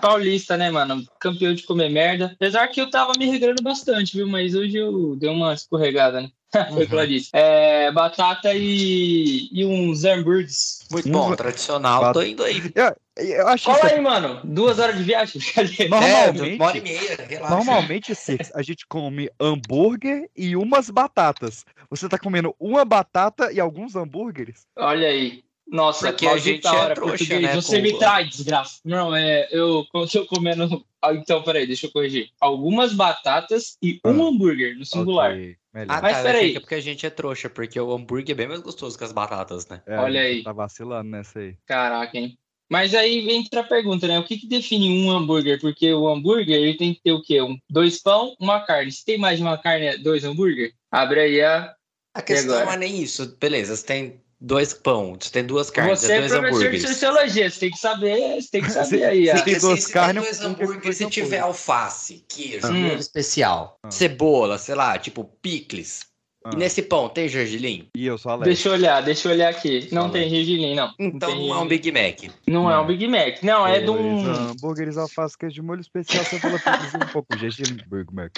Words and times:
paulista, 0.00 0.56
né, 0.56 0.70
mano? 0.70 1.04
Campeão 1.20 1.54
de 1.54 1.62
comer 1.64 1.88
merda. 1.90 2.32
Apesar 2.34 2.68
que 2.68 2.80
eu 2.80 2.90
tava 2.90 3.12
me 3.18 3.26
regrando 3.26 3.62
bastante, 3.62 4.16
viu? 4.16 4.26
Mas 4.28 4.54
hoje 4.54 4.76
eu 4.76 5.16
dei 5.16 5.28
uma 5.30 5.54
escorregada, 5.54 6.20
né? 6.22 6.30
Foi 6.72 6.86
ela 6.90 7.06
disse. 7.06 7.28
É, 7.32 7.90
batata 7.92 8.54
e, 8.54 9.48
e 9.52 9.64
uns 9.64 10.04
hambúrgueres. 10.04 10.86
Muito 10.90 11.08
bom, 11.10 11.34
tradicional. 11.34 12.00
Bat- 12.02 12.12
Tô 12.14 12.22
indo 12.22 12.42
aí. 12.44 12.62
Eu, 12.74 12.96
eu 13.24 13.48
acho 13.48 13.64
Cola 13.64 13.78
isso 13.78 13.86
aí, 13.94 14.00
mano. 14.00 14.40
Duas 14.44 14.78
horas 14.78 14.96
de 14.96 15.02
viagem. 15.02 15.40
Brincadeira. 15.54 15.88
Normalmente- 15.88 16.52
É, 16.52 16.54
uma 16.56 16.64
hora 16.66 16.78
e 16.78 16.80
meia, 16.80 17.16
relaxa. 17.28 17.54
Normalmente, 17.54 18.14
Six, 18.14 18.52
a 18.54 18.62
gente 18.62 18.86
come 18.88 19.28
hambúrguer 19.40 20.30
e 20.36 20.56
umas 20.56 20.88
batatas. 20.88 21.64
Você 21.90 22.08
tá 22.08 22.18
comendo 22.18 22.54
uma 22.58 22.84
batata 22.84 23.52
e 23.52 23.60
alguns 23.60 23.94
hambúrgueres? 23.96 24.66
Olha 24.76 25.08
aí. 25.08 25.42
Nossa, 25.68 26.08
Porque 26.12 26.26
a 26.26 26.30
maldita 26.30 26.52
gente 26.54 26.66
é 26.66 26.70
hora, 26.70 26.94
trouxa, 26.94 27.10
português. 27.16 27.42
né, 27.42 27.54
Você 27.56 27.76
com- 27.76 27.82
me 27.82 27.98
trai, 27.98 28.24
desgraça. 28.28 28.78
Não, 28.84 29.14
é. 29.14 29.48
Eu 29.50 29.84
tô 29.92 30.26
comendo. 30.26 30.84
Ah, 31.02 31.12
Então, 31.12 31.42
peraí, 31.42 31.66
deixa 31.66 31.86
eu 31.86 31.90
corrigir. 31.92 32.28
Algumas 32.40 32.92
batatas 32.94 33.76
e 33.82 34.00
um 34.04 34.10
Ah. 34.24 34.28
hambúrguer 34.28 34.76
no 34.78 34.84
singular. 34.84 35.32
Ok, 35.32 35.56
melhor. 35.74 35.86
Ah, 35.96 36.00
Mas 36.02 36.16
tá, 36.18 36.22
peraí. 36.22 36.56
É 36.56 36.60
porque 36.60 36.74
a 36.76 36.80
gente 36.80 37.04
é 37.04 37.10
trouxa, 37.10 37.50
porque 37.50 37.80
o 37.80 37.92
hambúrguer 37.92 38.32
é 38.32 38.36
bem 38.36 38.46
mais 38.48 38.60
gostoso 38.60 38.96
que 38.96 39.02
as 39.04 39.12
batatas, 39.12 39.66
né? 39.68 39.82
É, 39.86 39.98
olha 39.98 40.20
aí. 40.20 40.42
Tá 40.44 40.52
vacilando 40.52 41.10
nessa 41.10 41.40
aí. 41.40 41.56
Caraca, 41.66 42.16
hein? 42.16 42.38
Mas 42.70 42.94
aí 42.94 43.30
entra 43.30 43.60
a 43.60 43.64
pergunta, 43.64 44.08
né? 44.08 44.18
O 44.18 44.24
que, 44.24 44.36
que 44.38 44.46
define 44.48 44.88
um 45.04 45.10
hambúrguer? 45.10 45.60
Porque 45.60 45.92
o 45.92 46.08
hambúrguer 46.08 46.56
ele 46.60 46.76
tem 46.76 46.94
que 46.94 47.00
ter 47.02 47.12
o 47.12 47.22
quê? 47.22 47.40
Um, 47.40 47.56
dois 47.70 48.02
pão, 48.02 48.34
uma 48.40 48.60
carne. 48.60 48.90
Se 48.90 49.04
tem 49.04 49.18
mais 49.18 49.38
de 49.38 49.42
uma 49.44 49.56
carne, 49.58 49.86
é 49.86 49.98
dois 49.98 50.24
hambúrguer? 50.24 50.72
Abre 50.90 51.20
aí 51.20 51.42
a. 51.42 51.74
A 52.14 52.22
questão 52.22 52.64
não 52.64 52.72
é 52.72 52.76
nem 52.76 53.00
isso. 53.02 53.36
Beleza, 53.38 53.76
você 53.76 53.86
tem 53.86 54.20
dois 54.40 54.74
pão, 54.74 55.16
você 55.18 55.30
tem 55.30 55.44
duas 55.44 55.70
carnes, 55.70 56.00
Você 56.00 56.12
é 56.12 56.16
é 56.16 56.18
dois 56.20 56.32
professor 56.32 56.50
de 56.58 56.64
hambúrgueres. 56.66 56.88
sociologia, 56.88 57.50
você 57.50 57.60
tem 57.60 57.70
que 57.70 57.78
saber, 57.78 58.42
você 58.42 58.48
tem 58.50 58.62
que 58.62 58.70
saber 58.70 58.86
Se- 58.98 59.04
aí. 59.04 59.26
se 59.26 59.32
tem 59.32 59.34
Porque 59.36 59.58
duas 59.58 59.84
se, 59.84 59.92
carnes, 59.92 60.22
dois 60.24 60.38
que 60.38 60.44
hambúrgueres, 60.44 60.96
se 60.96 61.06
tiver 61.10 61.38
alface, 61.40 62.24
queijo, 62.28 62.66
Hum. 62.68 62.96
especial, 62.96 63.78
Ah. 63.82 63.90
cebola, 63.90 64.58
sei 64.58 64.74
lá, 64.74 64.98
tipo 64.98 65.24
picles. 65.42 66.00
Ah. 66.46 66.50
E 66.52 66.56
nesse 66.56 66.80
pão 66.80 67.08
tem 67.08 67.28
gergelim? 67.28 67.88
E 67.92 68.06
eu 68.06 68.16
sou 68.16 68.30
alérgico. 68.30 68.54
Deixa 68.54 68.68
eu 68.68 68.72
olhar, 68.72 69.02
deixa 69.02 69.28
eu 69.28 69.32
olhar 69.32 69.48
aqui. 69.48 69.88
Não 69.90 70.08
tem 70.08 70.30
gergelim, 70.30 70.76
não. 70.76 70.94
Então 70.96 71.28
tem 71.28 71.48
não 71.48 71.56
é 71.56 71.58
um 71.58 71.66
Big 71.66 71.90
Mac. 71.90 72.32
Não 72.46 72.70
é 72.70 72.76
um 72.76 72.80
Não. 72.82 72.86
Big 72.86 73.08
Mac. 73.08 73.42
Não, 73.42 73.66
é 73.66 73.80
de 73.80 73.90
um. 73.90 74.26
hambúrgueres, 74.50 74.96
alface, 74.96 75.36
queijo 75.36 75.56
de 75.56 75.62
molho 75.62 75.80
especial, 75.80 76.24
cebola, 76.24 76.60
e 76.64 77.04
um 77.04 77.08
pouco 77.08 77.34
de 77.34 77.40
gergelim, 77.40 77.82
Big 77.90 78.14
Mac. 78.14 78.32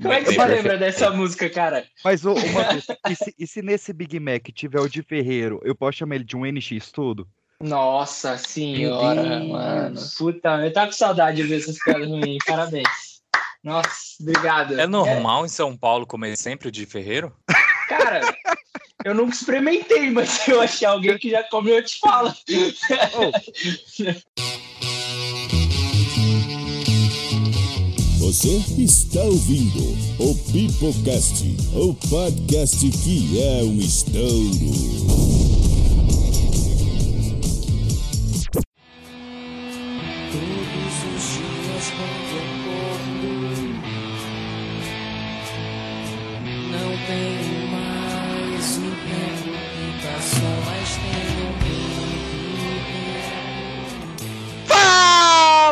Como 0.00 0.12
é 0.12 0.22
que 0.22 0.32
você 0.32 0.44
lembra 0.44 0.78
dessa 0.78 1.10
música, 1.10 1.50
cara? 1.50 1.84
Mas 2.04 2.24
ô, 2.24 2.34
uma 2.34 2.62
vez, 2.64 2.86
e 3.08 3.14
se, 3.16 3.34
e 3.36 3.46
se 3.46 3.60
nesse 3.60 3.92
Big 3.92 4.20
Mac 4.20 4.46
tiver 4.54 4.80
o 4.80 4.88
de 4.88 5.02
Ferreiro, 5.02 5.60
eu 5.64 5.74
posso 5.74 5.98
chamar 5.98 6.14
ele 6.14 6.24
de 6.24 6.36
um 6.36 6.44
NX 6.46 6.92
tudo? 6.92 7.26
Nossa 7.60 8.38
senhora, 8.38 9.42
mano. 9.42 10.00
Puta, 10.16 10.64
eu 10.64 10.72
tava 10.72 10.86
com 10.86 10.92
saudade 10.92 11.38
de 11.38 11.42
ver 11.42 11.56
essas 11.56 11.76
piadas 11.82 12.06
ruins. 12.06 12.38
Parabéns. 12.46 13.07
Nossa, 13.62 13.90
obrigado. 14.20 14.78
É 14.78 14.86
normal 14.86 15.44
em 15.44 15.48
São 15.48 15.76
Paulo 15.76 16.06
comer 16.06 16.36
sempre 16.36 16.68
o 16.68 16.70
de 16.72 16.86
ferreiro? 16.86 17.34
Cara, 17.88 18.20
eu 19.04 19.14
nunca 19.14 19.34
experimentei, 19.34 20.10
mas 20.10 20.28
se 20.30 20.50
eu 20.50 20.60
achar 20.60 20.90
alguém 20.90 21.18
que 21.18 21.30
já 21.30 21.42
comeu, 21.44 21.76
eu 21.76 21.84
te 21.84 21.98
falo. 21.98 22.34
Você 28.18 28.62
está 28.76 29.22
ouvindo 29.22 29.96
o 30.18 30.34
Pipocast, 30.52 31.46
o 31.74 31.94
podcast 31.94 32.90
que 32.90 33.42
é 33.42 33.62
um 33.62 33.78
estouro. 33.78 35.37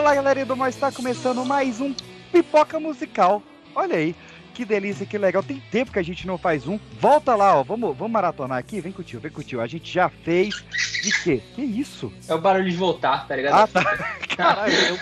Fala 0.07 0.15
galerinha 0.15 0.47
do 0.47 0.57
Mais, 0.57 0.77
está 0.77 0.93
começando 0.93 1.45
mais 1.45 1.81
um 1.81 1.93
Pipoca 2.31 2.79
Musical. 2.79 3.43
Olha 3.75 3.97
aí, 3.97 4.15
que 4.55 4.65
delícia, 4.65 5.05
que 5.05 5.19
legal. 5.19 5.43
Tem 5.43 5.61
tempo 5.73 5.91
que 5.91 5.99
a 5.99 6.03
gente 6.05 6.29
não 6.29 6.39
faz 6.39 6.69
um. 6.69 6.79
Volta 7.01 7.35
lá, 7.35 7.59
ó. 7.59 7.65
Vamos, 7.65 7.97
vamos 7.97 8.13
maratonar 8.13 8.57
aqui. 8.57 8.81
Vem 8.81 8.93
com 8.93 9.03
o 9.03 9.05
tio, 9.05 9.19
vem 9.19 9.33
com 9.33 9.41
o 9.41 9.43
tio. 9.43 9.61
A 9.61 9.67
gente 9.67 9.93
já 9.93 10.09
fez. 10.09 10.65
De 11.03 11.11
quê? 11.25 11.43
Que 11.57 11.63
isso? 11.63 12.13
É 12.29 12.35
o 12.35 12.41
barulho 12.41 12.71
de 12.71 12.77
voltar, 12.77 13.27
tá 13.27 13.35
ligado? 13.35 13.55
Ah, 13.55 13.67
tá. 13.67 13.83
Caralho, 14.37 14.75
eu 14.75 14.97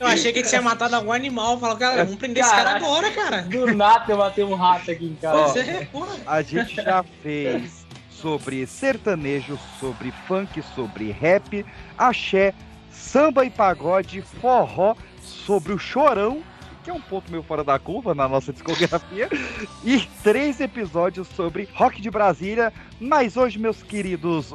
Eu 0.00 0.06
achei 0.08 0.32
que 0.32 0.42
tinha 0.42 0.60
matado 0.60 0.96
algum 0.96 1.12
animal. 1.12 1.60
Falou, 1.60 1.76
cara, 1.76 2.04
vamos 2.04 2.18
prender 2.18 2.42
esse 2.42 2.50
cara 2.50 2.74
agora, 2.74 3.08
cara. 3.12 3.42
Do 3.42 3.72
nada 3.72 4.12
eu 4.12 4.18
matei 4.18 4.42
um 4.42 4.56
rato 4.56 4.90
aqui 4.90 5.04
em 5.04 5.14
casa. 5.14 5.38
Ó. 5.38 5.48
Você 5.48 5.60
é. 5.60 5.88
A 6.26 6.42
gente 6.42 6.74
já 6.74 7.04
fez 7.22 7.81
sobre 8.22 8.64
sertanejo, 8.66 9.58
sobre 9.80 10.12
funk, 10.28 10.62
sobre 10.74 11.10
rap, 11.10 11.66
axé, 11.98 12.54
samba 12.88 13.44
e 13.44 13.50
pagode, 13.50 14.22
forró, 14.22 14.94
sobre 15.20 15.72
o 15.72 15.78
chorão, 15.78 16.40
que 16.84 16.90
é 16.90 16.92
um 16.92 17.00
ponto 17.00 17.30
meio 17.30 17.42
fora 17.42 17.64
da 17.64 17.78
curva 17.78 18.14
na 18.14 18.28
nossa 18.28 18.52
discografia, 18.52 19.28
e 19.84 20.00
três 20.22 20.60
episódios 20.60 21.26
sobre 21.28 21.68
rock 21.74 22.00
de 22.00 22.10
Brasília. 22.10 22.72
Mas 23.00 23.36
hoje, 23.36 23.58
meus 23.58 23.82
queridos, 23.82 24.54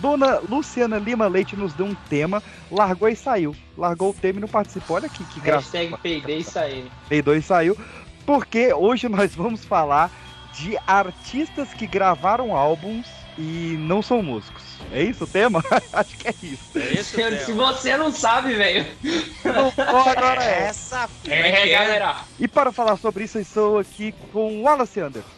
dona 0.00 0.38
Luciana 0.48 0.98
Lima 0.98 1.26
Leite 1.26 1.56
nos 1.56 1.72
deu 1.74 1.86
um 1.86 1.94
tema, 2.08 2.40
largou 2.70 3.08
e 3.08 3.16
saiu. 3.16 3.54
Largou 3.76 4.10
o 4.10 4.14
tema 4.14 4.38
e 4.38 4.42
não 4.42 4.48
participou. 4.48 4.96
Olha 4.96 5.06
aqui 5.06 5.24
que 5.24 5.40
graça. 5.40 5.76
Hashtag 5.76 6.02
peidei 6.02 6.38
e 6.38 6.44
saí. 6.44 6.90
Play 7.08 7.22
2 7.22 7.44
saiu, 7.44 7.76
porque 8.24 8.72
hoje 8.72 9.08
nós 9.08 9.34
vamos 9.34 9.64
falar 9.64 10.10
de 10.58 10.78
artistas 10.86 11.68
que 11.74 11.86
gravaram 11.86 12.54
álbuns 12.56 13.06
e 13.36 13.76
não 13.78 14.02
são 14.02 14.22
músicos. 14.22 14.62
É 14.92 15.02
isso 15.02 15.24
o 15.24 15.26
tema? 15.26 15.62
Acho 15.92 16.16
que 16.16 16.28
é 16.28 16.34
isso. 16.42 16.76
É 16.76 16.92
esse 16.94 17.00
o 17.22 17.38
Se 17.38 17.46
tema. 17.46 17.72
você 17.72 17.96
não 17.96 18.10
sabe, 18.12 18.54
velho. 18.54 18.84
Agora 19.86 20.42
é. 20.42 20.64
Essa 20.64 21.08
É, 21.26 21.68
galera. 21.68 22.16
E 22.38 22.48
para 22.48 22.72
falar 22.72 22.96
sobre 22.96 23.24
isso, 23.24 23.38
eu 23.38 23.42
estou 23.42 23.78
aqui 23.78 24.12
com 24.32 24.58
o 24.58 24.62
Wallace 24.62 24.98
Anderson. 25.00 25.28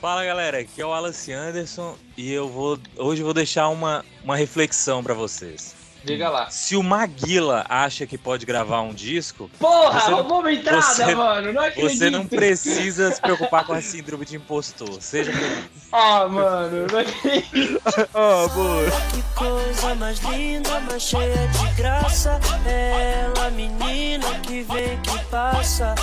Fala 0.00 0.24
galera, 0.24 0.58
aqui 0.58 0.80
é 0.80 0.84
o 0.84 0.90
Wallace 0.90 1.32
Anderson 1.32 1.96
e 2.16 2.30
eu 2.32 2.48
vou 2.48 2.78
hoje 2.96 3.22
eu 3.22 3.24
vou 3.24 3.34
deixar 3.34 3.68
uma, 3.68 4.04
uma 4.24 4.36
reflexão 4.36 5.02
pra 5.02 5.14
vocês. 5.14 5.74
Diga 6.06 6.28
lá. 6.28 6.48
Se 6.50 6.76
o 6.76 6.82
Maguila 6.82 7.64
acha 7.68 8.06
que 8.06 8.16
pode 8.16 8.46
gravar 8.46 8.80
um 8.82 8.94
disco, 8.94 9.50
Porra, 9.58 10.00
Você 10.00 10.10
não- 10.10 10.16
roubou 10.18 10.42
minha 10.42 10.54
entrada, 10.54 10.80
você- 10.82 11.14
mano. 11.14 11.52
Não 11.52 11.62
acredito. 11.62 11.98
você 11.98 12.10
não 12.10 12.26
precisa 12.26 13.10
se 13.12 13.20
preocupar 13.20 13.64
com 13.66 13.72
a 13.72 13.80
síndrome 13.82 14.24
de 14.24 14.36
impostor. 14.36 15.00
Seja 15.02 15.32
feliz. 15.32 15.85
Ah, 15.98 16.28
mano. 16.28 16.86
Não 16.92 16.98
acredito. 16.98 17.80
Ah, 18.14 18.44
amor. 18.44 18.84
Que 19.12 19.22
coisa 19.34 19.94
mais 19.94 20.18
linda, 20.20 20.80
mais 20.80 21.02
cheia 21.02 21.48
de 21.48 21.74
graça 21.74 22.38
Ela, 22.66 23.50
menina 23.50 24.26
que 24.40 24.62
vem, 24.62 25.00
que 25.00 25.18
passa 25.30 25.94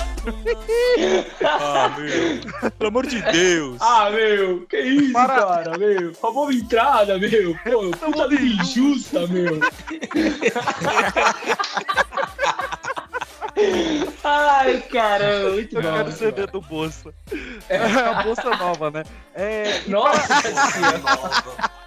Ah, 1.43 1.89
meu. 1.97 2.71
Pelo 2.71 2.87
amor 2.89 3.05
de 3.05 3.21
Deus. 3.21 3.77
Ah, 3.81 4.09
meu. 4.09 4.65
Que 4.67 4.79
isso, 4.79 5.13
Para. 5.13 5.45
cara, 5.45 5.77
meu. 5.77 6.11
Roubou 6.21 6.47
minha 6.47 6.61
entrada, 6.61 7.17
meu. 7.19 7.55
Pô, 7.63 7.91
puta 7.97 8.27
vida 8.27 8.41
injusta, 8.43 9.27
meu. 9.27 9.59
Ai, 14.23 14.81
caramba. 14.81 15.49
Muito 15.51 15.75
Eu 15.77 15.81
bom. 15.81 15.93
quero 15.93 16.11
CD 16.11 16.45
do 16.47 16.61
Bolsa. 16.61 17.13
É 17.69 17.77
a 18.09 18.23
Bolsa 18.23 18.49
Nova, 18.55 18.89
né? 18.91 19.03
É, 19.35 19.81
Nossa 19.87 20.41
senhora. 20.41 21.82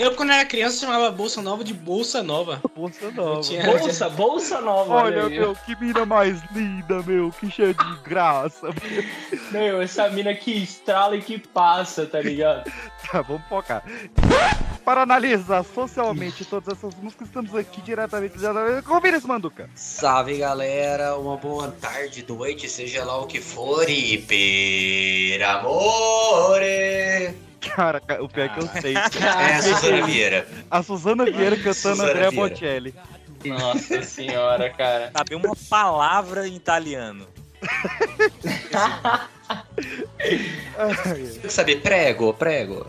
Eu, 0.00 0.14
quando 0.14 0.32
era 0.32 0.46
criança, 0.46 0.78
chamava 0.80 1.10
Bolsa 1.10 1.42
Nova 1.42 1.62
de 1.62 1.74
Bolsa 1.74 2.22
Nova. 2.22 2.58
Bolsa 2.74 3.10
Nova. 3.10 3.40
tinha- 3.42 3.62
Bolsa, 3.66 4.08
bolsa 4.08 4.58
nova. 4.62 4.94
Olha, 4.94 5.24
aí. 5.26 5.38
meu, 5.38 5.54
que 5.54 5.76
mina 5.78 6.06
mais 6.06 6.40
linda, 6.54 7.02
meu. 7.02 7.30
Que 7.32 7.50
cheia 7.50 7.74
de 7.74 7.96
graça. 8.02 8.68
Meu, 9.50 9.82
essa 9.82 10.08
mina 10.08 10.32
que 10.34 10.52
estrala 10.52 11.16
e 11.16 11.20
que 11.20 11.38
passa, 11.38 12.06
tá 12.06 12.18
ligado? 12.20 12.70
Tá, 13.10 13.22
vamos 13.22 13.42
focar. 13.48 13.82
Para 14.84 15.02
analisar 15.02 15.64
socialmente 15.64 16.44
todas 16.44 16.76
essas 16.78 16.94
músicas, 16.94 17.26
estamos 17.26 17.52
aqui 17.56 17.80
diretamente 17.80 18.34
com 18.86 19.00
Vinícius 19.00 19.24
Manduca. 19.26 19.68
Salve 19.74 20.38
galera, 20.38 21.16
uma 21.18 21.36
boa 21.36 21.72
tarde, 21.80 22.24
noite, 22.28 22.68
seja 22.68 23.04
lá 23.04 23.18
o 23.20 23.26
que 23.26 23.40
for 23.40 23.88
e 23.90 24.18
per 24.18 25.42
amore. 25.42 27.34
Cara, 27.60 28.02
o 28.20 28.28
pior 28.28 28.46
é 28.46 28.48
que 28.48 28.60
eu 28.60 28.68
sei. 28.80 28.94
É 29.20 29.54
a 29.54 29.62
Suzana 29.62 30.06
Vieira. 30.06 30.48
A 30.70 30.82
Suzana 30.82 31.24
Vieira 31.24 31.56
cantando 31.62 31.74
Suzana 31.74 32.04
André 32.04 32.30
Vieira. 32.30 32.48
Bocelli. 32.48 32.94
Nossa 33.44 34.02
senhora, 34.02 34.70
cara. 34.70 35.10
Saber 35.16 35.34
uma 35.34 35.56
palavra 35.68 36.46
em 36.46 36.56
italiano. 36.56 37.26
Ai, 40.78 41.14
Tem 41.14 41.40
que 41.40 41.48
saber, 41.50 41.80
prego, 41.80 42.32
prego. 42.34 42.86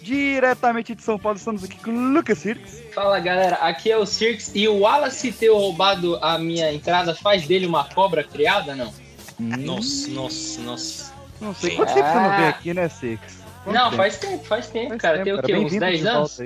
Diretamente 0.00 0.94
de 0.94 1.02
São 1.02 1.18
Paulo, 1.18 1.38
estamos 1.38 1.62
aqui 1.62 1.78
com 1.78 1.90
o 1.90 2.12
Lucas 2.12 2.38
Sirks. 2.38 2.82
Fala 2.92 3.20
galera, 3.20 3.56
aqui 3.56 3.90
é 3.90 3.96
o 3.96 4.04
Cirques 4.04 4.50
e 4.54 4.66
o 4.66 4.80
Wallace 4.80 5.30
ter 5.32 5.50
roubado 5.50 6.16
a 6.20 6.36
minha 6.38 6.72
entrada 6.72 7.14
faz 7.14 7.46
dele 7.46 7.66
uma 7.66 7.84
cobra 7.84 8.24
criada, 8.24 8.74
não? 8.74 8.92
Nossa, 9.38 10.08
nossa, 10.10 10.60
nossa. 10.62 11.11
Não 11.42 11.52
sei, 11.54 11.70
Sim. 11.70 11.76
quanto 11.76 11.92
tempo 11.94 12.06
você 12.08 12.14
não 12.14 12.30
vem 12.36 12.46
Ah. 12.46 12.48
aqui, 12.50 12.72
né, 12.74 12.88
Sirks? 12.88 13.38
Quanto 13.64 13.76
não, 13.76 13.84
tempo? 13.86 13.96
faz 13.96 14.16
tempo, 14.16 14.44
faz 14.44 14.66
tempo, 14.68 14.88
Faz 14.90 15.02
cara. 15.02 15.14
tempo, 15.18 15.24
Tem 15.24 15.32
o 15.34 15.36
cara. 15.36 15.46
quê? 15.48 15.54
Uns 15.54 15.58
Bem-vindo 15.62 15.80
10 15.86 16.00
de 16.00 16.06
anos? 16.06 16.40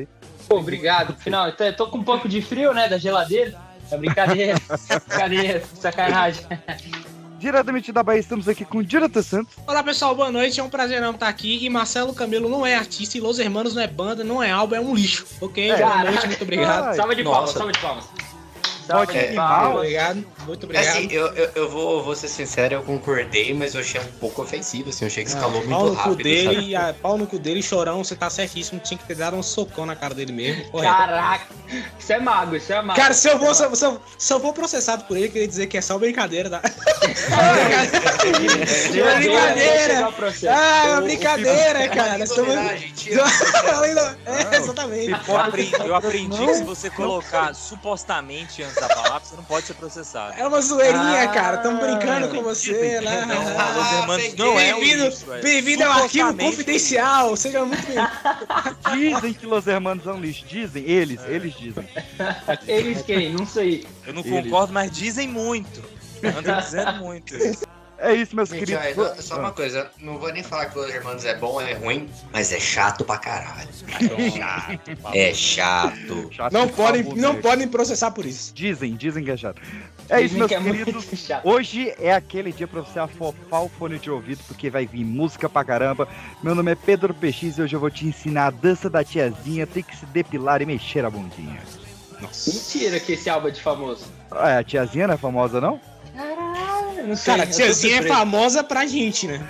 Pô, 0.48 0.56
obrigado. 0.58 1.14
Final, 1.18 1.46
eu 1.48 1.52
tô- 1.56 1.64
eu 1.64 1.76
tô 1.76 1.86
com 1.88 1.98
um 1.98 2.02
pouco 2.04 2.28
de 2.28 2.40
frio, 2.40 2.72
né, 2.72 2.88
da 2.88 2.96
geladeira. 2.98 3.54
É 3.90 3.96
brincadeira, 3.96 4.54
brincadeira, 5.06 5.62
sacanagem. 5.74 6.44
Diretamente 7.38 7.92
da 7.92 8.02
Bahia, 8.02 8.18
estamos 8.20 8.48
aqui 8.48 8.64
com 8.64 8.78
o 8.78 8.82
Jonathan 8.82 9.22
Santos. 9.22 9.54
Olá 9.66 9.82
pessoal, 9.82 10.14
boa 10.16 10.32
noite. 10.32 10.58
É 10.58 10.62
um 10.62 10.70
prazer 10.70 11.00
não 11.02 11.10
estar 11.10 11.28
aqui. 11.28 11.64
E 11.64 11.68
Marcelo 11.68 12.14
Camelo 12.14 12.48
não 12.48 12.64
é 12.66 12.74
artista, 12.74 13.18
e 13.18 13.20
Los 13.20 13.38
Hermanos 13.38 13.74
não 13.74 13.82
é 13.82 13.86
banda, 13.86 14.24
não 14.24 14.42
é 14.42 14.50
álbum, 14.50 14.74
é 14.74 14.80
um 14.80 14.94
lixo. 14.94 15.26
Ok? 15.40 15.66
boa 15.68 15.78
Caraca. 15.78 16.10
noite, 16.10 16.26
muito 16.26 16.42
obrigado. 16.42 16.84
Ai, 16.88 16.94
Salva 16.96 17.14
de 17.14 17.22
palmas, 17.22 17.50
salva 17.50 17.72
de 17.72 17.78
palmas. 17.78 18.04
Pode 18.86 18.88
Salva 19.12 19.12
de 19.12 19.18
rimar, 19.18 19.48
Muito 19.48 19.60
palmas. 19.62 19.76
obrigado, 19.78 20.26
muito 20.46 20.64
obrigado. 20.64 20.88
Assim, 20.96 21.08
eu, 21.10 21.26
eu, 21.34 21.50
eu 21.54 21.68
vou, 21.70 22.04
vou 22.04 22.14
ser 22.14 22.28
sincero, 22.28 22.74
eu 22.74 22.82
concordei, 22.82 23.52
mas 23.52 23.74
eu 23.74 23.80
achei 23.80 24.00
um 24.00 24.04
pouco 24.20 24.42
ofensivo, 24.42 24.90
assim, 24.90 25.04
eu 25.04 25.08
achei 25.08 25.24
que 25.24 25.30
escalou 25.30 25.60
pau 25.62 25.68
muito 25.68 25.82
no 25.84 25.90
cu 25.90 25.94
rápido, 25.96 26.22
dele, 26.22 26.54
sabe? 26.54 26.68
e 26.68 26.76
a- 26.76 26.94
pau 27.02 27.18
no 27.18 27.26
cu 27.26 27.38
dele, 27.38 27.62
chorão, 27.62 28.04
você 28.04 28.14
tá 28.14 28.30
certíssimo. 28.30 28.80
Tinha 28.80 28.98
que 28.98 29.04
ter 29.04 29.16
dado 29.16 29.36
um 29.36 29.42
socão 29.42 29.84
na 29.86 29.96
cara 29.96 30.14
dele 30.14 30.32
mesmo. 30.32 30.64
Correto. 30.70 30.94
Caraca, 30.96 31.46
isso 31.98 32.12
é 32.12 32.18
mago, 32.20 32.56
isso 32.56 32.72
é 32.72 32.80
mago. 32.82 32.98
Cara, 33.00 33.14
se 33.14 33.28
eu, 33.28 33.38
vou, 33.38 33.54
se, 33.54 33.62
é 33.62 33.66
eu, 33.66 33.74
se, 33.76 33.84
eu, 33.84 34.00
se 34.16 34.32
eu 34.32 34.40
for 34.40 34.52
processado 34.52 35.04
por 35.04 35.16
ele, 35.16 35.26
eu 35.26 35.30
queria 35.32 35.48
dizer 35.48 35.66
que 35.66 35.76
é 35.76 35.80
só 35.80 35.98
brincadeira, 35.98 36.48
tá? 36.50 36.60
mago. 36.62 36.76
É 38.96 39.16
brincadeira. 39.18 40.08
O 40.08 40.12
processo. 40.12 40.46
Ah, 40.48 40.86
é 40.86 40.90
uma 40.92 41.00
brincadeira, 41.02 41.88
cara. 41.88 42.16
É, 44.26 44.56
exatamente. 44.56 45.10
Eu 45.28 45.36
aprendi, 45.38 45.72
eu 45.74 45.94
aprendi 45.94 46.46
que 46.46 46.54
se 46.54 46.64
você 46.64 46.90
colocar 46.90 47.54
supostamente 47.54 48.62
você 48.80 49.36
não 49.36 49.44
pode 49.44 49.66
ser 49.66 49.74
processado. 49.74 50.34
É 50.38 50.46
uma 50.46 50.60
zoeirinha, 50.60 51.22
Ah, 51.22 51.28
cara. 51.28 51.56
Estamos 51.56 51.80
brincando 51.80 52.28
com 52.28 52.42
você, 52.42 53.00
né? 53.00 53.24
Não, 53.26 53.58
Ah, 53.58 53.72
Los 53.76 53.92
Hermanos 53.92 54.24
peguei. 54.26 54.44
não 54.46 54.58
é 54.60 54.74
um 54.74 54.80
Bem-vindo, 54.80 55.04
lixo, 55.04 55.32
é 55.32 55.40
bem-vindo 55.40 55.84
ao 55.84 55.92
arquivo 56.02 56.34
confidencial. 56.36 57.36
Seja 57.36 57.64
muito 57.64 57.86
bem. 57.86 57.96
Dizem 59.14 59.32
que 59.32 59.46
Los 59.46 59.66
Hermanos 59.66 60.06
é 60.06 60.12
um 60.12 60.20
lixo. 60.20 60.44
Dizem, 60.46 60.84
eles, 60.84 61.20
eles 61.26 61.54
dizem. 61.54 61.88
Eles 62.66 63.02
quem? 63.02 63.32
Não 63.32 63.46
sei. 63.46 63.86
Eu 64.06 64.12
não 64.14 64.22
Eles. 64.24 64.44
concordo, 64.44 64.72
mas 64.72 64.90
dizem 64.90 65.26
muito. 65.28 65.82
Andam 66.36 66.60
dizendo 66.60 66.92
muito. 66.94 67.34
É 67.98 68.12
isso, 68.14 68.36
meus 68.36 68.50
Gente, 68.50 68.66
queridos. 68.66 69.24
só 69.24 69.38
uma 69.38 69.52
coisa, 69.52 69.90
não 70.00 70.18
vou 70.18 70.30
nem 70.30 70.42
falar 70.42 70.66
que 70.66 70.76
Los 70.76 70.90
Hermanos 70.90 71.24
é 71.24 71.34
bom, 71.34 71.60
é 71.60 71.72
ruim, 71.72 72.08
mas 72.30 72.52
é 72.52 72.60
chato 72.60 73.04
pra 73.04 73.16
caralho. 73.16 73.68
É 75.14 75.32
chato. 75.32 76.28
Chato 76.30 76.52
Não 76.52 76.68
podem, 76.68 77.02
favor, 77.02 77.16
não 77.18 77.40
podem 77.40 77.66
processar 77.68 78.10
por 78.10 78.26
isso. 78.26 78.52
Dizem, 78.54 78.94
dizem 78.96 79.24
que 79.24 79.30
é 79.30 79.36
chato. 79.36 79.60
É 80.10 80.20
isso, 80.20 80.36
meus 80.36 80.48
que 80.48 80.54
é 80.54 80.60
queridos. 80.60 81.06
chato. 81.18 81.46
Hoje 81.48 81.94
é 81.98 82.12
aquele 82.12 82.52
dia 82.52 82.68
pra 82.68 82.80
você 82.82 82.98
afofar 82.98 83.62
o 83.62 83.68
fone 83.68 83.98
de 83.98 84.10
ouvido, 84.10 84.42
porque 84.46 84.68
vai 84.68 84.86
vir 84.86 85.04
música 85.04 85.48
pra 85.48 85.64
caramba. 85.64 86.06
Meu 86.42 86.54
nome 86.54 86.72
é 86.72 86.74
Pedro 86.74 87.14
PX 87.14 87.58
e 87.58 87.62
hoje 87.62 87.74
eu 87.76 87.80
vou 87.80 87.90
te 87.90 88.06
ensinar 88.06 88.46
a 88.48 88.50
dança 88.50 88.90
da 88.90 89.02
tiazinha, 89.02 89.66
tem 89.66 89.82
que 89.82 89.96
se 89.96 90.04
depilar 90.06 90.60
e 90.60 90.66
mexer 90.66 91.04
a 91.04 91.10
bundinha. 91.10 91.60
Mentira 92.20 93.00
que 93.00 93.12
esse 93.12 93.28
álbum 93.30 93.48
é 93.48 93.50
de 93.50 93.62
famoso. 93.62 94.06
Ah, 94.30 94.58
a 94.58 94.64
tiazinha 94.64 95.06
não 95.06 95.14
é 95.14 95.18
famosa, 95.18 95.60
não? 95.60 95.80
Eu 97.06 97.10
não 97.10 97.16
sei. 97.16 97.34
Cara, 97.34 97.44
eu 97.44 97.50
tô 97.50 97.56
tiazinha 97.56 98.00
é 98.00 98.02
famosa 98.02 98.64
pra 98.64 98.84
gente, 98.84 99.28
né? 99.28 99.46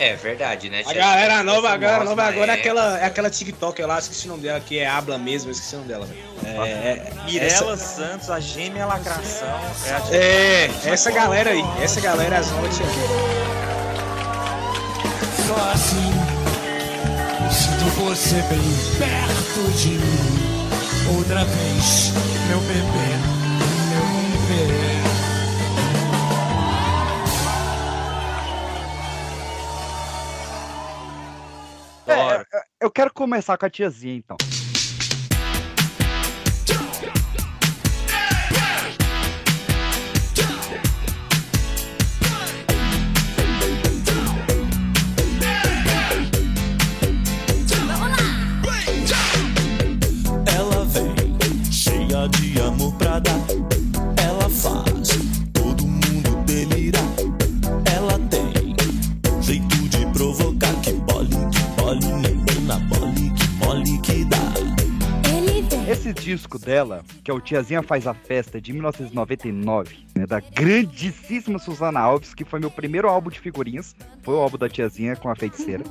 É 0.00 0.14
verdade, 0.14 0.70
né? 0.70 0.80
A 0.80 0.84
tia? 0.84 0.94
galera 0.94 1.42
nova, 1.42 1.70
a 1.70 1.76
galera 1.76 2.04
nova 2.04 2.22
agora 2.22 2.52
é 2.52 2.54
aquela, 2.54 2.98
é 3.00 3.04
aquela 3.04 3.28
TikTok 3.28 3.82
lá, 3.82 3.98
esqueci 3.98 4.26
o 4.26 4.30
nome 4.30 4.44
dela, 4.44 4.60
que 4.60 4.78
é 4.78 4.86
Habla 4.86 5.18
mesmo, 5.18 5.50
eu 5.50 5.52
esqueci 5.52 5.74
o 5.74 5.78
nome 5.78 5.88
dela. 5.88 6.06
velho. 6.06 6.62
É, 6.62 7.12
Mirella 7.26 7.76
Santos, 7.76 8.30
a 8.30 8.38
gêmea 8.38 8.86
lacração. 8.86 9.48
É 9.86 9.90
a 9.90 10.16
é, 10.16 10.70
é, 10.84 10.90
essa 10.90 11.10
galera 11.10 11.50
aí, 11.50 11.64
essa 11.82 12.00
galera 12.00 12.36
é 12.36 12.38
as 12.38 12.50
novas 12.52 12.76
tiazinhas. 12.76 13.10
Só 15.48 15.70
assim 15.72 16.12
eu 17.44 17.50
sinto 17.50 17.84
você 18.04 18.36
bem 18.42 18.98
perto 18.98 19.72
de 19.78 19.88
mim. 19.88 21.16
Outra 21.16 21.44
vez, 21.44 22.12
meu 22.48 22.60
bebê, 22.60 23.37
Eu 32.88 32.92
quero 32.92 33.12
começar 33.12 33.58
com 33.58 33.66
a 33.66 33.68
tiazinha, 33.68 34.14
então. 34.14 34.34
Esse 66.08 66.14
disco 66.14 66.58
dela, 66.58 67.04
que 67.22 67.30
é 67.30 67.34
o 67.34 67.40
Tiazinha 67.40 67.82
Faz 67.82 68.06
a 68.06 68.14
Festa, 68.14 68.58
de 68.58 68.72
1999, 68.72 70.06
né, 70.16 70.26
da 70.26 70.40
grandíssima 70.40 71.58
Susana 71.58 72.00
Alves, 72.00 72.32
que 72.32 72.46
foi 72.46 72.58
meu 72.58 72.70
primeiro 72.70 73.10
álbum 73.10 73.28
de 73.28 73.38
figurinhas. 73.38 73.94
Foi 74.22 74.34
o 74.34 74.38
álbum 74.38 74.56
da 74.56 74.70
Tiazinha 74.70 75.16
com 75.16 75.28
a 75.28 75.36
feiticeira. 75.36 75.84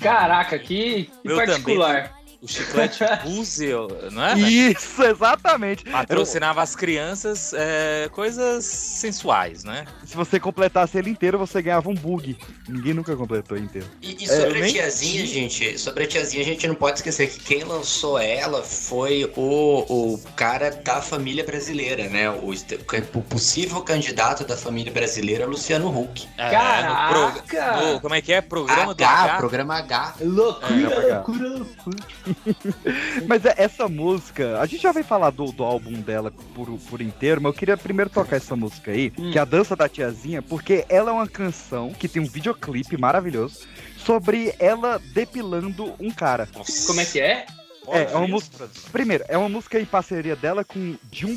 Caraca, 0.00 0.56
que, 0.60 1.10
que 1.22 1.34
particular. 1.34 2.14
O 2.44 2.48
chiclete 2.48 2.98
Buzel, 3.24 3.88
não 4.12 4.22
é? 4.22 4.34
velho? 4.34 4.46
Isso, 4.46 5.02
exatamente. 5.02 5.84
Patrocinava 5.84 6.62
as 6.62 6.76
crianças 6.76 7.54
é, 7.54 8.08
coisas 8.12 8.64
sensuais, 8.66 9.64
né? 9.64 9.86
Se 10.04 10.14
você 10.14 10.38
completasse 10.38 10.98
ele 10.98 11.08
inteiro, 11.08 11.38
você 11.38 11.62
ganhava 11.62 11.88
um 11.88 11.94
bug. 11.94 12.36
Ninguém 12.68 12.92
nunca 12.92 13.16
completou 13.16 13.56
inteiro. 13.56 13.86
E, 14.02 14.22
e 14.22 14.28
sobre 14.28 14.42
eu 14.44 14.50
a 14.50 14.58
nem 14.60 14.72
tiazinha, 14.74 15.26
gente, 15.26 15.78
sobre 15.78 16.04
a 16.04 16.06
tiazinha, 16.06 16.42
a 16.42 16.46
gente 16.46 16.66
não 16.68 16.74
pode 16.74 16.98
esquecer 16.98 17.30
que 17.30 17.40
quem 17.40 17.64
lançou 17.64 18.18
ela 18.18 18.62
foi 18.62 19.24
o, 19.36 20.12
o 20.14 20.20
cara 20.36 20.70
da 20.70 21.00
família 21.00 21.44
brasileira, 21.44 22.08
né? 22.08 22.28
O, 22.30 22.50
o 22.50 23.22
possível 23.22 23.80
candidato 23.80 24.44
da 24.44 24.56
família 24.56 24.92
brasileira, 24.92 25.46
Luciano 25.46 25.88
Huck. 25.88 26.28
É, 26.36 26.50
Caraca! 26.50 27.32
no 27.32 27.42
pro- 27.42 27.92
no- 27.92 28.00
como 28.00 28.14
é 28.14 28.20
que 28.20 28.32
é? 28.32 28.40
Programa 28.42 28.94
do 28.94 29.02
H, 29.02 29.22
H? 29.24 29.36
programa 29.38 29.78
H. 29.78 30.14
Loucura, 30.20 30.74
É, 30.74 31.14
loucura, 31.14 31.48
loucura. 31.48 31.96
Mas 33.26 33.44
é- 33.44 33.54
essa 33.56 33.88
música, 33.88 34.58
a 34.60 34.66
gente 34.66 34.82
já 34.82 34.92
vai 34.92 35.02
falar 35.02 35.30
do, 35.30 35.50
do 35.52 35.62
álbum 35.64 35.92
dela 36.00 36.32
por, 36.54 36.68
por 36.88 37.00
inteiro, 37.00 37.40
mas 37.40 37.52
eu 37.52 37.58
queria 37.58 37.76
primeiro 37.76 38.10
tocar 38.10 38.36
essa 38.36 38.54
música 38.56 38.90
aí, 38.90 39.12
Hum. 39.18 39.30
que 39.30 39.38
é 39.38 39.40
a 39.40 39.44
Dança 39.44 39.74
da 39.76 39.88
Tiazinha, 39.88 40.42
porque 40.42 40.84
ela 40.88 41.10
é 41.10 41.12
uma 41.12 41.28
canção 41.28 41.92
que 41.92 42.08
tem 42.08 42.20
um 42.22 42.26
videoclipe 42.26 42.96
maravilhoso 42.96 43.66
sobre 43.96 44.54
ela 44.58 45.00
depilando 45.12 45.94
um 45.98 46.10
cara. 46.10 46.48
Como 46.86 47.00
é 47.00 47.04
que 47.04 47.20
é? 47.20 47.46
É, 47.88 48.12
é 48.12 48.16
uma 48.16 48.28
música. 48.28 48.68
Primeiro, 48.92 49.24
é 49.28 49.36
uma 49.36 49.48
música 49.48 49.80
em 49.80 49.84
parceria 49.84 50.36
dela 50.36 50.64
com 50.64 50.96
de 51.10 51.26
um 51.26 51.36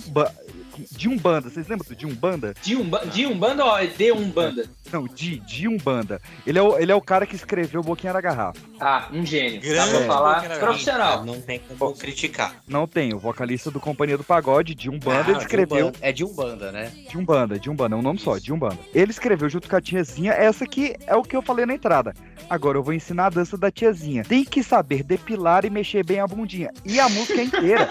de 0.92 1.10
Umbanda. 1.10 1.50
Vocês 1.50 1.68
lembram 1.68 1.88
do 1.88 1.96
de 1.96 2.06
Umbanda? 2.06 2.54
De, 2.62 2.76
umba, 2.76 3.06
de 3.08 3.26
Umbanda 3.26 3.66
ou 3.66 3.78
é 3.78 3.88
de 3.88 4.12
Umbanda? 4.12 4.70
Não, 4.92 5.08
de, 5.08 5.40
de 5.40 5.68
Umbanda. 5.68 6.22
Ele 6.46 6.60
é, 6.60 6.62
o, 6.62 6.78
ele 6.78 6.92
é 6.92 6.96
o 6.96 7.02
cara 7.02 7.26
que 7.26 7.36
escreveu 7.36 7.82
Boquinha 7.82 8.14
da 8.14 8.22
Garrafa. 8.22 8.60
Ah, 8.80 9.10
um 9.12 9.26
gênio. 9.26 9.60
Dá 9.62 9.68
Grande 9.68 9.92
pra 9.92 10.06
falar 10.06 10.60
profissional. 10.60 11.26
Não 11.26 11.42
tem 11.42 11.60
como 11.78 11.94
criticar. 11.94 12.56
Não 12.68 12.88
tem, 12.88 13.14
o 13.14 13.20
vocalista 13.20 13.72
do 13.72 13.80
Companhia 13.80 14.18
do 14.18 14.24
Pagode, 14.24 14.76
de 14.76 14.90
Umbanda, 14.90 15.32
ele 15.32 15.40
Ah, 15.40 15.42
escreveu. 15.42 15.78
de 15.78 15.84
Umbanda. 15.84 15.98
É 16.02 16.12
de 16.12 16.24
Umbanda, 16.24 16.72
né? 16.72 16.92
De 17.10 17.18
Umbanda, 17.18 17.60
de 17.60 17.70
Umbanda, 17.70 17.96
é 17.96 18.00
um 18.00 18.02
nome 18.02 18.20
só, 18.20 18.38
de 18.38 18.54
Umbanda. 18.54 18.78
Ele 18.94 19.12
escreveu 19.12 19.50
junto 19.50 19.70
com 19.70 19.76
a 19.76 19.82
tiazinha, 19.82 20.32
essa 20.34 20.66
que 20.66 20.96
é 21.06 21.16
o 21.16 21.24
que 21.24 21.36
eu 21.36 21.42
falei 21.42 21.66
na 21.66 21.74
entrada. 21.74 22.14
Agora 22.50 22.78
eu 22.78 22.84
vou 22.84 22.94
ensinar 22.94 23.26
a 23.26 23.30
dança 23.32 23.58
da 23.58 23.70
tiazinha. 23.72 24.24
Tem 24.24 24.46
que 24.46 24.64
saber 24.64 25.04
depilar 25.04 25.66
e 25.66 25.70
mexer 25.70 26.06
bem 26.06 26.20
a 26.20 26.28
bundinha. 26.38 26.72
E 26.86 27.00
a 27.00 27.10
música 27.10 27.42
é 27.42 27.44
inteira. 27.44 27.90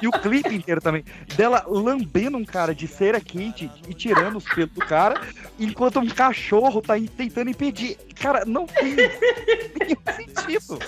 E 0.00 0.08
o 0.08 0.10
clipe 0.12 0.54
inteiro 0.54 0.80
também. 0.80 1.04
Dela 1.36 1.64
lambendo 1.68 2.36
um 2.38 2.44
cara 2.44 2.74
de 2.74 2.86
cera 2.86 3.20
quente 3.20 3.70
e 3.88 3.92
tirando 3.92 4.36
os 4.38 4.44
pelos 4.44 4.70
do 4.70 4.80
cara, 4.80 5.20
enquanto 5.58 5.98
um 5.98 6.06
cachorro 6.08 6.80
tá 6.80 6.94
tentando 7.16 7.50
impedir. 7.50 7.96
Cara, 8.14 8.44
não 8.46 8.66
tem 8.66 8.94
nenhum 8.94 9.96
sentido. 10.16 10.78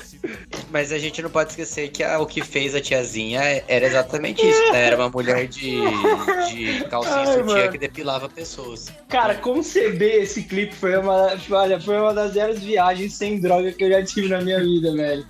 Mas 0.71 0.93
a 0.93 0.99
gente 0.99 1.21
não 1.23 1.29
pode 1.31 1.51
esquecer 1.51 1.89
que 1.91 2.03
a- 2.03 2.19
o 2.19 2.27
que 2.27 2.43
fez 2.43 2.75
a 2.75 2.81
tiazinha 2.81 3.41
era 3.69 3.85
exatamente 3.87 4.47
isso, 4.47 4.73
né? 4.73 4.87
Era 4.87 4.97
uma 4.97 5.09
mulher 5.11 5.47
de, 5.47 5.81
de 6.51 6.85
calcinha 6.89 7.15
Ai, 7.17 7.27
sutiã 7.39 7.69
que 7.71 7.79
depilava 7.79 8.29
pessoas. 8.29 8.93
Cara, 9.09 9.35
conceber 9.35 10.23
esse 10.23 10.43
clipe 10.45 10.75
foi 10.75 10.97
uma, 10.97 11.37
olha, 11.51 11.81
foi 11.81 11.99
uma 11.99 12.15
das 12.15 12.33
zeros 12.35 12.61
viagens 12.61 13.15
sem 13.15 13.41
droga 13.41 13.73
que 13.73 13.85
eu 13.85 13.91
já 13.91 14.05
tive 14.05 14.29
na 14.29 14.41
minha 14.41 14.61
vida, 14.61 14.95
velho. 14.95 15.27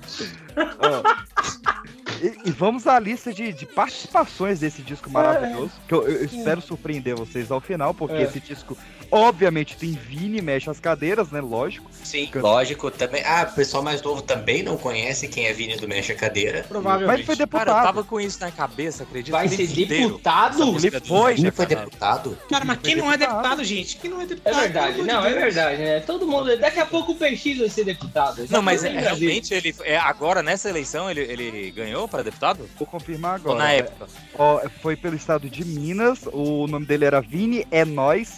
E, 2.23 2.49
e 2.49 2.51
vamos 2.53 2.87
à 2.87 2.99
lista 3.01 3.33
de, 3.33 3.53
de 3.53 3.67
participações 3.67 4.61
desse 4.61 4.81
disco 4.83 5.11
maravilhoso. 5.11 5.73
Que 5.89 5.95
eu, 5.95 6.07
eu 6.09 6.25
espero 6.25 6.61
surpreender 6.61 7.17
vocês 7.17 7.51
ao 7.51 7.61
final, 7.61 7.93
porque 7.93 8.15
É. 8.15 8.23
esse 8.23 8.39
disco, 8.39 8.77
obviamente, 9.13 9.77
tem 9.77 9.93
Vini, 9.93 10.41
mexe 10.41 10.69
as 10.71 10.81
cadeiras, 10.81 11.31
né? 11.31 11.41
Lógico. 11.41 11.89
Sim, 12.03 12.29
lógico, 12.35 12.91
também. 12.91 13.23
Ah, 13.25 13.47
o 13.51 13.55
pessoal 13.55 13.83
mais 13.83 14.03
novo 14.03 14.23
também 14.23 14.63
não 14.63 14.77
conhece 14.77 15.29
quem 15.29 15.47
é 15.47 15.53
Vini 15.53 15.77
do 15.77 15.87
Mexe 15.87 16.13
a 16.13 16.17
Cadeira. 16.17 16.59
Mas 16.61 16.67
Provavelmente. 16.69 17.19
ele 17.21 17.27
foi 17.27 17.37
Cara, 17.37 17.43
eu 17.43 17.47
deputado. 17.65 17.85
tava 17.85 18.05
com 18.05 18.21
isso 18.21 18.41
na 18.41 18.51
cabeça, 18.51 19.03
acredito. 19.05 19.33
Vai 19.33 19.49
ser 19.49 19.67
deputado? 19.69 20.57
Do 20.57 20.81
foi, 21.07 21.35
a 21.35 21.37
foi 21.37 21.51
Cadeira. 21.53 21.85
deputado? 21.85 22.39
Cara, 22.49 22.65
mas 22.65 22.79
quem 22.79 22.97
não 22.97 23.13
é 23.13 23.17
deputado. 23.17 23.43
deputado, 23.43 23.65
gente? 23.65 23.97
Quem 23.99 24.11
não 24.11 24.21
é 24.21 24.25
É 24.25 24.27
deputado? 24.27 24.61
verdade, 24.61 24.97
pelo 24.97 25.11
amor 25.11 25.23
não, 25.23 25.27
é 25.29 25.35
verdade, 25.35 25.83
né? 25.83 26.01
Todo 26.01 26.27
mundo. 26.27 26.57
Daqui 26.59 26.81
a 26.81 26.87
pouco 26.87 27.13
o 27.13 27.15
PX 27.15 27.59
vai 27.59 27.69
ser 27.69 27.85
deputado. 27.85 28.47
Já 28.47 28.57
Não, 28.57 28.63
mas 28.63 28.83
é, 28.85 28.89
realmente 28.91 29.55
ele 29.55 29.75
é, 29.85 29.97
agora 29.99 30.43
nessa 30.43 30.69
eleição 30.69 31.11
ele, 31.11 31.21
ele 31.21 31.71
ganhou 31.71 32.09
para 32.09 32.23
deputado? 32.23 32.69
Vou 32.79 32.87
confirmar 32.87 33.41
Ou 33.45 33.53
agora. 33.53 33.59
na 33.59 33.73
época? 33.73 34.07
Ó, 34.39 34.61
foi 34.81 34.97
pelo 34.97 35.15
estado 35.17 35.49
de 35.49 35.65
Minas, 35.65 36.21
o 36.33 36.67
nome 36.67 36.87
dele 36.87 37.05
era 37.05 37.21
Vini 37.21 37.67
É 37.71 37.85
Nós 37.85 38.29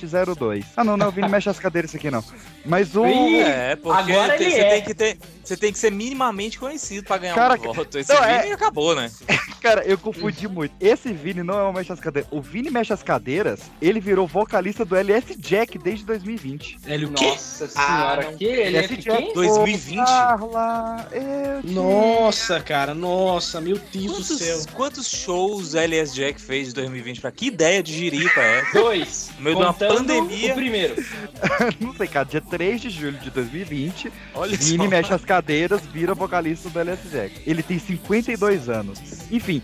7702. 0.00 0.64
Ah, 0.76 0.84
não, 0.84 0.96
não 0.96 1.06
é 1.06 1.08
o 1.08 1.12
Vini 1.12 1.28
mexe 1.28 1.48
as 1.48 1.58
cadeiras 1.58 1.90
isso 1.90 1.96
aqui 1.96 2.10
não. 2.10 2.22
Mas 2.64 2.94
o. 2.96 3.06
Ih, 3.06 3.40
É, 3.40 3.76
porque 3.76 4.12
agora 4.12 4.36
tem- 4.36 4.46
ele 4.46 4.54
você 4.56 4.60
é. 4.60 4.70
tem 4.70 4.82
que 4.82 4.94
ter, 4.94 5.18
você 5.42 5.56
tem 5.56 5.72
que 5.72 5.78
ser 5.78 5.90
minimamente 5.92 6.58
conhecido 6.58 7.04
pra 7.06 7.18
ganhar 7.18 7.34
Cara, 7.34 7.54
um 7.54 7.72
voto. 7.72 7.98
Esse 7.98 8.12
não, 8.12 8.20
Vini 8.22 8.50
é- 8.50 8.52
acabou, 8.52 8.94
né? 8.94 9.10
Cara, 9.60 9.82
eu 9.86 9.96
confundi 9.96 10.46
muito. 10.46 10.74
Esse 10.78 11.10
Vini 11.12 11.42
não 11.42 11.58
é 11.58 11.62
o 11.62 11.72
Mexe 11.72 11.90
as 11.92 11.98
Cadeiras. 12.00 12.30
O 12.30 12.40
Vini 12.42 12.70
Mexe 12.70 12.92
as 12.92 13.02
Cadeiras, 13.02 13.60
ele 13.80 13.98
virou 14.00 14.26
vocalista 14.26 14.84
do 14.84 14.94
LS 14.94 15.34
Jack 15.38 15.78
desde 15.78 16.04
2020. 16.04 16.78
Ele 16.86 17.06
o 17.06 17.12
quê? 17.12 17.26
Nossa 17.28 17.66
senhora, 17.68 18.28
Ah, 18.30 18.32
que 18.34 18.44
ele 18.44 18.60
é 18.62 18.66
LS 18.66 18.96
Jack. 18.96 19.22
quem? 19.24 19.32
2020? 19.34 20.00
Ô, 20.00 20.04
Carla, 20.04 21.08
te- 21.10 21.70
Nossa, 21.72 22.60
cara, 22.60 22.94
nossa, 22.94 23.60
meu 23.60 23.78
Deus 23.92 24.28
do 24.28 24.38
céu. 24.38 24.54
Quantos, 24.56 24.74
quantos 24.74 25.08
shows 25.08 25.74
LS 25.74 26.14
Jack 26.14 26.40
fez 26.40 26.68
de 26.68 26.74
2020 26.74 27.20
pra 27.20 27.30
que 27.32 27.46
ideia 27.46 27.82
de 27.82 27.92
jiripa 27.94 28.40
é? 28.40 28.62
Dois. 28.72 29.30
No 29.38 29.44
meio 29.44 29.56
de 29.56 29.62
uma 29.62 29.72
Contando 29.72 29.83
pandemia. 29.88 30.52
O 30.52 30.54
primeiro. 30.54 30.94
Não 31.80 31.94
sei, 31.94 32.06
cara, 32.06 32.24
dia 32.26 32.40
3 32.40 32.80
de 32.80 32.90
julho 32.90 33.18
de 33.18 33.30
2020, 33.30 34.12
Olha 34.34 34.56
Vini 34.56 34.84
só. 34.84 34.90
mexe 34.90 35.14
as 35.14 35.24
cadeiras, 35.24 35.80
vira 35.92 36.14
vocalista 36.14 36.68
do 36.70 36.78
LS 36.80 37.08
Jack. 37.08 37.42
Ele 37.46 37.62
tem 37.62 37.78
52 37.78 38.68
anos. 38.68 38.98
Enfim, 39.30 39.62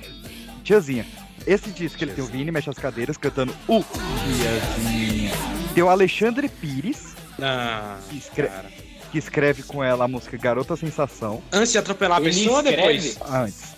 tiazinha. 0.65 1.07
Esse 1.47 1.71
disco 1.71 2.05
ele 2.05 2.13
tem 2.13 2.23
o 2.23 2.27
Vini 2.27 2.51
mexe 2.51 2.69
as 2.69 2.77
cadeiras 2.79 3.17
cantando 3.17 3.55
o 3.67 3.83
Tiazinha. 3.83 5.33
Tem 5.75 5.83
o 5.83 5.89
Alexandre 5.89 6.49
Pires, 6.49 7.15
Ah, 7.41 7.97
que, 8.11 8.19
escre- 8.19 8.47
cara. 8.49 8.71
que 9.11 9.19
escreve 9.19 9.63
com 9.63 9.83
ela 9.83 10.05
a 10.05 10.09
música 10.09 10.37
Garota 10.37 10.77
Sensação. 10.77 11.43
Antes 11.53 11.73
de 11.73 11.79
atropelar 11.79 12.19
a 12.19 12.21
pessoa 12.21 12.59
ou 12.59 12.63
depois? 12.63 13.19
Antes. 13.27 13.75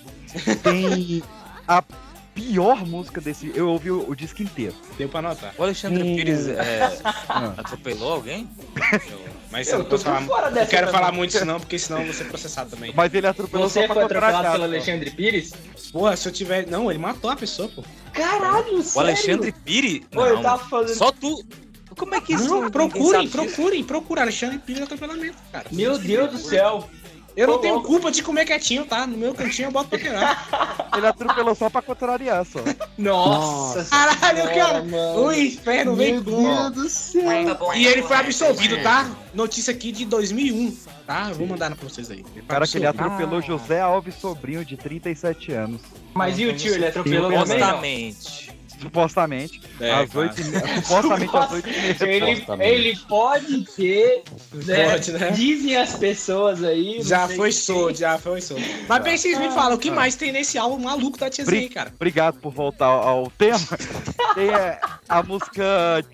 Tem 0.63 1.23
a 1.69 1.83
pior 2.35 2.87
música 2.87 3.21
desse. 3.21 3.53
Eu 3.55 3.69
ouvi 3.69 3.91
o, 3.91 4.09
o 4.09 4.15
disco 4.17 4.43
inteiro. 4.43 4.75
Deu 4.99 5.09
pra 5.09 5.21
anotar. 5.21 5.55
O 5.59 5.63
Alexandre 5.63 6.03
Hum. 6.03 6.17
Pires 6.17 6.49
é, 6.49 6.81
Ah. 7.29 7.55
atropelou 7.59 8.13
alguém? 8.15 8.49
Mas 9.51 9.69
Eu 9.69 9.85
tô 9.85 9.99
falar. 9.99 10.23
fora 10.23 10.51
Não 10.51 10.65
quero 10.67 10.87
também. 10.87 10.93
falar 11.01 11.13
muito 11.13 11.37
isso 11.37 11.45
não, 11.45 11.61
porque 11.61 11.79
senão 11.79 11.99
eu 12.01 12.07
vou 12.07 12.15
ser 12.15 12.25
processado 12.25 12.71
também. 12.71 12.91
Mas 12.97 13.13
ele 13.13 13.27
atropelou 13.27 13.69
Você 13.69 13.81
só 13.81 13.87
pra 13.87 13.95
foi 13.97 14.05
atropelado 14.05 14.51
pelo. 14.53 14.65
Alexandre 14.65 15.11
Pires? 15.11 15.53
Porra, 15.93 16.17
se 16.17 16.27
eu 16.27 16.33
tiver. 16.33 16.67
Não, 16.67 16.91
ele 16.91 16.99
matou 16.99 17.29
a 17.31 17.37
pessoa, 17.37 17.69
pô. 17.69 17.85
Caralho, 18.15 18.83
O 18.95 19.01
Alexandre 19.01 19.53
Pires? 19.53 20.01
Pô, 20.11 20.25
eu 20.25 20.37
Não, 20.37 20.43
tava 20.43 20.65
fazendo. 20.69 20.97
só 20.97 21.13
tu... 21.13 21.45
Como 21.99 22.15
é 22.15 22.21
que 22.23 22.33
isso... 22.33 22.49
Não, 22.49 22.71
procurem, 22.71 23.29
procurem, 23.29 23.85
procurem. 23.85 24.23
Alexandre 24.23 24.59
Pires 24.59 24.83
atropelamento, 24.85 25.37
cara. 25.53 25.67
Meu 25.71 25.99
Deus 25.99 26.31
do 26.31 26.39
céu. 26.39 26.89
Eu 27.35 27.47
não 27.47 27.55
Ô, 27.55 27.59
tenho 27.59 27.75
louco. 27.75 27.89
culpa 27.89 28.11
de 28.11 28.23
comer 28.23 28.45
quietinho, 28.45 28.85
tá? 28.85 29.07
No 29.07 29.17
meu 29.17 29.35
cantinho 29.35 29.69
eu 29.69 29.73
boto 29.73 29.89
pra 29.89 29.99
quebrar. 29.99 30.89
Ele 30.97 31.07
atropelou 31.07 31.55
só 31.55 31.71
pra 31.71 31.81
contrariar, 31.81 32.45
só. 32.45 32.61
Nossa. 32.99 33.85
Caralho, 33.85 34.45
cara. 34.55 34.83
mano. 34.85 35.27
O 35.27 35.33
inferno 35.33 35.97
vem 35.97 36.15
Meu 36.15 36.25
com. 36.25 36.43
Deus 36.43 36.71
do 36.73 36.89
céu. 36.91 37.23
E 37.75 37.87
ele 37.87 38.03
foi 38.03 38.17
absolvido, 38.17 38.83
tá? 38.83 39.11
Notícia 39.33 39.73
aqui 39.73 39.91
de 39.91 40.05
2001, 40.05 40.77
tá? 41.07 41.29
Eu 41.31 41.37
vou 41.37 41.47
mandar 41.47 41.75
pra 41.75 41.89
vocês 41.89 42.11
aí. 42.11 42.25
Ele 42.35 42.45
Cara, 42.47 42.67
que 42.67 42.77
ele 42.77 42.87
atropelou 42.87 43.41
José 43.41 43.81
Alves 43.81 44.15
Sobrinho, 44.17 44.65
de 44.65 44.77
37 44.77 45.53
anos. 45.53 45.81
Mas 46.13 46.39
e 46.39 46.45
o 46.47 46.55
tio, 46.55 46.75
ele 46.75 46.87
atropelou 46.87 47.31
também? 47.33 47.59
não? 47.59 48.52
Supostamente. 48.83 49.61
Supostamente. 49.61 49.81
É, 49.81 49.93
às. 49.93 50.15
8 50.15 50.41
e 50.41 50.45
meia. 50.45 50.83
Supostamente 50.83 51.37
às 51.37 51.53
8 51.53 51.69
e 51.69 51.73
meia. 51.73 51.97
Ele, 52.61 52.85
ele 52.89 52.99
pode 53.09 53.65
ter. 53.77 54.23
Né? 54.53 54.91
Pode, 54.91 55.13
né? 55.13 55.31
Dizem 55.31 55.77
as 55.77 55.95
pessoas 55.95 56.63
aí. 56.63 56.99
Já 57.03 57.29
foi 57.29 57.53
solto, 57.53 57.99
já 57.99 58.19
foi 58.19 58.41
solto. 58.41 58.63
Mas 58.89 59.03
bem, 59.03 59.17
vocês 59.17 59.39
me 59.39 59.51
falam, 59.51 59.75
o 59.75 59.79
que 59.79 59.91
mais 59.91 60.15
tem 60.17 60.33
nesse 60.33 60.59
álbum 60.59 60.79
maluco 60.79 61.19
da 61.19 61.31
tiazinha 61.31 61.61
aí, 61.61 61.69
cara? 61.69 61.93
Obrigado 61.95 62.39
por 62.41 62.53
voltar 62.53 62.87
ao 62.87 63.31
tema. 63.31 63.59
Tem 64.35 64.49
é, 64.49 64.81
a 65.09 65.23
música 65.23 65.63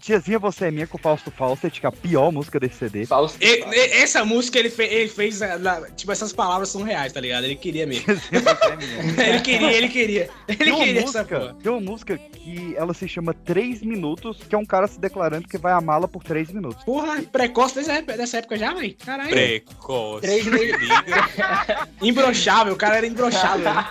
Tiazinha 0.01 0.41
Você 0.41 0.65
é 0.67 0.71
Minha 0.73 0.89
com 0.89 0.99
o 0.99 1.01
Fausto 1.01 1.31
Fawcett, 1.31 1.79
que 1.81 1.87
é 1.87 1.89
a 1.89 1.93
pior 1.93 2.33
música 2.33 2.59
desse 2.59 2.75
CD. 2.77 3.07
Fausto. 3.07 3.39
E- 3.41 3.65
e- 3.65 3.93
essa 4.03 4.25
música 4.25 4.59
ele, 4.59 4.71
fe- 4.71 4.89
ele 4.93 5.09
fez. 5.09 5.41
eh, 5.41 5.57
na- 5.57 5.89
tipo, 5.91 6.11
essas 6.11 6.33
palavras 6.33 6.69
são 6.69 6.83
reais, 6.83 7.13
tá 7.13 7.21
ligado? 7.21 7.45
Ele 7.45 7.55
queria 7.55 7.87
mesmo. 7.87 8.07
É 8.13 9.29
ele 9.31 9.41
queria, 9.41 9.73
ele 9.73 9.89
queria. 9.89 10.31
Ele 10.49 10.57
Tem 10.59 10.75
queria 10.77 11.01
essa 11.03 11.19
música, 11.21 11.41
porra. 11.41 11.57
tem 11.63 11.73
uma 11.73 11.81
música 11.81 12.19
que 12.19 12.58
ela 12.77 12.93
se 12.95 13.07
chama 13.09 13.33
3 13.35 13.83
Minutos, 13.83 14.39
que 14.49 14.55
é 14.55 14.59
um 14.59 14.65
cara 14.65 14.87
se 14.87 14.99
declarando 15.01 15.47
que 15.49 15.59
vai 15.59 15.73
amá-la 15.73 16.07
por 16.09 16.23
3 16.23 16.51
minutos. 16.53 16.85
Porra, 16.85 17.23
precoce 17.23 17.75
dessa 17.77 17.93
época, 17.95 18.17
dessa 18.17 18.39
época 18.39 18.57
já, 18.59 18.73
velho. 18.75 18.95
Caralho. 19.05 19.31
Precoce. 19.31 20.21
Três. 20.23 20.47
Liga. 20.47 20.79
Imbrochável, 22.03 22.73
o 22.73 22.77
cara 22.77 22.97
era 22.99 23.07
imbrochável. 23.07 23.65
né? 23.73 23.87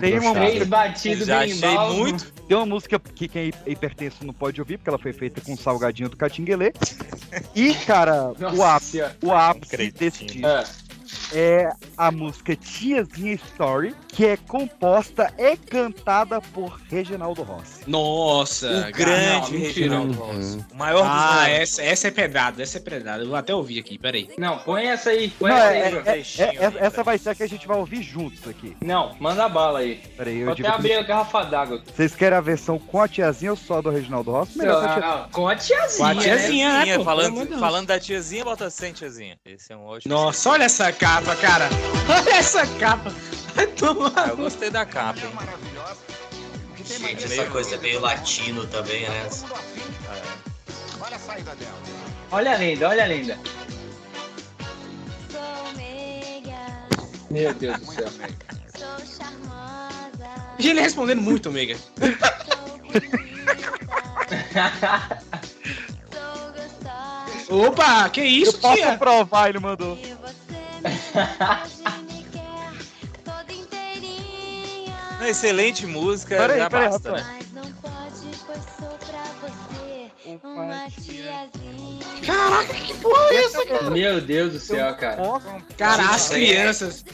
Tem 0.00 0.18
uma, 0.18 0.32
Três 0.32 0.52
música, 0.52 0.64
batidos 0.66 1.26
Já 1.26 1.40
bem 1.40 1.52
achei 1.52 1.78
muito. 1.96 2.32
tem 2.46 2.56
uma 2.56 2.66
música 2.66 2.98
que 3.00 3.26
quem 3.26 3.52
é 3.66 3.70
hipertenso 3.70 4.24
não 4.24 4.32
pode 4.32 4.60
ouvir, 4.60 4.78
porque 4.78 4.88
ela 4.88 4.98
foi 4.98 5.12
feita 5.12 5.40
com 5.40 5.54
o 5.54 5.56
salgadinho 5.56 6.08
do 6.08 6.16
Catinguelê. 6.16 6.72
E, 7.54 7.74
cara, 7.74 8.28
o 8.28 8.36
Nossa 8.38 8.74
ápice, 8.76 8.90
senhora. 8.92 9.16
o 9.22 9.32
ápice 9.32 9.90
desse 9.90 10.24
disco 10.24 10.46
Ah, 10.46 10.64
é 11.32 11.70
a 11.96 12.10
música 12.10 12.54
Tiazinha 12.56 13.34
Story, 13.34 13.94
que 14.08 14.24
é 14.26 14.36
composta 14.36 15.32
e 15.38 15.56
cantada 15.56 16.40
por 16.40 16.80
Reginaldo 16.90 17.42
Rossi. 17.42 17.82
Nossa, 17.86 18.66
O 18.66 18.80
cara. 18.80 18.90
grande 18.92 19.52
não, 19.52 19.58
mentira. 19.60 19.66
Reginaldo 19.98 20.12
Rossi. 20.14 20.64
O 20.72 20.76
maior 20.76 21.02
dos 21.02 21.10
Ah, 21.10 21.48
essa, 21.48 21.82
essa 21.82 22.08
é 22.08 22.10
pedrada, 22.10 22.62
essa 22.62 22.78
é 22.78 22.80
pedrada. 22.80 23.22
Eu 23.22 23.28
vou 23.28 23.36
até 23.36 23.54
ouvir 23.54 23.78
aqui, 23.80 23.98
peraí. 23.98 24.28
não, 24.38 24.58
põe 24.58 24.86
essa 24.86 25.10
aí. 25.10 25.28
Põe 25.30 25.50
Não, 25.50 25.56
essa 25.56 25.66
é- 25.68 26.12
aí, 26.12 26.22
é- 26.38 26.42
é- 26.62 26.66
ali, 26.66 26.78
essa 26.78 27.02
vai 27.02 27.18
ser 27.18 27.30
a 27.30 27.34
que 27.34 27.42
a 27.42 27.48
gente 27.48 27.66
vai 27.66 27.76
ouvir 27.76 28.02
juntos 28.02 28.46
aqui. 28.48 28.76
Não, 28.82 29.14
manda 29.20 29.48
bala 29.48 29.80
aí. 29.80 29.96
Peraí, 30.16 30.38
eu 30.38 30.46
Vou 30.46 30.52
até 30.54 30.68
abrir 30.68 30.94
a 30.94 31.02
garrafa 31.02 31.42
d'água. 31.44 31.82
Vocês 31.94 32.14
querem 32.14 32.38
a 32.38 32.40
versão 32.40 32.78
com 32.78 33.00
a 33.00 33.08
tiazinha 33.08 33.50
ou 33.50 33.56
só 33.56 33.82
do 33.82 33.90
Reginaldo 33.90 34.30
Rossi? 34.30 34.58
Melhor 34.58 34.80
com 34.80 34.86
a 34.86 34.86
tiazinha. 34.94 35.06
Ah, 35.24 35.28
com 35.32 35.48
a 35.48 35.56
tiazinha. 35.56 35.98
Com 35.98 36.04
a 36.04 36.14
né? 36.14 36.20
tiazinha, 36.22 36.84
né, 36.98 37.04
falando, 37.04 37.58
falando 37.58 37.86
da 37.86 37.98
tiazinha, 38.00 38.44
bota 38.44 38.70
sem 38.70 38.92
tiazinha. 38.92 39.36
Esse 39.44 39.72
é 39.72 39.76
um 39.76 39.84
ótimo. 39.86 40.12
Nossa, 40.14 40.50
olha 40.50 40.64
essa 40.64 40.90
capa, 41.06 41.36
cara. 41.36 41.68
Olha 42.10 42.36
essa 42.36 42.66
capa. 42.78 43.14
Vai 43.54 43.66
tomar 43.68 44.28
eu 44.28 44.36
gostei 44.36 44.70
da 44.70 44.84
capa? 44.84 45.20
Gente, 46.84 47.24
essa 47.24 47.44
coisa 47.46 47.78
meio 47.78 48.00
latino 48.00 48.66
também, 48.66 49.08
né? 49.08 49.28
Olha 52.30 52.52
a 52.52 52.56
lenda, 52.56 52.88
olha 52.88 53.04
a 53.04 53.06
lenda. 53.06 53.38
Sou 55.30 55.72
meiga, 55.76 56.58
Meu 57.30 57.54
Deus 57.54 57.78
do 57.78 57.92
céu. 57.92 58.08
sou 58.76 58.98
charmosa, 59.06 60.28
E 60.58 60.68
ele 60.68 60.80
respondendo 60.80 61.22
muito, 61.22 61.50
Mega. 61.50 61.76
sou 62.46 62.78
bonita, 62.78 63.62
sou 66.12 66.52
gostosa. 66.52 67.68
Opa, 67.68 68.08
que 68.10 68.20
Eu 68.20 68.26
isso, 68.26 68.58
posso 68.58 68.76
tia? 68.76 68.98
provar, 68.98 69.48
ele 69.48 69.60
mandou. 69.60 69.98
Uma 75.18 75.28
excelente 75.30 75.86
música, 75.86 76.36
Peraí, 76.36 76.58
já 76.58 76.70
peraí, 76.70 76.88
basta. 76.90 77.08
rapaz. 77.10 77.26
Mas 77.36 77.52
não 77.52 77.72
pode, 77.72 78.36
pois 78.46 78.62
sou 78.78 78.98
pra 78.98 79.22
você. 79.40 80.10
Uma 80.44 80.90
tiazinha. 80.90 82.06
Caraca, 82.26 82.74
que 82.74 82.94
porra 82.94 83.24
é 83.30 83.44
essa, 83.44 83.66
cara? 83.66 83.90
Meu 83.90 84.20
Deus 84.20 84.52
do 84.52 84.60
céu, 84.60 84.94
cara. 84.96 85.22
Cara, 85.78 86.10
as 86.10 86.30
é- 86.30 86.34
crianças. 86.34 87.04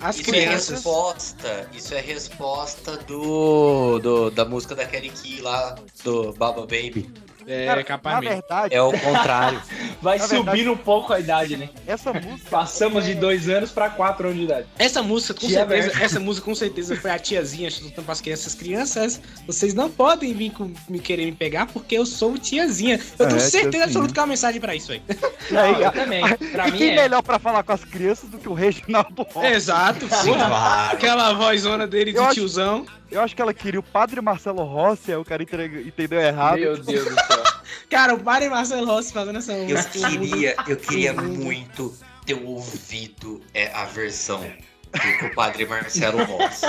As 0.00 0.18
Isso 0.18 0.30
é 0.30 0.32
crianças. 0.32 0.68
resposta. 0.70 1.68
Isso 1.72 1.94
é 1.94 2.00
resposta 2.00 2.96
do, 2.96 4.00
do 4.00 4.30
da 4.32 4.44
música 4.44 4.74
da 4.74 4.84
Kelly 4.84 5.10
Key 5.10 5.40
lá, 5.40 5.76
do 6.02 6.32
Baba 6.32 6.62
Baby. 6.62 7.08
É, 7.46 7.66
Cara, 7.66 7.84
capaz 7.84 8.14
na 8.16 8.20
mesmo. 8.20 8.34
verdade, 8.36 8.74
É 8.74 8.82
o 8.82 8.92
contrário. 8.98 9.60
Vai 10.00 10.18
Na 10.18 10.24
subindo 10.26 10.44
verdade- 10.46 10.68
um 10.70 10.76
pouco 10.76 11.12
a 11.12 11.20
idade, 11.20 11.56
né? 11.56 11.68
essa 11.86 12.12
música. 12.12 12.50
Passamos 12.50 13.04
de 13.04 13.14
dois 13.14 13.48
anos 13.48 13.70
pra 13.70 13.88
quatro 13.90 14.26
anos 14.28 14.38
de 14.38 14.44
idade. 14.44 14.66
Essa 14.78 15.02
música, 15.02 15.34
com 15.34 15.46
Tia 15.46 15.60
certeza, 15.60 15.88
Berta. 15.88 16.04
essa 16.04 16.20
música 16.20 16.44
com 16.44 16.54
certeza 16.54 16.96
foi 16.96 17.10
a 17.10 17.18
tiazinha 17.18 17.70
chutando 17.70 18.02
pras 18.04 18.20
crianças. 18.20 18.54
Crianças, 18.54 19.20
vocês 19.46 19.74
não 19.74 19.90
podem 19.90 20.32
vir 20.32 20.50
com, 20.52 20.72
me 20.88 20.98
querer 20.98 21.26
me 21.26 21.32
pegar 21.32 21.66
porque 21.66 21.96
eu 21.96 22.04
sou 22.06 22.36
tiazinha. 22.38 22.98
Eu 23.18 23.26
tenho 23.26 23.36
É, 23.38 23.40
certeza 23.40 23.84
absoluta 23.84 24.12
que 24.12 24.18
é 24.18 24.22
uma 24.22 24.28
mensagem 24.28 24.60
pra 24.60 24.74
isso 24.74 24.92
aí. 24.92 25.02
Não, 25.50 25.80
eu 25.80 25.90
também. 25.92 26.22
Pra 26.52 26.68
e 26.68 26.72
mim 26.72 26.78
quem 26.78 26.90
é. 26.92 27.02
melhor 27.02 27.22
pra 27.22 27.38
falar 27.38 27.62
com 27.62 27.72
as 27.72 27.84
crianças 27.84 28.30
do 28.30 28.38
que 28.38 28.48
o 28.48 28.54
Reginaldo 28.54 29.22
Rossi? 29.32 29.46
Exato. 29.48 30.06
Claro. 30.06 30.92
Aquela 30.92 31.32
vozona 31.34 31.86
dele 31.86 32.12
de 32.12 32.18
Eu 32.18 32.24
acho- 32.24 32.34
tiozão. 32.34 32.86
Eu 33.10 33.20
acho 33.20 33.36
que 33.36 33.42
ela 33.42 33.52
queria 33.52 33.78
o 33.78 33.82
padre 33.82 34.20
Marcelo 34.22 34.62
Rossi, 34.64 35.10
aí 35.12 35.18
o 35.18 35.24
cara 35.24 35.42
entendeu 35.42 36.18
errado. 36.20 36.58
Meu 36.58 36.78
Deus 36.78 37.04
do 37.04 37.14
céu. 37.14 37.41
Cara, 37.90 38.14
o 38.14 38.18
Padre 38.18 38.48
Marcelo 38.48 38.86
Rossi 38.86 39.12
fazendo 39.12 39.38
essa 39.38 39.52
Eu 39.52 39.82
queria, 39.84 40.56
eu 40.66 40.76
queria 40.76 41.12
muito 41.12 41.96
ter 42.24 42.34
ouvido 42.34 43.40
é, 43.52 43.70
a 43.72 43.84
versão 43.84 44.40
do 44.40 45.34
padre 45.34 45.66
Marcelo 45.66 46.22
Rossi. 46.24 46.66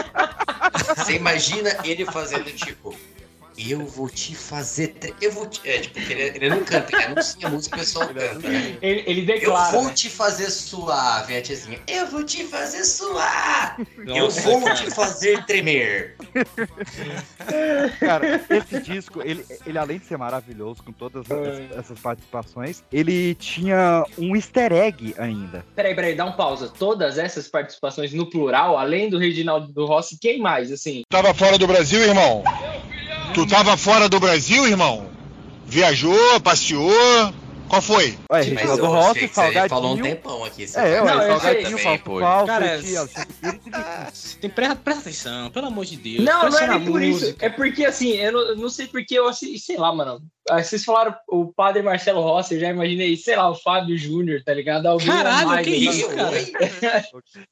Você 0.95 1.15
imagina 1.15 1.77
ele 1.83 2.05
fazendo 2.05 2.51
tipo. 2.51 2.95
Eu 3.57 3.85
vou 3.85 4.09
te 4.09 4.35
fazer. 4.35 4.89
tre- 4.89 5.13
Eu 5.21 5.31
vou 5.31 5.45
te. 5.47 5.61
É, 5.67 5.79
tipo, 5.79 5.99
ele, 5.99 6.21
ele 6.35 6.49
não 6.49 6.63
canta, 6.63 6.95
ele 6.95 7.03
anuncia 7.05 7.47
a 7.47 7.49
música 7.49 7.75
e 7.75 7.79
o 7.79 7.83
pessoal 7.83 8.07
canta. 8.07 8.49
né? 8.49 8.77
Ele, 8.81 9.03
ele 9.05 9.21
Eu 9.21 9.25
declara. 9.25 9.71
vou 9.71 9.85
né? 9.85 9.93
te 9.93 10.09
fazer 10.09 10.49
suar, 10.49 11.25
vem 11.27 11.37
a 11.37 11.41
tiazinha. 11.41 11.79
Eu 11.87 12.07
vou 12.07 12.23
te 12.23 12.43
fazer 12.45 12.83
suar. 12.83 13.77
eu 13.97 14.05
Nossa, 14.23 14.41
vou 14.41 14.61
cara. 14.61 14.75
te 14.75 14.89
fazer 14.91 15.45
tremer. 15.45 16.15
Cara, 17.99 18.41
esse 18.49 18.81
disco, 18.81 19.21
ele, 19.23 19.45
ele 19.65 19.77
além 19.77 19.99
de 19.99 20.05
ser 20.05 20.17
maravilhoso 20.17 20.81
com 20.83 20.91
todas 20.91 21.29
as- 21.29 21.77
essas 21.77 21.99
participações, 21.99 22.83
ele 22.91 23.35
tinha 23.35 24.03
um 24.17 24.35
easter 24.35 24.71
egg 24.71 25.13
ainda. 25.17 25.65
Peraí, 25.75 25.95
peraí, 25.95 26.15
dá 26.15 26.25
um 26.25 26.33
pausa. 26.33 26.69
Todas 26.69 27.17
essas 27.17 27.47
participações 27.47 28.13
no 28.13 28.29
plural, 28.29 28.77
além 28.77 29.09
do 29.09 29.17
Reginaldo 29.17 29.67
do 29.71 29.85
Rossi, 29.85 30.17
quem 30.19 30.39
mais? 30.39 30.71
Assim, 30.71 31.03
Tava 31.09 31.33
fora 31.33 31.57
do 31.57 31.67
Brasil, 31.67 32.01
irmão? 32.01 32.43
Tu 33.33 33.47
tava 33.47 33.75
fora 33.75 34.07
do 34.07 34.19
Brasil, 34.19 34.67
irmão? 34.67 35.07
Viajou, 35.65 36.39
passeou? 36.41 37.33
Qual 37.67 37.81
foi? 37.81 38.15
Ué, 38.31 38.41
Reginaldo 38.41 38.85
Rossi, 38.85 39.09
achei 39.09 39.27
que 39.27 39.33
você 39.33 39.69
falou 39.69 39.93
um 39.93 39.95
Salgadinho. 39.95 40.03
tempão 40.03 40.45
aqui. 40.45 40.67
Você 40.67 40.79
É, 40.79 41.01
ué, 41.01 41.15
Não. 41.15 41.39
Salgadinho. 41.39 41.77
Falso, 41.79 42.45
Cara. 42.45 42.79
Tem, 44.39 44.49
presta, 44.49 44.75
presta 44.75 45.01
atenção, 45.01 45.49
pelo 45.49 45.67
amor 45.67 45.85
de 45.85 45.97
Deus. 45.97 46.23
Não, 46.23 46.49
não 46.49 46.59
é 46.59 46.67
nem 46.67 46.85
por 46.85 47.01
isso. 47.01 47.35
É 47.39 47.49
porque, 47.49 47.83
assim, 47.85 48.11
eu 48.11 48.31
não, 48.31 48.55
não 48.55 48.69
sei 48.69 48.85
porque 48.85 49.17
eu, 49.17 49.27
assim, 49.27 49.57
sei 49.57 49.77
lá, 49.77 49.91
mano. 49.91 50.21
Ah, 50.49 50.61
Vocês 50.61 50.83
falaram 50.83 51.15
o 51.27 51.45
padre 51.53 51.81
Marcelo 51.81 52.21
Rossi, 52.21 52.55
eu 52.55 52.59
já 52.59 52.69
imaginei, 52.69 53.15
sei 53.15 53.35
lá, 53.35 53.49
o 53.49 53.55
Fábio 53.55 53.97
Júnior, 53.97 54.43
tá 54.43 54.53
ligado? 54.53 54.87
Alguém 54.87 55.07
Caralho, 55.07 55.47
mais, 55.47 55.65
que 55.65 55.73
isso, 55.73 56.09
cara? 56.09 56.37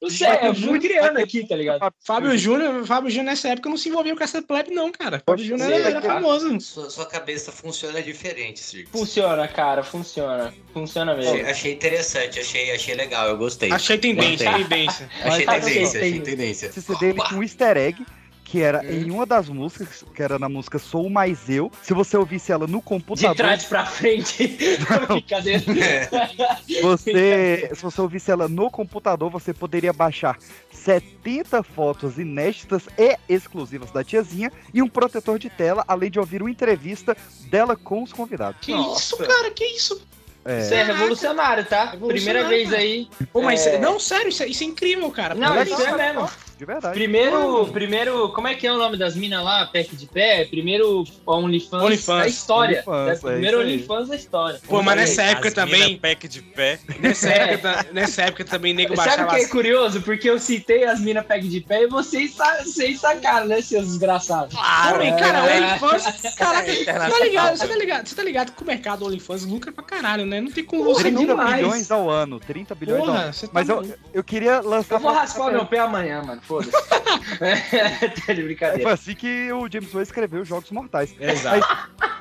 Não 0.01 0.09
sei, 0.09 0.27
eu 0.43 0.55
fui 0.55 0.79
criando 0.79 1.17
aqui, 1.17 1.47
tá 1.47 1.55
ligado? 1.55 1.93
Fábio 2.05 2.37
Júnior, 2.37 2.85
Fábio 2.85 3.09
Júnior 3.09 3.25
nessa 3.27 3.49
época 3.49 3.69
não 3.69 3.77
se 3.77 3.87
envolveu 3.87 4.15
com 4.15 4.23
essa 4.23 4.41
plebe, 4.41 4.71
não, 4.71 4.91
cara. 4.91 5.21
Fábio 5.25 5.45
Júnior 5.45 5.71
era, 5.71 5.89
era 5.89 6.01
cara. 6.01 6.15
famoso. 6.15 6.59
Sua, 6.59 6.89
sua 6.89 7.05
cabeça 7.05 7.51
funciona 7.51 8.01
diferente, 8.01 8.59
Circus. 8.59 8.91
Funciona, 8.91 9.47
cara, 9.47 9.83
funciona. 9.83 10.53
Funciona 10.73 11.15
mesmo. 11.15 11.31
Achei, 11.31 11.45
achei 11.45 11.73
interessante, 11.73 12.39
achei, 12.39 12.71
achei 12.71 12.95
legal, 12.95 13.29
eu 13.29 13.37
gostei. 13.37 13.71
Achei 13.71 13.97
tendência, 13.97 14.51
tendência. 14.51 15.09
Achei 15.23 15.45
tendência, 15.45 15.59
achei 15.65 15.83
achei 15.83 16.19
tendência. 16.21 16.65
Esse 16.67 16.81
CD 16.81 17.05
ele 17.07 17.21
tinha 17.21 17.39
um 17.39 17.43
easter 17.43 17.77
egg 17.77 18.05
que 18.51 18.61
era 18.61 18.81
Hum. 18.81 18.89
em 18.91 19.09
uma 19.11 19.25
das 19.25 19.47
músicas, 19.47 20.03
que 20.13 20.21
era 20.21 20.37
na 20.37 20.49
música 20.49 20.77
Sou 20.77 21.09
Mais 21.09 21.49
Eu. 21.49 21.71
Se 21.81 21.93
você 21.93 22.17
ouvisse 22.17 22.51
ela 22.51 22.67
no 22.67 22.79
De 22.79 22.83
computador, 22.83 23.33
trás 23.33 23.63
pra 23.63 23.85
frente. 23.85 24.57
Brincadeira. 25.07 25.63
você, 26.81 27.71
se 27.73 27.81
você 27.81 28.01
ouvisse 28.01 28.29
ela 28.29 28.49
no 28.49 28.69
computador, 28.69 29.29
você 29.31 29.53
poderia 29.53 29.93
baixar 29.93 30.37
70 30.69 31.63
fotos 31.63 32.19
inéditas 32.19 32.83
e 32.97 33.17
exclusivas 33.29 33.89
da 33.89 34.03
tiazinha 34.03 34.51
e 34.73 34.81
um 34.81 34.87
protetor 34.89 35.39
de 35.39 35.49
tela, 35.49 35.85
além 35.87 36.11
de 36.11 36.19
ouvir 36.19 36.41
uma 36.41 36.51
entrevista 36.51 37.15
dela 37.49 37.77
com 37.77 38.03
os 38.03 38.11
convidados. 38.11 38.57
Que 38.59 38.73
Nossa. 38.73 38.99
isso, 39.15 39.17
cara? 39.17 39.49
Que 39.51 39.63
isso? 39.63 39.95
Isso 39.95 40.73
É, 40.73 40.77
é 40.79 40.83
revolucionário, 40.83 41.63
tá? 41.65 41.91
Revolucionário, 41.91 42.15
Primeira 42.15 42.49
vez 42.49 42.69
cara. 42.69 42.81
aí. 42.81 43.07
Pô, 43.31 43.41
mas 43.43 43.65
É. 43.65 43.79
não, 43.79 43.97
sério, 43.97 44.27
isso 44.27 44.43
é, 44.43 44.47
isso 44.47 44.63
é 44.63 44.67
incrível, 44.67 45.09
cara. 45.09 45.35
Não, 45.35 45.61
isso. 45.63 45.81
é 45.81 45.95
mesmo. 45.95 46.29
De 46.61 46.65
verdade. 46.65 46.93
Primeiro, 46.93 47.65
primeiro, 47.71 48.29
como 48.33 48.47
é 48.47 48.53
que 48.53 48.67
é 48.67 48.71
o 48.71 48.77
nome 48.77 48.95
das 48.95 49.15
minas 49.15 49.43
lá, 49.43 49.65
Pack 49.65 49.95
de 49.95 50.05
Pé? 50.05 50.45
Primeiro 50.45 51.03
OnlyFans, 51.25 51.83
OnlyFans. 51.83 52.19
da 52.19 52.27
história. 52.27 52.83
OnlyFans, 52.85 53.17
É, 53.17 53.31
primeiro 53.31 53.57
é 53.57 53.63
aí. 53.63 53.73
OnlyFans 53.73 54.07
da 54.09 54.15
história. 54.15 54.59
Pô, 54.67 54.83
mas 54.83 54.95
nessa 54.95 55.23
aí. 55.23 55.29
época 55.29 55.47
As 55.47 55.53
também- 55.55 55.87
mina 55.87 55.99
pack 55.99 56.27
de 56.27 56.41
pé. 56.43 56.79
Nessa, 56.99 57.29
É. 57.29 57.53
época, 57.53 57.85
nessa 57.91 58.21
época 58.21 58.45
também 58.45 58.73
nego 58.75 58.95
Sabe 58.95 59.07
o 59.07 59.09
baixava 59.17 59.35
que 59.39 59.43
é 59.43 59.47
curioso? 59.47 60.01
Porque 60.03 60.29
eu 60.29 60.37
citei 60.37 60.83
as 60.83 60.99
minas 61.01 61.25
Pack 61.25 61.47
de 61.47 61.61
Pé 61.61 61.83
e 61.83 61.87
vocês, 61.87 62.35
sa 62.35 62.63
vocês 62.63 62.99
sacaram, 62.99 63.47
né, 63.47 63.59
seus 63.61 63.87
desgraçados? 63.87 64.53
Claro, 64.53 65.01
e 65.03 65.11
cara, 65.13 65.43
o 65.43 65.47
É. 65.47 65.57
OnlyFans. 65.57 66.03
Caraca, 66.35 66.67
você 66.67 66.75
tá 66.75 66.81
Internacional, 66.81 67.23
ligado? 67.23 67.57
Você 67.57 67.67
tá 67.67 67.75
ligado? 67.75 68.07
Você 68.07 68.15
tá 68.15 68.23
ligado 68.23 68.51
que 68.51 68.61
o 68.61 68.65
mercado 68.67 69.05
OnlyFans 69.05 69.45
lucra 69.45 69.71
pra 69.71 69.83
caralho, 69.83 70.27
né? 70.27 70.39
Não 70.39 70.51
tem 70.51 70.63
como 70.63 70.83
você 70.83 71.01
30 71.05 71.19
não. 71.21 71.25
demais. 71.25 71.55
bilhões 71.55 71.89
ao 71.91 72.07
ano, 72.07 72.39
30 72.39 72.75
bilhões 72.75 73.01
ao 73.01 73.07
ano. 73.09 73.15
Porra, 73.15 73.31
tá 73.33 73.47
Mas 73.51 73.67
eu, 73.67 73.83
eu 74.13 74.23
queria 74.23 74.59
lançar. 74.61 74.95
Eu 74.95 74.99
vou 74.99 75.11
raspar 75.11 75.51
meu 75.51 75.65
pé 75.65 75.79
amanhã, 75.79 76.21
mano, 76.21 76.39
foda-se. 76.51 76.71
tá 76.71 76.99
de 78.11 78.21
Foi 78.21 78.43
brincadeira. 78.43 78.93
assim 78.93 79.15
que 79.15 79.51
o 79.51 79.69
James 79.71 79.91
Way 79.91 80.03
escreveu 80.03 80.43
Jogos 80.45 80.71
Mortais. 80.71 81.15
Exato. 81.19 81.65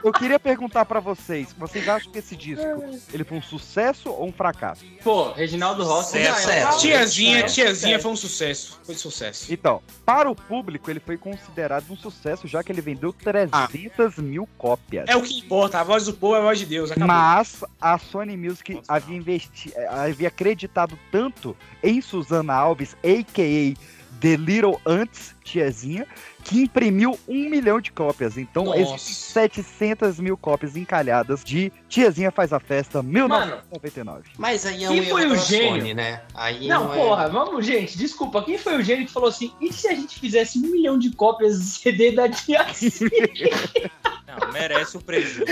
Eu 0.03 0.12
queria 0.12 0.40
perguntar 0.40 0.87
pra 0.87 0.99
vocês, 0.99 1.55
vocês 1.59 1.87
acham 1.87 2.11
que 2.11 2.19
esse 2.19 2.35
disco 2.35 2.64
ele 3.12 3.23
foi 3.23 3.37
um 3.37 3.43
sucesso 3.43 4.09
ou 4.09 4.29
um 4.29 4.33
fracasso? 4.33 4.83
Pô, 5.05 5.33
Reginaldo 5.33 5.85
Rossi. 5.85 6.25
Sucesso. 6.25 6.51
é 6.51 6.77
Tiazinha, 6.79 7.40
é 7.40 7.45
um 7.45 7.47
tiazinha 7.47 7.99
sucesso. 7.99 8.03
foi 8.03 8.12
um 8.12 8.16
sucesso. 8.16 8.81
Foi 8.83 8.95
sucesso. 8.95 9.53
Então, 9.53 9.83
para 10.07 10.31
o 10.31 10.35
público 10.35 10.90
ele 10.90 11.01
foi 11.01 11.19
considerado 11.19 11.90
um 11.90 11.97
sucesso 11.97 12.49
já 12.49 12.62
que 12.62 12.73
ele 12.73 12.81
vendeu 12.81 13.12
300 13.12 14.16
mil 14.19 14.49
cópias. 14.57 15.05
É 15.07 15.16
o 15.16 15.23
que 15.23 15.38
importa, 15.38 15.81
a 15.81 15.85
voz 15.85 16.07
do 16.07 16.14
povo 16.14 16.35
é 16.35 16.38
a 16.38 16.43
voz 16.43 16.59
de 16.59 16.66
Deus. 16.66 16.90
Acabou. 16.90 17.07
Mas 17.09 17.62
a 17.81 17.99
Sony 17.99 18.37
Music 18.37 18.81
havia, 18.88 19.16
investi 19.16 19.71
eh, 19.75 19.87
havia 19.87 20.29
acreditado 20.29 20.99
tanto 21.12 21.55
em 21.83 22.01
Susana 22.01 22.55
Alves, 22.55 22.97
a.k.a. 23.05 24.00
The 24.20 24.37
Little 24.37 24.80
Ants, 24.87 25.35
tiazinha, 25.42 26.06
que 26.44 26.62
imprimiu 26.62 27.18
um 27.28 27.48
milhão 27.48 27.80
de 27.80 27.90
cópias. 27.92 28.37
Então, 28.38 28.64
Nossa. 28.64 28.78
existem 28.80 29.14
700 29.62 30.20
mil 30.20 30.37
cópias 30.37 30.76
encalhadas 30.76 31.42
de 31.44 31.72
Tiazinha 31.88 32.30
Faz 32.30 32.52
a 32.52 32.61
Festa 32.61 33.02
1999. 33.02 34.30
Mas 34.38 34.64
aí 34.66 34.85
é 34.85 34.88
Quem 34.88 35.00
um 35.00 35.04
foi 35.06 35.26
o 35.26 35.37
gênio? 35.37 35.80
Sony, 35.80 35.94
né? 35.94 36.22
Aí 36.35 36.68
Não, 36.68 36.92
é- 36.92 36.96
porra, 36.96 37.28
vamos, 37.28 37.64
gente, 37.64 37.96
desculpa. 37.96 38.42
Quem 38.42 38.59
foi 38.59 38.76
o 38.78 38.83
gênio 38.83 39.06
que 39.06 39.12
falou 39.12 39.28
assim? 39.28 39.52
E 39.61 39.72
se 39.72 39.88
a 39.88 39.94
gente 39.94 40.18
fizesse 40.18 40.59
um 40.59 40.70
milhão 40.70 40.98
de 40.98 41.11
cópias 41.11 41.59
de 41.59 41.64
CD 41.66 42.12
da 42.12 42.28
Tia 42.28 42.66
Não, 44.38 44.53
merece 44.53 44.97
o 44.97 45.01
prejuízo. 45.01 45.45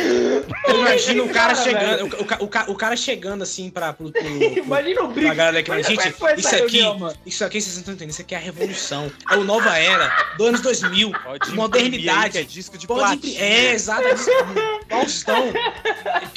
Eu 0.69 0.81
imagino 0.81 1.25
o 1.25 1.29
cara 1.31 1.55
Cara, 1.55 1.65
chegando, 1.65 2.05
o, 2.15 2.45
o, 2.45 2.73
o 2.73 2.77
cara 2.77 2.97
chegando 2.97 3.43
assim 3.43 3.71
pra, 3.71 3.93
pro, 3.93 4.11
pro, 4.13 4.23
pro, 4.23 4.43
Imagina 4.59 5.01
o 5.03 5.05
pra 5.07 5.15
brinco. 5.15 5.35
galera 5.35 5.63
que 5.63 5.71
Imagina 5.71 6.01
é 6.01 6.03
gente, 6.05 6.13
que 6.13 6.19
foi 6.19 6.35
isso 6.37 6.55
aqui, 6.55 6.81
isso 7.27 7.45
aqui 7.45 7.61
vocês 7.61 7.75
não 7.75 7.81
estão 7.81 7.95
entendendo, 7.95 8.11
isso 8.13 8.23
aqui 8.23 8.35
é 8.35 8.39
a 8.39 8.41
revolução. 8.41 9.11
É 9.31 9.37
o 9.37 9.45
nova 9.45 9.77
era, 9.79 10.13
do 10.37 10.45
anos 10.47 10.61
2000, 10.61 11.13
Pode 11.13 11.51
modernidade. 11.55 12.31
que 12.33 12.39
é 12.39 12.43
disco 12.45 12.77
de 12.79 12.87
Pode. 12.87 13.37
É, 13.37 13.73
exato. 13.73 14.07
é. 14.07 14.17
Faustão. 14.89 15.53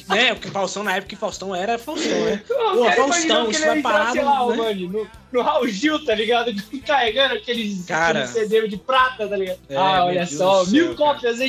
né? 0.10 0.34
Porque 0.34 0.50
Faustão, 0.50 0.84
na 0.84 0.94
época 0.96 1.10
que 1.10 1.16
Faustão 1.16 1.56
era 1.56 1.78
Faustão, 1.78 2.26
né? 2.26 2.42
Pô, 2.48 2.92
Faustão, 2.92 3.46
que 3.48 3.52
isso 3.56 3.66
vai 3.66 3.82
parar 3.82 4.12
sei 4.12 4.22
no- 4.22 4.28
lá, 4.30 4.48
né? 4.48 4.56
mano, 4.56 5.10
no, 5.32 5.42
Raul 5.42 5.68
Gil, 5.68 6.04
tá 6.04 6.14
ligado? 6.16 6.52
Carregando 6.86 7.36
aqueles, 7.36 7.86
Cara. 7.86 8.24
aqueles 8.24 8.50
CD 8.50 8.68
de 8.68 8.78
prata, 8.78 9.28
tá 9.28 9.38
ligado? 9.38 9.60
É, 9.70 9.76
ah, 9.76 10.06
olha 10.06 10.26
Deus 10.26 10.38
só, 10.38 10.64
do 10.64 10.72
mil 10.72 10.88
céu, 10.88 10.96
cara. 10.96 11.14
cópias 11.14 11.40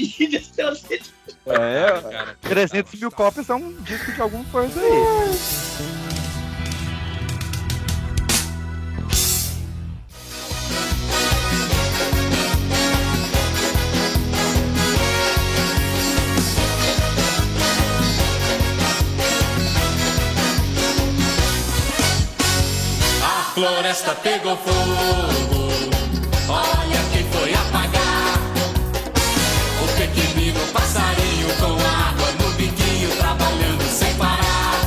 pela 0.54 0.74
CD. 0.74 1.02
É, 1.46 2.00
Cara, 2.10 2.36
300 2.42 3.00
mil 3.00 3.10
cópias 3.10 3.50
é 3.50 3.54
um 3.54 3.72
disco 3.82 4.12
de 4.12 4.20
alguma 4.20 4.44
coisa 4.44 4.80
aí. 4.80 6.01
floresta 23.54 24.14
pegou 24.14 24.56
fogo. 24.56 25.68
Olha 26.48 27.00
quem 27.12 27.24
foi 27.30 27.54
apagar. 27.54 28.38
O 29.82 29.86
pequenino 29.96 30.60
passarinho 30.72 31.48
com 31.60 31.72
água 31.72 32.32
no 32.40 32.50
biquinho 32.56 33.10
trabalhando 33.18 33.82
sem 33.84 34.14
parar. 34.16 34.80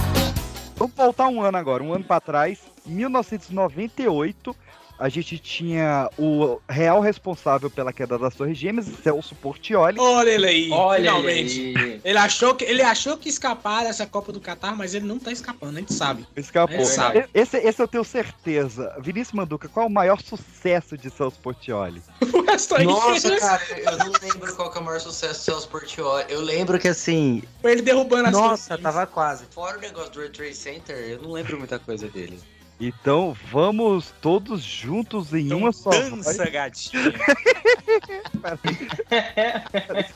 Vamos 0.75 0.95
voltar 0.95 1.27
um 1.27 1.41
ano 1.41 1.57
agora, 1.57 1.83
um 1.83 1.93
ano 1.93 2.03
para 2.03 2.19
trás, 2.19 2.59
1998 2.85 4.55
a 4.97 5.09
gente 5.09 5.37
tinha 5.37 6.09
o 6.17 6.59
real 6.69 7.01
responsável 7.01 7.69
pela 7.69 7.91
queda 7.91 8.17
das 8.17 8.33
Torres 8.33 8.57
Gêmeas, 8.57 8.85
Celso 9.03 9.35
Portioli. 9.35 9.99
Olha 9.99 10.29
ele 10.29 10.45
aí, 10.45 10.71
Olha 10.71 11.11
finalmente. 11.11 11.73
aí. 11.77 12.01
Ele 12.03 12.17
achou, 12.17 12.55
que, 12.55 12.63
ele 12.63 12.81
achou 12.81 13.17
que 13.17 13.27
escapar 13.27 13.83
dessa 13.83 14.05
Copa 14.05 14.31
do 14.31 14.39
Catar, 14.39 14.75
mas 14.75 14.93
ele 14.93 15.05
não 15.05 15.19
tá 15.19 15.31
escapando, 15.31 15.77
a 15.77 15.79
gente 15.79 15.93
sabe. 15.93 16.25
Escapou. 16.35 16.75
É 16.75 16.85
verdade. 16.85 17.29
esse, 17.33 17.57
esse 17.57 17.81
eu 17.81 17.87
tenho 17.87 18.03
certeza. 18.03 18.95
Vinícius 19.01 19.33
Manduca, 19.33 19.67
qual 19.67 19.85
é 19.85 19.89
o 19.89 19.91
maior 19.91 20.21
sucesso 20.21 20.97
de 20.97 21.09
Celso 21.09 21.39
Portioli? 21.39 22.01
O 22.45 22.83
Nossa, 22.83 23.35
cara, 23.37 23.63
eu 23.69 23.97
não 23.97 24.11
lembro 24.21 24.55
qual 24.55 24.71
que 24.71 24.77
é 24.77 24.81
o 24.81 24.83
maior 24.83 25.01
sucesso 25.01 25.39
do 25.41 25.43
Celso 25.43 25.67
Portioli. 25.67 26.25
Eu 26.29 26.41
lembro 26.41 26.79
que 26.79 26.87
assim, 26.87 27.43
Foi 27.61 27.73
ele 27.73 27.81
derrubando 27.81 28.27
as 28.27 28.31
nossa, 28.31 28.77
tava 28.77 29.05
quase. 29.05 29.45
Fora 29.51 29.77
o 29.77 29.81
negócio 29.81 30.11
do 30.11 30.19
World 30.19 30.37
Trade 30.37 30.55
Center, 30.55 30.95
eu 30.95 31.21
não 31.21 31.31
lembro 31.31 31.57
muita 31.57 31.77
coisa 31.77 32.07
dele. 32.07 32.39
Então 32.79 33.35
vamos 33.51 34.13
todos 34.21 34.61
juntos 34.61 35.33
em 35.33 35.45
Então 35.45 35.59
uma 35.59 35.71
só. 35.71 35.89
dança, 35.89 36.49
gatinho. 36.49 37.13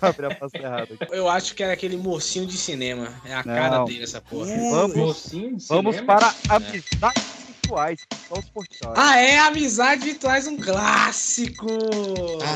Eu 0.02 0.10
abrir 0.10 0.26
a 0.26 0.36
pasta 0.36 0.58
errada 0.58 0.94
aqui. 1.00 1.16
Eu 1.16 1.30
acho 1.30 1.56
que 1.56 1.64
era 1.64 1.74
aquele 1.74 1.96
mocinho 1.98 2.46
de 2.46 2.58
cinema. 2.58 3.14
É 3.26 3.34
a 3.34 3.44
Não. 3.44 3.56
cara 3.56 3.84
dele, 3.86 4.04
essa 4.04 4.20
porra. 4.22 4.48
Vamos, 4.72 4.96
Mocinho 4.98 5.56
de 5.58 5.66
vamos 5.68 6.02
para 6.02 6.34
amizades 6.50 7.24
virtuais. 7.62 8.00
Celso 8.28 8.52
Portioli. 8.54 8.94
Ah, 8.98 9.18
é? 9.18 9.40
Amizade 9.40 10.14
traz 10.16 10.46
um 10.48 10.58
clássico. 10.58 11.66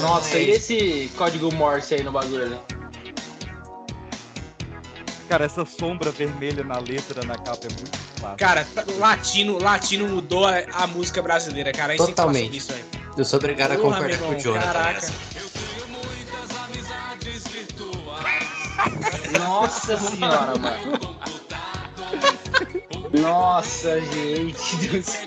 Nossa, 0.01 0.35
Ai. 0.35 0.43
e 0.43 0.49
esse 0.51 1.11
código 1.17 1.53
Morse 1.53 1.95
aí 1.95 2.03
no 2.03 2.11
bagulho? 2.11 2.49
né? 2.49 2.59
Cara, 5.33 5.45
essa 5.45 5.65
sombra 5.65 6.11
vermelha 6.11 6.63
na 6.63 6.77
letra, 6.77 7.25
na 7.25 7.35
capa 7.35 7.65
é 7.65 7.73
muito 7.73 7.89
clássica. 8.19 8.35
Cara, 8.37 8.67
latino, 8.99 9.57
latino 9.57 10.07
mudou 10.07 10.45
a, 10.45 10.59
a 10.73 10.85
música 10.85 11.23
brasileira, 11.23 11.71
cara. 11.71 11.93
A 11.93 11.97
gente 11.97 12.05
tem 12.05 12.13
que 12.13 12.21
falar 12.21 12.33
Totalmente. 12.33 12.57
isso 12.57 12.71
aí. 12.71 12.85
Eu 13.17 13.25
sou 13.25 13.39
obrigado 13.39 13.71
a 13.71 13.77
concordar 13.77 14.19
com 14.19 14.29
o 14.29 14.39
Jonathan. 14.39 14.63
caraca. 14.63 14.93
nessa. 14.93 15.11
Nossa 19.39 19.97
senhora, 19.97 20.55
mano. 20.55 21.17
Nossa, 23.19 23.99
gente 24.01 24.87
do 24.87 25.01
céu. 25.01 25.25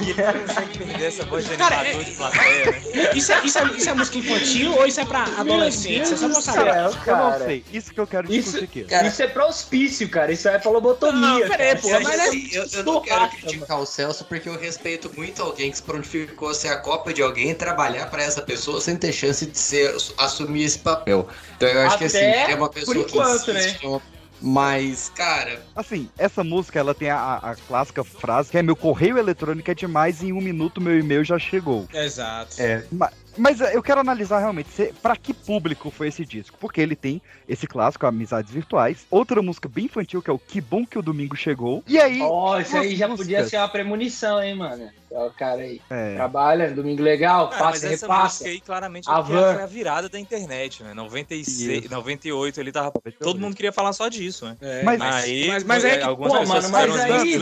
E 0.00 0.14
não 0.14 0.46
consegue 0.46 0.78
perder 0.78 1.04
essa 1.06 1.24
voz 1.26 1.44
de 1.46 1.56
Cara, 1.56 1.80
animador 1.80 2.00
é- 2.00 2.04
de 2.04 2.10
plateia, 2.12 2.70
né? 2.70 2.80
Isso 3.14 3.32
é, 3.32 3.44
isso, 3.44 3.58
é, 3.58 3.64
isso 3.76 3.90
é 3.90 3.94
música 3.94 4.18
infantil 4.18 4.72
ou 4.76 4.86
isso 4.86 5.00
é 5.00 5.04
pra 5.04 5.24
adolescentes? 5.38 6.12
É 6.12 6.16
só 6.16 6.26
pra 6.28 6.36
do 6.38 6.42
saber. 6.42 6.72
céu, 6.72 6.74
Eu 6.84 6.90
não 6.94 7.00
cara. 7.04 7.44
sei, 7.44 7.64
isso 7.72 7.92
que 7.94 8.00
eu 8.00 8.06
quero 8.06 8.32
Isso- 8.32 8.52
discutir 8.52 8.86
aqui. 8.94 9.06
Isso 9.08 9.22
é 9.22 9.26
pra 9.26 9.46
hospício, 9.46 10.08
cara. 10.08 10.32
Isso 10.32 10.48
é 10.48 10.58
pra 10.58 10.70
lobotomia. 10.70 11.20
Não, 11.20 11.40
peraí, 11.40 11.56
cara. 11.68 11.78
pô, 11.80 11.88
Isso 11.88 11.96
é 11.96 12.00
mas 12.00 12.20
é- 12.20 12.58
eu, 12.58 12.66
eu 12.72 12.84
não 12.84 13.00
quero 13.02 13.28
criticar 13.30 13.80
o 13.80 13.86
Celso 13.86 14.24
porque 14.24 14.48
eu 14.48 14.58
respeito 14.58 15.10
muito 15.16 15.42
alguém 15.42 15.70
que 15.70 15.76
se 15.76 15.82
prontificou 15.82 16.48
a 16.50 16.54
ser 16.54 16.68
a 16.68 16.76
cópia 16.76 17.12
de 17.14 17.22
alguém 17.22 17.50
e 17.50 17.54
trabalhar 17.54 18.06
pra 18.10 18.22
essa 18.22 18.40
pessoa 18.42 18.80
sem 18.80 18.96
ter 18.96 19.12
chance 19.12 19.44
de 19.46 19.58
ser, 19.58 19.94
assumir 20.18 20.64
esse 20.64 20.78
papel. 20.78 21.28
Então 21.56 21.68
eu 21.68 21.80
acho 21.82 21.98
que 21.98 22.04
assim, 22.04 22.18
Até 22.18 22.52
é 22.52 22.54
uma 22.54 22.68
pessoa 22.68 22.94
por 22.94 23.06
enquanto, 23.08 23.44
que 23.44 23.50
insiste, 23.52 23.84
é 23.84 23.88
uma- 23.88 24.02
Mas, 24.42 25.10
cara, 25.14 25.60
Assim, 25.76 26.08
essa 26.18 26.42
música 26.42 26.78
ela 26.78 26.94
tem 26.94 27.10
a, 27.10 27.34
a 27.36 27.54
clássica 27.56 28.02
frase 28.02 28.50
que 28.50 28.58
é 28.58 28.62
meu 28.62 28.74
correio 28.76 29.18
eletrônico 29.18 29.70
é 29.70 29.74
demais, 29.74 30.22
em 30.22 30.32
um 30.32 30.40
minuto 30.40 30.80
meu 30.80 30.98
e-mail 30.98 31.24
já 31.24 31.38
chegou. 31.38 31.86
Exato. 31.92 32.54
é, 32.60 32.82
Ma- 32.90 33.12
Mas 33.36 33.60
eh, 33.60 33.74
eu 33.76 33.82
quero 33.82 34.00
analisar 34.00 34.38
realmente 34.40 34.70
se, 34.70 34.92
pra 35.02 35.16
que 35.16 35.32
público 35.32 35.90
foi 35.90 36.08
esse 36.08 36.24
disco. 36.24 36.56
Porque 36.60 36.80
ele 36.80 36.96
tem 36.96 37.20
esse 37.48 37.66
clássico, 37.66 38.06
Amizades 38.06 38.50
Virtuais. 38.52 39.06
Outra 39.10 39.40
música 39.42 39.68
bem 39.68 39.84
infantil, 39.86 40.20
que 40.22 40.30
é 40.30 40.32
o 40.32 40.38
Que 40.38 40.60
Bom 40.60 40.84
Que 40.84 40.98
o 40.98 41.02
Domingo 41.02 41.36
Chegou. 41.36 41.82
E 41.86 41.98
aí. 41.98 42.20
Ó, 42.22 42.58
isso 42.58 42.76
aí 42.76 42.94
já 42.96 43.08
podia 43.08 43.46
ser 43.48 43.56
uma 43.58 43.68
premonição, 43.68 44.42
hein, 44.42 44.54
mano. 44.54 44.88
Ó, 45.12 45.26
O 45.26 45.30
cara 45.32 45.62
aí. 45.62 45.80
É, 45.90 46.14
Trabalha, 46.14 46.70
domingo 46.70 47.02
legal, 47.02 47.48
mas 47.50 47.58
passa 47.58 47.88
e 47.88 47.94
essa 47.94 48.06
repassa. 48.06 48.24
música 48.44 48.50
aí 48.50 48.60
claramente 48.60 49.10
A 49.10 49.18
é 49.18 49.22
van. 49.22 49.54
foi 49.54 49.62
a 49.62 49.66
virada 49.66 50.08
da 50.08 50.18
internet, 50.20 50.82
né? 50.84 50.94
96, 50.94 51.84
Isso. 51.84 51.90
98 51.92 52.60
ele 52.60 52.70
tava. 52.70 52.92
Todo 53.18 53.40
mundo 53.40 53.56
queria 53.56 53.72
falar 53.72 53.92
só 53.92 54.08
disso, 54.08 54.44
né? 54.46 54.56
É, 54.60 54.82
Mas- 54.84 55.00
Aí, 55.00 55.48
mas- 55.48 55.64
mas 55.64 55.84
é 55.84 55.96
que, 55.98 56.02
algumas 56.04 56.32
pô, 56.32 56.38
pessoas 56.40 56.70
mano, 56.70 56.92
mas 56.94 57.10
aí- 57.10 57.38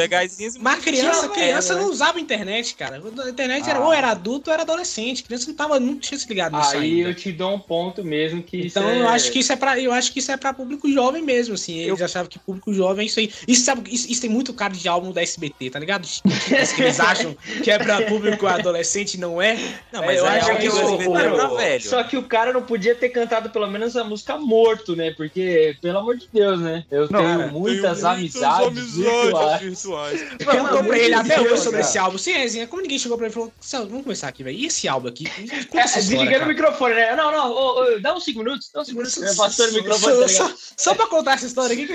Mas 0.61 0.83
criança, 0.85 1.29
criança 1.29 1.73
é, 1.75 1.77
não 1.77 1.91
usava 1.91 2.19
internet, 2.21 2.75
cara. 2.75 2.97
A 3.25 3.29
internet 3.29 3.69
era, 3.69 3.79
Ah. 3.81 3.85
ou 3.85 3.93
era 3.93 4.11
adulto 4.11 4.49
ou 4.51 4.55
era 4.55 4.63
adolescente. 4.63 5.23
Criança 5.23 5.49
não 5.49 5.55
tava, 5.55 5.78
não 5.81 5.97
tinha 5.99 6.19
se 6.19 6.29
ligado 6.29 6.57
nisso 6.57 6.71
Aí 6.77 6.97
ainda. 6.99 7.09
eu 7.11 7.15
te 7.15 7.33
dou 7.33 7.55
um 7.55 7.59
ponto 7.59 8.05
mesmo 8.05 8.43
que 8.43 8.57
isso 8.67 8.79
Então 8.79 8.89
é... 8.89 9.01
eu 9.01 9.09
acho 9.09 9.31
que 9.33 9.39
isso 9.41 9.53
é 9.53 9.57
para 9.57 9.79
eu 9.81 9.93
acho 9.93 10.13
que 10.13 10.19
isso 10.19 10.31
é 10.33 10.37
para 10.37 10.53
público 10.53 10.91
jovem 10.91 11.23
mesmo, 11.23 11.55
assim. 11.55 11.79
Eles 11.79 11.99
Eu- 11.99 12.05
achavam 12.05 12.29
que 12.29 12.39
público 12.39 12.73
jovem 12.73 13.05
é 13.05 13.07
isso 13.07 13.21
aí. 13.21 13.31
Isso 13.47 13.65
sabe, 13.65 13.89
isso, 13.93 14.11
isso 14.11 14.21
tem 14.21 14.31
muito 14.31 14.53
cara 14.55 14.73
de 14.73 14.89
álbum 14.89 15.13
da 15.13 15.23
SBT, 15.23 15.71
tá 15.71 15.79
ligado? 15.79 16.05
Isso 16.05 16.23
que 16.75 16.83
eles 16.83 16.99
acham 17.01 17.37
que 17.63 17.71
é 17.71 17.79
para 17.79 18.03
público 18.03 18.47
adolescente 18.47 19.19
não 19.19 19.41
é. 19.41 19.57
Não, 19.93 20.05
mas 20.05 20.19
eu 20.19 20.27
aí 20.27 20.39
acho 20.39 20.51
é 20.51 20.55
que 20.57 20.61
que 20.63 20.69
o- 20.69 21.11
o 21.11 21.17
era 21.19 21.33
pra 21.35 21.49
velho. 21.49 21.83
Só 21.85 22.03
que 22.03 22.17
o 22.17 22.23
cara 22.23 22.53
não 22.53 22.63
podia 22.63 22.95
ter 22.95 23.09
cantado 23.11 23.51
pelo 23.51 23.67
menos 23.71 23.97
a 23.97 24.05
música 24.05 24.37
morto, 24.39 24.95
né? 24.97 25.13
Porque, 25.17 25.77
pelo 25.81 25.99
amor 25.99 26.17
de 26.17 26.29
Deus, 26.33 26.61
né? 26.61 26.85
Eu 26.91 27.09
Não, 27.11 27.21
tenho 27.21 27.39
cara, 27.39 27.53
muitas 27.53 28.05
amizades 28.05 28.95
virtuais. 28.97 29.61
virtuais. 29.63 30.21
Pelo 30.39 30.51
Perguntou 30.59 30.85
pra 30.85 30.99
ele 30.99 31.15
até 31.15 31.41
hoje 31.41 31.57
sobre 31.59 31.79
cara. 31.81 31.81
esse 31.81 31.99
álbum. 31.99 32.19
Sim, 32.19 32.33
Rezinha, 32.33 32.67
como 32.67 32.83
ninguém 32.83 32.99
chegou 32.99 33.17
pra 33.17 33.27
ele 33.27 33.33
e 33.33 33.35
falou, 33.35 33.53
"Celso, 33.61 33.89
vamos 33.89 34.05
começar 34.05 34.29
aqui, 34.29 34.43
velho. 34.43 34.57
E 34.59 34.67
esse 34.67 34.89
álbum 34.89 35.09
aqui? 35.09 35.25
É, 35.73 35.85
história, 35.85 36.03
desligando 36.03 36.29
o 36.37 36.39
cara. 36.41 36.47
microfone, 36.47 36.95
né? 36.95 37.15
Não, 37.17 37.31
não, 37.31 37.51
ô, 37.51 37.81
ô, 37.97 38.01
dá 38.01 38.15
uns 38.15 38.25
5 38.25 38.39
minutos, 38.39 38.71
dá 38.73 38.81
uns 38.81 38.87
5 38.87 38.99
minutos. 38.99 39.37
Passando 39.37 39.71
o 39.71 39.75
microfone, 39.75 40.21
tá 40.21 40.29
Só, 40.29 40.49
só, 40.49 40.55
só 40.77 40.95
pra 40.95 41.07
contar 41.07 41.33
essa 41.35 41.47
história 41.47 41.75
aqui. 41.75 41.89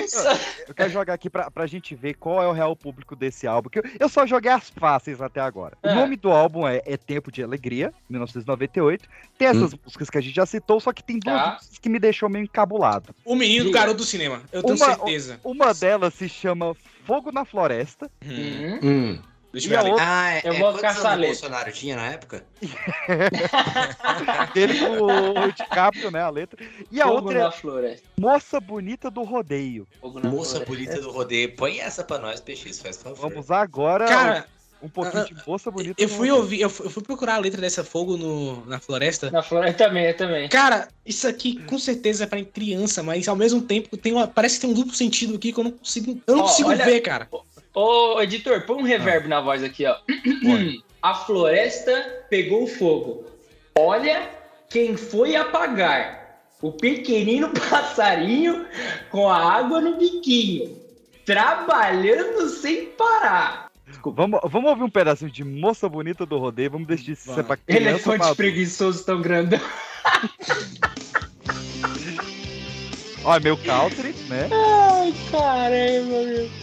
eu 0.68 0.74
quero 0.76 0.90
jogar 0.92 1.14
aqui 1.14 1.30
pra, 1.30 1.50
pra 1.50 1.66
gente 1.66 1.96
ver 1.96 2.14
qual 2.16 2.42
é 2.42 2.48
o 2.48 2.52
real 2.52 2.76
público 2.76 3.16
desse 3.16 3.48
álbum. 3.48 3.70
Que 3.70 3.80
eu, 3.80 3.84
eu 4.00 4.10
só 4.10 4.26
joguei 4.28 4.52
as 4.52 4.70
fáceis 4.70 5.22
até 5.22 5.40
agora. 5.42 5.78
É. 5.82 5.92
O 5.92 5.96
nome 5.96 6.16
do 6.16 6.30
álbum 6.32 6.68
é, 6.68 6.82
é 6.86 6.98
Tempo 6.98 7.32
de 7.32 7.42
Alegria, 7.44 7.94
1998. 8.10 9.08
Tem 9.38 9.48
essas 9.48 9.74
músicas 9.74 10.10
que 10.10 10.18
a 10.18 10.22
gente 10.22 10.36
já 10.36 10.46
citou, 10.46 10.80
só 10.80 10.94
que 10.94 11.04
tem 11.04 11.18
duas 11.20 11.36
Tá. 11.42 11.54
músicas 11.56 11.78
que 11.80 11.90
me 11.90 12.00
deixou 12.00 12.30
meio 12.30 12.44
encabulado. 12.44 13.14
O 13.26 13.36
menino 13.36 13.66
do 13.66 13.72
garoto 13.72 13.98
do 13.98 14.04
cinema. 14.06 14.42
Eu 14.52 14.62
tenho 14.62 14.76
Uma- 14.78 14.86
certeza. 14.86 15.40
Uma 15.44 15.74
delas 15.74 16.14
se 16.14 16.30
chama 16.30 16.76
Fogo 17.06 17.32
na 17.32 17.44
Floresta. 17.44 18.10
Uhum. 18.24 18.80
hum. 18.84 19.20
Deixa 19.54 19.68
E 19.70 19.72
eu 19.74 19.78
a 19.80 19.82
ver 19.84 19.86
ali. 19.86 19.92
outra, 19.92 20.06
Ah, 20.10 20.34
é, 20.34 20.42
Eu 20.46 20.54
é 20.54 20.60
vou 20.60 20.74
caçar 20.74 21.13
o 21.16 21.22
letra. 21.22 21.28
Bolsonaro 21.28 21.72
tinha 21.72 21.96
na 21.96 22.08
época? 22.08 22.44
dele 24.54 24.80
com 24.80 24.98
o 25.04 25.52
DiCaprio, 25.52 26.12
né, 26.12 26.22
a 26.22 26.30
letra. 26.30 26.60
E 26.92 27.00
a 27.02 27.06
Fogo 27.06 27.18
outra 27.28 27.39
na 27.39 27.48
é 27.48 27.52
floresta. 27.52 28.08
Moça 28.20 28.60
Bonita 28.60 29.12
do 29.12 29.24
Rodeio. 29.24 29.88
Moça 30.02 30.22
floresta. 30.24 30.66
bonita 30.66 31.02
do 31.02 31.12
rodeio. 31.12 31.56
Põe 31.56 31.80
essa 31.80 32.04
pra 32.04 32.18
nós, 32.20 32.39
PX, 32.42 32.80
faz 32.82 32.98
favor. 32.98 33.30
Vamos 33.30 33.52
agora 33.52 34.06
Cara, 34.08 34.46
um 34.82 34.89
pouquinho 34.89 35.26
de 35.26 35.36
Moça 35.48 35.70
Bonita 35.72 36.02
eu 36.02 36.08
do 36.08 36.13
fui 36.16 36.32
ouvir, 36.32 36.62
eu 36.62 36.70
fui, 36.70 36.88
eu 36.88 36.89
fui 36.89 37.04
procurar 37.04 37.36
a 37.36 37.39
letra 37.39 37.62
dessa 37.62 37.84
fogo 37.84 38.18
no, 38.18 38.66
na 38.66 38.80
floresta. 38.80 39.30
Na 39.32 39.44
floresta 39.44 39.86
também, 39.88 40.06
eu 40.06 40.18
também. 40.18 40.50
Cara, 40.50 40.88
isso 41.06 41.28
aqui 41.28 41.62
com 41.66 41.78
certeza 41.78 42.24
é 42.24 42.28
pra 42.28 42.44
criança, 42.44 43.04
mas 43.04 43.28
ao 43.28 43.36
mesmo 43.36 43.62
tempo 43.62 43.96
tem 43.98 44.13
uma, 44.13 44.28
parece 44.28 44.56
que 44.56 44.62
tem 44.62 44.70
um 44.72 44.74
duplo 44.74 44.94
sentido 44.96 45.36
aqui 45.36 45.54
que 45.54 45.60
eu 45.60 45.63
não 45.63 45.72
consigo, 45.72 46.20
eu 46.26 46.36
não 46.36 46.44
Ó, 46.44 46.48
consigo 46.48 46.70
olha- 46.70 46.86
ver, 46.86 47.02
cara. 47.02 47.30
Ô, 47.74 48.22
editor, 48.22 48.62
põe 48.62 48.78
um 48.78 48.84
reverb 48.84 49.28
na 49.28 49.42
voz 49.42 49.64
aqui, 49.64 49.86
ó. 49.86 49.98
A 51.02 51.16
floresta 51.16 52.26
pegou 52.30 52.68
fogo. 52.68 53.26
Olha 53.78 54.30
quem 54.70 54.96
foi 54.96 55.36
apagar. 55.36 56.40
O 56.62 56.72
pequenino 56.72 57.50
passarinho 57.70 58.66
com 59.10 59.28
a 59.28 59.38
água 59.38 59.82
no 59.82 59.98
biquinho. 59.98 60.78
Trabalhando 61.26 62.48
sem 62.48 62.86
parar. 62.88 63.72
Vamos, 64.06 64.40
vamos 64.46 64.70
ouvir 64.70 64.84
um 64.84 64.90
pedacinho 64.90 65.30
de 65.32 65.44
Moça 65.44 65.90
Bonita 65.90 66.26
do 66.26 66.38
Rodeio. 66.38 66.72
Vamos 66.72 66.88
decidir 66.88 67.16
se 67.16 67.30
isso 67.30 67.40
é 67.40 67.44
pra 67.44 67.58
criança 67.58 67.84
ou 67.84 67.90
Elefante 67.90 68.22
adulto. 68.22 68.36
preguiçoso 68.38 69.06
tão 69.06 69.22
grandão. 69.22 69.60
Ó, 73.26 73.36
é 73.36 73.40
meu 73.40 73.58
country, 73.58 74.14
né? 74.28 74.50
Ai, 74.52 75.14
caramba, 75.32 76.24
meu. 76.24 76.62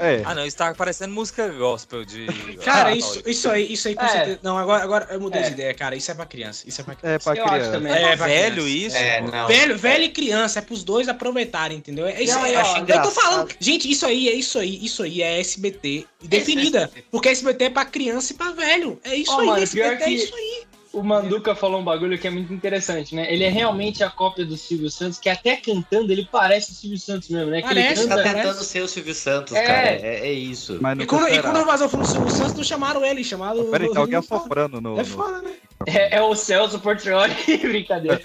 É. 0.00 0.22
Ah, 0.24 0.34
não, 0.34 0.46
isso 0.46 0.56
tá 0.56 0.74
parecendo 0.74 1.12
música 1.14 1.46
gospel 1.48 2.04
de. 2.04 2.26
Cara, 2.64 2.88
Ah, 2.90 2.94
isso, 2.94 3.22
isso 3.26 3.50
aí, 3.50 3.72
isso 3.72 3.86
aí 3.88 3.94
com 3.94 4.04
É. 4.04 4.08
certeza. 4.08 4.40
Não, 4.42 4.56
agora, 4.58 4.82
agora 4.82 5.06
eu 5.10 5.20
mudei 5.20 5.40
É. 5.42 5.44
de 5.44 5.50
ideia, 5.52 5.74
cara. 5.74 5.94
Isso 5.94 6.10
é 6.10 6.14
pra 6.14 6.26
criança. 6.26 6.68
Isso 6.68 6.80
é 6.80 6.84
pra 6.84 6.94
É 6.94 6.96
criança. 6.96 7.24
pra 7.32 7.36
Eu 7.42 7.46
criança. 7.46 7.70
também. 7.72 7.92
É, 7.92 8.02
É 8.12 8.16
pra 8.16 8.26
velho 8.26 8.54
criança. 8.64 8.68
isso? 8.70 8.96
É, 8.96 9.20
não. 9.20 9.46
Velho, 9.48 9.78
velho 9.78 10.04
e 10.04 10.08
criança, 10.08 10.58
é 10.58 10.62
pros 10.62 10.82
dois 10.82 11.08
aproveitarem, 11.08 11.76
entendeu? 11.78 12.06
É 12.06 12.22
isso 12.22 12.34
Não, 12.34 12.42
aí, 12.44 12.54
eu 12.54 12.60
ó, 12.60 12.78
eu 12.78 13.02
tô 13.02 13.10
falando. 13.10 13.48
Gente, 13.60 13.90
isso 13.90 14.06
aí, 14.06 14.28
é 14.28 14.32
isso 14.32 14.58
aí, 14.58 14.84
isso 14.84 15.02
aí 15.02 15.22
é 15.22 15.38
SBT 15.40 16.06
definida. 16.22 16.90
Porque 17.10 17.28
SBT 17.28 17.64
é 17.64 17.70
pra 17.70 17.84
criança 17.84 18.32
e 18.32 18.36
pra 18.36 18.50
velho. 18.52 18.98
É 19.04 19.14
isso 19.14 19.30
aí, 19.38 19.46
mano, 19.46 19.62
SBT 19.62 19.88
é 19.88 19.96
que- 19.96 20.10
isso 20.10 20.34
aí. 20.34 20.62
O 20.92 21.04
Manduca 21.04 21.54
falou 21.54 21.80
um 21.80 21.84
bagulho 21.84 22.18
que 22.18 22.26
é 22.26 22.30
muito 22.30 22.52
interessante, 22.52 23.14
né? 23.14 23.32
Ele 23.32 23.44
é 23.44 23.48
realmente 23.48 24.02
a 24.02 24.10
cópia 24.10 24.44
do 24.44 24.56
Silvio 24.56 24.90
Santos, 24.90 25.20
que 25.20 25.28
até 25.28 25.54
cantando 25.54 26.10
ele 26.12 26.28
parece 26.30 26.72
o 26.72 26.74
Silvio 26.74 26.98
Santos 26.98 27.28
mesmo, 27.28 27.48
né? 27.50 27.62
Que 27.62 27.68
ele 27.68 27.80
Parece, 27.82 28.08
Tá 28.08 28.16
canta- 28.16 28.22
cara. 28.28 28.42
tentando 28.42 28.64
ser 28.64 28.80
o 28.82 28.88
Silvio 28.88 29.14
Santos, 29.14 29.54
É. 29.54 29.62
cara. 29.64 29.88
É, 29.88 30.26
é 30.28 30.32
isso. 30.32 30.78
Mas 30.80 30.98
E 30.98 31.06
quando, 31.06 31.28
e 31.28 31.40
quando 31.40 31.64
vazou 31.64 31.86
o 31.86 32.04
Silvio 32.04 32.30
Santos, 32.30 32.54
não 32.54 32.64
chamaram 32.64 33.04
ele, 33.04 33.22
chamaram. 33.22 33.70
Peraí, 33.70 33.88
tem 33.88 33.98
alguém 33.98 34.16
É 34.16 34.18
assoprando 34.18 34.80
no. 34.80 34.96
no- 34.96 35.04
foda, 35.04 35.40
né? 35.42 35.52
é, 35.86 36.16
é 36.16 36.22
o 36.22 36.34
Celso 36.34 36.80
Portioli, 36.80 37.34
brincadeira. 37.62 38.20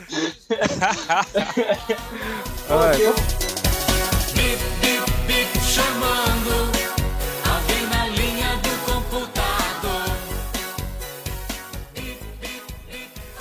Ai, 2.70 2.98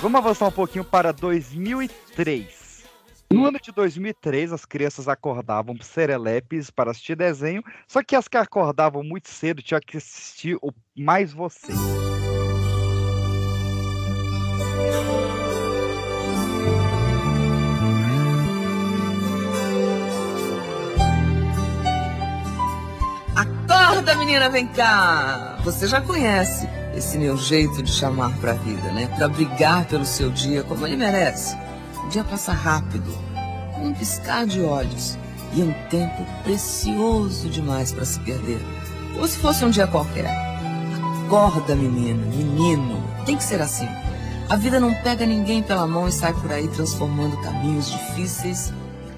Vamos 0.05 0.19
avançar 0.19 0.49
um 0.49 0.53
pouquinho 0.53 0.85
para 0.85 1.15
2003. 1.15 2.85
No 3.33 3.47
ano 3.47 3.59
de 3.59 3.73
2003, 3.73 4.53
as 4.53 4.67
crianças 4.67 5.09
acordavam 5.09 5.75
serelepes 5.81 6.69
para 6.71 6.91
assistir 6.91 7.17
desenho, 7.17 7.63
só 7.89 8.03
que 8.03 8.15
as 8.15 8.29
que 8.29 8.37
acordavam 8.37 9.03
muito 9.03 9.31
cedo 9.31 9.63
tinham 9.63 9.81
que 9.81 9.97
assistir 9.97 10.59
o 10.61 10.71
Mais 10.95 11.33
Você. 11.33 11.73
Acorda, 23.35 24.15
menina, 24.17 24.51
vem 24.51 24.67
cá! 24.67 25.59
Você 25.65 25.89
já 25.89 26.03
conhece 26.03 26.84
esse 26.97 27.19
meu 27.19 27.37
jeito 27.37 27.83
de 27.83 27.91
chamar 27.91 28.37
pra 28.39 28.53
vida, 28.53 28.93
né? 28.93 29.07
Pra 29.17 29.29
brigar 29.29 29.85
pelo 29.87 30.05
seu 30.05 30.31
dia 30.31 30.63
como 30.63 30.87
ele 30.87 30.97
merece. 30.97 31.57
O 32.05 32.09
dia 32.09 32.25
passa 32.25 32.53
rápido, 32.53 33.17
com 33.75 33.87
um 33.87 33.95
piscar 33.95 34.47
de 34.47 34.61
olhos. 34.61 35.19
E 35.55 35.63
é 35.63 35.65
um 35.65 35.73
tempo 35.89 36.25
precioso 36.43 37.49
demais 37.49 37.93
pra 37.93 38.05
se 38.05 38.19
perder. 38.21 38.61
Como 39.13 39.27
se 39.27 39.39
fosse 39.39 39.65
um 39.65 39.71
dia 39.71 39.87
qualquer. 39.87 40.27
Acorda, 41.27 41.75
menina, 41.75 42.25
menino. 42.27 43.03
Tem 43.25 43.37
que 43.37 43.45
ser 43.45 43.61
assim. 43.61 43.89
A 44.49 44.57
vida 44.57 44.79
não 44.79 44.93
pega 45.03 45.25
ninguém 45.25 45.63
pela 45.63 45.87
mão 45.87 46.07
e 46.09 46.13
sai 46.13 46.35
por 46.35 46.53
aí 46.53 46.69
transformando 46.69 47.41
caminhos 47.41 47.91
difíceis. 47.91 48.73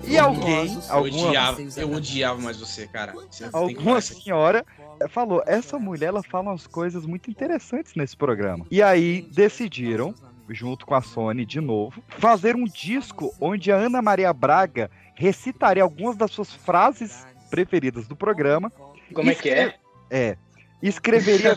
E 0.04 0.16
alguém, 0.16 0.68
tortuosos. 0.68 0.88
Eu 0.88 0.94
alguma, 0.94 1.28
odiava, 1.28 1.62
eu 1.76 1.92
odiava 1.92 2.40
mais 2.40 2.56
você, 2.58 2.86
cara. 2.86 3.12
Você 3.28 3.48
alguma 3.52 4.00
senhora 4.00 4.64
falou: 5.08 5.42
essa 5.46 5.78
mulher 5.78 6.08
ela 6.08 6.22
fala 6.22 6.50
umas 6.50 6.66
coisas 6.66 7.06
muito 7.06 7.30
interessantes 7.30 7.94
nesse 7.94 8.16
programa. 8.16 8.66
E 8.70 8.82
aí 8.82 9.22
decidiram, 9.32 10.14
junto 10.48 10.86
com 10.86 10.94
a 10.94 11.02
Sony 11.02 11.44
de 11.44 11.60
novo, 11.60 12.02
fazer 12.08 12.56
um 12.56 12.64
disco 12.64 13.34
onde 13.40 13.72
a 13.72 13.76
Ana 13.76 14.00
Maria 14.00 14.32
Braga 14.32 14.90
recitaria 15.14 15.82
algumas 15.82 16.16
das 16.16 16.30
suas 16.30 16.52
frases 16.52 17.26
preferidas 17.50 18.06
do 18.06 18.16
programa. 18.16 18.72
Como 19.12 19.30
é 19.30 19.34
que 19.34 19.50
é? 19.50 19.74
É. 20.10 20.36
e 20.82 20.88
Escreveria 20.88 21.56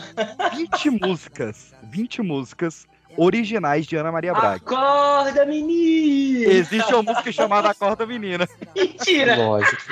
20 0.54 0.90
músicas. 1.02 1.74
20 1.84 2.22
músicas 2.22 2.86
originais 3.16 3.86
de 3.86 3.96
Ana 3.96 4.12
Maria 4.12 4.32
Braga. 4.32 4.56
Acorda, 4.56 5.44
menino! 5.44 6.50
Existe 6.50 6.94
uma 6.94 7.02
música 7.02 7.32
chamada 7.32 7.70
Acorda 7.70 8.06
Menina. 8.06 8.48
Mentira! 8.74 9.36
Lógico. 9.36 9.82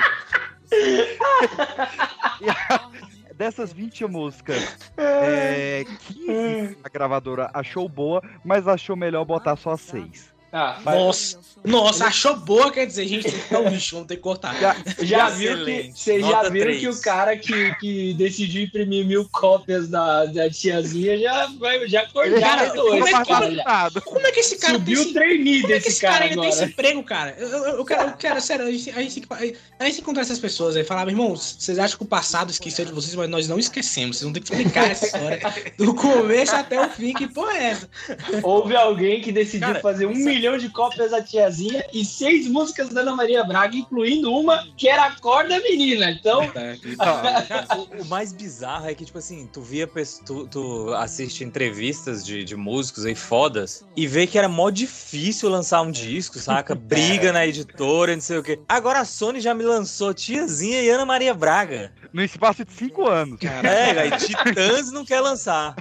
Dessas 3.39 3.71
20 3.71 4.05
músicas, 4.05 4.91
é, 4.97 5.85
15 5.85 6.77
a 6.83 6.89
gravadora 6.89 7.49
achou 7.53 7.87
boa, 7.87 8.21
mas 8.43 8.67
achou 8.67 8.97
melhor 8.97 9.23
botar 9.23 9.55
só 9.55 9.77
6. 9.77 10.35
Ah, 10.51 10.79
Nossa, 10.83 11.37
nossa, 11.63 12.05
achou 12.05 12.35
boa, 12.37 12.71
quer 12.71 12.85
dizer, 12.85 13.05
gente, 13.07 13.29
tem 13.29 13.39
que 13.39 13.55
um 13.55 13.69
lixo, 13.69 13.95
vamos 13.95 14.07
ter 14.07 14.15
que 14.15 14.21
cortar. 14.21 14.55
Já, 14.59 14.75
já 15.03 15.29
viram 15.29 15.65
que, 15.65 15.91
vocês 15.93 16.25
já 16.25 16.43
viram 16.49 16.65
três. 16.67 16.79
que 16.79 16.87
o 16.87 17.01
cara 17.01 17.37
que, 17.37 17.75
que 17.75 18.13
decidiu 18.13 18.63
imprimir 18.63 19.05
mil 19.05 19.27
cópias 19.29 19.89
da, 19.89 20.25
da 20.25 20.49
tiazinha 20.49 21.17
já 21.17 21.47
vai 21.59 21.85
já 21.87 22.01
acordou 22.01 22.39
Cara, 22.39 22.69
como 22.69 23.07
é 23.07 23.11
cara. 23.25 23.51
Nada. 23.51 24.01
Como 24.01 24.25
é 24.25 24.31
que 24.31 24.39
esse 24.39 24.57
cara 24.57 24.73
Subiu 24.73 24.95
tem 24.95 25.03
esse... 25.03 25.13
Como 25.13 25.23
é 25.23 25.61
que 25.61 25.67
desse 25.67 25.87
esse 25.89 26.01
cara, 26.01 26.13
cara 26.13 26.25
ainda 26.25 26.41
tem 26.41 26.49
esse 26.49 26.57
agora. 26.59 26.71
emprego, 26.71 27.03
cara? 27.03 27.35
Eu, 27.37 27.47
eu, 27.49 27.63
eu 27.77 27.85
quero, 27.85 28.03
eu 28.09 28.13
quero, 28.17 28.41
sério, 28.41 28.65
a 28.65 28.71
gente, 28.71 28.89
a, 28.91 29.01
gente, 29.01 29.21
a 29.29 29.43
gente 29.43 29.57
tem 29.77 29.91
que 29.93 30.01
encontrar 30.01 30.21
essas 30.21 30.39
pessoas 30.39 30.75
aí. 30.75 30.83
Falar, 30.83 31.05
meu 31.05 31.13
irmão, 31.13 31.35
vocês 31.35 31.77
acham 31.77 31.97
que 31.97 32.03
o 32.03 32.07
passado 32.07 32.51
esqueceu 32.51 32.85
de 32.85 32.91
vocês, 32.93 33.13
mas 33.15 33.29
nós 33.29 33.47
não 33.47 33.59
esquecemos. 33.59 34.17
Vocês 34.17 34.23
vão 34.23 34.33
ter 34.33 34.39
que 34.39 34.51
explicar 34.51 34.89
essa 34.89 35.05
história 35.05 35.39
do 35.77 35.93
começo 35.93 36.55
até 36.55 36.79
o 36.79 36.89
fim. 36.89 37.13
Que 37.13 37.27
porra 37.27 37.57
é 37.57 37.63
essa? 37.65 37.89
Houve 38.41 38.75
alguém 38.75 39.19
que 39.21 39.31
decidiu 39.31 39.67
Cara, 39.67 39.79
fazer 39.81 40.05
um 40.05 40.11
essa- 40.11 40.38
milhão 40.39 40.57
de 40.57 40.69
cópias 40.69 41.11
da 41.11 41.21
tiazinha 41.21 41.85
e 41.93 42.05
seis 42.05 42.47
músicas 42.47 42.87
da 42.89 43.01
Ana 43.01 43.13
Maria 43.13 43.43
Braga, 43.43 43.75
incluindo 43.75 44.33
uma 44.33 44.65
que 44.77 44.87
era 44.87 45.07
Acorda 45.07 45.59
Menina. 45.59 46.09
Então, 46.11 46.47
Cara, 46.47 46.77
o, 47.77 48.03
o 48.03 48.05
mais 48.05 48.31
bizarro 48.31 48.87
é 48.87 48.95
que, 48.95 49.03
tipo 49.03 49.17
assim, 49.17 49.49
tu 49.51 49.61
via, 49.61 49.89
tu, 50.25 50.47
tu 50.47 50.93
assiste 50.93 51.43
entrevistas 51.43 52.25
de, 52.25 52.45
de 52.45 52.55
músicos 52.55 53.05
aí 53.05 53.15
fodas 53.15 53.85
e 53.97 54.07
vê 54.07 54.25
que 54.25 54.37
era 54.37 54.47
mó 54.47 54.69
difícil 54.69 55.49
lançar 55.49 55.81
um 55.81 55.91
disco, 55.91 56.39
saca? 56.39 56.73
Briga 56.89 57.33
na 57.33 57.45
editora, 57.45 58.15
não 58.15 58.21
sei 58.21 58.37
o 58.37 58.43
quê. 58.43 58.59
Agora 58.69 59.01
a 59.01 59.05
Sony 59.05 59.41
já 59.41 59.53
me 59.53 59.63
lançou 59.63 60.13
Tiazinha 60.13 60.81
e 60.81 60.89
Ana 60.89 61.05
Maria 61.05 61.33
Braga. 61.33 61.91
No 62.13 62.23
espaço 62.23 62.65
de 62.65 62.73
5 62.73 63.07
anos. 63.07 63.39
É, 63.43 63.99
aí 63.99 64.11
Titãs 64.11 64.91
não 64.91 65.05
quer 65.05 65.19
lançar. 65.19 65.75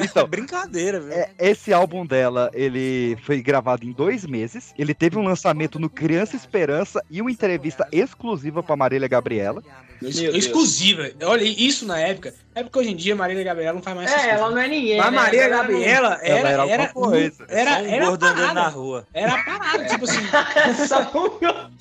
Então, 0.00 0.26
Brincadeira, 0.32 0.98
viu? 0.98 1.12
É, 1.12 1.30
esse 1.38 1.72
álbum 1.72 2.04
dela, 2.04 2.50
ele 2.52 3.01
foi 3.22 3.42
gravado 3.42 3.86
em 3.86 3.92
dois 3.92 4.26
meses. 4.26 4.72
Ele 4.78 4.94
teve 4.94 5.18
um 5.18 5.24
lançamento 5.24 5.78
no 5.78 5.88
Criança 5.88 6.36
Esperança 6.36 7.04
e 7.10 7.20
uma 7.20 7.30
entrevista 7.30 7.86
exclusiva 7.92 8.62
pra 8.62 8.76
Marília 8.76 9.08
Gabriela. 9.08 9.62
Deus. 10.10 10.34
Exclusiva. 10.34 11.10
Olha, 11.24 11.42
isso 11.44 11.86
na 11.86 11.98
época. 11.98 12.34
É 12.54 12.62
porque 12.62 12.78
hoje 12.80 12.90
em 12.90 12.96
dia 12.96 13.16
Marília 13.16 13.42
Gabriela 13.44 13.72
não 13.72 13.80
faz 13.82 13.96
mais 13.96 14.12
é, 14.12 14.28
ela 14.30 14.50
não 14.50 14.58
é 14.58 14.68
ninguém. 14.68 14.98
Mas 14.98 15.10
né? 15.10 15.16
Maria 15.18 15.48
não- 15.48 15.56
Gabriela 15.56 16.08
Ela 16.20 16.20
era, 16.22 16.48
era 16.50 16.66
era, 16.68 16.82
alguma 16.88 17.08
coisa. 17.08 17.44
era, 17.48 17.70
um 17.82 17.86
era, 17.86 18.04
gordo 18.06 18.26
andando 18.26 18.40
na 18.42 18.54
parada. 18.54 18.68
rua. 18.76 19.06
Era 19.14 19.42
parada, 19.44 19.84
tipo 19.86 20.04
assim. 20.04 20.20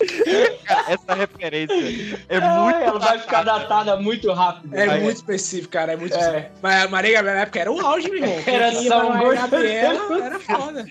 Essa 0.88 1.14
referência 1.14 1.74
é 2.30 2.38
Ai, 2.38 2.60
muito. 2.60 2.78
ela 2.78 3.00
vai 3.00 3.20
ficar 3.20 3.44
datada 3.44 3.98
muito 3.98 4.32
rápido. 4.32 4.74
É 4.76 5.00
muito 5.00 5.18
específico, 5.18 5.70
cara. 5.74 5.94
É 5.94 5.96
muito 5.98 6.16
É. 6.16 6.20
específico. 6.20 6.52
Mas 6.62 6.84
a 6.84 6.88
Maria 6.88 7.12
Gabriela 7.14 7.36
na 7.38 7.44
época 7.44 7.60
era 7.60 7.72
o 7.72 7.80
auge, 7.86 8.10
meu 8.10 8.24
irmão. 8.24 8.44
Era 8.46 8.72
só 8.74 9.06
um 9.06 9.10
Maria 9.10 9.24
gordo. 9.26 9.42
Gabriela 9.52 10.26
era 10.26 10.40
foda. 10.42 10.86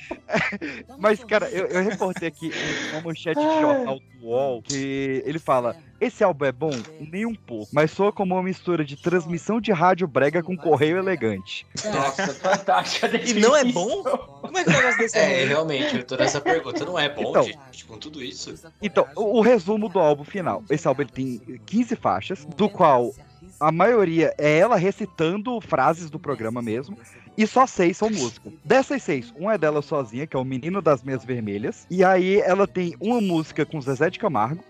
Mas, 0.98 1.24
cara, 1.24 1.48
eu, 1.50 1.66
eu 1.66 1.82
reportei 1.84 2.28
aqui 2.28 2.52
uma 2.92 3.00
manchete 3.02 3.40
de 3.40 3.60
jornal 3.60 3.98
do 4.20 4.26
UOL 4.26 4.62
que 4.62 5.22
ele 5.24 5.38
fala: 5.38 5.74
esse 6.00 6.24
álbum 6.24 6.44
é 6.44 6.52
bom? 6.52 6.70
Nem 7.00 7.26
um 7.26 7.34
pouco, 7.34 7.68
mas 7.72 7.90
soa 7.90 8.10
como 8.12 8.34
uma 8.34 8.42
mistura 8.42 8.84
de 8.84 8.96
transmissão 8.96 9.60
de 9.60 9.72
rádio 9.72 10.06
brega 10.08 10.42
com 10.42 10.56
correio 10.56 10.96
elegante. 10.98 11.66
Nossa, 11.92 12.28
fantástica 12.34 13.06
E 13.08 13.34
não 13.34 13.54
é 13.56 13.64
definição. 13.64 14.02
bom? 14.02 14.02
Como 14.40 14.58
é 14.58 14.64
que 14.64 14.70
o 14.70 14.72
negócio 14.72 14.98
desse 14.98 15.18
É, 15.18 15.42
é? 15.42 15.44
realmente, 15.46 15.96
eu 15.98 16.04
tô 16.04 16.16
nessa 16.16 16.40
pergunta. 16.40 16.84
Não 16.84 16.98
é 16.98 17.08
bom, 17.08 17.30
Então. 17.30 17.42
gente, 17.42 17.84
com 17.84 17.98
tudo 17.98 18.22
isso? 18.22 18.54
Então, 18.82 19.06
o, 19.14 19.38
o 19.38 19.40
resumo 19.40 19.88
do 19.88 19.98
álbum 19.98 20.24
final. 20.24 20.62
Esse 20.70 20.88
álbum 20.88 21.02
ele 21.02 21.10
tem 21.10 21.60
15 21.66 21.96
faixas, 21.96 22.44
do 22.56 22.68
qual 22.68 23.12
a 23.58 23.70
maioria 23.70 24.34
é 24.38 24.58
ela 24.58 24.76
recitando 24.76 25.60
frases 25.60 26.08
do 26.10 26.18
programa 26.18 26.62
mesmo. 26.62 26.96
E 27.36 27.46
só 27.46 27.66
seis 27.66 27.96
são 27.96 28.10
música. 28.10 28.50
Dessas 28.64 29.02
seis, 29.02 29.32
uma 29.38 29.54
é 29.54 29.58
dela 29.58 29.80
sozinha, 29.80 30.26
que 30.26 30.36
é 30.36 30.38
o 30.38 30.44
Menino 30.44 30.82
das 30.82 31.02
Meias 31.02 31.24
Vermelhas. 31.24 31.86
E 31.90 32.04
aí 32.04 32.40
ela 32.40 32.66
tem 32.66 32.94
uma 33.00 33.20
música 33.20 33.64
com 33.64 33.80
Zezé 33.80 34.10
de 34.10 34.18
Camargo, 34.18 34.62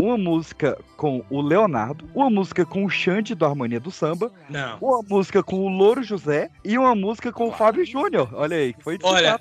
uma 0.00 0.16
música 0.16 0.78
com 0.96 1.24
o 1.28 1.40
Leonardo, 1.40 2.08
uma 2.14 2.30
música 2.30 2.64
com 2.64 2.84
o 2.84 2.90
Xande 2.90 3.34
do 3.34 3.44
Harmonia 3.44 3.80
do 3.80 3.90
Samba, 3.90 4.30
Não. 4.48 4.78
uma 4.80 5.02
música 5.02 5.42
com 5.42 5.60
o 5.60 5.68
Louro 5.68 6.02
José 6.02 6.50
e 6.64 6.78
uma 6.78 6.94
música 6.94 7.32
com 7.32 7.48
o 7.48 7.52
Fábio 7.52 7.84
Júnior. 7.84 8.28
Olha 8.32 8.56
aí, 8.56 8.72
que 8.72 8.82
foi 8.82 8.98
Olha, 9.02 9.40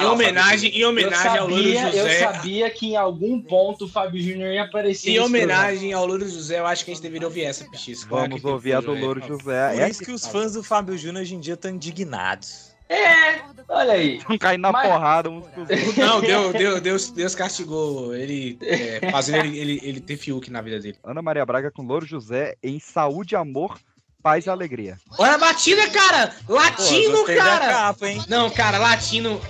em 0.00 0.04
homenagem, 0.04 0.70
em 0.70 0.84
homenagem 0.84 1.38
ao 1.38 1.48
Louro 1.48 1.62
sabia, 1.62 1.88
eu 1.88 2.06
José. 2.06 2.18
sabia 2.20 2.70
que 2.70 2.86
em 2.92 2.96
algum 2.96 3.40
ponto 3.40 3.84
o 3.84 3.88
Fábio 3.88 4.20
Júnior 4.22 4.52
ia 4.52 4.64
aparecer. 4.64 5.10
Em 5.10 5.18
homenagem 5.18 5.92
ao 5.92 6.06
Louro 6.06 6.26
José, 6.28 6.58
eu 6.58 6.66
acho 6.66 6.84
que 6.84 6.90
a 6.90 6.94
gente 6.94 7.02
deveria 7.02 7.26
ouvir 7.26 7.42
essa, 7.42 7.64
Pichis. 7.68 8.04
Vamos 8.04 8.44
ouvir 8.44 8.74
a 8.74 8.80
do 8.80 8.94
Louro 8.94 9.20
José. 9.20 9.72
Por 9.72 9.80
É 9.80 9.90
isso 9.90 10.04
que 10.04 10.12
os 10.12 10.26
fãs 10.26 10.52
do 10.54 10.62
Fábio 10.62 10.96
Júnior 10.96 11.22
hoje 11.22 11.34
em 11.34 11.40
dia 11.40 11.54
estão 11.54 11.70
indignados. 11.70 12.67
É, 12.88 13.40
olha 13.68 13.92
aí. 13.92 14.20
Não 14.28 14.38
cair 14.38 14.56
na 14.58 14.72
Mas- 14.72 14.88
porrada 14.88 15.28
uns 15.30 15.46
com 15.48 15.62
os 15.62 15.68
outros. 15.70 15.96
Não, 15.96 16.20
Deus, 16.20 16.52
Deus, 16.52 16.80
Deus, 16.80 17.10
Deus 17.10 17.34
castigou 17.34 18.14
ele, 18.14 18.58
é, 18.62 19.10
fazendo 19.10 19.44
ele, 19.44 19.58
ele, 19.58 19.80
ele 19.82 20.00
ter 20.00 20.16
Fiuk 20.16 20.50
na 20.50 20.62
vida 20.62 20.80
dele. 20.80 20.96
Ana 21.04 21.20
Maria 21.20 21.44
Braga 21.44 21.70
com 21.70 21.82
Louro 21.82 22.06
José 22.06 22.56
em 22.62 22.80
Saúde, 22.80 23.36
Amor, 23.36 23.78
Paz 24.22 24.46
e 24.46 24.50
Alegria. 24.50 24.98
Olha 25.18 25.34
a 25.34 25.38
batida, 25.38 25.86
cara! 25.90 26.34
Latino, 26.48 27.26
da 27.26 27.36
cara! 27.36 27.66
capa, 27.68 28.08
hein? 28.08 28.24
Não, 28.28 28.48
cara, 28.50 28.78
latino. 28.78 29.40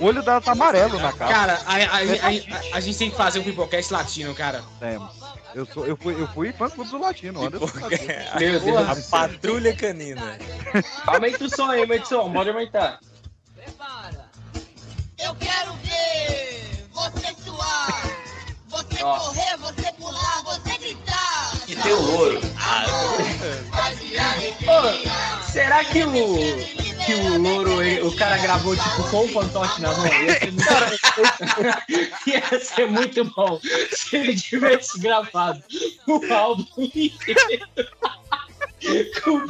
O 0.00 0.04
olho 0.06 0.22
dela 0.22 0.40
tá 0.40 0.52
amarelo 0.52 0.98
na. 0.98 1.12
Cara, 1.12 1.60
a, 1.66 1.74
a, 1.74 1.76
a, 1.76 1.98
a- 1.98 2.76
a 2.76 2.80
gente 2.80 2.96
tem 2.98 3.10
que 3.10 3.16
fazer 3.16 3.38
um 3.40 3.42
pipocast 3.44 3.92
latino, 3.92 4.34
cara. 4.34 4.62
Temos. 4.80 5.10
Eu, 5.54 5.66
sou, 5.66 5.86
eu, 5.86 5.96
fui, 5.96 6.14
eu 6.14 6.26
fui 6.28 6.52
fã 6.52 6.68
clube 6.68 6.90
do 6.90 6.98
Latino, 6.98 7.44
Anderson. 7.44 7.66
Meu 8.38 8.60
Deus 8.60 8.88
A 8.88 9.10
patrulha 9.10 9.74
canina. 9.76 10.38
Aumenta 11.06 11.44
o 11.44 11.50
som 11.50 11.70
aí, 11.70 11.80
aumenta 11.80 12.04
o 12.04 12.08
som. 12.08 12.32
Pode 12.32 12.50
aumentar. 12.50 13.00
Eu 15.18 15.34
quero 15.36 15.72
ver 15.74 16.88
você 16.92 17.34
suar, 17.44 18.02
você 18.68 19.02
Ó. 19.04 19.18
correr, 19.18 19.56
você 19.58 19.92
pular, 19.92 20.42
você 20.42 20.51
tem 21.82 21.92
o 21.92 22.00
louro. 22.00 22.40
Ô, 24.68 25.42
será 25.42 25.84
que 25.84 26.04
o, 26.04 26.12
que 27.04 27.14
o 27.14 27.42
louro, 27.42 28.06
o 28.06 28.16
cara 28.16 28.38
gravou 28.38 28.76
tipo 28.76 29.10
com 29.10 29.24
o 29.24 29.28
fantoche 29.28 29.80
na 29.82 29.92
mão? 29.96 30.06
Ia 30.06 30.38
ser, 30.38 30.50
muito... 30.52 31.62
Ia 32.26 32.60
ser 32.60 32.90
muito 32.90 33.24
bom 33.24 33.60
se 33.90 34.16
ele 34.16 34.36
tivesse 34.36 34.98
gravado 35.00 35.62
o 36.06 36.32
álbum 36.32 36.64
inteiro 36.94 37.66
com, 39.22 39.40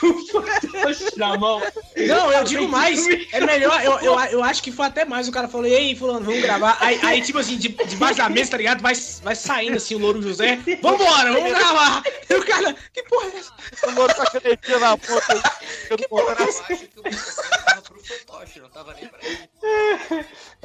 com 0.00 0.06
o 0.06 0.26
fantoche 0.26 1.06
na 1.16 1.36
mão. 1.36 1.62
Não, 1.96 2.32
eu 2.32 2.44
digo 2.44 2.68
mais. 2.68 3.06
É 3.32 3.40
melhor, 3.40 3.82
eu, 3.84 3.98
eu, 4.00 4.18
eu 4.18 4.44
acho 4.44 4.62
que 4.62 4.72
foi 4.72 4.86
até 4.86 5.04
mais. 5.04 5.28
O 5.28 5.32
cara 5.32 5.48
falou, 5.48 5.66
e 5.66 5.74
aí, 5.74 5.96
fulano, 5.96 6.24
vamos 6.24 6.40
gravar. 6.40 6.76
Aí, 6.80 6.98
aí 7.02 7.22
tipo 7.22 7.38
assim, 7.38 7.56
de, 7.56 7.68
debaixo 7.68 8.18
da 8.18 8.28
mesa, 8.28 8.52
tá 8.52 8.56
ligado? 8.56 8.80
Vai, 8.80 8.94
vai 9.22 9.34
saindo 9.34 9.76
assim 9.76 9.94
o 9.94 9.98
Louro 9.98 10.22
José. 10.22 10.58
Vambora, 10.80 11.32
vamos 11.32 11.50
gravar. 11.50 12.02
E 12.28 12.34
o 12.34 12.44
cara, 12.44 12.74
que 12.92 13.02
porra 13.04 13.26
é 13.26 13.38
essa? 13.38 13.52
O 13.86 13.90
Louro 13.92 14.14
tá 14.14 14.30
canetinha 14.30 14.78
na 14.78 14.96
ponta. 14.96 15.42
Que 15.96 16.08
porra 16.08 16.36
Eu 16.38 16.48
acho 16.48 16.66
que 16.66 16.72
o 16.72 17.02
microfone 17.02 17.48
tava 17.66 17.82
pro 17.82 18.00
fantoche, 18.00 18.60
não 18.60 18.68
tava 18.68 18.94
nem 18.94 19.06
pra 19.06 19.18
ele. 19.22 19.52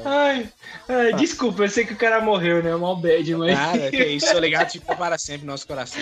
Ai, 0.03 0.49
ai, 0.89 1.13
desculpa, 1.13 1.63
eu 1.63 1.69
sei 1.69 1.85
que 1.85 1.93
o 1.93 1.97
cara 1.97 2.21
morreu, 2.21 2.61
né? 2.61 2.75
Mal 2.75 2.95
bad, 2.95 3.35
mas. 3.35 3.53
Nada, 3.53 3.89
que 3.89 4.03
isso, 4.03 4.27
seu 4.27 4.39
legado 4.39 4.71
ficou 4.71 4.95
para 4.95 5.17
sempre 5.17 5.45
no 5.45 5.51
nosso 5.51 5.67
coração. 5.67 6.01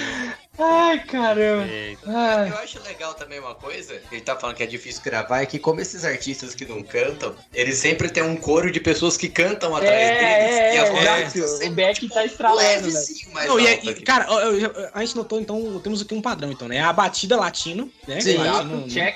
Ai, 0.57 0.99
caramba. 0.99 1.67
Eita. 1.67 2.11
Ai. 2.17 2.49
Eu 2.49 2.55
acho 2.59 2.81
legal 2.83 3.13
também 3.13 3.39
uma 3.39 3.53
coisa, 3.55 4.01
ele 4.09 4.21
tá 4.21 4.37
falando 4.37 4.55
que 4.55 4.63
é 4.63 4.65
difícil 4.65 5.01
gravar, 5.03 5.41
é 5.41 5.45
que 5.45 5.59
como 5.59 5.81
esses 5.81 6.05
artistas 6.05 6.55
que 6.55 6.65
não 6.65 6.81
cantam, 6.81 7.35
eles 7.53 7.77
sempre 7.77 8.09
tem 8.09 8.23
um 8.23 8.37
coro 8.37 8.71
de 8.71 8.79
pessoas 8.79 9.17
que 9.17 9.27
cantam 9.27 9.75
atrás 9.75 9.93
É, 9.93 10.15
deles. 10.15 10.55
é, 10.55 10.75
e 10.75 10.77
a 10.77 10.85
é, 10.85 10.91
voz 11.25 11.61
é 11.61 11.67
O 11.67 11.71
Beck 11.71 12.07
tá 12.09 12.25
estralando, 12.25 12.87
né? 12.87 13.03
mais 13.33 13.47
Não, 13.49 13.59
e, 13.59 13.67
alta 13.67 13.91
e, 13.91 13.93
cara, 13.95 14.25
eu- 14.31 14.59
eu- 14.59 14.89
a 14.93 14.99
gente 15.03 15.15
notou, 15.17 15.41
então, 15.41 15.79
temos 15.83 16.01
aqui 16.01 16.13
um 16.13 16.21
padrão, 16.21 16.51
então, 16.51 16.67
né? 16.69 16.79
A 16.81 16.93
batida 16.93 17.35
latino, 17.35 17.91
né? 18.07 18.21
Sim. 18.21 18.37
Latino, 18.37 18.87
check. 18.87 19.15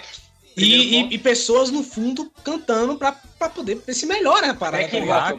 E, 0.58 1.00
e- 1.00 1.14
e 1.14 1.18
pessoas 1.18 1.72
no 1.72 1.84
fundo 1.84 2.30
cantando 2.44 2.98
pra, 2.98 3.14
pra 3.38 3.48
poder 3.48 3.76
ver 3.76 3.94
se 3.94 4.06
melhora 4.06 4.52
a 4.52 4.54
parada. 4.54 4.84
Back 4.84 5.08
tá 5.08 5.28
Ah, 5.28 5.34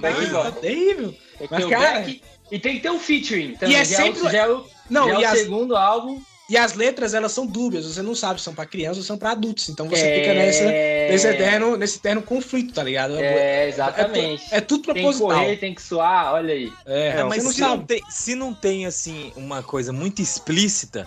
tá 0.44 0.53
terrível. 0.53 1.14
Tem 1.38 1.46
que 1.46 1.53
Mas, 1.55 1.61
ter 1.61 1.66
o 1.66 1.68
cara- 1.70 2.01
Beck 2.01 2.23
e 2.51 2.59
tem 2.59 2.75
que 2.77 2.81
ter 2.81 2.90
um 2.90 2.99
featuring. 2.99 3.55
também. 3.55 3.75
E 3.75 3.79
é 3.79 3.85
já 3.85 3.96
sempre- 3.99 4.23
o, 4.23 4.31
já 4.31 4.46
é 4.46 4.61
Não, 4.88 5.09
já 5.09 5.14
é 5.14 5.20
e 5.20 5.25
o 5.25 5.29
as, 5.29 5.38
segundo 5.40 5.77
álbum. 5.77 6.23
E 6.51 6.57
as 6.57 6.75
letras, 6.75 7.15
elas 7.15 7.31
são 7.31 7.47
dúbias. 7.47 7.87
Você 7.87 8.03
não 8.03 8.13
sabe 8.13 8.41
se 8.41 8.45
são 8.45 8.53
pra 8.53 8.67
crianças 8.67 8.99
ou 8.99 9.05
são 9.05 9.17
pra 9.17 9.31
adultos. 9.31 9.69
Então 9.69 9.89
você 9.89 10.03
é... 10.03 10.21
fica 10.21 10.35
nessa, 10.35 10.65
nesse, 10.65 11.27
eterno, 11.29 11.77
nesse 11.77 11.99
eterno 11.99 12.23
conflito, 12.23 12.75
tá 12.75 12.83
ligado? 12.83 13.17
É, 13.21 13.69
exatamente. 13.69 14.43
É, 14.51 14.61
tudo 14.61 14.83
tem 14.83 14.95
que 14.95 15.01
proposital. 15.01 15.29
correr, 15.29 15.57
tem 15.59 15.73
que 15.73 15.81
suar, 15.81 16.35
olha 16.35 16.53
aí. 16.53 16.73
É, 16.85 17.09
É, 17.11 17.17
você 17.19 17.25
mas 17.25 17.45
não 17.45 17.53
se 17.53 17.61
não, 17.61 17.69
sabe. 17.69 17.85
tem, 17.85 18.03
se 18.11 18.35
não 18.35 18.53
tem, 18.53 18.85
assim, 18.85 19.33
uma 19.37 19.63
coisa 19.63 19.93
muito 19.93 20.21
explícita 20.21 21.07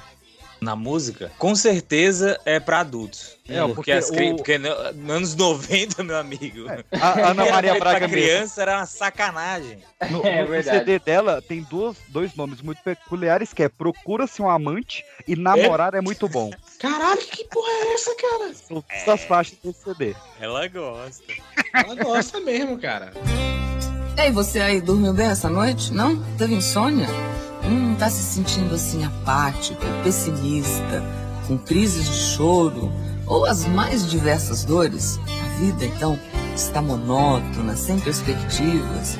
na 0.63 0.75
música, 0.75 1.31
com 1.37 1.53
certeza 1.55 2.39
é 2.45 2.59
pra 2.59 2.79
adultos. 2.79 3.37
É, 3.47 3.59
porque, 3.59 3.73
porque 3.75 3.91
as 3.91 4.09
cri- 4.09 4.31
o- 4.31 4.35
porque 4.37 4.57
no- 4.57 4.93
nos 4.93 5.09
anos 5.15 5.35
90, 5.35 6.03
meu 6.03 6.17
amigo, 6.17 6.65
A 6.99 7.29
Ana 7.31 7.45
Maria 7.51 7.77
Braga 7.77 7.99
pra 7.99 8.07
mesmo. 8.07 8.13
criança 8.31 8.61
era 8.61 8.77
uma 8.77 8.85
sacanagem. 8.85 9.79
No, 10.09 10.25
É 10.25 10.43
no. 10.43 10.63
CD 10.63 10.97
dela 10.99 11.41
tem 11.41 11.61
duas, 11.61 11.97
dois 12.07 12.33
nomes 12.35 12.61
muito 12.61 12.81
peculiares, 12.81 13.53
que 13.53 13.61
é 13.63 13.69
Procura-se 13.69 14.41
um 14.41 14.49
amante 14.49 15.03
e 15.27 15.35
Namorar 15.35 15.93
é, 15.93 16.01
muito 16.01 16.27
bom. 16.29 16.49
Caralho, 16.79 17.21
que 17.21 17.43
porra 17.45 17.69
é 17.69 17.93
essa, 17.93 18.15
cara? 18.15 18.53
São 18.53 18.81
todas 18.81 19.07
as 19.09 19.23
faixas 19.25 19.57
desse 19.63 19.83
CD. 19.83 20.15
Ela 20.39 20.67
gosta. 20.67 21.23
Ela 21.73 21.95
gosta 21.95 22.39
mesmo, 22.39 22.77
cara. 22.79 23.11
Ei, 24.17 24.31
você 24.31 24.59
aí 24.59 24.79
dormiu 24.79 25.13
bem 25.13 25.25
essa 25.27 25.49
noite? 25.49 25.91
Não? 25.93 26.23
Teve 26.37 26.53
insônia? 26.55 27.07
Hum, 28.03 28.05
tá 28.05 28.09
se 28.09 28.21
sentindo 28.21 28.75
assim 28.75 29.05
apático, 29.05 29.81
pessimista, 30.03 31.01
com 31.47 31.57
crises 31.57 32.05
de 32.05 32.35
choro 32.35 32.91
ou 33.25 33.45
as 33.45 33.65
mais 33.65 34.09
diversas 34.09 34.65
dores? 34.65 35.17
A 35.25 35.59
vida, 35.59 35.85
então, 35.85 36.19
está 36.53 36.81
monótona, 36.81 37.77
sem 37.77 37.97
perspectivas. 37.99 39.17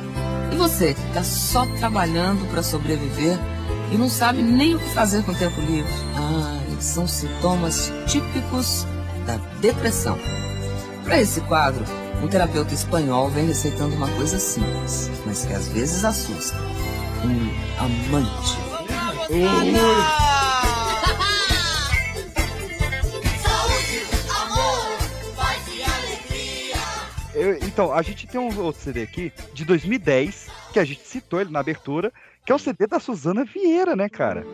E 0.52 0.56
você, 0.58 0.94
que 0.94 1.14
tá 1.14 1.24
só 1.24 1.66
trabalhando 1.78 2.46
para 2.52 2.62
sobreviver 2.62 3.38
e 3.90 3.98
não 3.98 4.10
sabe 4.10 4.42
nem 4.42 4.76
o 4.76 4.80
que 4.80 4.90
fazer 4.90 5.24
com 5.24 5.32
o 5.32 5.36
tempo 5.36 5.62
livre? 5.62 5.94
Ah, 6.18 6.60
são 6.82 7.08
sintomas 7.08 7.90
típicos 8.06 8.86
da 9.26 9.38
depressão. 9.62 10.20
Para 11.06 11.22
esse 11.22 11.40
quadro, 11.42 11.86
um 12.22 12.28
terapeuta 12.28 12.74
espanhol 12.74 13.30
vem 13.30 13.48
receitando 13.48 13.96
uma 13.96 14.10
coisa 14.10 14.38
simples, 14.40 15.10
mas 15.26 15.46
que 15.46 15.54
às 15.54 15.70
vezes 15.70 16.04
assusta. 16.04 16.58
Um 17.24 17.82
amante. 17.82 18.73
Então, 27.74 27.92
a 27.92 28.04
gente 28.04 28.28
tem 28.28 28.40
um 28.40 28.56
outro 28.60 28.80
CD 28.80 29.02
aqui, 29.02 29.34
de 29.52 29.66
2010, 29.66 30.48
que 30.72 30.80
a 30.80 30.86
gente 30.86 31.02
citou 31.08 31.42
ele 31.42 31.50
na 31.50 31.60
abertura, 31.60 32.14
que 32.46 32.52
é 32.52 32.56
o 32.56 32.60
CD 32.60 32.86
da 32.86 33.00
Suzana 33.00 33.44
Vieira, 33.44 33.96
né, 33.96 34.08
cara? 34.08 34.46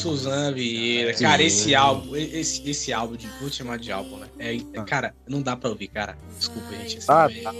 Suzana 0.00 0.52
Vieira. 0.52 1.14
Cara, 1.14 1.42
esse 1.42 1.74
álbum, 1.74 2.16
esse, 2.16 2.68
esse 2.68 2.92
álbum, 2.92 3.16
de, 3.16 3.26
vou 3.40 3.50
chamar 3.50 3.78
de 3.78 3.92
álbum, 3.92 4.16
né? 4.18 4.26
É, 4.38 4.56
é- 4.56 4.84
cara, 4.86 5.14
não 5.28 5.42
dá 5.42 5.56
pra 5.56 5.68
ouvir, 5.70 5.88
cara. 5.88 6.16
Desculpa, 6.38 6.72
gente. 6.76 6.98
assim, 6.98 7.06
Ah, 7.08 7.28
é, 7.30 7.40
tá. 7.42 7.54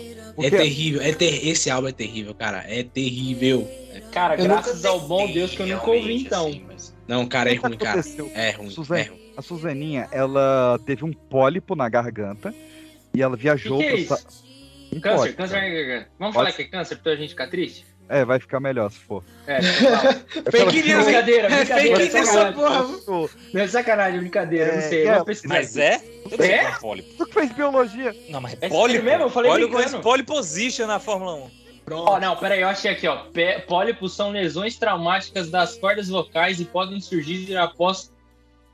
é 0.47 0.51
terrível. 0.51 1.03
É 1.03 1.13
ter, 1.13 1.47
esse 1.47 1.71
álbum 1.71 1.89
é 1.89 1.93
terrível, 1.93 2.35
cara. 2.35 2.65
É 2.67 2.83
terrível. 2.83 3.69
Cara, 4.13 4.35
Eu 4.37 4.45
graças 4.45 4.85
ao 4.85 5.01
bom 5.01 5.31
Deus 5.31 5.53
que 5.53 5.61
eu 5.63 5.67
nunca 5.67 5.91
ouvi 5.91 6.23
então. 6.23 6.49
assim, 6.49 6.65
mas- 6.67 6.95
Não, 7.07 7.27
cara, 7.27 7.53
é 7.53 7.55
ruim, 7.57 7.77
cara. 7.77 8.03
É 8.35 8.51
ruim. 8.53 8.71
Suzana, 8.71 9.01
É 9.01 9.05
ruim. 9.05 9.33
a 9.37 9.43
Suzaninha, 9.43 10.09
ela 10.11 10.81
teve 10.87 11.05
um 11.05 11.13
pólipo 11.13 11.75
na 11.77 11.89
garganta 11.89 12.55
e 13.15 13.21
ela 13.23 13.37
viajou 13.37 13.79
Que 13.79 13.85
que 13.85 14.13
é 14.13 14.17
Um 14.93 15.01
Câncer, 15.01 15.17
pólipo, 15.19 15.37
câncer 15.37 15.55
na 15.55 15.69
garganta. 15.69 16.09
Vamos 16.19 16.35
Pode 16.35 16.47
falar 16.47 16.53
que 16.57 16.63
é 16.63 16.65
câncer 16.65 16.97
pra 16.99 17.15
gente 17.15 17.31
ficar 17.31 17.47
triste? 17.49 17.85
É, 18.13 18.25
vai 18.25 18.41
ficar 18.41 18.59
melhor 18.59 18.91
se 18.91 18.99
for. 18.99 19.23
É. 19.47 19.63
Fake 20.51 20.83
news, 20.83 20.89
hein? 20.89 21.05
brincadeira, 21.05 21.47
É 21.47 21.57
brincadeira. 21.59 21.97
fake 22.01 22.13
news 22.13 22.15
essa 22.29 22.53
porra. 22.53 23.29
Não 23.55 23.61
é 23.61 23.69
sacanagem, 23.69 24.19
brincadeira, 24.19 24.67
eu 24.67 24.73
não 24.73 24.79
É, 24.81 24.89
sei. 24.89 25.07
É, 25.07 25.23
Mas 25.47 25.77
é? 25.77 25.95
Eu 25.95 26.01
É? 26.01 26.25
o 26.25 26.29
que 26.39 26.43
é 26.43 26.71
pólipo. 26.81 27.09
tu 27.17 27.27
que 27.27 27.33
fez 27.35 27.53
biologia. 27.53 28.13
Não, 28.29 28.41
mas 28.41 28.57
É 28.61 28.69
pólipo. 28.69 29.05
mesmo? 29.05 29.23
Eu 29.25 29.31
falei 29.31 29.51
Pólipo, 30.03 30.33
position 30.35 30.87
na 30.89 30.99
Fórmula 30.99 31.35
1. 31.35 31.51
Pronto. 31.85 32.11
Ó, 32.11 32.19
não, 32.21 32.37
peraí, 32.37 32.61
eu 32.63 32.69
achei 32.69 32.91
aqui, 32.91 33.07
ó. 33.07 33.19
Pólipos 33.69 34.15
são 34.15 34.31
lesões 34.33 34.77
traumáticas 34.77 35.49
das 35.49 35.77
cordas 35.77 36.09
vocais 36.09 36.59
e 36.61 36.65
podem 36.65 37.01
surgir 37.01 37.57
após 37.57 38.13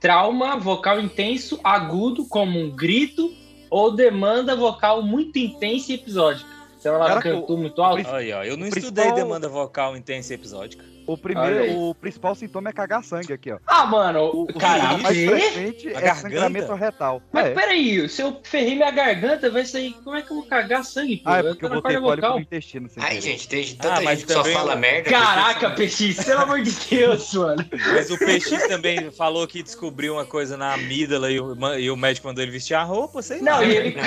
trauma 0.01 0.57
vocal 0.57 0.99
intenso, 1.01 1.61
agudo, 1.63 2.27
como 2.27 2.59
um 2.59 2.71
grito, 2.71 3.33
ou 3.71 3.95
demanda 3.95 4.57
vocal 4.57 5.03
muito 5.03 5.39
intensa 5.39 5.93
e 5.93 5.95
episódica. 5.97 6.49
Então 6.79 6.95
ela 6.95 7.07
Caraca, 7.09 7.31
cantou 7.33 7.57
muito 7.57 7.83
alto. 7.83 8.09
Aí, 8.09 8.33
ó, 8.33 8.45
eu 8.45 8.57
não 8.57 8.67
estudei 8.67 9.05
principal- 9.05 9.15
demanda 9.15 9.49
vocal 9.49 9.97
intensa 9.97 10.33
e 10.33 10.37
episódica. 10.37 10.85
O 11.07 11.17
primeiro, 11.17 11.79
o 11.79 11.95
principal 11.95 12.35
sintoma 12.35 12.71
é 12.71 12.73
cagar 12.73 13.03
sangue 13.05 13.33
aqui, 13.33 13.53
ó. 13.53 13.59
Ah, 13.67 13.87
mano, 13.87 14.25
O, 14.35 14.43
o 14.43 14.55
caraca. 14.55 14.99
mais 14.99 15.17
frequente 15.17 15.89
A 15.89 15.91
é 15.91 15.95
garganta? 15.95 16.21
sangramento 16.21 16.75
retal. 16.75 17.23
Mas 17.33 17.47
é. 17.47 17.51
peraí, 17.55 18.09
se 18.09 18.23
eu 18.23 18.41
ferrei 18.43 18.75
minha 18.75 18.91
garganta, 18.91 19.49
vai 19.51 19.65
sair. 19.65 19.95
Como 20.03 20.17
é 20.17 20.23
que 20.23 20.31
eu 20.33 20.37
vou 20.39 20.47
cagar 20.47 20.85
sangue, 20.85 21.19
pô? 21.19 21.31
Ah, 21.31 21.39
é 21.39 21.43
porque 21.45 21.65
eu 21.65 21.69
na 21.69 21.75
botei 21.77 21.97
vocal. 21.99 22.35
no 22.35 22.41
intestino. 22.41 22.89
sem 22.89 23.03
Ai, 23.03 23.21
gente, 23.21 23.49
tem 23.49 23.65
tanta 23.77 23.95
Ah, 23.97 24.01
mas 24.01 24.19
gente 24.19 24.27
que 24.29 24.33
só 24.33 24.45
fala 24.45 24.75
o- 24.75 24.79
merda. 24.79 25.09
Caraca, 25.11 25.71
PX, 25.71 26.25
pelo 26.25 26.41
amor 26.41 26.61
de 26.63 26.73
Deus, 26.91 27.33
mano. 27.35 27.65
Mas 27.95 28.11
o 28.11 28.19
PX 28.19 28.67
também 28.69 29.11
falou 29.11 29.47
que 29.47 29.63
descobriu 29.63 30.15
uma 30.15 30.25
coisa 30.27 30.57
na 30.57 30.75
amígdala 30.75 31.31
e 31.31 31.39
o, 31.41 31.55
e 31.79 31.91
o 31.91 31.97
médico 31.97 32.27
mandou 32.27 32.43
ele 32.43 32.51
vestir 32.53 32.75
a 32.75 32.83
roupa, 32.83 33.23
sei 33.23 33.41
lá. 33.41 33.57
Não, 33.61 33.63
e 33.65 33.77
ele. 33.77 33.97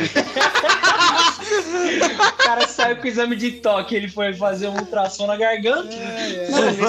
o 2.30 2.38
cara 2.44 2.68
saiu 2.68 2.98
com 2.98 3.04
o 3.04 3.08
exame 3.08 3.36
de 3.36 3.52
toque, 3.54 3.96
ele 3.96 4.08
foi 4.08 4.34
fazer 4.34 4.68
um 4.68 4.76
ultrassom 4.78 5.28
na 5.28 5.36
garganta. 5.38 5.90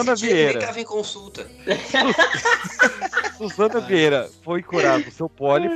Suzana 0.01 0.16
dia 0.16 0.30
ele 0.30 0.38
Vieira. 0.42 0.61
tava 0.66 0.80
em 0.80 0.84
consulta. 0.84 1.46
Suzana 3.38 3.80
Vieira 3.80 4.28
foi 4.42 4.62
curada 4.62 5.03
do 5.05 5.11
seu 5.11 5.28
pólipo. 5.28 5.74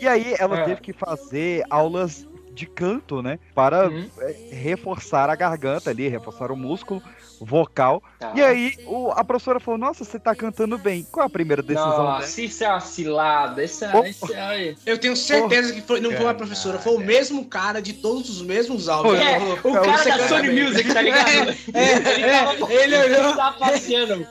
E 0.00 0.06
aí 0.06 0.34
ela 0.38 0.60
É. 0.60 0.64
teve 0.64 0.80
que 0.80 0.92
fazer 0.92 1.64
aulas 1.70 2.26
de 2.56 2.66
canto, 2.66 3.22
né? 3.22 3.38
Para 3.54 3.88
Uhum. 3.88 4.08
é, 4.20 4.34
reforçar 4.50 5.28
a 5.30 5.36
garganta 5.36 5.90
ali, 5.90 6.08
reforçar 6.08 6.50
o 6.50 6.56
músculo 6.56 7.02
vocal. 7.38 8.02
Tá. 8.18 8.32
E 8.34 8.42
aí 8.42 8.74
o- 8.86 9.10
a 9.12 9.22
professora 9.22 9.60
falou: 9.60 9.78
Nossa, 9.78 10.04
você 10.04 10.18
tá 10.18 10.34
cantando 10.34 10.78
bem. 10.78 11.06
Qual 11.12 11.26
a 11.26 11.28
primeira 11.30 11.62
decisão? 11.62 11.90
dela? 11.90 12.02
Nossa, 12.14 12.40
isso 12.40 12.64
é 12.64 12.68
uma 12.68 12.80
cilada. 12.80 13.62
Isso 13.62 13.84
é. 13.84 14.08
Isso 14.08 14.32
é... 14.34 14.74
Eu 14.86 14.96
tenho 14.96 15.14
certeza 15.14 15.72
que 15.74 15.82
foi, 15.82 16.00
não 16.00 16.10
foi 16.10 16.20
uma 16.20 16.32
Caralho. 16.32 16.38
professora, 16.38 16.78
foi 16.78 16.94
o 16.94 16.98
mesmo 17.00 17.44
cara 17.44 17.82
de 17.82 17.92
todos 17.92 18.30
os 18.30 18.40
mesmos 18.42 18.88
áudios. 18.88 19.16
Foi. 19.18 19.24
É, 19.26 19.34
Ela 19.34 19.54
o 19.54 19.72
cara 19.84 19.98
"Você 19.98 20.08
da 20.16 20.28
Sony 20.28 20.48
bem." 20.48 20.64
Music, 20.64 20.94
tá 20.94 21.02
ligado? 21.02 21.50
É, 21.74 22.72
é, 22.72 22.82
ele 22.82 22.96
olhou. 22.96 23.36
Tá. 23.36 23.54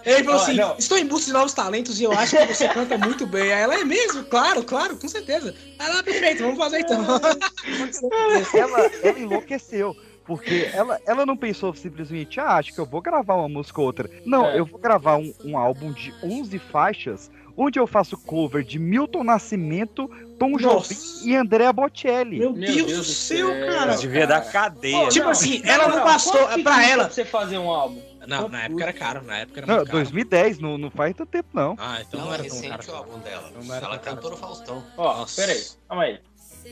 Ele 0.04 0.24
falou 0.24 0.42
assim: 0.42 0.54
não. 0.56 0.76
estou 0.80 0.98
em 0.98 1.06
busca 1.06 1.28
de 1.28 1.34
novos 1.34 1.54
talentos 1.54 2.00
e 2.02 2.06
eu 2.06 2.12
acho 2.12 2.36
que 2.36 2.54
você 2.56 2.68
canta 2.70 2.98
muito 2.98 3.28
bem. 3.28 3.54
Aí 3.54 3.62
ela 3.62 3.76
é 3.80 3.84
mesmo, 3.84 4.24
claro, 4.26 4.64
claro, 4.64 4.98
com 4.98 5.08
certeza. 5.08 5.54
Ela, 5.78 6.02
perfeito, 6.02 6.42
vamos 6.42 6.58
fazer 6.58 6.80
então. 6.80 7.06
ela, 8.54 8.92
ela 9.04 9.20
enlouqueceu. 9.20 9.96
Porque 10.26 10.70
ela, 10.74 11.00
ela 11.06 11.24
não 11.24 11.38
pensou 11.38 11.72
simplesmente, 11.76 12.40
ah, 12.40 12.56
acho 12.56 12.74
que 12.74 12.80
eu 12.80 12.86
vou 12.86 13.00
gravar 13.00 13.36
uma 13.36 13.48
música 13.50 13.80
ou 13.80 13.86
outra. 13.86 14.10
Não, 14.26 14.48
É. 14.48 14.58
eu 14.60 14.66
vou 14.66 14.80
gravar 14.80 15.18
um, 15.18 15.32
um 15.44 15.56
álbum 15.56 15.92
de 15.92 16.12
11 16.24 16.58
faixas, 16.58 17.30
onde 17.56 17.78
eu 17.80 17.86
faço 17.86 18.18
cover 18.18 18.64
de 18.64 18.80
Milton 18.80 19.24
Nascimento, 19.24 20.10
Tom 20.40 20.58
Jobim 20.58 20.96
e 21.24 21.36
Andrea 21.36 21.72
Bocelli. 21.72 22.40
Meu, 22.40 22.54
Meu 22.54 22.60
Deus, 22.74 22.76
Deus 22.88 22.98
do 23.08 23.14
céu, 23.14 23.48
céu. 23.50 23.68
cara. 23.68 23.96
Devia 23.98 24.26
dar 24.26 24.42
cadeia. 24.52 25.08
Tipo 25.10 25.26
Não, 25.26 25.32
assim, 25.32 25.62
ela 25.64 25.88
não 25.90 25.98
não, 25.98 26.04
bastou 26.06 26.48
pra 26.64 26.84
ela. 26.90 27.04
pra 27.06 27.14
você 27.14 27.24
fazer 27.24 27.60
um 27.60 27.70
álbum? 27.70 28.02
Não, 28.28 28.50
na 28.50 28.64
época 28.64 28.82
era 28.82 28.94
caro, 28.94 29.22
na 29.24 29.38
época 29.38 29.60
era 29.60 29.68
Não, 29.68 29.76
muito 29.76 29.86
caro. 29.92 29.98
2010, 30.00 30.58
não, 30.58 30.76
não 30.80 30.90
faz 30.90 31.14
tanto 31.16 31.30
tempo, 31.30 31.50
não. 31.54 31.76
Ah, 31.78 32.00
então 32.02 32.20
não, 32.20 32.26
Não, 32.26 32.34
é 32.34 32.40
era 32.40 32.48
tão 32.48 32.56
recente 32.56 32.78
caro. 32.88 32.92
o 32.92 32.96
álbum 32.96 33.20
dela. 33.20 33.52
Não 33.64 33.76
era 33.76 33.86
Ela 33.86 33.98
tão 34.00 34.16
cantou 34.16 34.32
no 34.32 34.38
Faustão. 34.38 34.84
Ó, 34.98 35.18
Nossa. 35.20 35.40
peraí, 35.44 35.62
calma 35.88 36.04
aí. 36.06 36.20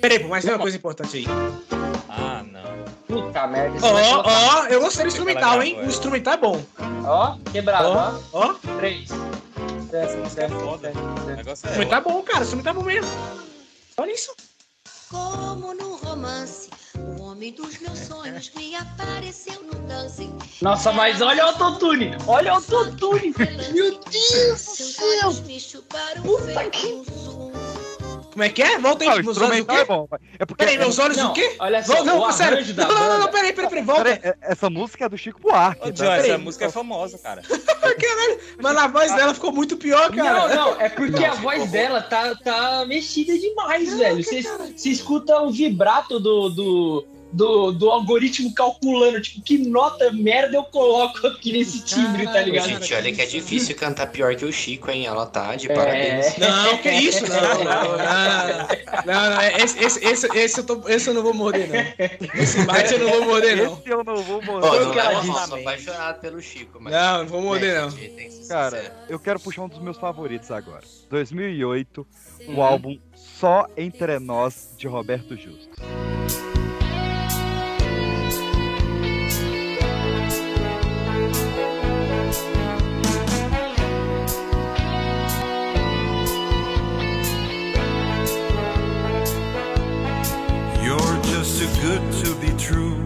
Peraí, 0.01 0.19
pô, 0.19 0.27
mas 0.27 0.43
tem 0.43 0.53
uma 0.53 0.59
coisa 0.59 0.77
importante 0.77 1.17
aí. 1.17 1.25
Ah, 2.09 2.43
não. 2.43 2.63
Puta 3.07 3.47
merda. 3.47 3.77
Ó, 3.81 3.93
vai 3.93 4.09
colocar- 4.09 4.29
ó, 4.31 4.65
eu 4.67 4.81
gostei 4.81 5.03
do 5.03 5.07
instrumental, 5.07 5.61
hein? 5.63 5.73
agora. 5.73 5.87
O 5.87 5.89
instrumental 5.89 6.33
é 6.33 6.37
bom. 6.37 6.63
Ó, 7.05 7.37
quebrado, 7.51 7.87
ó. 7.89 8.19
Ó, 8.33 8.53
Três. 8.77 9.09
Música 9.11 10.43
é 10.43 10.49
foda. 10.49 10.91
O 10.95 11.25
negócio 11.35 11.65
o 11.65 11.69
é. 11.69 11.71
instrumental 11.71 11.99
é 11.99 12.01
bom, 12.01 12.23
cara. 12.23 12.39
O 12.39 12.43
instrumental 12.43 12.73
é 12.73 12.75
bom 12.77 12.83
mesmo. 12.83 13.11
Olha 13.97 14.11
isso. 14.11 14.33
Como 15.09 15.73
no 15.75 15.95
romance, 15.97 16.71
o 16.97 17.21
homem 17.21 17.53
dos 17.53 17.77
meus 17.79 17.99
sonhos 17.99 18.51
me 18.55 18.75
apareceu 18.75 19.61
no 19.61 19.75
dance. 19.87 20.27
Nossa, 20.59 20.91
mas 20.91 21.21
olha 21.21 21.45
o 21.45 21.47
autotune. 21.49 22.11
Olha 22.25 22.53
o 22.53 22.55
autotune. 22.55 23.31
Meu 23.73 23.91
Deus 23.91 24.01
do 24.01 24.75
Seus 24.75 24.95
céu. 24.95 25.05
olhos 25.27 25.39
me 25.41 25.59
Como 28.33 28.43
é 28.43 28.49
que 28.49 28.61
é? 28.63 28.79
Volta 28.79 29.03
aí, 29.03 29.09
Ah, 29.09 29.13
meus 29.21 29.25
olhos 29.25 29.37
o 29.37 29.43
instrumental 29.43 29.75
é 29.75 29.79
quê? 29.79 29.85
bom. 29.85 30.07
É 30.39 30.45
porque 30.45 30.65
Peraí, 30.65 30.77
meus 30.79 30.97
olhos 30.97 31.17
Não, 31.17 31.29
o 31.31 31.33
quê? 31.33 31.55
olha 31.59 31.83
só, 31.83 31.93
Vol- 31.97 32.05
não, 32.05 32.23
o 32.23 32.31
sério. 32.31 32.75
Não, 32.75 32.87
não, 32.87 32.99
não, 33.09 33.19
não, 33.19 33.27
peraí, 33.31 33.53
peraí, 33.53 33.69
peraí, 33.69 33.83
volta. 33.83 34.03
Peraí, 34.03 34.19
é- 34.23 34.35
essa 34.41 34.69
música 34.71 35.05
é 35.05 35.09
do 35.09 35.17
Chico 35.17 35.39
Buarque. 35.39 35.81
Ô, 35.81 35.85
tá? 35.85 35.91
John, 35.91 36.11
essa 36.11 36.37
música 36.39 36.65
é 36.65 36.69
famosa, 36.69 37.17
cara. 37.19 37.43
Mas 38.61 38.77
a 38.77 38.87
voz 38.87 39.13
dela 39.15 39.33
ficou 39.33 39.51
muito 39.51 39.77
pior, 39.77 40.11
cara. 40.11 40.47
Não, 40.47 40.55
não, 40.73 40.81
é 40.81 40.89
porque 40.89 41.23
a 41.23 41.33
voz 41.35 41.69
dela 41.69 42.01
tá, 42.01 42.33
tá 42.35 42.85
mexida 42.87 43.37
demais, 43.37 43.93
velho. 43.93 44.23
Você, 44.23 44.41
você 44.41 44.89
escuta 44.89 45.39
o 45.41 45.51
vibrato 45.51 46.19
do, 46.19 46.49
do, 46.49 47.07
do, 47.33 47.71
do 47.71 47.89
algoritmo 47.89 48.53
calculando, 48.53 49.19
tipo, 49.19 49.41
que 49.41 49.57
nota 49.57 50.11
merda 50.11 50.55
eu 50.55 50.63
coloco 50.63 51.25
aqui 51.27 51.51
nesse 51.51 51.83
timbre, 51.83 52.25
tá 52.25 52.41
ligado? 52.41 52.69
Gente, 52.69 52.93
olha 52.93 53.11
que 53.11 53.21
é 53.21 53.25
difícil 53.25 53.75
cantar 53.75 54.07
pior 54.07 54.35
que 54.35 54.45
o 54.45 54.53
Chico, 54.53 54.91
hein? 54.91 55.07
Ela 55.07 55.25
tá 55.25 55.55
de 55.55 55.69
É. 55.71 55.73
parabéns. 55.73 56.37
Não, 56.37 56.77
que 56.77 56.89
isso? 56.91 57.23
Não, 57.27 57.41
não, 57.41 57.63
não, 57.63 57.97
não, 57.97 59.05
não, 59.05 59.29
não, 59.35 59.41
esse, 59.57 59.83
esse, 59.83 60.05
esse, 60.05 60.27
esse, 60.37 60.59
eu 60.59 60.63
tô, 60.63 60.87
esse 60.87 61.09
eu 61.09 61.13
não 61.15 61.23
vou 61.23 61.33
morder, 61.33 61.67
não. 61.69 62.39
Esse 62.41 62.63
bate 62.65 62.93
eu 62.93 62.99
não 62.99 63.09
vou 63.09 63.25
morder, 63.25 63.57
não. 63.57 63.73
Esse 63.79 63.89
eu 63.89 64.03
não 64.03 64.15
vou 64.17 64.41
Ó, 64.47 64.51
mostrar. 64.61 65.13
não 65.13 65.23
sou 65.23 65.33
também. 65.47 65.61
apaixonado 65.61 66.19
pelo 66.21 66.39
Chico, 66.39 66.77
mas. 66.79 66.93
Não, 66.93 67.19
não 67.19 67.27
vou 67.27 67.41
morder, 67.41 67.81
não. 67.81 67.89
Cara, 68.47 68.95
eu 69.09 69.17
quero 69.19 69.39
puxar 69.39 69.63
um 69.63 69.67
dos 69.67 69.79
meus 69.79 69.97
favoritos 69.97 70.51
agora. 70.51 70.83
2008, 71.09 72.05
o 72.49 72.61
álbum 72.61 72.99
Só 73.15 73.65
Entre 73.75 74.19
Nós, 74.19 74.75
de 74.77 74.87
Roberto 74.87 75.35
Justo. 75.35 75.81
Too 91.57 91.67
good 91.81 92.01
to 92.23 92.35
be 92.35 92.51
true. 92.57 92.97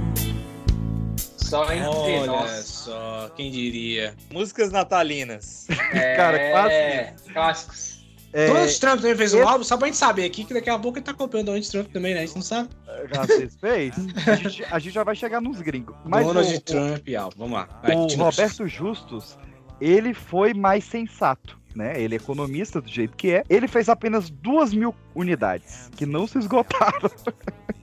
Só 1.38 1.64
entre 1.72 1.88
Olha 1.88 2.26
nós. 2.26 2.66
só, 2.66 3.30
quem 3.36 3.50
diria. 3.52 4.14
Músicas 4.32 4.72
natalinas. 4.72 5.66
É, 5.94 6.16
Cara, 6.18 6.52
quase 6.52 7.32
clássicos. 7.34 7.98
É, 8.34 8.48
Donald 8.48 8.80
Trump 8.80 9.02
também 9.02 9.16
fez 9.16 9.34
um 9.34 9.38
esse- 9.40 9.48
álbum, 9.48 9.64
só 9.64 9.78
pra 9.78 9.88
gente 9.88 9.98
saber 9.98 10.26
aqui, 10.26 10.44
que 10.44 10.54
daqui 10.54 10.70
a 10.70 10.78
pouco 10.78 10.98
ele 10.98 11.06
tá 11.06 11.14
copiando 11.14 11.46
Donald 11.46 11.72
Trump 11.72 11.88
também, 11.92 12.14
né? 12.14 12.22
A 12.22 12.26
gente 12.26 12.36
não 12.36 12.42
sabe. 12.42 12.70
Vocês 13.10 13.56
fez? 13.56 13.94
A 14.28 14.36
gente, 14.36 14.66
a 14.66 14.80
gente 14.80 14.94
já 14.94 15.04
vai 15.04 15.16
chegar 15.16 15.40
nos 15.40 15.62
gringos. 15.62 15.96
Mas 16.04 16.26
Donald 16.26 16.54
o, 16.56 16.62
Trump 16.62 17.08
álbum, 17.18 17.36
vamos 17.38 17.54
lá. 17.54 17.70
Vai, 17.82 17.96
o 17.96 18.00
continua. 18.00 18.30
Roberto 18.30 18.68
Justus, 18.68 19.38
ele 19.80 20.14
foi 20.14 20.54
mais 20.54 20.84
sensato. 20.84 21.58
Né? 21.74 22.02
Ele 22.02 22.16
é 22.16 22.18
economista 22.18 22.82
do 22.82 22.90
jeito 22.90 23.16
que 23.16 23.30
é. 23.32 23.44
Ele 23.48 23.68
fez 23.68 23.88
apenas 23.88 24.30
duas 24.32 24.74
mil 24.74 24.94
unidades, 25.16 25.90
que 25.96 26.06
não 26.08 26.26
se 26.28 26.40
esgotaram. 26.40 27.10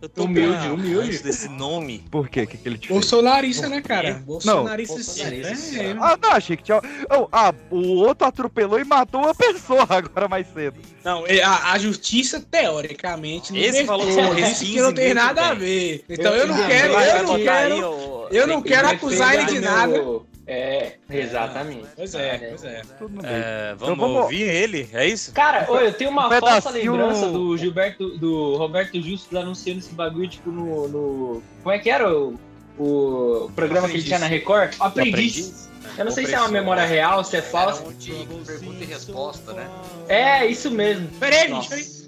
Eu 0.00 0.08
tô 0.08 0.24
Humilde, 0.24 0.68
com 0.68 0.74
humilde. 0.74 1.18
desse 1.22 1.48
nome. 1.48 2.04
Por 2.10 2.28
quê? 2.28 2.42
O 2.42 2.46
que, 2.46 2.56
que 2.56 2.68
ele 2.68 2.76
te 2.78 2.88
fez? 2.88 2.98
Bolsonarista, 3.00 3.68
né, 3.68 3.80
cara? 3.80 4.14
Não. 4.14 4.20
Bolsonarista 4.22 4.94
Bolsonarista, 4.94 5.54
sim. 5.54 5.78
é. 5.78 5.84
É, 5.90 5.96
Ah, 6.00 6.18
não, 6.20 6.30
achei 6.32 6.56
que 6.56 6.64
tinha. 6.64 6.80
Oh, 7.10 7.28
ah, 7.30 7.54
o 7.70 7.96
outro 7.98 8.26
atropelou 8.26 8.80
e 8.80 8.84
matou 8.84 9.20
uma 9.20 9.34
pessoa 9.34 9.86
agora 9.90 10.26
mais 10.28 10.46
cedo. 10.52 10.80
Não, 11.04 11.26
e 11.28 11.40
a, 11.40 11.72
a 11.72 11.78
justiça, 11.78 12.40
teoricamente, 12.40 13.52
não 13.52 13.60
Esse 13.60 13.84
falou 13.84 14.06
que 14.06 14.12
são 14.12 14.34
disse 14.34 14.64
15 14.64 14.72
que 14.72 14.80
não 14.80 14.92
tem 14.92 15.14
nada 15.14 15.42
a 15.48 15.54
bem. 15.54 15.58
ver. 15.58 16.04
Então 16.08 16.32
eu, 16.32 16.38
Eu 16.42 16.46
não 16.48 16.66
quero, 16.66 16.92
eu 16.94 17.22
não 17.24 17.36
quero. 17.38 18.26
Eu 18.30 18.46
não 18.46 18.62
quero 18.62 18.88
acusar 18.88 19.34
ele 19.34 19.44
de 19.44 19.60
nada. 19.60 20.02
É, 20.46 20.96
exatamente. 21.08 21.86
Pois 21.94 22.14
é, 22.16 22.38
pois 22.38 22.64
é. 22.64 22.82
É, 23.22 23.74
vamos, 23.76 23.82
Então 23.82 23.96
vamos- 23.96 24.22
ouvir 24.24 24.42
ele? 24.42 24.88
É 24.92 25.06
isso? 25.06 25.32
Cara, 25.32 25.70
ô, 25.70 25.76
eu 25.78 25.92
tenho 25.92 26.10
uma 26.10 26.26
Um 26.26 26.40
falsa 26.40 26.70
lembrança 26.70 27.28
do 27.30 27.56
Gilberto, 27.56 28.18
do 28.18 28.56
Roberto 28.56 29.00
Justus 29.00 29.36
anunciando 29.38 29.78
esse 29.78 29.94
bagulho, 29.94 30.28
tipo, 30.28 30.50
no. 30.50 30.88
no- 30.88 31.42
como 31.62 31.72
é 31.74 31.78
que 31.78 31.88
era 31.88 32.12
o, 32.12 32.34
o 32.76 33.50
programa 33.54 33.88
que 33.88 33.94
ele 33.94 34.00
Aprendiz. 34.00 34.04
tinha 34.04 34.18
na 34.18 34.26
Record? 34.26 34.74
O 34.80 34.82
Aprendiz. 34.84 35.68
Eu 35.96 36.04
não 36.06 36.12
sei 36.12 36.26
se 36.26 36.34
é 36.34 36.38
uma 36.40 36.48
memória 36.48 36.84
real, 36.84 37.22
se 37.22 37.36
é 37.36 37.38
Era 37.40 37.48
falsa. 37.48 37.84
um 37.86 37.92
de 37.92 38.12
pergunta 38.46 38.82
e 38.82 38.86
resposta, 38.86 39.52
né? 39.52 39.68
É, 40.08 40.46
isso 40.46 40.70
mesmo. 40.70 41.08
Peraí, 41.20 41.48
gente, 41.48 41.68
peraí. 41.68 42.02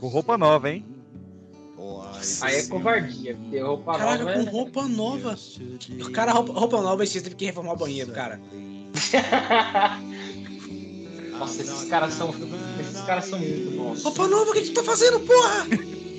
Com 0.00 0.08
roupa 0.08 0.36
nova, 0.36 0.70
hein? 0.70 0.84
Aí 2.42 2.56
é 2.56 2.66
covardia, 2.66 3.36
roupa 3.62 3.98
Caraca, 3.98 4.24
nova 4.24 4.34
com 4.34 4.40
é... 4.40 4.50
roupa 4.50 4.88
nova. 4.88 5.38
Cara, 6.12 6.32
roupa, 6.32 6.52
roupa 6.52 6.82
nova, 6.82 7.04
esses 7.04 7.22
teve 7.22 7.34
que 7.34 7.46
reformar 7.46 7.72
o 7.72 7.76
banheiro, 7.76 8.12
cara. 8.12 8.40
Nossa, 11.38 11.62
esses 11.62 11.84
caras 11.88 12.14
são. 12.14 12.34
Esses 12.80 13.00
caras 13.02 13.24
são 13.26 13.38
muito 13.38 13.76
bons. 13.76 14.02
Roupa 14.04 14.28
nova, 14.28 14.50
o 14.50 14.54
que 14.54 14.62
que 14.62 14.70
tu 14.70 14.74
tá 14.74 14.84
fazendo, 14.84 15.20
porra? 15.20 15.66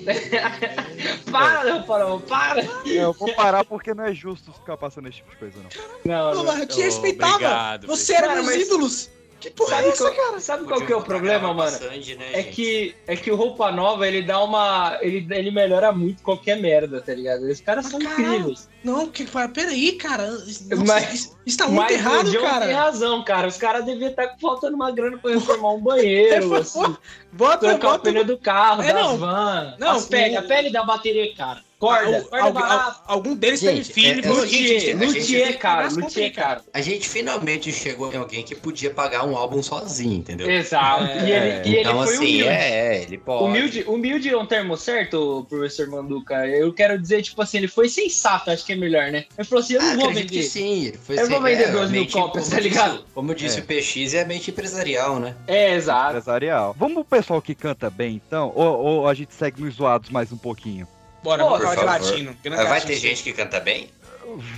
Para, 1.31 1.73
roupa 1.73 1.99
nova, 1.99 2.23
para! 2.27 2.63
Eu 2.85 3.11
vou 3.13 3.33
parar 3.33 3.65
porque 3.65 3.91
não 3.93 4.03
é 4.03 4.13
justo 4.13 4.53
ficar 4.53 4.77
passando 4.77 5.07
esse 5.07 5.17
tipo 5.17 5.31
de 5.31 5.37
coisa, 5.37 5.57
não. 5.57 5.69
Não, 6.05 6.35
não. 6.35 6.43
mas 6.45 6.59
eu 6.59 6.67
te 6.67 6.79
respeitava. 6.79 7.33
obrigado, 7.33 7.87
Você 7.87 8.13
era 8.13 8.27
Cara, 8.27 8.43
meus 8.43 8.55
mas- 8.55 8.67
ídolos. 8.67 9.09
Que 9.39 9.49
porra 9.51 9.69
Sabe 9.75 9.87
é 9.87 9.89
essa, 9.89 10.11
qual, 10.11 10.25
cara? 10.27 10.39
sabe 10.39 10.63
qual 10.65 10.81
que 10.81 10.91
é 10.93 10.95
o 10.95 11.01
problema, 11.03 11.53
mano? 11.53 11.69
Sandy, 11.77 12.15
né, 12.15 12.29
É 12.31 12.41
gente? 12.41 12.51
que, 12.55 12.95
é 13.05 13.15
que 13.15 13.29
o 13.31 13.35
Roupa 13.35 13.71
Nova, 13.71 14.07
ele 14.07 14.21
dá 14.23 14.41
uma. 14.41 14.97
Ele, 15.01 15.27
ele 15.29 15.51
melhora 15.51 15.91
muito 15.91 16.23
qualquer 16.23 16.57
merda, 16.59 17.01
tá 17.01 17.13
ligado? 17.13 17.41
Os 17.43 17.59
caras 17.61 17.85
são 17.87 17.99
Caralho. 17.99 18.23
incríveis. 18.33 18.69
Não, 18.83 19.07
que, 19.07 19.25
peraí, 19.53 19.91
cara. 19.93 20.31
Nossa, 20.31 20.75
Mas- 20.85 21.13
isso, 21.13 21.37
isso 21.45 21.57
tá 21.57 21.65
muito 21.67 21.81
Mas 21.81 21.91
errado, 21.91 22.27
o 22.27 22.31
John 22.31 22.41
cara. 22.41 22.65
tem 22.65 22.75
razão, 22.75 23.23
cara. 23.23 23.47
Os 23.47 23.57
caras 23.57 23.83
deviam 23.85 24.09
estar 24.09 24.35
faltando 24.39 24.75
uma 24.75 24.89
grana 24.91 25.17
pra 25.17 25.31
reformar 25.31 25.73
um 25.73 25.81
banheiro, 25.81 26.55
assim, 26.55 26.95
Bota, 27.31 27.67
trocar 27.69 27.87
o 27.87 27.91
bota. 27.91 28.03
pneu 28.03 28.23
do 28.23 28.37
carro, 28.37 28.83
É, 28.83 28.93
das 28.93 29.01
não. 29.03 29.17
van, 29.17 29.75
Não, 29.77 29.91
as 29.97 30.05
pele, 30.05 30.35
o- 30.35 30.39
a 30.39 30.43
pele 30.43 30.69
da 30.71 30.83
bateria, 30.83 31.35
cara. 31.35 31.61
Corda, 31.77 32.17
Al- 32.17 32.23
corda 32.23 32.45
al- 32.45 32.53
barata. 32.53 32.83
al- 32.85 33.03
algum 33.07 33.35
deles 33.35 33.59
teve 33.59 33.75
Gente, 33.83 33.93
filho, 33.93 34.21
é- 34.23 34.25
é- 34.25 34.29
Luthier, 34.31 34.45
a 34.45 34.67
gente 34.79 34.85
tem 34.85 34.95
Luthier, 34.95 35.59
cara, 35.59 35.85
as 35.87 35.97
Luthier, 35.97 36.33
cara. 36.33 36.61
A 36.73 36.79
gente 36.81 37.07
finalmente 37.09 37.71
chegou 37.73 38.11
em 38.13 38.15
alguém 38.17 38.43
que 38.43 38.55
podia 38.55 38.89
pagar 38.91 39.25
um 39.25 39.35
álbum 39.35 39.61
sozinho, 39.61 40.13
entendeu? 40.17 40.49
Exato. 40.49 41.03
e 41.03 41.31
ele, 41.31 41.69
e 41.69 41.73
ele 41.73 41.79
então, 41.81 42.01
foi 42.03 42.13
assim, 42.15 42.17
humilde. 42.17 42.47
é, 42.47 42.69
é, 42.97 43.01
ele 43.03 43.17
pode. 43.17 43.43
Humilde, 43.43 43.83
humilde 43.87 44.29
é 44.29 44.37
um 44.37 44.45
termo 44.45 44.77
certo, 44.77 45.45
professor 45.49 45.87
Manduca? 45.89 46.47
Eu 46.47 46.71
quero 46.73 46.97
dizer, 46.99 47.21
tipo 47.21 47.41
assim, 47.41 47.57
ele 47.57 47.67
foi 47.67 47.89
sensato, 47.89 48.49
acho 48.51 48.65
que 48.65 48.71
é 48.71 48.75
melhor, 48.77 49.11
né? 49.11 49.25
Ele 49.37 49.47
falou 49.47 49.63
assim: 49.63 49.73
eu 49.73 49.81
não 49.81 49.91
Ah, 49.91 49.95
vou 49.97 50.13
vender. 50.13 50.43
sim. 50.43 50.85
Ele 50.85 50.97
foi 50.97 51.19
Eu 51.19 51.27
vou 51.27 51.37
assim, 51.39 51.45
vender 51.45 51.63
é, 51.63 51.71
duas 51.71 51.91
mil 51.91 52.07
cópias, 52.09 52.45
como 52.45 52.55
tá 52.55 52.61
ligado? 52.61 52.91
disse- 52.93 53.03
Como 53.13 53.35
disse 53.35 53.57
É. 53.59 53.61
o 53.61 53.65
PX, 53.65 54.13
é 54.13 54.21
a 54.21 54.25
mente 54.25 54.49
empresarial, 54.49 55.19
né? 55.19 55.35
É, 55.45 55.73
exato. 55.75 56.09
Empresarial. 56.11 56.73
Vamos 56.79 56.95
pro 56.95 57.17
pessoal 57.17 57.41
que 57.41 57.53
canta 57.53 57.89
bem, 57.89 58.21
então? 58.25 58.51
Ou, 58.55 58.79
ou 58.79 59.07
a 59.07 59.13
gente 59.13 59.33
segue 59.33 59.61
nos 59.61 59.75
zoados 59.75 60.09
mais 60.09 60.31
um 60.31 60.37
pouquinho? 60.37 60.87
Bora, 61.25 61.43
Pô, 61.43 61.49
vamos 61.57 61.73
falar 61.75 61.97
de 61.97 62.05
latino. 62.05 62.37
é 62.43 62.49
Mas 62.49 62.59
vai 62.59 62.67
latino, 62.69 62.87
ter 62.87 62.95
sim. 62.95 63.07
gente 63.07 63.23
que 63.23 63.33
canta 63.33 63.59
bem? 63.59 63.89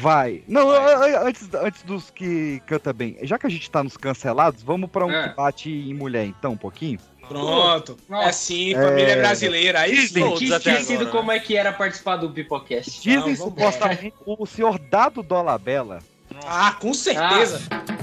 Vai. 0.01 0.43
Não, 0.47 0.69
a- 0.69 1.21
antes, 1.23 1.47
antes 1.53 1.81
dos 1.83 2.09
que 2.11 2.61
canta 2.67 2.91
bem. 2.91 3.17
Já 3.23 3.39
que 3.39 3.47
a 3.47 3.49
gente 3.49 3.71
tá 3.71 3.81
nos 3.83 3.95
cancelados, 3.95 4.61
vamos 4.63 4.89
pra 4.89 5.05
um 5.05 5.11
É. 5.11 5.29
que 5.29 5.35
bate 5.35 5.69
em 5.69 5.93
mulher, 5.93 6.25
então, 6.25 6.51
um 6.51 6.57
pouquinho? 6.57 6.99
Pronto. 7.27 7.97
Nossa. 8.09 8.25
É 8.25 8.29
assim, 8.29 8.73
família 8.73 9.13
É. 9.13 9.15
brasileira. 9.21 9.79
Aí 9.81 10.07
sim. 10.07 10.23
Até 10.53 10.71
esquecido 10.71 11.01
agora, 11.01 11.17
como 11.17 11.31
é 11.31 11.39
que 11.39 11.55
era 11.57 11.71
participar 11.73 12.17
do 12.17 12.29
Pipocast. 12.29 13.01
Dizem 13.01 13.35
supostamente 13.35 14.13
o 14.25 14.45
senhor 14.45 14.77
Dado 14.79 15.21
Dolabella. 15.23 15.99
Ah, 16.45 16.75
com 16.79 16.93
certeza. 16.93 17.61
Com 17.69 17.96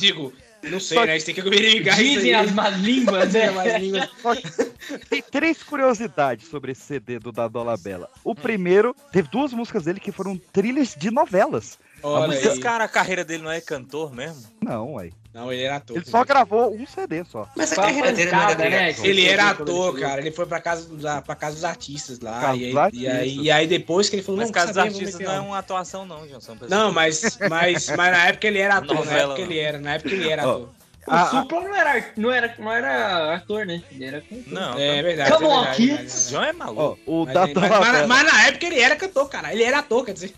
Digo, 0.00 0.32
não 0.62 0.80
sei, 0.80 0.98
Só 0.98 1.04
né? 1.04 1.12
A 1.12 1.18
gente 1.18 1.26
tem 1.26 1.34
que 1.34 1.42
verificar 1.42 2.00
isso 2.02 2.14
Dizem 2.20 2.34
aí. 2.34 2.46
as 2.46 2.52
más 2.52 2.76
línguas, 2.78 3.32
né? 3.32 3.78
Línguas. 3.78 4.08
Tem 5.08 5.22
três 5.22 5.62
curiosidades 5.62 6.48
sobre 6.48 6.72
esse 6.72 6.82
CD 6.82 7.18
do 7.18 7.30
Dado 7.30 7.52
Dolabella. 7.52 8.08
O 8.24 8.34
primeiro, 8.34 8.94
teve 9.12 9.28
duas 9.28 9.52
músicas 9.52 9.84
dele 9.84 10.00
que 10.00 10.10
foram 10.10 10.36
trilhas 10.52 10.94
de 10.96 11.10
novelas. 11.10 11.78
Olha 12.02 12.34
Esse 12.34 12.48
aí. 12.48 12.60
cara, 12.60 12.84
a 12.84 12.88
carreira 12.88 13.24
dele 13.24 13.42
não 13.42 13.50
é 13.50 13.60
cantor 13.60 14.12
mesmo? 14.12 14.42
Não, 14.60 14.94
ué. 14.94 15.10
Não, 15.32 15.52
ele 15.52 15.62
era 15.62 15.76
ator. 15.76 15.96
Ele 15.96 16.04
só 16.04 16.24
gravou 16.24 16.74
um 16.74 16.84
CD 16.86 17.22
só. 17.24 17.48
Mas 17.56 17.72
a 17.72 17.76
carreira 17.76 18.12
dele 18.12 18.32
não 18.32 18.40
era 18.42 18.54
né? 18.56 18.64
direto. 18.64 19.04
Ele 19.04 19.24
era 19.26 19.42
ele 19.42 19.50
ator, 19.52 19.98
cara. 20.00 20.20
Ele 20.20 20.32
foi 20.32 20.44
pra 20.44 20.60
casa, 20.60 20.88
dos- 20.88 21.02
pra 21.24 21.34
casa 21.36 21.54
dos 21.54 21.64
artistas 21.64 22.18
lá. 22.18 22.40
Casa 22.40 22.56
E 22.56 22.64
aí, 22.64 22.72
dos 22.72 23.00
e, 23.00 23.06
aí, 23.06 23.16
artistas. 23.16 23.44
e 23.44 23.50
aí 23.52 23.66
depois 23.68 24.08
que 24.08 24.16
ele 24.16 24.22
falou, 24.24 24.38
Mas 24.38 24.48
não, 24.48 24.52
Casa 24.54 24.68
dos 24.68 24.78
Artistas 24.78 25.20
não 25.20 25.32
é 25.32 25.40
uma 25.40 25.58
atuação, 25.58 26.04
não, 26.04 26.26
João. 26.28 26.40
São 26.40 26.56
pessoas- 26.56 26.70
Não, 26.70 26.92
mas, 26.92 27.38
mas, 27.48 27.88
mas 27.90 28.12
na 28.12 28.26
época 28.26 28.46
ele 28.48 28.58
era 28.58 28.76
ator. 28.78 28.88
na 28.88 28.94
Novela, 29.04 29.34
época 29.34 29.40
ele 29.42 29.54
não. 29.60 29.68
era, 29.68 29.78
na 29.78 29.94
época 29.94 30.14
ele 30.14 30.28
era 30.28 30.42
ator. 30.42 30.68
O 31.06 31.10
A- 31.12 31.22
a- 31.22 31.26
Supla 31.30 31.60
não 31.62 31.74
era, 31.74 32.12
não, 32.16 32.30
era, 32.30 32.54
não 32.58 32.70
era 32.72 33.34
ator, 33.36 33.64
né? 33.66 33.82
Ele 33.90 34.04
era 34.04 34.20
cantor. 34.20 34.52
Não, 34.52 34.78
É 34.78 35.02
verdade. 35.02 35.32
Come 35.32 35.46
on, 35.46 35.64
kids. 35.72 35.88
é 35.88 35.96
verdade. 35.96 36.30
João 36.30 36.44
é 36.44 36.52
maluco. 36.52 36.98
o 37.06 37.24
Mas, 37.26 37.34
mas- 37.54 38.06
mas- 38.06 38.32
na 38.32 38.46
época 38.46 38.66
ele 38.66 38.80
era 38.80 38.96
cantor, 38.96 39.28
cara. 39.28 39.52
Ele 39.52 39.62
era 39.62 39.78
ator, 39.78 40.04
quer 40.04 40.12
dizer. 40.12 40.34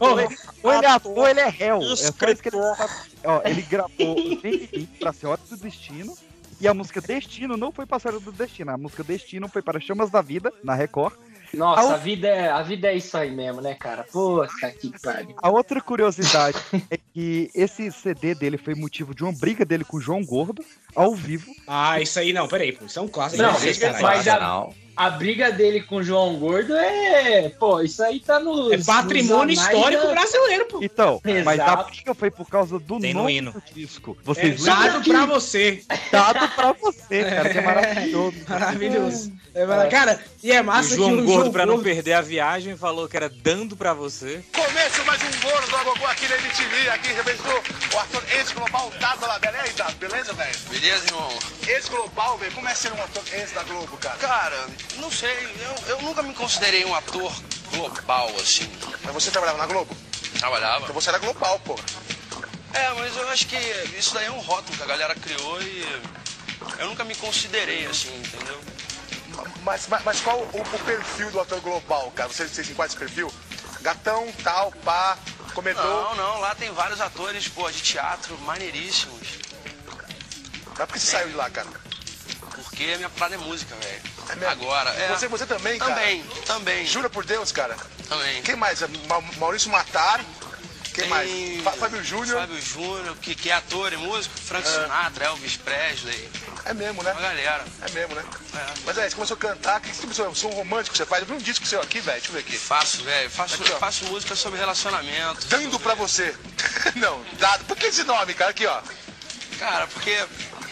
ou 0.00 0.20
ele- 0.20 0.36
ou 0.62 0.72
ele 0.72 0.86
é 0.86 0.90
ator, 0.90 1.18
ou 1.18 1.28
ele 1.28 1.40
é 1.40 1.48
réu. 1.48 1.82
É 1.82 1.96
só 1.96 2.02
isso 2.28 2.42
que 2.42 2.48
ele. 2.48 2.56
Ó, 3.24 3.40
ele 3.44 3.62
gravou 3.62 4.16
Vem 4.42 4.88
pra 4.98 5.12
Senhora 5.12 5.40
do 5.48 5.56
Destino. 5.56 6.16
E 6.60 6.68
a 6.68 6.72
música 6.74 7.00
Destino 7.00 7.56
não 7.56 7.72
foi 7.72 7.84
pra 7.84 7.98
Senhora 7.98 8.20
do 8.20 8.32
Destino. 8.32 8.70
A 8.70 8.78
música 8.78 9.02
Destino 9.02 9.48
foi 9.48 9.60
para 9.60 9.80
Chamas 9.80 10.08
da 10.10 10.22
Vida, 10.22 10.52
na 10.62 10.74
Record. 10.74 11.14
Nossa, 11.54 11.92
A 11.92 11.94
a 11.94 11.96
vida, 11.96 12.28
é, 12.28 12.48
a 12.50 12.62
vida 12.62 12.88
é 12.88 12.96
isso 12.96 13.16
aí 13.16 13.30
mesmo, 13.30 13.60
né, 13.60 13.74
cara? 13.74 14.04
Puta 14.10 14.70
que 14.72 14.92
pariu. 15.00 15.34
A 15.42 15.50
outra 15.50 15.80
curiosidade 15.80 16.58
é 16.90 16.98
que 17.12 17.50
esse 17.54 17.90
CD 17.92 18.34
dele 18.34 18.58
foi 18.58 18.74
motivo 18.74 19.14
de 19.14 19.22
uma 19.22 19.32
briga 19.32 19.64
dele 19.64 19.84
com 19.84 19.96
o 19.96 20.00
João 20.00 20.22
Gordo, 20.24 20.64
ao 20.94 21.14
vivo. 21.14 21.50
Ah, 21.66 22.00
isso 22.00 22.18
aí 22.18 22.32
não, 22.32 22.46
peraí, 22.48 22.72
pô. 22.72 22.84
Isso 22.84 22.98
é 22.98 23.02
um 23.02 23.08
clássico. 23.08 23.42
Não, 23.42 23.52
de 23.54 23.60
vocês, 23.60 23.78
mas 24.00 24.24
caralho. 24.24 24.30
a- 24.30 24.40
Não. 24.40 24.83
A 24.96 25.10
briga 25.10 25.50
dele 25.50 25.80
com 25.82 25.96
o 25.96 26.02
João 26.02 26.36
Gordo 26.36 26.74
é. 26.76 27.48
Pô, 27.58 27.80
isso 27.80 28.02
aí 28.02 28.20
tá 28.20 28.38
no. 28.38 28.72
É 28.72 28.78
patrimônio 28.78 29.52
histórico 29.54 30.06
brasileiro, 30.08 30.66
pô. 30.66 30.78
Então, 30.82 31.20
mas 31.44 31.58
a 31.60 31.64
Exato. 31.64 31.90
briga 31.90 32.14
foi 32.14 32.30
por 32.30 32.48
causa 32.48 32.78
do 32.78 33.00
Tem 33.00 33.12
no 33.12 33.20
nome 33.22 33.36
hino. 33.36 33.52
do 33.52 33.62
disco. 33.74 34.16
É 34.20 34.24
Vocês 34.24 34.60
lembram? 34.62 34.82
dado 34.92 35.04
pra 35.04 35.26
você. 35.26 35.82
Dado 36.12 36.48
pra 36.54 36.72
você, 36.72 37.24
cara, 37.24 37.48
que 37.50 37.58
é 37.58 37.62
maravilhoso. 37.62 38.36
Maravilhoso. 38.48 39.32
É 39.54 39.64
mara- 39.66 39.88
Cara, 39.88 40.20
e 40.42 40.50
é 40.50 40.56
E 40.56 40.60
o 40.60 40.64
massa 40.64 40.96
João 40.96 41.10
que 41.10 41.14
o 41.22 41.24
Gordo, 41.24 41.40
João 41.42 41.52
pra 41.52 41.66
não 41.66 41.74
Gordo... 41.74 41.84
perder 41.84 42.12
a 42.14 42.20
viagem, 42.20 42.76
falou 42.76 43.08
que 43.08 43.16
era 43.16 43.28
dando 43.28 43.76
pra 43.76 43.94
você. 43.94 44.42
Começo 44.52 45.04
mais 45.04 45.20
um 45.22 45.40
bônus 45.40 45.68
do 45.68 45.76
Agogô 45.76 46.06
aqui 46.06 46.26
na 46.28 46.36
MTV, 46.36 46.88
aqui 46.90 47.12
representou 47.12 47.62
o 47.94 47.98
ator 47.98 48.22
ex-global. 48.36 48.92
E 49.00 49.56
aí, 49.56 49.72
Dado, 49.76 49.94
beleza, 49.96 50.32
velho? 50.32 50.58
Beleza, 50.70 51.06
irmão? 51.06 51.28
Ex-global, 51.68 52.36
velho, 52.38 52.52
como 52.52 52.68
é 52.68 52.74
ser 52.74 52.92
um 52.92 53.02
ator 53.02 53.22
ex 53.32 53.52
da 53.52 53.62
Globo, 53.62 53.96
cara? 53.98 54.16
Cara, 54.16 54.66
não 54.96 55.10
sei, 55.10 55.30
eu, 55.60 55.88
eu 55.88 56.02
nunca 56.02 56.22
me 56.22 56.34
considerei 56.34 56.84
um 56.84 56.94
ator 56.94 57.32
global, 57.70 58.30
assim. 58.40 58.70
Mas 59.02 59.14
você 59.14 59.30
trabalhava 59.30 59.58
na 59.58 59.66
Globo? 59.66 59.94
Trabalhava. 60.38 60.84
Então 60.84 60.94
você 60.94 61.08
era 61.08 61.18
global, 61.18 61.58
pô. 61.60 61.78
É, 62.72 62.92
mas 62.94 63.16
eu 63.16 63.28
acho 63.28 63.46
que 63.46 63.56
isso 63.98 64.14
daí 64.14 64.26
é 64.26 64.30
um 64.30 64.40
rótulo 64.40 64.76
que 64.76 64.82
a 64.82 64.86
galera 64.86 65.14
criou 65.14 65.62
e 65.62 66.02
eu 66.78 66.88
nunca 66.88 67.04
me 67.04 67.14
considerei 67.14 67.86
assim, 67.86 68.14
entendeu? 68.16 68.60
Mas, 69.62 69.86
mas, 69.88 70.04
mas 70.04 70.20
qual 70.20 70.38
o, 70.38 70.60
o 70.60 70.78
perfil 70.84 71.30
do 71.30 71.40
ator 71.40 71.60
global, 71.60 72.10
cara? 72.14 72.28
Você, 72.28 72.48
você 72.48 72.64
se 72.64 72.72
enquadra 72.72 72.92
esse 72.92 72.98
perfil? 72.98 73.32
Gatão, 73.80 74.26
tal, 74.42 74.72
pá, 74.84 75.16
comedor. 75.54 75.84
Não, 75.84 76.16
não, 76.16 76.40
lá 76.40 76.54
tem 76.54 76.70
vários 76.72 77.00
atores, 77.00 77.48
pô, 77.48 77.70
de 77.70 77.80
teatro 77.80 78.36
maneiríssimos. 78.38 79.28
Mas 80.76 80.86
por 80.86 80.94
que 80.94 80.98
você 80.98 81.10
saiu 81.12 81.28
de 81.28 81.34
lá, 81.34 81.48
cara? 81.50 81.68
Porque 82.54 82.84
a 82.92 82.96
minha 82.96 83.10
parada 83.10 83.36
é 83.36 83.38
música, 83.38 83.74
velho. 83.76 84.13
É 84.28 84.36
mesmo? 84.36 84.52
Agora, 84.52 84.90
é. 84.90 85.08
Você, 85.08 85.28
você 85.28 85.46
também, 85.46 85.78
cara? 85.78 85.94
Também, 85.94 86.22
também. 86.46 86.86
Jura 86.86 87.10
por 87.10 87.24
Deus, 87.24 87.52
cara? 87.52 87.76
Também. 88.08 88.42
Quem 88.42 88.56
mais? 88.56 88.80
Ma- 89.08 89.20
Maurício 89.38 89.70
Matar. 89.70 90.20
Quem 90.94 91.02
Tem 91.02 91.08
mais? 91.08 91.62
Fá- 91.64 91.72
Fábio 91.72 92.04
Júnior. 92.04 92.38
Fábio 92.40 92.60
Júnior, 92.62 93.16
que, 93.16 93.34
que 93.34 93.50
é 93.50 93.54
ator 93.54 93.92
e 93.92 93.96
músico. 93.96 94.38
Frank 94.38 94.66
Sinatra, 94.68 95.24
Elvis 95.24 95.56
Presley. 95.56 96.28
É 96.64 96.72
mesmo, 96.72 97.02
né? 97.02 97.10
Uma 97.12 97.20
galera. 97.20 97.64
É 97.82 97.90
mesmo, 97.90 98.14
né? 98.14 98.24
É. 98.54 98.66
Mas 98.86 98.96
aí, 98.98 99.10
você 99.10 99.14
começou 99.16 99.34
a 99.36 99.40
cantar, 99.40 99.80
que 99.80 99.90
tipo 99.90 100.06
de 100.06 100.38
som 100.38 100.48
romântico 100.50 100.96
você 100.96 101.04
faz? 101.04 101.22
Eu 101.22 101.26
vi 101.26 101.34
um 101.34 101.38
disco 101.38 101.66
seu 101.66 101.80
aqui, 101.82 101.98
velho, 102.00 102.16
deixa 102.20 102.28
eu 102.30 102.34
ver 102.34 102.40
aqui. 102.40 102.56
Faço, 102.56 103.02
velho. 103.02 103.28
Faço, 103.28 103.56
Aqui, 103.56 103.72
faço 103.72 104.04
música 104.04 104.36
sobre 104.36 104.58
relacionamento. 104.60 105.46
Dando 105.48 105.80
pra 105.80 105.94
você. 105.94 106.32
Não, 106.94 107.22
dado. 107.34 107.64
Por 107.64 107.76
que 107.76 107.86
esse 107.86 108.04
nome, 108.04 108.32
cara? 108.32 108.52
Aqui, 108.52 108.64
ó. 108.64 108.80
Cara, 109.58 109.86
porque 109.88 110.16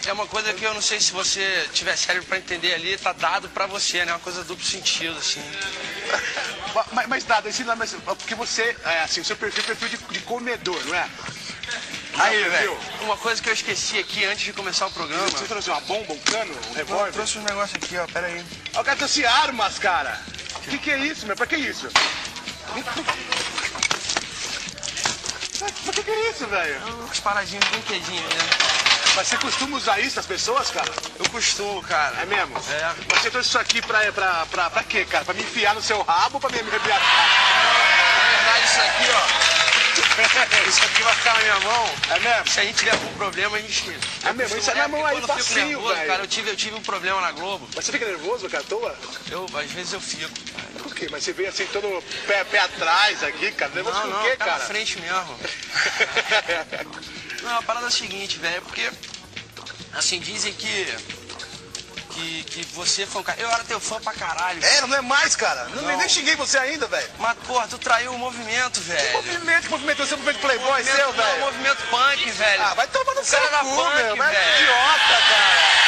é 0.05 0.13
uma 0.13 0.27
coisa 0.27 0.53
que 0.53 0.63
eu 0.63 0.73
não 0.73 0.81
sei 0.81 0.99
se 0.99 1.11
você 1.11 1.67
tiver 1.73 1.95
cérebro 1.95 2.27
pra 2.27 2.37
entender 2.37 2.73
ali, 2.73 2.97
tá 2.97 3.13
dado 3.13 3.47
pra 3.49 3.65
você, 3.67 4.03
né? 4.05 4.11
Uma 4.13 4.19
coisa 4.19 4.43
duplo 4.43 4.65
sentido, 4.65 5.17
assim. 5.17 5.41
Ma- 6.75 6.85
Mas, 6.91 7.07
mas 7.07 7.23
dado, 7.23 7.47
nome, 7.65 7.85
é 7.85 8.15
porque 8.15 8.35
você, 8.35 8.75
é 8.85 9.01
assim, 9.01 9.21
o 9.21 9.25
seu 9.25 9.35
perfil 9.37 9.63
é 9.63 9.67
perfil 9.67 9.89
de, 9.89 9.97
de 9.97 10.19
comedor, 10.21 10.79
não 10.85 10.95
é? 10.95 11.07
Aí, 12.15 12.43
velho, 12.49 12.77
uma 13.01 13.17
coisa 13.17 13.41
que 13.41 13.49
eu 13.49 13.53
esqueci 13.53 13.97
aqui 13.97 14.23
antes 14.25 14.43
de 14.43 14.53
começar 14.53 14.85
o 14.87 14.91
programa. 14.91 15.27
Você 15.29 15.45
trouxe 15.45 15.69
uma 15.69 15.79
bomba, 15.81 16.13
um 16.13 16.19
cano, 16.19 16.53
um 16.53 16.69
Eu 16.69 16.73
revólver? 16.75 17.11
trouxe 17.11 17.37
um 17.39 17.43
negócio 17.43 17.75
aqui, 17.77 17.97
ó, 17.97 18.05
pera 18.07 18.27
aí. 18.27 18.45
O 18.75 18.83
cara 18.83 18.95
trouxe 18.97 19.25
armas, 19.25 19.79
cara. 19.79 20.19
O 20.57 20.59
que, 20.69 20.77
que 20.77 20.91
é 20.91 20.97
isso, 20.99 21.25
meu? 21.25 21.35
Pra 21.35 21.47
que 21.47 21.55
isso? 21.55 21.89
Pra 25.59 25.93
que, 25.93 26.03
que 26.03 26.11
é 26.11 26.29
isso, 26.29 26.45
velho? 26.47 26.79
Umas 27.03 27.19
paradinhas, 27.19 27.63
brinquedinhos, 27.65 28.23
né? 28.33 28.92
Mas 29.15 29.27
você 29.27 29.37
costuma 29.37 29.77
usar 29.77 29.99
isso 29.99 30.15
nas 30.15 30.25
pessoas, 30.25 30.71
cara? 30.71 30.91
Eu 31.19 31.29
costumo, 31.29 31.81
cara. 31.83 32.21
É 32.21 32.25
mesmo? 32.25 32.57
É. 32.57 32.91
Mas 33.11 33.21
Você 33.21 33.29
trouxe 33.29 33.49
isso 33.49 33.59
aqui 33.59 33.81
pra, 33.81 34.11
pra, 34.11 34.45
pra, 34.47 34.69
pra 34.69 34.83
quê, 34.83 35.05
cara? 35.05 35.23
Pra 35.23 35.33
me 35.33 35.41
enfiar 35.43 35.75
no 35.75 35.81
seu 35.81 36.01
rabo 36.01 36.35
ou 36.35 36.41
pra 36.41 36.49
me 36.49 36.59
arrepiar? 36.59 36.99
Na 36.99 38.29
verdade, 38.37 38.65
isso 38.65 38.81
aqui, 38.81 39.11
ó. 39.11 39.53
Isso 40.67 40.83
aqui 40.83 41.03
vai 41.03 41.15
ficar 41.15 41.33
na 41.35 41.41
minha 41.41 41.59
mão. 41.61 41.89
É 42.11 42.19
mesmo? 42.19 42.47
Se 42.47 42.59
a 42.59 42.63
gente 42.63 42.77
tiver 42.77 42.91
algum 42.91 43.13
problema, 43.13 43.57
a 43.57 43.59
gente. 43.61 43.83
É 44.23 44.33
mesmo? 44.33 44.57
Isso 44.57 44.69
é 44.71 44.75
na 44.75 44.87
mão 44.87 45.03
aí, 45.05 45.15
eu 45.15 45.21
fico 45.21 45.33
facinho, 45.33 45.67
nervoso, 45.67 45.93
velho. 45.95 46.07
cara, 46.07 46.23
eu 46.23 46.27
tive, 46.27 46.49
eu 46.51 46.55
tive 46.55 46.75
um 46.75 46.81
problema 46.81 47.21
na 47.21 47.31
Globo. 47.31 47.67
Mas 47.75 47.85
você 47.85 47.91
fica 47.91 48.05
nervoso, 48.05 48.47
cara, 48.49 48.63
à 48.63 48.67
toa? 48.67 48.95
Eu, 49.31 49.47
às 49.55 49.71
vezes 49.71 49.93
eu 49.93 49.99
fico. 50.01 50.29
Por 50.81 50.93
quê? 50.95 51.07
Mas 51.11 51.23
você 51.23 51.33
veio 51.33 51.49
assim 51.49 51.65
todo 51.67 52.03
pé, 52.27 52.43
pé 52.43 52.59
atrás 52.59 53.23
aqui, 53.23 53.51
cara. 53.51 53.71
Negócio 53.73 54.05
Não, 54.07 54.11
com 54.11 54.19
o 54.19 54.23
quê, 54.23 54.35
tá 54.37 54.45
cara? 54.45 54.59
na 54.59 54.65
frente 54.65 54.99
mesmo. 54.99 55.39
Não, 57.43 57.57
a 57.59 57.63
parada 57.63 57.85
é 57.85 57.89
a 57.89 57.91
seguinte, 57.91 58.37
velho, 58.39 58.57
é 58.57 58.61
porque. 58.61 58.91
Assim, 59.93 60.19
dizem 60.19 60.53
que. 60.53 60.97
Que, 62.13 62.43
que 62.43 62.63
você 62.75 63.07
foi 63.07 63.21
um 63.21 63.23
cara. 63.23 63.41
Eu 63.41 63.49
era 63.49 63.63
teu 63.63 63.79
fã 63.79 63.99
pra 63.99 64.13
caralho. 64.13 64.63
É, 64.63 64.81
não 64.81 64.95
é 64.95 65.01
mais, 65.01 65.35
cara. 65.35 65.65
Não, 65.69 65.81
Não. 65.81 65.97
nem 65.97 66.07
xinguei 66.07 66.35
você 66.35 66.59
ainda, 66.59 66.85
velho. 66.85 67.09
Mas, 67.17 67.35
porra, 67.47 67.67
tu 67.67 67.79
traiu 67.79 68.13
o 68.13 68.19
movimento, 68.19 68.79
velho. 68.81 69.07
Que 69.07 69.13
movimento, 69.31 69.63
que 69.63 69.69
movimento? 69.69 69.97
Você 70.05 70.13
é 70.13 70.17
um 70.17 70.19
movimento 70.19 70.41
playboy 70.41 70.67
Movimento- 70.69 70.95
seu, 70.95 71.07
não, 71.07 71.23
velho? 71.23 71.39
movimento 71.39 71.83
punk, 71.89 72.29
velho. 72.31 72.63
Ah, 72.63 72.73
vai 72.75 72.85
tomar 72.87 73.15
no 73.15 73.21
O 73.21 73.25
seu 73.25 73.39
cara 73.41 73.57
cu, 73.63 73.75
punk, 73.75 73.95
meu. 73.95 74.15
Vai 74.15 74.31
velho. 74.31 74.61
idiota, 74.61 75.21
cara. 75.29 75.83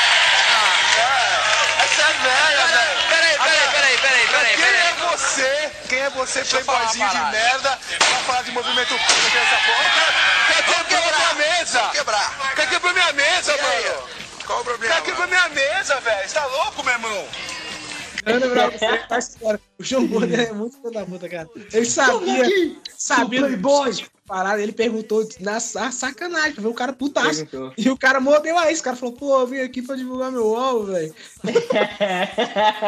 Ah, 0.49 0.79
é. 0.97 1.85
Essa 1.85 2.01
é 2.01 2.13
velha, 2.13 2.67
velho. 2.67 3.07
Peraí, 3.07 3.37
peraí, 3.37 3.67
peraí, 3.69 3.97
peraí, 3.99 4.27
peraí, 4.27 4.55
Quem 4.57 4.65
é 4.65 4.93
você? 5.11 5.71
Quem 5.89 5.99
é 5.99 6.09
você, 6.09 6.43
playboyzinho 6.43 7.07
de 7.09 7.19
merda, 7.31 7.79
pra 7.99 8.17
falar 8.25 8.41
de 8.41 8.51
movimento 8.51 8.89
punk 8.97 9.29
dessa 9.31 9.57
porra? 9.57 10.13
Quer 10.47 10.85
quebrar 10.85 11.14
minha 11.35 11.57
mesa? 11.59 11.89
quebrar. 11.89 12.55
Quer 12.55 12.69
quebrar 12.69 12.93
minha 12.93 13.13
mesa, 13.13 13.51
E 13.51 13.59
aí? 13.59 13.83
mano? 13.89 14.03
Qual 14.45 14.61
o 14.61 14.63
problema? 14.63 14.95
Quer 14.95 15.03
quebrar 15.03 15.27
minha 15.27 15.49
mesa, 15.49 15.99
velho? 16.01 16.29
Você 16.29 16.33
tá 16.35 16.45
louco, 16.45 16.83
meu 16.83 16.93
irmão? 16.93 17.27
Você, 18.25 18.87
vai 19.07 19.19
embora. 19.37 19.61
O 19.77 19.83
João 19.83 20.07
Gordo 20.07 20.33
é 20.33 20.51
muito 20.51 20.77
filho 20.77 20.91
da 20.91 21.05
puta, 21.05 21.29
cara. 21.29 21.47
Ele 21.71 21.85
sabia, 21.85 22.45
sabia 22.97 23.41
do 23.41 23.47
playboy. 23.47 24.05
Parada, 24.27 24.59
ele 24.61 24.71
perguntou 24.71 25.27
na 25.39 25.59
sa- 25.59 25.91
sacanagem, 25.91 26.55
ver 26.57 26.67
o 26.67 26.73
cara 26.73 26.91
putaço. 26.93 27.45
Perguntou. 27.45 27.73
E 27.77 27.89
o 27.91 27.97
cara 27.97 28.19
mordeu 28.19 28.57
a 28.57 28.71
isso. 28.71 28.81
O 28.81 28.83
cara 28.83 28.95
falou, 28.95 29.13
pô, 29.13 29.39
eu 29.41 29.45
vim 29.45 29.59
aqui 29.59 29.83
pra 29.83 29.95
divulgar 29.95 30.31
meu 30.31 30.55
álbum, 30.57 30.85
velho. 30.93 31.13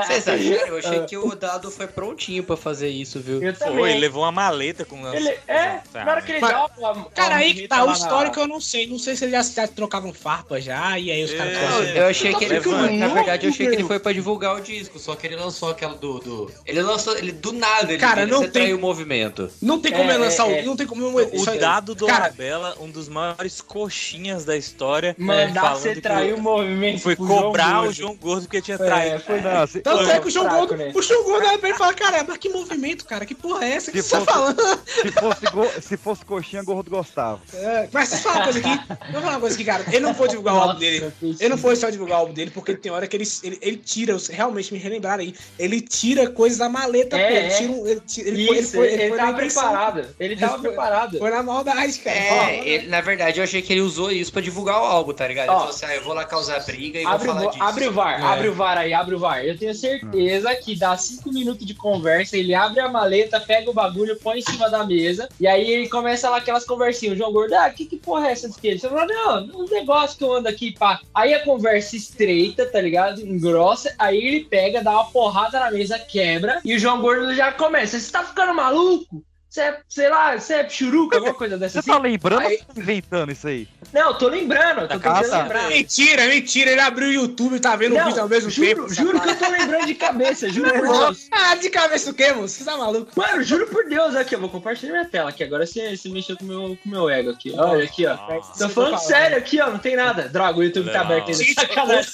Vocês 0.07 0.27
acharam? 0.27 0.67
Eu 0.67 0.77
achei 0.77 0.99
que 1.05 1.15
o 1.17 1.35
dado 1.35 1.69
foi 1.69 1.87
prontinho 1.87 2.43
pra 2.43 2.57
fazer 2.57 2.89
isso, 2.89 3.19
viu? 3.19 3.41
Eu 3.41 3.53
Foi, 3.53 3.67
também. 3.67 3.99
levou 3.99 4.23
uma 4.23 4.31
maleta 4.31 4.83
com 4.83 4.97
Ele, 5.13 5.29
é, 5.47 5.79
na 5.93 6.11
hora 6.11 6.21
que 6.23 6.31
ele 6.31 6.41
Mas- 6.41 6.51
dá 6.51 6.65
uma, 6.93 7.05
Cara, 7.11 7.35
aí 7.35 7.53
que 7.53 7.67
tá, 7.67 7.83
o 7.83 7.85
lá 7.85 7.91
na- 7.91 7.97
histórico 7.97 8.39
eu 8.39 8.47
não 8.47 8.59
sei. 8.59 8.87
Não 8.87 8.97
sei 8.97 9.15
se 9.15 9.25
eles 9.25 9.33
já, 9.53 9.61
já 9.63 9.67
trocavam 9.67 10.13
farpa 10.13 10.59
já, 10.59 10.97
e 10.97 11.11
aí 11.11 11.23
os 11.23 11.33
caras... 11.33 11.53
É, 11.55 11.99
eu 11.99 12.07
achei 12.07 12.33
que 12.33 12.45
ele 12.45 12.61
foi. 12.61 12.91
Na 12.97 13.07
verdade, 13.09 13.45
eu 13.45 13.51
achei 13.51 13.67
que 13.67 13.73
ele 13.75 13.83
foi 13.83 13.99
pra 13.99 14.11
divulgar 14.11 14.55
o 14.55 14.59
disco, 14.61 14.97
só 14.99 15.15
que 15.15 15.27
ele 15.27 15.35
lançou 15.35 15.69
aquela 15.69 15.93
do. 15.95 16.19
do- 16.19 16.51
ele 16.65 16.81
lançou 16.81 17.15
ele 17.17 17.31
do 17.31 17.51
nada, 17.51 17.91
ele 17.91 17.99
Cara, 18.01 18.21
queria 18.21 18.33
não 18.33 18.49
tem- 18.49 18.73
o 18.73 18.79
movimento. 18.79 19.49
Não 19.61 19.79
tem 19.79 19.91
como 19.91 20.09
É, 20.09 20.15
ele 20.15 20.23
lançar 20.23 20.49
é, 20.49 20.61
o... 20.61 20.65
Não 20.65 20.75
tem 20.75 20.87
como... 20.87 21.26
O 21.33 21.49
aí- 21.49 21.59
dado 21.59 21.93
do 21.95 22.05
Cara, 22.07 22.25
Labela, 22.25 22.75
um 22.79 22.89
dos 22.89 23.07
maiores 23.09 23.61
coxinhas 23.61 24.45
da 24.45 24.55
história, 24.55 25.15
Mandar 25.17 25.61
falando 25.61 25.79
você 25.81 25.95
que 25.95 26.01
trair 26.01 26.33
o 26.33 26.39
movimento. 26.41 27.01
foi 27.01 27.15
João 27.15 27.27
cobrar 27.43 27.83
o. 27.83 27.91
João 27.91 28.15
Gordo 28.15 28.43
porque 28.43 28.61
tinha 28.61 28.75
É, 28.75 28.77
traído. 28.77 29.19
foi 29.23 29.41
Não, 29.41 29.67
se, 29.67 29.79
Tanto 29.81 30.03
Foi 30.05 30.13
é 30.13 30.19
que 30.19 30.27
o 30.27 30.31
João 30.31 30.45
fraco, 30.45 30.59
Gordo, 30.67 30.77
né? 30.77 30.91
o 30.95 31.01
João 31.01 31.23
Gordo 31.23 31.47
olha 31.47 31.57
pra 31.57 31.67
ele 31.69 31.75
e 31.75 31.79
fala, 31.79 31.93
caramba, 31.93 32.37
que 32.37 32.49
movimento, 32.49 33.05
cara, 33.05 33.25
que 33.25 33.33
porra 33.35 33.65
é 33.65 33.71
essa 33.73 33.91
que 33.91 34.01
você 34.01 34.17
tá 34.17 34.21
falando? 34.21 34.57
se 34.87 35.11
fosse, 35.11 35.45
go- 35.51 35.81
se 35.81 35.97
fosse 35.97 36.25
coxinha, 36.25 36.63
gordo 36.63 36.89
gostava. 36.89 37.39
É, 37.53 37.87
mas 37.91 38.09
deixa 38.09 38.27
eu 38.27 38.31
falar 38.31 38.35
uma 38.37 38.43
coisa 38.53 38.59
aqui, 38.59 39.11
vou 39.11 39.21
falar 39.21 39.33
uma 39.33 39.39
coisa 39.39 39.55
aqui, 39.55 39.65
cara, 39.65 39.83
ele 39.87 39.99
não 39.99 40.13
foi 40.15 40.27
divulgar 40.27 40.53
o 40.55 40.57
álbum 40.59 40.79
dele, 40.79 41.11
ele 41.21 41.49
não 41.49 41.57
foi 41.57 41.75
só 41.75 41.89
divulgar 41.89 42.17
o 42.17 42.21
álbum 42.21 42.33
dele, 42.33 42.51
porque 42.51 42.75
tem 42.75 42.91
hora 42.91 43.07
que 43.07 43.15
ele, 43.15 43.25
ele, 43.43 43.57
ele 43.61 43.77
tira, 43.77 44.17
realmente 44.29 44.73
me 44.73 44.79
relembraram 44.79 45.21
aí, 45.23 45.33
ele 45.57 45.81
tira 45.81 46.29
coisas 46.29 46.57
da 46.57 46.69
maleta, 46.69 47.17
É, 47.17 47.27
pô, 47.27 47.33
ele 47.35 47.45
é. 47.47 47.49
tira, 47.57 47.73
ele, 47.91 48.01
tira- 48.01 48.27
ele 48.29 48.47
foi, 48.47 48.57
ele 48.57 48.67
foi, 48.67 48.87
ele, 48.87 49.01
ele 49.03 49.09
foi 49.09 49.17
na 49.17 49.25
tava 49.25 49.37
preparado. 49.37 50.05
Ele 50.19 50.35
tava 50.35 50.53
Ele 50.53 50.61
foi- 50.61 50.69
preparado. 50.69 51.16
Foi 51.19 51.29
na 51.31 51.43
maldade, 51.43 51.99
cara. 51.99 52.15
É, 52.17 52.67
ele- 52.67 52.87
na 52.87 53.01
verdade, 53.01 53.39
eu 53.39 53.43
achei 53.43 53.61
que 53.61 53.73
ele 53.73 53.81
usou 53.81 54.11
isso 54.11 54.31
pra 54.31 54.41
divulgar 54.41 54.81
o 54.81 54.85
álbum, 54.85 55.13
tá 55.13 55.27
ligado? 55.27 55.45
Ele 55.47 55.55
Ó, 55.55 55.59
falou 55.59 55.69
assim: 55.73 55.85
ah, 55.85 55.95
eu 55.95 56.03
vou 56.03 56.13
lá 56.13 56.25
causar 56.25 56.63
briga 56.65 56.99
e 56.99 57.05
Abre, 57.05 57.27
vou 57.27 57.35
falar 57.35 57.51
disso. 57.51 57.63
abre 57.63 57.87
o 57.87 57.91
VAR, 57.93 58.19
É. 58.19 58.23
abre 58.23 58.47
o 58.49 58.53
VAR 58.53 58.77
aí, 58.77 58.93
abre 58.93 59.15
o 59.15 59.19
VAR. 59.19 59.43
Eu 59.45 59.57
tenho 59.57 59.73
certeza 59.73 60.53
que 60.55 60.75
dá 60.75 60.95
cinco 60.97 61.31
minutos 61.31 61.65
de 61.65 61.73
conversa, 61.73 62.37
ele 62.37 62.53
abre 62.53 62.79
a 62.79 62.89
maleta, 62.89 63.39
pega 63.39 63.69
o 63.69 63.73
bagulho, 63.73 64.15
põe 64.17 64.39
em 64.39 64.41
cima 64.41 64.69
da 64.69 64.83
mesa, 64.85 65.27
e 65.39 65.47
aí 65.47 65.69
ele 65.69 65.89
começa 65.89 66.29
lá 66.29 66.37
aquelas 66.37 66.65
conversinhas. 66.65 67.15
O 67.15 67.17
João 67.17 67.31
Gordo, 67.31 67.53
ah, 67.53 67.69
que, 67.69 67.85
que 67.85 67.97
porra 67.97 68.27
é 68.27 68.31
essa 68.31 68.49
de 68.49 68.55
que? 68.59 68.77
Você 68.77 68.87
fala, 68.89 69.05
não, 69.05 69.43
um 69.61 69.65
negócio 69.69 70.17
que 70.17 70.23
eu 70.23 70.33
ando 70.33 70.47
aqui, 70.47 70.71
pá. 70.77 70.99
Aí 71.13 71.33
a 71.33 71.43
conversa 71.43 71.95
estreita, 71.95 72.65
tá 72.65 72.79
ligado? 72.81 73.21
Engrossa, 73.21 73.93
aí 73.97 74.17
ele 74.17 74.45
pega, 74.45 74.83
dá 74.83 74.91
uma 74.91 75.05
porrada 75.11 75.59
na 75.59 75.71
mesa, 75.71 75.97
quebra, 75.99 76.59
e 76.63 76.75
o 76.75 76.79
João 76.79 77.01
Gordo 77.01 77.33
já 77.35 77.51
começa. 77.51 77.99
Você 77.99 78.11
tá 78.11 78.23
ficando 78.23 78.53
maluco? 78.53 79.23
Você 79.49 79.61
é, 79.61 79.79
sei 79.87 80.09
lá, 80.09 80.37
você 80.37 80.53
é 80.55 80.69
churuca, 80.69 81.15
alguma 81.17 81.33
coisa 81.33 81.57
dessa 81.57 81.73
Você 81.73 81.79
assim? 81.79 81.91
tá 81.91 81.97
lembrando 81.97 82.41
Aí- 82.41 82.59
ou 82.67 82.75
tá 82.75 82.81
inventando 82.81 83.31
isso 83.31 83.47
aí? 83.47 83.67
Não, 83.93 84.13
tô 84.17 84.27
lembrando, 84.27 84.79
tô 84.87 84.95
Ah, 84.95 84.99
tentando 84.99 85.29
tá. 85.29 85.41
lembrar. 85.43 85.67
Mentira, 85.69 86.25
mentira, 86.27 86.71
ele 86.71 86.81
abriu 86.81 87.07
o 87.07 87.13
YouTube 87.13 87.55
e 87.55 87.59
tá 87.59 87.75
vendo 87.75 87.95
o 87.97 88.03
vídeo 88.05 88.21
ao 88.21 88.27
mesmo 88.27 88.49
juro, 88.49 88.67
tempo. 88.67 88.93
juro 88.93 89.21
que 89.21 89.29
eu 89.29 89.35
tô 89.39 89.49
lembrando 89.49 89.85
de 89.87 89.95
cabeça, 89.95 90.49
juro 90.49 90.69
por 90.73 90.87
Deus. 90.87 91.27
Ah, 91.31 91.55
de 91.55 91.69
cabeça 91.69 92.11
o 92.11 92.13
quê, 92.13 92.33
moço? 92.33 92.55
Você 92.55 92.65
tá 92.65 92.75
maluco? 92.77 93.09
Mano, 93.15 93.41
juro 93.41 93.65
por 93.67 93.85
Deus, 93.87 94.15
aqui, 94.15 94.35
eu 94.35 94.39
vou 94.41 94.49
compartilhar 94.49 94.91
minha 94.91 95.05
tela 95.05 95.29
aqui. 95.29 95.43
Agora 95.45 95.65
você, 95.65 95.95
você 95.95 96.09
mexeu 96.09 96.35
com 96.37 96.43
o 96.43 96.47
meu, 96.47 96.77
com 96.83 96.89
o 96.89 96.91
meu 96.91 97.09
ego 97.09 97.29
aqui. 97.31 97.53
Olha 97.57 97.85
aqui, 97.85 98.05
ó. 98.05 98.17
Tô 98.57 98.67
falando 98.69 98.99
sério 98.99 99.37
aqui, 99.37 99.61
ó. 99.61 99.69
Não 99.71 99.79
tem 99.79 99.95
nada. 99.95 100.27
Droga, 100.27 100.59
o 100.59 100.63
YouTube 100.63 100.91
tá 100.91 100.99
Não. 100.99 101.01
aberto 101.05 101.29
ainda. 101.31 101.53
Sacanagem. 101.61 102.11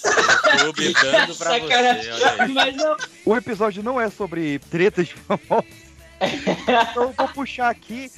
YouTube 0.65 0.93
dando 0.93 1.35
pra 1.35 1.51
Sacanagem. 1.59 2.11
você. 2.11 2.47
Mas 2.53 2.75
não. 2.75 2.95
O 3.25 3.35
episódio 3.35 3.81
não 3.83 3.99
é 3.99 4.09
sobre 4.09 4.59
tretas 4.69 5.07
de 5.07 5.15
famosos. 5.15 5.82
Então 6.91 7.03
eu 7.03 7.13
vou 7.13 7.27
puxar 7.29 7.69
aqui 7.69 8.11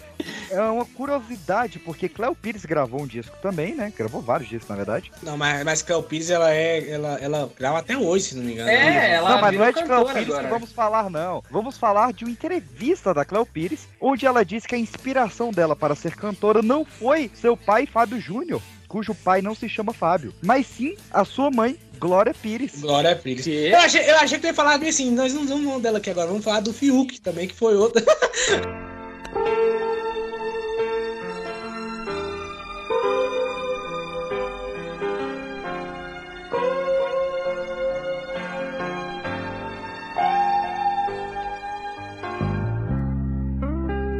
é 0.50 0.62
uma 0.62 0.86
curiosidade, 0.86 1.80
porque 1.80 2.08
Cléo 2.08 2.36
Pires 2.36 2.66
gravou 2.66 3.02
um 3.02 3.08
disco 3.08 3.36
também, 3.42 3.76
né? 3.76 3.92
Gravou 3.96 4.22
vários 4.22 4.50
discos, 4.50 4.70
na 4.70 4.76
verdade. 4.76 5.12
Não, 5.22 5.38
mas, 5.38 5.64
mas 5.64 5.82
Cléo 5.82 6.04
Pires, 6.04 6.30
ela 6.30 6.54
é. 6.54 6.90
Ela, 6.90 7.20
ela 7.20 7.52
grava 7.58 7.80
até 7.80 7.98
hoje, 7.98 8.26
se 8.26 8.36
não 8.36 8.44
me 8.44 8.54
engano. 8.54 8.70
É, 8.70 9.14
ela 9.14 9.30
não, 9.32 9.42
mas 9.42 9.58
não 9.58 9.66
é 9.66 9.72
de 9.72 9.84
Cléo 9.84 10.06
Pires 10.06 10.30
agora. 10.30 10.44
que 10.44 10.50
vamos 10.50 10.72
falar, 10.72 11.10
não. 11.10 11.44
Vamos 11.50 11.78
falar 11.78 12.14
de 12.14 12.24
uma 12.24 12.32
entrevista 12.32 13.14
da 13.14 13.26
Cléo 13.26 13.46
Pires, 13.46 13.88
onde 14.00 14.26
ela 14.26 14.46
disse 14.46 14.68
que 14.68 14.76
a 14.76 14.80
inspiração 14.80 15.52
dela 15.52 15.76
para 15.76 15.96
ser 15.96 16.16
cantora 16.16 16.62
não 16.62 16.86
foi 16.86 17.30
seu 17.34 17.58
pai, 17.58 17.86
Fábio 17.86 18.20
Júnior, 18.20 18.62
cujo 18.88 19.14
pai 19.14 19.42
não 19.42 19.54
se 19.54 19.68
chama 19.68 19.94
Fábio, 19.94 20.34
mas 20.42 20.66
sim 20.66 20.96
a 21.12 21.26
sua 21.26 21.52
mãe, 21.52 21.78
Glória 22.00 22.34
Pires. 22.34 22.82
Glória 22.82 23.16
Pires. 23.16 23.48
Eu 23.48 23.78
achei, 23.78 24.10
eu 24.10 24.16
achei 24.18 24.38
que 24.38 24.44
tu 24.44 24.48
ia 24.48 24.54
falar 24.54 24.78
bem 24.78 24.90
assim, 24.90 25.12
nós 25.12 25.34
não 25.34 25.46
vamos 25.48 25.66
falar 25.66 25.80
dela 25.80 25.98
aqui 25.98 26.10
agora, 26.10 26.28
vamos 26.28 26.44
falar 26.44 26.60
do 26.60 26.74
Fiuk 26.74 27.20
também, 27.22 27.48
que 27.48 27.56
foi 27.56 27.76
outra. 27.76 28.04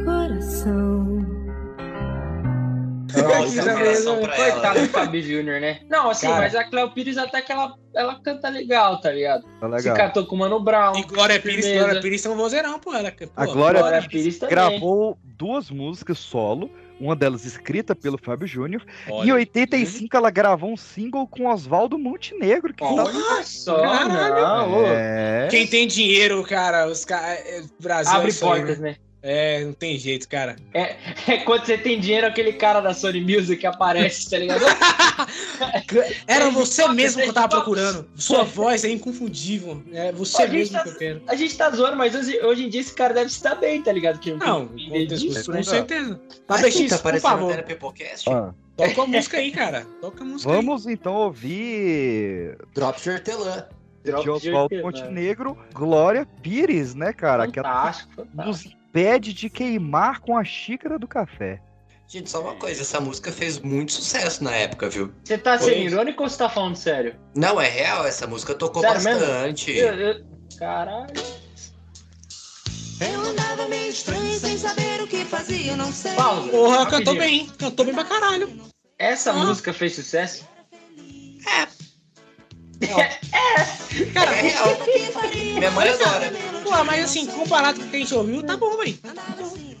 Coração. 0.04 1.05
Nossa, 3.40 3.62
coração 3.62 4.16
mesmo, 4.16 4.20
pra 4.20 4.36
coitado 4.36 4.80
do 4.80 4.88
Fábio 4.88 5.22
Júnior, 5.22 5.60
né? 5.60 5.80
Não, 5.88 6.10
assim, 6.10 6.26
Cara. 6.26 6.40
mas 6.40 6.54
a 6.54 6.64
Cleo 6.64 6.90
Pires 6.90 7.16
até 7.18 7.40
que 7.42 7.52
ela, 7.52 7.74
ela 7.94 8.20
canta 8.20 8.48
legal, 8.48 9.00
tá 9.00 9.10
ligado? 9.10 9.44
Tá 9.60 9.66
Se 9.78 9.88
legal. 9.88 9.96
cantou 10.06 10.26
com 10.26 10.36
o 10.36 10.38
Mano 10.38 10.60
Brown. 10.60 10.96
E 10.96 11.02
Glória 11.04 11.40
Pires. 11.40 11.66
Glória 11.66 12.00
Pires 12.00 12.22
tem 12.22 12.30
um 12.32 12.36
vozeirão, 12.36 12.78
pô. 12.78 12.94
Ela, 12.94 13.10
pô, 13.12 13.24
A 13.36 13.46
Glória, 13.46 13.80
Glória 13.80 13.98
Pires, 14.02 14.10
Pires 14.10 14.38
também. 14.38 14.54
gravou 14.54 15.18
duas 15.22 15.70
músicas 15.70 16.18
solo, 16.18 16.70
uma 16.98 17.14
delas 17.14 17.44
escrita 17.44 17.94
pelo 17.94 18.16
Fábio 18.16 18.46
Júnior. 18.48 18.82
Em 19.06 19.30
85 19.30 20.16
ela 20.16 20.30
gravou 20.30 20.72
um 20.72 20.76
single 20.78 21.26
com 21.26 21.46
Oswaldo 21.46 21.98
Montenegro, 21.98 22.72
que 22.72 22.82
tá- 22.82 22.90
Olha 22.90 23.42
só, 23.44 23.82
Caralho. 23.82 24.70
não. 24.70 24.86
É. 24.86 25.48
Quem 25.50 25.66
tem 25.66 25.86
dinheiro, 25.86 26.42
cara, 26.44 26.86
os 26.88 27.04
caras. 27.04 27.70
Brasil 27.78 28.14
é 28.14 28.16
Abre 28.16 28.30
isso 28.30 28.44
aí, 28.46 28.60
portas, 28.60 28.78
né? 28.78 28.96
É, 29.28 29.64
não 29.64 29.72
tem 29.72 29.98
jeito, 29.98 30.28
cara. 30.28 30.54
É, 30.72 30.94
é 31.26 31.38
quando 31.38 31.66
você 31.66 31.76
tem 31.76 31.98
dinheiro, 31.98 32.28
aquele 32.28 32.52
cara 32.52 32.80
da 32.80 32.94
Sony 32.94 33.20
Music 33.20 33.56
que 33.56 33.66
aparece, 33.66 34.30
tá 34.30 34.38
ligado? 34.38 34.60
Era 36.28 36.48
você 36.50 36.86
mesmo 36.88 37.20
que 37.22 37.28
eu 37.28 37.32
tava 37.32 37.48
procurando. 37.48 38.08
Sua 38.14 38.44
voz 38.44 38.84
é 38.84 38.90
inconfundível. 38.90 39.82
É 39.92 40.12
você 40.12 40.46
Pô, 40.46 40.52
mesmo 40.52 40.76
tá- 40.76 40.82
que 40.84 40.88
eu 40.90 40.96
quero. 40.96 41.22
A 41.26 41.34
gente 41.34 41.56
tá 41.56 41.70
zoando, 41.70 41.96
mas 41.96 42.14
hoje, 42.14 42.40
hoje 42.40 42.66
em 42.66 42.68
dia 42.68 42.80
esse 42.80 42.94
cara 42.94 43.12
deve 43.14 43.28
se 43.30 43.42
dar 43.42 43.56
bem, 43.56 43.82
tá 43.82 43.90
ligado? 43.90 44.20
Que 44.20 44.32
Não, 44.32 44.68
que- 44.68 44.88
com, 44.88 45.06
disso, 45.06 45.50
né? 45.50 45.58
com 45.58 45.64
certeza. 45.64 46.20
Mas 46.48 46.62
Mas, 46.62 46.74
BX, 46.74 46.88
tá 46.90 46.98
por 46.98 47.00
aparecendo 47.00 47.30
favor? 47.30 47.64
Ah, 48.28 48.54
toca 48.76 49.02
a 49.02 49.06
música 49.08 49.36
aí, 49.38 49.50
cara. 49.50 49.86
Toca 50.00 50.22
a 50.22 50.24
música 50.24 50.50
aí. 50.52 50.56
Vamos 50.56 50.86
então 50.86 51.14
ouvir 51.14 52.56
Drop 52.72 53.02
de 53.02 53.10
hortelã. 53.10 53.66
Drop 54.04 54.22
de 54.22 54.30
Oswaldo. 54.30 54.76
Montenegro, 54.82 55.58
Glória 55.74 56.24
Pires, 56.40 56.94
né, 56.94 57.12
cara? 57.12 57.42
Ela 57.44 57.52
Fantástico, 57.52 58.12
fantástico. 58.14 58.46
nos 58.46 58.76
impede 58.96 59.34
de 59.34 59.50
queimar 59.50 60.20
com 60.20 60.36
a 60.36 60.42
xícara 60.42 60.98
do 60.98 61.06
café. 61.06 61.60
Gente, 62.08 62.30
só 62.30 62.40
uma 62.40 62.54
coisa, 62.54 62.80
essa 62.80 62.98
música 63.00 63.30
fez 63.30 63.58
muito 63.58 63.92
sucesso 63.92 64.42
na 64.42 64.52
época, 64.52 64.88
viu? 64.88 65.12
Você 65.22 65.36
tá 65.36 65.58
sendo 65.58 65.70
Foi. 65.72 65.80
irônico 65.82 66.22
ou 66.22 66.28
você 66.30 66.38
tá 66.38 66.48
falando 66.48 66.76
sério? 66.76 67.14
Não, 67.34 67.60
é 67.60 67.68
real, 67.68 68.06
essa 68.06 68.26
música 68.26 68.54
tocou 68.54 68.80
Sério 68.80 69.02
mesmo? 69.02 69.20
bastante. 69.20 69.70
Eu- 69.76 69.94
eu- 69.94 70.24
Caralho. 70.58 71.12
Eu 73.00 73.20
andava 73.20 73.68
meio 73.68 73.90
estranho 73.90 74.38
sem 74.38 74.56
saber 74.56 75.02
o 75.02 75.06
que 75.06 75.24
fazia, 75.26 75.72
eu 75.72 75.76
não 75.76 75.92
sei. 75.92 76.14
Pausa. 76.14 76.48
Porra, 76.48 76.78
Rapidinho. 76.78 76.98
cantou 77.04 77.18
bem. 77.18 77.46
Cantou 77.58 77.84
bem 77.84 77.94
pra 77.94 78.04
caralho. 78.04 78.60
Essa 78.98 79.32
Ah. 79.32 79.34
música 79.34 79.72
fez 79.74 79.94
sucesso? 79.96 80.48
É 82.80 82.86
real. 82.86 84.78
Minha 85.58 85.70
mãe 85.72 85.88
adora. 85.88 86.32
Pô, 86.66 86.84
mas 86.84 87.04
assim, 87.04 87.26
comparado 87.26 87.78
com 87.78 87.86
o 87.86 87.88
que 87.90 87.96
a 87.96 87.98
gente 88.00 88.14
ouviu, 88.14 88.42
tá 88.42 88.56
bom, 88.56 88.76
velho. 88.76 88.98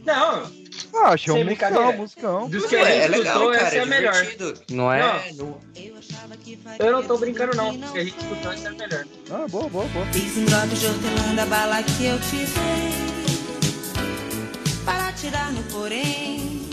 Não, 0.04 0.52
Ah, 0.94 1.08
achei 1.08 1.32
um 1.32 1.44
musicão, 1.44 1.44
brincadeira. 1.44 1.92
musicão. 1.96 2.48
dos 2.48 2.66
que 2.66 2.76
a 2.76 2.84
gente 2.84 3.00
é 3.02 3.08
legal, 3.08 3.24
escutou, 3.34 3.52
cara, 3.52 3.66
essa 3.66 3.76
é 3.76 3.80
a 3.80 3.86
melhor. 3.86 4.12
divertido. 4.12 4.54
Não 4.70 4.92
é? 4.92 5.32
Não, 5.32 5.60
eu 6.78 6.92
não 6.92 7.02
tô 7.02 7.18
brincando 7.18 7.56
não. 7.56 7.76
Que 7.76 7.98
a 7.98 8.04
gente 8.04 8.16
escutou, 8.16 8.52
essa 8.52 8.68
é 8.68 8.70
a 8.70 8.74
melhor. 8.74 9.04
Ah, 9.30 9.46
boa, 9.48 9.68
boa, 9.68 9.84
boa. 9.86 10.06
Fiz 10.12 10.36
um 10.36 10.44
de 10.44 10.54
hortelã 10.86 11.34
da 11.34 11.46
bala 11.46 11.82
que 11.82 12.06
eu 12.06 12.20
te 12.20 12.36
dei 12.36 12.54
Para 14.84 15.12
tirar 15.12 15.52
no 15.52 15.62
porém 15.64 16.68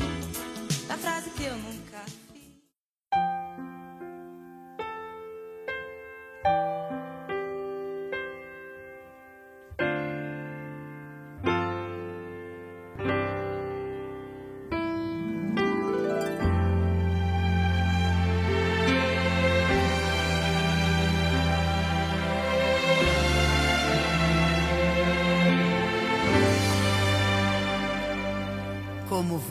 Da 0.87 0.95
frase 0.95 1.31
que 1.31 1.45
eu 1.45 1.55
nunca 1.55 1.82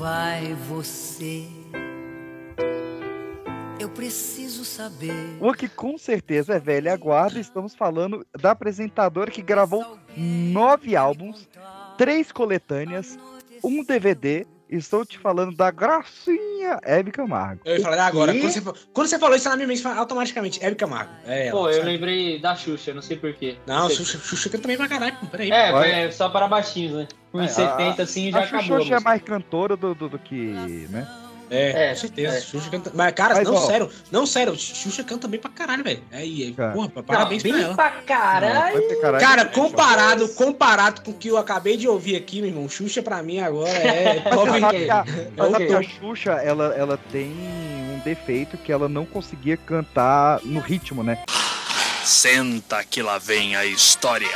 vai 0.03 0.53
você? 0.69 1.47
Eu 3.79 3.89
preciso 3.89 4.65
saber. 4.65 5.39
Uma 5.41 5.55
que 5.55 5.69
com 5.69 5.97
certeza 5.97 6.55
é 6.55 6.59
velha 6.59 6.97
guarda, 6.97 7.39
estamos 7.39 7.73
falando 7.73 8.27
da 8.37 8.51
apresentadora 8.51 9.31
que 9.31 9.41
gravou 9.41 9.97
nove 10.17 10.97
álbuns, 10.97 11.49
três 11.97 12.33
coletâneas, 12.33 13.17
um 13.63 13.85
DVD. 13.85 14.45
Estou 14.75 15.05
te 15.05 15.19
falando 15.19 15.55
da 15.55 15.71
gracinha 15.71 16.79
Hebe 16.83 17.11
Camargo. 17.11 17.61
Eu 17.65 17.77
ia 17.77 17.83
falar 17.83 18.07
agora. 18.07 18.33
quê? 18.33 18.41
Quando 18.41 18.53
você, 18.53 18.61
quando 18.93 19.07
você 19.07 19.19
falou 19.19 19.37
isso 19.37 19.49
na 19.49 19.57
minha 19.57 19.69
mente, 19.69 19.87
automaticamente, 19.87 20.65
Hebe 20.65 20.77
Camargo. 20.77 21.13
É 21.27 21.49
ela. 21.49 21.59
Pô, 21.61 21.69
eu 21.69 21.75
sabe? 21.75 21.87
lembrei 21.87 22.41
da 22.41 22.57
Xuxa, 22.57 22.95
não 22.95 23.03
sei 23.03 23.19
porquê. 23.19 23.57
Não, 23.67 23.89
sei. 23.89 23.97
Xuxa, 23.97 24.19
Xuxa 24.19 24.49
canta 24.49 24.63
também 24.63 24.77
pra 24.79 24.89
caralho, 24.89 25.15
pô, 25.21 25.27
peraí. 25.27 25.51
É, 25.51 25.73
Olha. 25.73 25.87
é 25.87 26.11
só 26.11 26.29
para 26.31 26.49
baixinhos, 26.49 26.95
né? 26.95 27.09
Com 27.31 27.41
É, 27.41 27.49
70 27.49 28.03
assim 28.03 28.31
já 28.33 28.39
a 28.39 28.43
Xuxa 28.43 28.57
acabou. 28.57 28.77
a 28.77 28.81
hoje 28.81 28.93
é 28.95 29.01
mais 29.01 29.23
cantora 29.23 29.77
do, 29.77 29.95
do, 29.95 30.09
do 30.09 30.19
que, 30.19 30.35
né? 30.91 31.07
É, 31.55 31.87
É, 31.87 31.89
com 31.91 32.01
certeza. 32.01 32.37
é. 32.37 32.41
Xuxa 32.41 32.71
canta. 32.71 32.91
Mas, 32.95 33.13
cara, 33.15 33.35
Mas, 33.35 33.45
não, 33.47 33.55
ó. 33.55 33.67
sério. 33.67 33.91
Não, 34.11 34.27
sério. 34.27 34.57
Xuxa 34.57 35.05
canta 35.05 35.29
bem 35.29 35.39
pra 35.39 35.51
caralho, 35.51 35.85
velho. 35.85 36.03
É, 36.11 36.25
e, 36.25 36.53
Cara. 36.53 36.73
porra, 36.73 36.89
parabéns 37.03 37.43
Não, 37.43 37.51
pra 37.51 37.59
bem 37.59 37.67
ela. 37.67 37.75
pra 37.75 37.91
Não, 37.95 38.03
caralho. 38.07 38.89
ter 38.89 39.01
caralho. 39.01 39.25
Cara, 39.25 39.45
comparado, 39.47 40.29
comparado 40.31 41.03
com 41.03 41.11
o 41.11 41.15
que 41.15 41.29
eu 41.29 41.37
acabei 41.37 41.77
de 41.77 41.87
ouvir 41.87 42.17
aqui, 42.17 42.41
meu 42.41 42.49
irmão, 42.51 42.69
Xuxa 42.69 43.03
pra 43.03 43.23
mim 43.23 43.39
agora 43.41 43.69
é 43.71 44.21
Mas 44.25 44.35
top. 44.35 44.61
sabe 44.61 44.79
que 44.85 44.91
a, 44.91 45.05
mas 45.37 45.51
sabe 45.53 45.55
Ok. 45.55 45.67
que 45.67 45.75
a 45.75 45.83
Xuxa, 45.83 46.33
ela, 46.43 46.75
ela 46.77 46.99
tem 47.11 47.29
um 47.31 48.01
defeito 48.05 48.57
que 48.57 48.73
ela 48.73 48.89
não 48.89 49.05
conseguia 49.05 49.57
cantar 49.57 50.41
no 50.45 50.61
ritmo, 50.61 51.03
né? 51.05 51.19
Senta 52.05 52.83
que 52.85 53.03
lá 53.03 53.19
vem 53.19 53.55
a 53.57 53.65
história. 53.65 54.27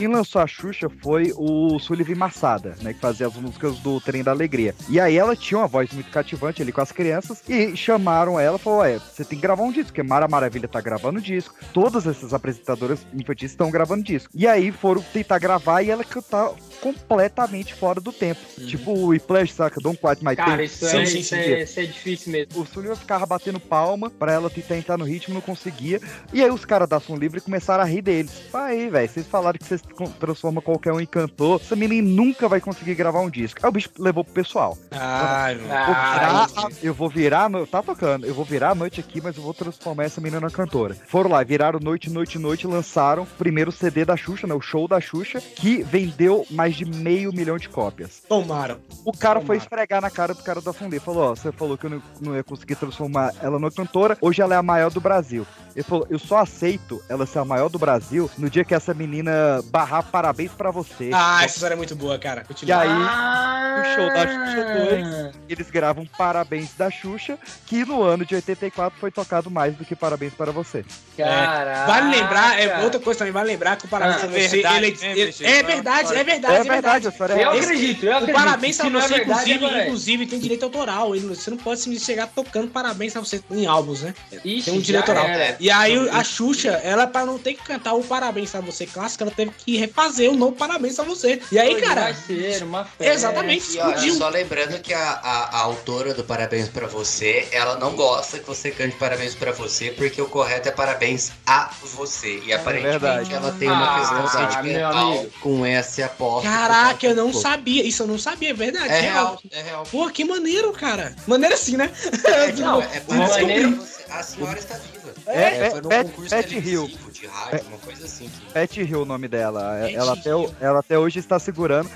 Quem 0.00 0.08
lançou 0.08 0.40
a 0.40 0.46
Xuxa 0.46 0.88
foi 1.02 1.30
o 1.36 1.78
Sullivan 1.78 2.14
Massada, 2.14 2.74
né? 2.80 2.94
Que 2.94 3.00
fazia 3.00 3.26
as 3.26 3.34
músicas 3.34 3.80
do 3.80 4.00
Trem 4.00 4.22
da 4.22 4.30
Alegria. 4.30 4.74
E 4.88 4.98
aí 4.98 5.18
ela 5.18 5.36
tinha 5.36 5.58
uma 5.58 5.66
voz 5.66 5.92
muito 5.92 6.10
cativante 6.10 6.62
ali 6.62 6.72
com 6.72 6.80
as 6.80 6.90
crianças. 6.90 7.42
E 7.46 7.76
chamaram 7.76 8.40
ela 8.40 8.56
e 8.56 8.58
falou: 8.58 8.78
Ué, 8.78 8.98
você 8.98 9.26
tem 9.26 9.36
que 9.36 9.42
gravar 9.42 9.62
um 9.62 9.70
disco, 9.70 9.88
porque 9.88 10.02
Mara 10.02 10.26
Maravilha 10.26 10.66
tá 10.66 10.80
gravando 10.80 11.20
disco. 11.20 11.54
Todas 11.74 12.06
essas 12.06 12.32
apresentadoras 12.32 13.06
infantis 13.12 13.50
estão 13.50 13.70
gravando 13.70 14.02
disco. 14.02 14.32
E 14.34 14.46
aí 14.46 14.72
foram 14.72 15.02
tentar 15.02 15.38
gravar 15.38 15.82
e 15.82 15.90
ela 15.90 16.02
cantar 16.02 16.50
completamente 16.80 17.74
fora 17.74 18.00
do 18.00 18.12
tempo. 18.12 18.40
Tipo 18.66 18.92
o 18.92 19.06
Whiplash, 19.08 19.52
saca? 19.52 19.80
Don't 19.80 19.98
Quite 19.98 20.24
My 20.24 20.34
Cara, 20.36 20.64
isso, 20.64 20.86
Sim, 20.86 20.96
é, 20.98 21.06
sim, 21.06 21.18
isso, 21.20 21.34
é, 21.34 21.62
isso 21.62 21.80
é 21.80 21.84
difícil 21.84 22.32
mesmo. 22.32 22.60
O 22.60 22.66
Sullivan 22.66 22.96
ficava 22.96 23.26
batendo 23.26 23.60
palma 23.60 24.10
pra 24.10 24.32
ela 24.32 24.48
tentar 24.50 24.76
entrar 24.76 24.96
no 24.98 25.04
ritmo, 25.04 25.34
não 25.34 25.40
conseguia. 25.40 26.00
E 26.32 26.42
aí 26.42 26.50
os 26.50 26.64
caras 26.64 26.88
da 26.88 26.98
Som 27.00 27.16
Livre 27.16 27.40
começaram 27.40 27.82
a 27.82 27.86
rir 27.86 28.02
deles. 28.02 28.30
Aí, 28.52 28.88
velho, 28.88 29.08
vocês 29.08 29.26
falaram 29.26 29.58
que 29.58 29.64
vocês 29.64 29.82
transformam 30.18 30.62
qualquer 30.62 30.92
um 30.92 31.00
em 31.00 31.06
cantor. 31.06 31.60
Essa 31.60 31.76
menina 31.76 32.08
nunca 32.08 32.48
vai 32.48 32.60
conseguir 32.60 32.94
gravar 32.94 33.20
um 33.20 33.30
disco. 33.30 33.60
Aí 33.62 33.68
o 33.68 33.72
bicho 33.72 33.90
levou 33.98 34.24
pro 34.24 34.32
pessoal. 34.34 34.76
Ai, 34.90 35.54
meu. 35.54 35.66
Vou 35.66 35.74
Ah, 35.76 36.46
virar, 36.46 36.68
eu 36.82 36.94
vou 36.94 37.08
virar, 37.08 37.48
no- 37.50 37.66
tá 37.66 37.82
tocando, 37.82 38.26
eu 38.26 38.34
vou 38.34 38.44
virar 38.44 38.70
a 38.70 38.74
noite 38.74 39.00
aqui, 39.00 39.20
mas 39.20 39.36
eu 39.36 39.42
vou 39.42 39.52
transformar 39.54 40.04
essa 40.04 40.20
menina 40.20 40.40
na 40.40 40.50
cantora. 40.50 40.94
Foram 41.06 41.30
lá, 41.30 41.42
viraram 41.42 41.78
noite, 41.80 42.08
noite, 42.10 42.38
noite, 42.38 42.66
lançaram 42.66 43.24
o 43.24 43.26
primeiro 43.26 43.70
CD 43.72 44.04
da 44.04 44.16
Xuxa, 44.16 44.46
né, 44.46 44.54
o 44.54 44.60
show 44.60 44.86
da 44.88 45.00
Xuxa, 45.00 45.40
que 45.40 45.82
vendeu 45.82 46.46
mais 46.50 46.69
de 46.76 46.84
meio 46.84 47.32
milhão 47.32 47.56
de 47.58 47.68
cópias. 47.68 48.22
Tomaram. 48.28 48.78
O 49.04 49.12
cara 49.12 49.40
foi 49.40 49.56
esfregar 49.56 50.00
na 50.00 50.10
cara 50.10 50.34
do 50.34 50.42
cara 50.42 50.60
da 50.60 50.72
Fundê. 50.72 50.98
Falou, 51.00 51.30
ó, 51.30 51.34
você 51.34 51.50
falou 51.52 51.76
que 51.78 51.86
eu 51.86 51.90
não, 51.90 52.02
não 52.20 52.36
ia 52.36 52.42
conseguir 52.44 52.74
transformar 52.76 53.32
ela 53.40 53.58
numa 53.58 53.70
cantora, 53.70 54.16
hoje 54.20 54.40
ela 54.42 54.54
é 54.54 54.58
a 54.58 54.62
maior 54.62 54.90
do 54.90 55.00
Brasil. 55.00 55.46
Ele 55.74 55.84
falou, 55.84 56.06
eu 56.10 56.18
só 56.18 56.38
aceito 56.38 57.02
ela 57.08 57.26
ser 57.26 57.38
a 57.38 57.44
maior 57.44 57.68
do 57.68 57.78
Brasil 57.78 58.28
no 58.36 58.50
dia 58.50 58.64
que 58.64 58.74
essa 58.74 58.92
menina 58.92 59.62
barrar 59.66 60.02
parabéns 60.02 60.50
pra 60.52 60.70
você. 60.70 61.10
Ah, 61.14 61.44
essa 61.44 61.54
história 61.56 61.74
é 61.74 61.76
muito 61.76 61.94
boa, 61.94 62.18
cara. 62.18 62.42
E 62.42 62.48
Continua. 62.48 62.80
aí, 62.80 62.88
Ah, 62.90 63.80
o 63.82 63.94
show 63.94 64.06
da 64.08 64.26
Xuxa 64.26 65.30
2, 65.30 65.34
eles 65.48 65.70
gravam 65.70 66.04
Parabéns 66.18 66.74
da 66.76 66.90
Xuxa, 66.90 67.38
que 67.66 67.84
no 67.84 68.02
ano 68.02 68.24
de 68.26 68.34
84 68.34 68.98
foi 68.98 69.10
tocado 69.10 69.50
mais 69.50 69.74
do 69.76 69.84
que 69.84 69.94
Parabéns 69.94 70.34
para 70.34 70.50
você. 70.50 70.84
Caraca. 71.16 71.86
Vale 71.86 72.16
lembrar, 72.16 72.58
é, 72.60 72.82
outra 72.82 72.98
coisa 73.00 73.18
também, 73.18 73.32
vale 73.32 73.48
lembrar 73.48 73.76
que 73.76 73.84
o 73.86 73.88
Parabéns 73.88 74.22
Ah, 74.22 74.26
a 74.26 74.28
você. 74.28 74.48
verdade, 74.48 74.76
ele- 74.86 74.98
ele- 75.02 75.26
bicho? 75.26 75.44
é 75.44 75.62
verdade, 75.62 76.14
é 76.14 76.24
verdade, 76.24 76.59
É 76.60 76.64
verdade, 76.72 77.06
a 77.06 77.10
história 77.10 77.34
é 77.34 77.44
Eu 77.44 77.50
acredito, 77.50 78.04
eu 78.04 78.12
acredito. 78.16 78.34
parabéns 78.36 78.80
a 78.80 78.86
é 78.86 78.90
você, 78.90 79.14
verdade, 79.14 79.52
inclusive, 79.52 80.24
é. 80.24 80.26
tem 80.26 80.38
direito 80.38 80.62
autoral. 80.64 81.12
Você 81.28 81.50
não 81.50 81.56
pode 81.58 81.80
se 81.80 82.00
chegar 82.00 82.26
tocando 82.28 82.68
parabéns 82.68 83.16
a 83.16 83.20
você 83.20 83.42
em 83.50 83.66
álbuns, 83.66 84.02
né? 84.02 84.14
Ixi, 84.44 84.70
Tem 84.70 84.78
um 84.78 84.80
direito 84.80 85.08
autoral. 85.10 85.28
era. 85.30 85.56
E 85.60 85.70
aí 85.70 86.08
a 86.10 86.22
Xuxa, 86.24 86.70
ela 86.82 87.06
pra 87.06 87.24
não 87.26 87.38
ter 87.38 87.54
que 87.54 87.62
cantar 87.62 87.94
o 87.94 88.02
parabéns 88.02 88.54
a 88.54 88.60
você 88.60 88.86
clássico, 88.86 89.22
ela 89.24 89.32
teve 89.32 89.50
que 89.56 89.76
refazer 89.76 90.30
o 90.30 90.36
novo 90.36 90.52
parabéns 90.52 90.98
a 90.98 91.02
você. 91.02 91.40
E 91.52 91.58
aí, 91.58 91.74
Hoje 91.74 91.84
cara, 91.84 92.14
ser 92.14 92.62
uma 92.64 92.86
exatamente, 92.98 93.72
E 93.76 93.78
olha, 93.78 93.88
explodiu. 93.90 94.14
só 94.14 94.28
lembrando 94.28 94.80
que 94.80 94.92
a, 94.94 95.10
a- 95.22 95.56
a 95.56 95.58
autora 95.60 96.14
do 96.14 96.24
Parabéns 96.24 96.68
pra 96.68 96.86
Você, 96.86 97.48
ela 97.52 97.76
não 97.76 97.92
gosta 97.94 98.38
que 98.38 98.46
você 98.46 98.70
cante 98.70 98.96
Parabéns 98.96 99.34
pra 99.34 99.52
Você, 99.52 99.90
porque 99.90 100.20
o 100.20 100.26
correto 100.26 100.68
é 100.68 100.72
Parabéns 100.72 101.32
a 101.46 101.70
você. 101.94 102.40
E 102.44 102.52
aparentemente 102.52 102.98
verdade. 102.98 103.32
ela 103.34 103.52
tem 103.52 103.68
uma 103.68 103.96
Ah, 103.96 103.98
questão 104.00 104.88
amigo. 104.90 105.30
com 105.40 105.66
esse 105.66 106.02
apóstolo. 106.02 106.49
Caraca, 106.50 107.06
eu 107.06 107.14
não 107.14 107.32
sabia. 107.32 107.84
Isso 107.84 108.02
eu 108.02 108.06
não 108.06 108.18
sabia, 108.18 108.50
é 108.50 108.54
verdade. 108.54 108.88
É 108.92 109.00
real. 109.00 109.24
real, 109.26 109.40
é 109.52 109.62
real. 109.62 109.84
Pô, 109.90 110.08
que 110.10 110.24
maneiro, 110.24 110.72
cara. 110.72 111.14
Maneiro 111.26 111.54
assim, 111.54 111.76
né? 111.76 111.90
É, 112.24 112.52
não, 112.60 112.82
é 112.82 113.00
maneira- 113.06 113.68
pra 113.68 113.76
Você. 113.78 114.00
A 114.10 114.22
senhora 114.24 114.58
está 114.58 114.74
viva. 114.76 115.14
É, 115.26 115.70
foi 115.70 115.80
no 115.82 115.88
Pet- 115.88 116.08
concurso 116.10 116.30
televisivo 116.30 116.68
Hill. 116.88 116.98
de 117.12 117.26
rádio, 117.26 117.66
uma 117.68 117.78
coisa 117.78 118.04
assim. 118.04 118.28
que- 118.28 118.52
Pet 118.52 118.80
Hill 118.80 119.02
o 119.02 119.04
nome 119.04 119.28
dela. 119.28 119.88
Ela 119.88 120.14
até, 120.14 120.30
ela 120.60 120.80
até 120.80 120.98
hoje 120.98 121.20
está 121.20 121.38
segurando. 121.38 121.88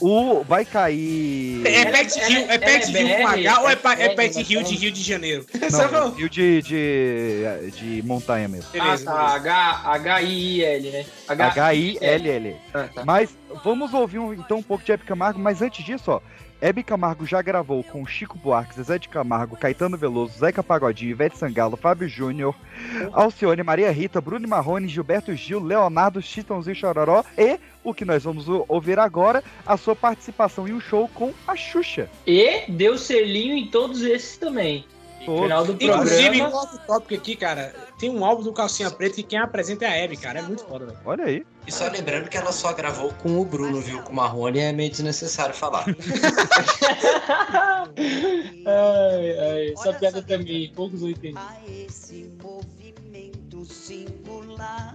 O 0.00 0.42
vai 0.44 0.64
cair. 0.64 1.66
É 1.66 1.82
Ela- 1.82 1.90
Pet 1.92 2.18
Hill, 2.18 2.40
é 2.50 2.58
Pet 2.58 2.96
é 2.96 3.02
Hill 3.02 3.16
com 3.16 3.28
H 3.28 3.60
ou 3.60 3.68
é, 3.68 3.72
é 3.72 3.74
é 3.74 4.08
BR, 4.08 4.14
Pet 4.16 4.52
Hill 4.52 4.60
é 4.60 4.62
de 4.62 4.74
Rio 4.76 4.92
de 4.92 5.02
Janeiro? 5.02 5.46
Não? 5.92 6.10
Rio 6.12 6.28
de, 6.30 6.62
de, 6.62 7.70
de 7.72 8.02
montanha 8.06 8.48
mesmo. 8.48 8.68
Ah, 8.74 8.84
Beleza, 8.84 9.04
tá. 9.04 9.34
H- 9.34 9.80
H-I-I-L, 9.84 10.90
né? 10.90 11.04
H-I-L-L. 11.28 12.56
Ah, 12.74 12.88
tá. 12.94 13.04
Mas 13.04 13.30
vamos 13.64 13.92
ouvir 13.94 14.18
um- 14.18 14.32
então 14.34 14.58
um 14.58 14.62
pouco 14.62 14.84
de 14.84 14.92
Hebe 14.92 15.04
Camargo, 15.04 15.38
mas 15.38 15.62
antes 15.62 15.84
disso, 15.84 16.10
ó. 16.12 16.20
Hebe 16.60 16.82
Camargo 16.82 17.26
já 17.26 17.42
gravou 17.42 17.84
com 17.84 18.06
Chico 18.06 18.38
Buarque, 18.38 18.74
Zezé 18.74 18.98
de 18.98 19.08
Camargo, 19.08 19.56
Caetano 19.56 19.96
Veloso, 19.96 20.38
Zeca 20.38 20.62
Pagodinho, 20.62 21.10
Ivete 21.10 21.36
Sangalo, 21.36 21.76
Fábio 21.76 22.08
Júnior, 22.08 22.54
Alcione, 23.12 23.62
Maria 23.62 23.90
Rita, 23.90 24.20
Bruno 24.20 24.48
Marrone, 24.48 24.88
Gilberto 24.88 25.34
Gil, 25.34 25.60
Leonardo, 25.62 26.22
Chitãozinho 26.22 26.74
Chororó 26.74 27.22
e 27.36 27.58
o 27.84 27.92
que 27.92 28.04
nós 28.04 28.24
vamos 28.24 28.46
ouvir 28.68 28.98
agora, 28.98 29.44
a 29.66 29.76
sua 29.76 29.94
participação 29.94 30.66
em 30.66 30.72
um 30.72 30.80
show 30.80 31.08
com 31.08 31.32
a 31.46 31.54
Xuxa. 31.54 32.08
E 32.26 32.64
deu 32.68 32.96
selinho 32.96 33.54
em 33.54 33.66
todos 33.66 34.02
esses 34.02 34.36
também. 34.38 34.84
Final 35.24 35.64
do 35.64 35.72
Inclusive, 35.72 36.42
outro 36.42 36.78
tópico 36.86 37.14
aqui, 37.14 37.34
cara, 37.36 37.74
tem 37.98 38.10
um 38.10 38.24
álbum 38.24 38.42
do 38.42 38.52
Calcinha 38.52 38.90
Preta 38.90 39.16
que 39.16 39.22
quem 39.22 39.38
apresenta 39.38 39.84
é 39.84 39.88
a 39.88 39.96
Hebe, 39.96 40.16
cara. 40.16 40.38
É 40.38 40.42
muito 40.42 40.64
foda, 40.64 40.86
velho. 40.86 40.98
Olha 41.04 41.24
aí. 41.24 41.46
E 41.66 41.72
só 41.72 41.88
lembrando 41.88 42.28
que 42.28 42.36
ela 42.36 42.52
só 42.52 42.72
gravou 42.72 43.12
com 43.14 43.40
o 43.40 43.44
Bruno, 43.44 43.80
viu? 43.80 44.02
Com 44.02 44.12
o 44.12 44.16
Marrone 44.16 44.60
é 44.60 44.72
meio 44.72 44.90
desnecessário 44.90 45.54
falar. 45.54 45.84
ai, 47.96 49.38
ai, 49.38 49.72
essa 49.72 49.92
piada 49.94 50.22
também, 50.22 50.70
poucos 50.74 51.02
eu 51.02 51.10
entendi. 51.10 51.36
A 51.36 51.56
esse 51.68 52.30
movimento 52.42 53.64
singular. 53.64 54.94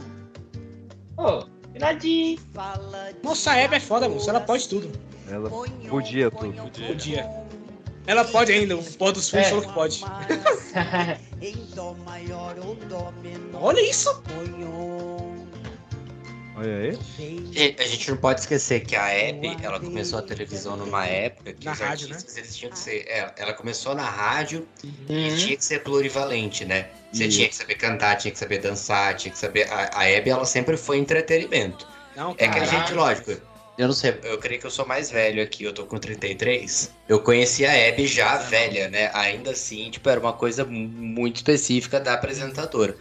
Ô. 1.18 1.44
Fala 1.80 1.94
de 1.94 3.24
Nossa, 3.24 3.52
a 3.52 3.56
Hebe 3.56 3.76
é 3.76 3.80
foda, 3.80 4.08
moço. 4.10 4.30
Ela 4.30 4.42
pode 4.42 4.68
tudo. 4.68 4.92
Ela 5.30 5.50
podia 5.90 6.30
tudo. 6.30 6.72
Podia. 6.88 7.30
Ela 8.12 8.26
pode 8.26 8.52
ainda, 8.52 8.76
o 8.76 8.84
pôr 8.84 9.14
dos 9.14 9.30
fundos 9.30 9.48
É. 9.48 9.50
falou 9.50 9.64
que 9.66 9.74
pode. 9.74 10.04
Em 11.42 11.56
dó 11.74 11.94
maior 12.06 12.58
ou 12.60 12.76
dó 12.76 13.10
menor. 13.24 13.64
Olha 13.64 13.90
isso! 13.90 14.22
Olha 16.58 16.78
aí. 16.78 17.00
E 17.54 17.76
A 17.82 17.88
gente 17.88 18.12
não 18.12 18.18
pode 18.18 18.42
esquecer 18.42 18.82
que 18.82 18.96
a 18.98 19.08
Hebe, 19.10 19.56
ela 19.64 19.80
começou 19.80 20.20
a 20.20 20.22
televisão 20.22 20.76
numa 20.76 21.06
época 21.08 21.54
que 21.54 21.66
Na 21.66 21.72
os 21.72 21.80
rádio, 21.80 22.08
artistas 22.10 22.38
eles 22.38 22.56
tinham 22.56 22.72
que 22.74 22.78
ser. 22.80 23.06
é, 23.08 23.32
ela 23.38 23.54
começou 23.54 23.96
na 23.96 24.04
rádio 24.08 24.68
Uhum. 24.84 24.92
e 25.10 25.38
tinha 25.38 25.56
que 25.56 25.64
ser 25.64 25.82
plurivalente, 25.82 26.66
né? 26.66 26.90
Você 27.14 27.26
Isso. 27.28 27.38
tinha 27.38 27.48
que 27.50 27.56
saber 27.56 27.76
cantar, 27.76 28.18
tinha 28.18 28.32
que 28.34 28.38
saber 28.38 28.58
dançar, 28.60 29.16
tinha 29.16 29.32
que 29.32 29.38
saber. 29.40 29.72
A, 29.72 29.90
a 30.00 30.10
Hebe, 30.10 30.30
ela 30.30 30.46
sempre 30.46 30.76
foi 30.76 30.98
entretenimento. 30.98 31.88
Não, 32.16 32.36
É 32.38 32.48
que 32.50 32.60
a 32.60 32.66
gente, 32.66 32.94
lógico, 32.94 33.32
eu 33.78 33.88
não 33.88 33.94
sei, 33.94 34.20
eu 34.24 34.38
creio 34.40 34.60
que 34.60 34.68
eu 34.68 34.72
sou 34.72 34.86
mais 34.86 35.10
velho 35.10 35.42
aqui, 35.42 35.64
eu 35.64 35.74
tô 35.74 35.86
com 35.88 35.98
33. 36.00 37.00
Eu 37.08 37.22
conheci 37.24 37.66
a 37.66 37.74
Hebe 37.74 38.06
já 38.06 38.38
velha, 38.38 38.90
né? 38.90 39.10
Ainda 39.14 39.52
assim, 39.52 39.90
tipo, 39.90 40.08
era 40.10 40.20
uma 40.20 40.34
coisa 40.34 40.64
mu- 40.66 40.88
muito 40.90 41.38
específica 41.38 42.00
da 42.00 42.14
apresentadora. 42.14 42.98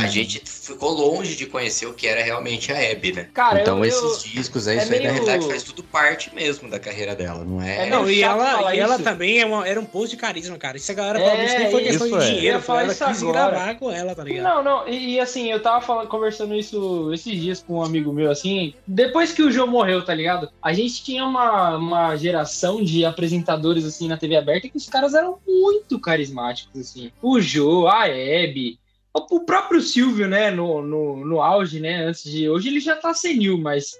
A 0.00 0.06
gente 0.06 0.40
ficou 0.44 0.90
longe 0.90 1.36
de 1.36 1.46
conhecer 1.46 1.86
o 1.86 1.92
que 1.92 2.06
era 2.06 2.22
realmente 2.22 2.72
a 2.72 2.76
Hebe, 2.82 3.12
né? 3.12 3.28
Cara, 3.34 3.60
então 3.60 3.78
eu- 3.78 3.84
esses 3.84 4.24
eu- 4.24 4.30
discos 4.32 4.66
aí, 4.66 4.78
é 4.78 4.82
isso 4.82 4.92
aí 4.92 4.98
na 5.00 5.02
meio- 5.12 5.12
realidade 5.24 5.46
faz 5.46 5.62
tudo 5.62 5.82
parte 5.82 6.34
mesmo 6.34 6.68
da 6.70 6.78
carreira 6.78 7.14
dela, 7.14 7.44
não 7.44 7.60
é? 7.60 7.86
É, 7.86 7.90
Não, 7.90 8.08
e 8.10 8.22
ela, 8.22 8.74
e 8.74 8.78
ela 8.78 8.98
também 8.98 9.40
é 9.40 9.46
uma- 9.46 9.66
era 9.68 9.78
um 9.78 9.84
post 9.84 10.14
de 10.14 10.20
carisma, 10.20 10.56
cara. 10.56 10.76
Isso 10.76 10.90
a 10.90 10.94
galera 10.94 11.18
É, 11.18 11.22
provavelmente 11.22 11.58
nem 11.58 11.70
foi 11.70 11.82
questão 11.82 12.06
isso 12.06 12.18
de 12.18 12.24
é. 12.24 12.28
dinheiro, 12.34 12.56
Eu 12.58 12.62
falar 12.62 12.82
ela 12.84 12.92
isso 12.92 13.04
quis 13.04 13.22
agora. 13.22 13.50
gravar 13.50 13.74
com 13.74 13.90
ela, 13.90 14.14
tá 14.14 14.24
ligado? 14.24 14.44
Não, 14.44 14.62
não, 14.62 14.88
e, 14.88 15.14
e 15.14 15.20
assim, 15.20 15.50
eu 15.50 15.60
tava 15.60 15.84
falando, 15.84 16.08
conversando 16.08 16.54
isso 16.54 17.12
esses 17.12 17.38
dias 17.40 17.62
com 17.62 17.74
um 17.78 17.82
amigo 17.82 18.12
meu, 18.12 18.30
assim, 18.30 18.74
depois 18.86 19.32
que 19.32 19.42
o 19.42 19.50
João 19.50 19.66
morreu, 19.68 20.04
tá 20.04 20.14
ligado? 20.14 20.48
A 20.62 20.72
gente 20.72 21.02
tinha 21.04 21.24
uma, 21.24 21.76
uma 21.76 22.16
geração 22.16 22.82
de 22.82 23.04
apresentadores, 23.04 23.84
assim, 23.84 24.08
na 24.08 24.16
TV 24.16 24.36
aberta 24.36 24.68
que 24.68 24.76
os 24.76 24.88
caras 24.88 25.14
eram 25.14 25.38
muito 25.46 25.98
carismáticos, 26.00 26.80
assim. 26.80 27.10
O 27.20 27.40
Jô, 27.40 27.86
a 27.88 28.08
Hebe, 28.08 28.78
o 29.14 29.40
próprio 29.40 29.80
Silvio, 29.80 30.26
né, 30.26 30.50
no, 30.50 30.82
no, 30.82 31.24
no 31.24 31.40
auge, 31.40 31.78
né, 31.78 32.04
antes 32.04 32.24
de... 32.24 32.48
Hoje 32.48 32.68
ele 32.68 32.80
já 32.80 32.96
tá 32.96 33.14
senil, 33.14 33.56
mas... 33.56 33.92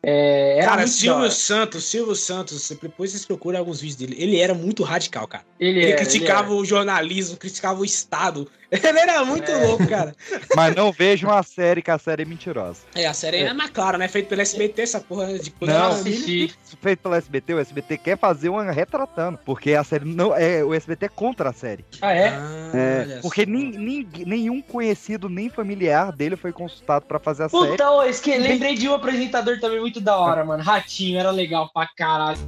É, 0.00 0.58
era 0.58 0.70
Cara, 0.70 0.86
Silvio. 0.86 1.30
Santos, 1.30 1.84
Silvio 1.84 2.14
Santos, 2.14 2.70
depois 2.80 3.10
vocês 3.10 3.24
procuram 3.24 3.58
alguns 3.58 3.80
vídeos 3.80 3.96
dele. 3.96 4.16
Ele 4.16 4.38
era 4.38 4.54
muito 4.54 4.84
radical, 4.84 5.26
cara. 5.26 5.44
Ele, 5.58 5.80
Ele 5.80 5.90
era, 5.90 5.96
criticava 5.96 6.52
ele 6.52 6.60
o 6.60 6.64
jornalismo, 6.64 7.36
criticava 7.36 7.80
o 7.80 7.84
Estado. 7.84 8.48
Ele 8.88 8.98
era 8.98 9.24
muito 9.24 9.50
É. 9.50 9.64
louco, 9.66 9.86
cara. 9.88 10.14
Mas 10.54 10.74
não 10.74 10.92
vejam 10.92 11.30
a 11.30 11.42
série, 11.42 11.80
que 11.80 11.90
a 11.90 11.98
série 11.98 12.22
é 12.22 12.26
mentirosa. 12.26 12.80
É, 12.94 13.06
a 13.06 13.14
série 13.14 13.38
é, 13.38 13.52
mais 13.54 13.70
clara, 13.70 13.96
né? 13.96 14.06
Feito 14.08 14.28
pelo 14.28 14.42
SBT, 14.42 14.82
essa 14.82 15.00
porra 15.00 15.38
de 15.38 15.50
coisa. 15.50 15.72
Não, 15.72 15.88
assisti. 15.92 16.54
Feito 16.82 17.00
pelo 17.00 17.14
SBT, 17.14 17.54
o 17.54 17.58
SBT 17.58 17.96
quer 17.96 18.18
fazer 18.18 18.50
uma 18.50 18.70
retratando. 18.70 19.38
Porque 19.42 19.72
a 19.72 19.82
série 19.82 20.04
não. 20.04 20.36
É, 20.36 20.62
o 20.62 20.74
SBT 20.74 21.06
é 21.06 21.08
contra 21.08 21.48
a 21.48 21.52
série. 21.54 21.82
Ah, 22.02 22.12
é? 22.12 22.28
Ah, 22.28 22.70
É, 22.74 23.18
porque 23.22 23.46
nin- 23.46 23.70
nin- 23.78 24.08
nenhum 24.26 24.60
conhecido, 24.60 25.30
nem 25.30 25.48
familiar 25.48 26.12
dele 26.12 26.36
foi 26.36 26.52
consultado 26.52 27.06
pra 27.06 27.18
fazer 27.18 27.44
a 27.44 27.48
série. 27.48 27.68
Puta, 27.70 28.06
esque... 28.06 28.36
lembrei 28.36 28.74
de 28.74 28.86
um 28.86 28.92
apresentador 28.94 29.58
também 29.60 29.80
muito 29.80 29.98
da 29.98 30.18
hora, 30.18 30.44
mano. 30.44 30.62
Ratinho, 30.62 31.18
era 31.18 31.30
legal 31.30 31.70
pra 31.72 31.88
caralho. 31.96 32.38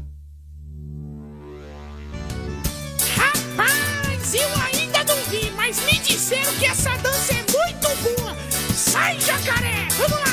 Rapaz, 3.17 4.35
ainda 4.35 4.57
não 4.57 4.67
vi, 4.67 4.80
mas 5.71 5.85
me 5.85 6.01
disseram 6.01 6.53
que 6.55 6.67
essa 6.67 6.91
dança 6.97 7.33
é 7.33 7.37
muito 7.37 8.03
boa. 8.03 8.37
Sai, 8.75 9.21
jacaré! 9.21 9.87
Vamos 9.97 10.19
lá! 10.19 10.30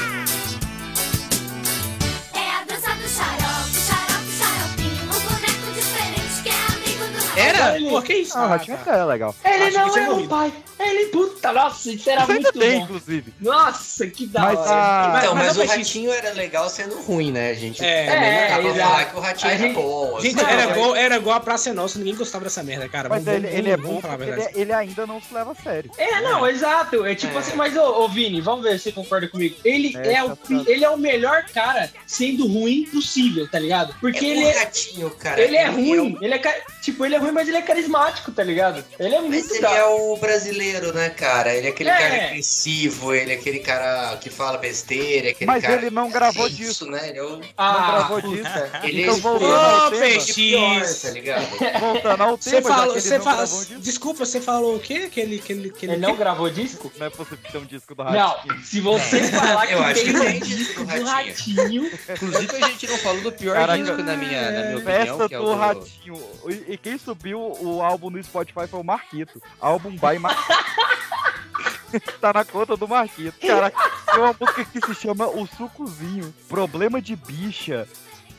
Era? 7.58 7.76
Ele- 7.78 7.90
Pô, 7.90 8.02
que 8.02 8.14
isso? 8.14 8.38
Ah, 8.38 8.60
o 8.60 8.90
é 8.92 9.06
legal. 9.06 9.36
Ele 9.44 9.64
Acho 9.64 9.78
não 9.78 9.98
é 9.98 10.02
morrido. 10.10 10.30
pai. 10.30 10.54
Ele, 10.80 11.06
puta, 11.08 11.52
nossa, 11.52 11.92
isso 11.92 12.08
era 12.10 12.22
Isso 12.22 12.32
ainda 12.32 12.52
bom. 12.52 12.64
inclusive. 12.64 13.34
Nossa, 13.42 14.06
que 14.08 14.28
da 14.28 14.42
Mas 14.42 14.60
hora. 14.60 14.70
a. 14.72 15.20
Então, 15.20 15.36
mas 15.36 15.48
mas, 15.48 15.58
o 15.58 15.66
Ratinho 15.66 16.12
era 16.12 16.32
legal 16.34 16.70
sendo 16.70 16.96
ruim, 17.02 17.32
né? 17.32 17.56
Gente 17.56 17.84
É, 17.84 18.06
é, 18.06 18.48
pra 18.48 18.62
exato. 18.64 18.80
falar 18.90 19.06
que 19.06 19.16
o 19.16 19.20
Ratinho 19.20 19.50
era 19.52 19.60
gente- 19.60 19.74
bom. 19.74 20.20
Gente, 20.22 20.40
assim. 20.40 20.52
era 20.52 20.66
Não, 20.66 20.72
igual, 20.72 20.96
era 20.96 21.16
igual 21.16 21.36
a 21.36 21.40
Praça 21.40 21.70
é 21.70 21.74
Nossa, 21.74 21.98
ninguém 21.98 22.16
gostava 22.16 22.44
dessa 22.44 22.62
merda, 22.62 22.88
cara. 22.88 23.10
Mas 23.10 23.24
Vamos- 23.24 23.38
ele, 23.40 23.48
vamos- 23.48 23.60
ele 23.60 23.70
é 23.72 23.78
bom 23.78 24.00
falar 24.02 24.14
a 24.14 24.18
porque 24.18 24.32
verdade. 24.32 24.52
ele, 24.54 24.62
ele 24.62 24.74
ainda 24.74 25.08
não 25.08 25.20
se 25.22 25.34
leva 25.34 25.52
a 25.52 25.56
sério. 25.56 25.92
É, 25.98 26.22
não, 26.22 26.48
exato. 26.48 27.06
É 27.06 27.16
tipo 27.16 27.36
É. 27.36 27.40
assim, 27.40 27.56
mas 27.56 27.76
ô, 27.76 28.04
ô, 28.04 28.08
Vini, 28.08 28.40
vamos 28.40 28.64
ver 28.64 28.78
se 28.78 28.84
você 28.86 28.92
concorda 28.92 29.28
comigo. 29.28 29.56
Ele 29.66 29.98
É, 29.98 30.14
é, 30.14 30.24
o, 30.24 30.36
tá 30.36 30.64
ele 30.68 30.86
é 30.86 30.90
o 30.90 30.98
melhor 30.98 31.44
cara 31.54 31.90
sendo 32.06 32.46
ruim 32.48 32.86
possível, 32.86 33.50
tá 33.50 33.58
ligado? 33.58 33.96
Porque 34.00 34.24
É 34.26 34.30
ele 34.30 34.44
é, 34.46 34.60
Ratinho, 34.60 35.10
cara. 35.12 35.42
ele 35.42 35.56
é 35.58 35.64
é 35.64 35.70
ruim. 35.70 36.18
Ele 36.22 36.34
é, 36.36 36.62
tipo, 36.82 37.04
ele 37.04 37.16
é 37.16 37.18
ruim, 37.18 37.32
mas 37.32 37.47
ele 37.48 37.58
é 37.58 37.62
carismático, 37.62 38.32
tá 38.32 38.44
ligado? 38.44 38.84
Ele 39.00 39.16
é 39.16 39.22
Mas 39.22 39.30
muito 39.30 39.54
ele 39.54 39.62
da 39.62 39.72
é 39.74 39.84
o 39.86 40.16
brasileiro, 40.18 40.94
né, 40.94 41.10
cara? 41.10 41.54
Ele 41.54 41.68
é 41.68 41.70
aquele 41.70 41.90
É. 41.90 41.98
cara 41.98 42.16
agressivo, 42.28 43.14
ele 43.14 43.32
é 43.32 43.36
aquele 43.36 43.60
cara 43.60 44.18
que 44.18 44.30
fala 44.30 44.58
besteira, 44.58 45.30
aquele 45.30 45.46
Mas 45.50 45.62
cara. 45.64 45.76
ele 45.76 45.90
não 45.90 46.10
gravou 46.10 46.46
é 46.46 46.50
disso. 46.50 46.72
isso, 46.72 46.86
né? 46.92 47.10
Ele 47.10 47.18
é 47.20 47.24
o. 47.24 47.38
Não 47.38 47.42
Ah, 47.58 47.92
gravou 47.92 48.22
puta. 48.22 48.36
disso. 48.36 48.84
Ele 48.84 49.02
Então, 49.04 49.16
é 49.16 49.20
voltando 49.20 49.52
Ô, 49.52 49.56
ao 49.56 49.90
tema, 49.92 50.02
peixe. 50.02 50.34
pior, 50.34 50.80
X. 50.86 51.02
tá 51.02 51.10
ligado? 51.12 51.48
voltando 51.80 52.24
ao 52.24 52.38
Você 52.38 52.50
tema, 52.52 52.70
falou, 52.70 52.86
que 52.88 52.92
ele 52.94 53.02
você 53.02 53.18
não 53.18 53.24
fala, 53.24 53.38
gravou 53.38 53.66
disso, 53.66 53.80
desculpa, 53.80 54.26
você 54.26 54.42
falou 54.42 54.76
o 54.76 54.80
quê? 54.80 55.04
Aquele, 55.08 55.36
aquele, 55.38 55.70
aquele 55.70 55.92
Ele 55.94 56.02
não 56.02 56.16
gravou 56.16 56.50
disco? 56.50 56.92
não 56.98 57.08
é 57.08 57.10
possível 57.10 57.38
ter 57.52 57.58
um 57.58 57.66
disco 57.66 57.96
do 57.96 58.04
Ratinho. 58.04 58.22
Não, 58.58 58.64
se 58.64 58.80
você 58.82 59.24
falar 59.32 59.68
que 59.68 59.74
Eu 59.74 59.84
acho 59.84 60.04
tem 60.04 60.12
que 60.14 60.18
um 60.18 60.22
tem 60.22 60.40
disco 60.40 60.84
do 60.86 61.04
Ratinho, 61.04 61.92
Inclusive, 62.10 62.56
a 62.64 62.68
gente 62.68 62.88
não 62.88 62.98
falou 62.98 63.22
do 63.22 63.32
pior 63.32 63.54
Caraca. 63.56 63.84
disco, 63.84 64.04
na 64.04 64.16
minha, 64.18 64.52
na 64.52 64.62
minha 64.64 64.78
opinião, 64.78 64.82
Festa 65.18 65.30
que 65.30 65.36
é 65.36 65.38
do 65.38 65.44
o 65.44 65.48
do... 65.48 65.56
Ratinho. 65.56 66.24
E 66.68 66.78
quem 66.78 66.98
subiu 66.98 67.37
o 67.40 67.82
álbum 67.82 68.10
no 68.10 68.24
Spotify 68.24 68.68
foi 68.68 68.80
o 68.80 68.84
Marquito. 68.84 69.42
Álbum 69.60 69.92
by 69.92 70.20
Mar... 70.20 70.36
tá 72.20 72.34
na 72.34 72.44
conta 72.46 72.76
do 72.76 72.88
Marquito. 72.88 73.40
Cara, 73.46 73.72
tem 73.72 74.20
uma 74.20 74.36
música 74.40 74.66
que 74.66 74.86
se 74.86 74.96
chama 74.96 75.28
O 75.28 75.48
Sucozinho. 75.48 76.34
Problema 76.50 77.02
de 77.02 77.16
bicha. 77.16 77.88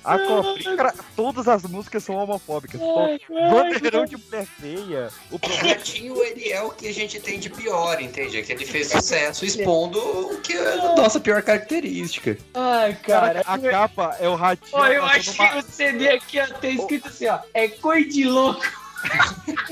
A 0.04 0.16
copinha. 0.18 0.76
Cara, 0.76 0.94
todas 1.16 1.48
as 1.48 1.64
músicas 1.64 2.02
são 2.04 2.14
homofóbicas. 2.14 2.80
Bandeirão 3.50 4.06
de 4.06 4.16
mulher 4.16 4.46
feia. 4.46 5.10
O 5.30 5.38
problema 5.38 5.68
Ratinho, 5.74 6.22
ele 6.22 6.50
é 6.50 6.62
o 6.62 6.70
que 6.70 6.88
a 6.88 6.94
gente 6.94 7.20
tem 7.20 7.38
de 7.38 7.50
pior, 7.50 8.00
entende? 8.00 8.38
É 8.38 8.42
que 8.42 8.52
ele 8.52 8.64
fez 8.64 8.88
sucesso 8.90 9.44
expondo 9.44 9.98
o 9.98 10.40
que 10.40 10.52
é 10.54 10.72
a 10.74 10.94
nossa 10.94 11.18
pior 11.20 11.42
característica. 11.42 12.38
Ai, 12.54 12.94
Cara, 13.02 13.42
cara. 13.42 13.54
a 13.54 13.58
capa 13.58 14.16
é 14.20 14.28
o 14.28 14.34
Ratinho. 14.34 14.70
Ó, 14.72 14.86
eu 14.86 15.04
acho 15.04 15.32
uma- 15.32 15.48
que 15.48 15.58
o 15.58 15.62
CD 15.62 16.08
aqui 16.08 16.40
ó, 16.40 16.46
tem 16.54 16.76
escrito 16.76 17.08
assim, 17.08 17.26
ó. 17.26 17.40
É 17.52 17.68
cor 17.68 18.00
de 18.02 18.24
louco. 18.24 18.62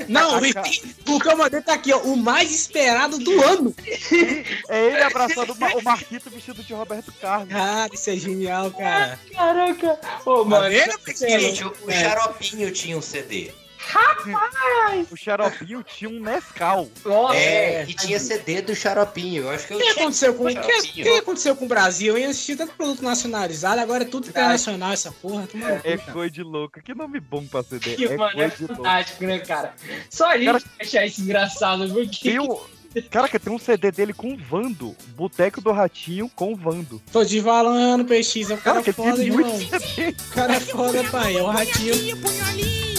Não, 0.07 0.39
e 0.45 0.53
ca- 0.53 0.63
o 1.07 1.19
que 1.19 1.27
eu 1.27 1.37
mandei 1.37 1.61
tá 1.61 1.73
aqui, 1.73 1.93
ó. 1.93 1.99
O 1.99 2.15
mais 2.17 2.51
esperado 2.51 3.17
do 3.19 3.41
ano. 3.43 3.75
É 4.69 4.85
ele 4.87 5.03
abraçando 5.03 5.53
o 5.53 5.59
Ma- 5.59 5.73
o 5.75 5.81
Marquito 5.83 6.29
vestido 6.29 6.63
de 6.63 6.73
Roberto 6.73 7.11
Carlos. 7.21 7.49
Cara, 7.49 7.89
isso 7.93 8.09
é 8.09 8.15
genial, 8.15 8.71
cara. 8.71 9.19
Caraca. 9.33 9.99
Ô, 10.25 10.43
mano. 10.43 10.69
vendo? 10.69 10.97
Gente, 11.17 11.63
o, 11.63 11.73
o 11.85 11.91
É. 11.91 12.03
Xaropinho 12.03 12.71
tinha 12.71 12.97
um 12.97 13.01
CD. 13.01 13.51
O 15.11 15.15
Xaropinho 15.15 15.83
tinha 15.83 16.09
um 16.09 16.19
Nescau. 16.19 16.89
Nossa. 17.05 17.35
É, 17.35 17.85
e 17.87 17.93
tinha 17.93 18.19
CD 18.19 18.61
do 18.61 18.75
Xaropinho. 18.75 19.43
Eu 19.43 19.49
acho 19.51 19.67
que 19.67 19.73
eu 19.73 19.77
O 19.77 19.81
que 19.81 19.89
aconteceu 19.89 20.33
com 20.33 20.43
o 20.45 20.47
que, 20.47 20.91
que 21.03 21.09
aconteceu 21.17 21.55
com 21.55 21.65
o 21.65 21.67
Brasil? 21.67 22.17
Eu 22.17 22.29
assisti 22.29 22.55
tanto 22.55 22.73
produto 22.73 23.01
nacionalizado, 23.03 23.79
agora 23.81 24.03
é 24.03 24.07
tudo 24.07 24.27
internacional 24.27 24.91
essa 24.91 25.11
porra. 25.11 25.41
No 25.41 25.47
cu, 25.47 25.57
É 25.83 25.97
cara. 25.97 26.11
coisa 26.13 26.31
de 26.33 26.43
louco. 26.43 26.81
Que 26.81 26.93
nome 26.93 27.19
bom 27.19 27.45
pra 27.45 27.63
CD. 27.63 27.95
Que, 27.95 28.05
é 28.05 28.17
mano, 28.17 28.29
é 28.31 28.33
coisa 28.33 28.55
de 28.55 28.61
louco. 28.63 28.75
fantástico, 28.77 29.23
né, 29.23 29.39
cara? 29.39 29.73
Só 30.09 30.29
a 30.29 30.37
gente 30.37 30.45
Cara- 30.47 30.63
achar 30.81 31.05
isso 31.05 31.21
engraçado, 31.21 31.89
porque. 31.93 32.29
Tem 32.29 32.39
o... 32.39 32.59
Caraca, 33.11 33.39
tem 33.39 33.53
um 33.53 33.59
CD 33.59 33.91
dele 33.91 34.11
com 34.13 34.33
o 34.33 34.37
Vando. 34.37 34.95
Boteco 35.15 35.61
do 35.61 35.71
Ratinho 35.71 36.29
com 36.35 36.53
o 36.53 36.55
Vando. 36.55 37.01
Tô 37.11 37.23
de 37.23 37.39
valando, 37.39 38.05
PX. 38.05 38.49
É 38.49 38.53
um 38.55 38.57
cara 38.57 38.81
Caraca, 38.81 38.93
foda, 38.93 39.15
tem 39.17 39.25
irmão. 39.27 39.41
muito 39.51 39.69
CD. 39.79 40.09
O 40.09 40.33
cara 40.33 40.55
é 40.55 40.59
foda, 40.59 41.03
pai. 41.05 41.37
É 41.37 41.41
o 41.43 41.47
ratinho. 41.47 41.93
Aqui, 41.93 42.15
põe 42.15 42.41
ali. 42.41 42.96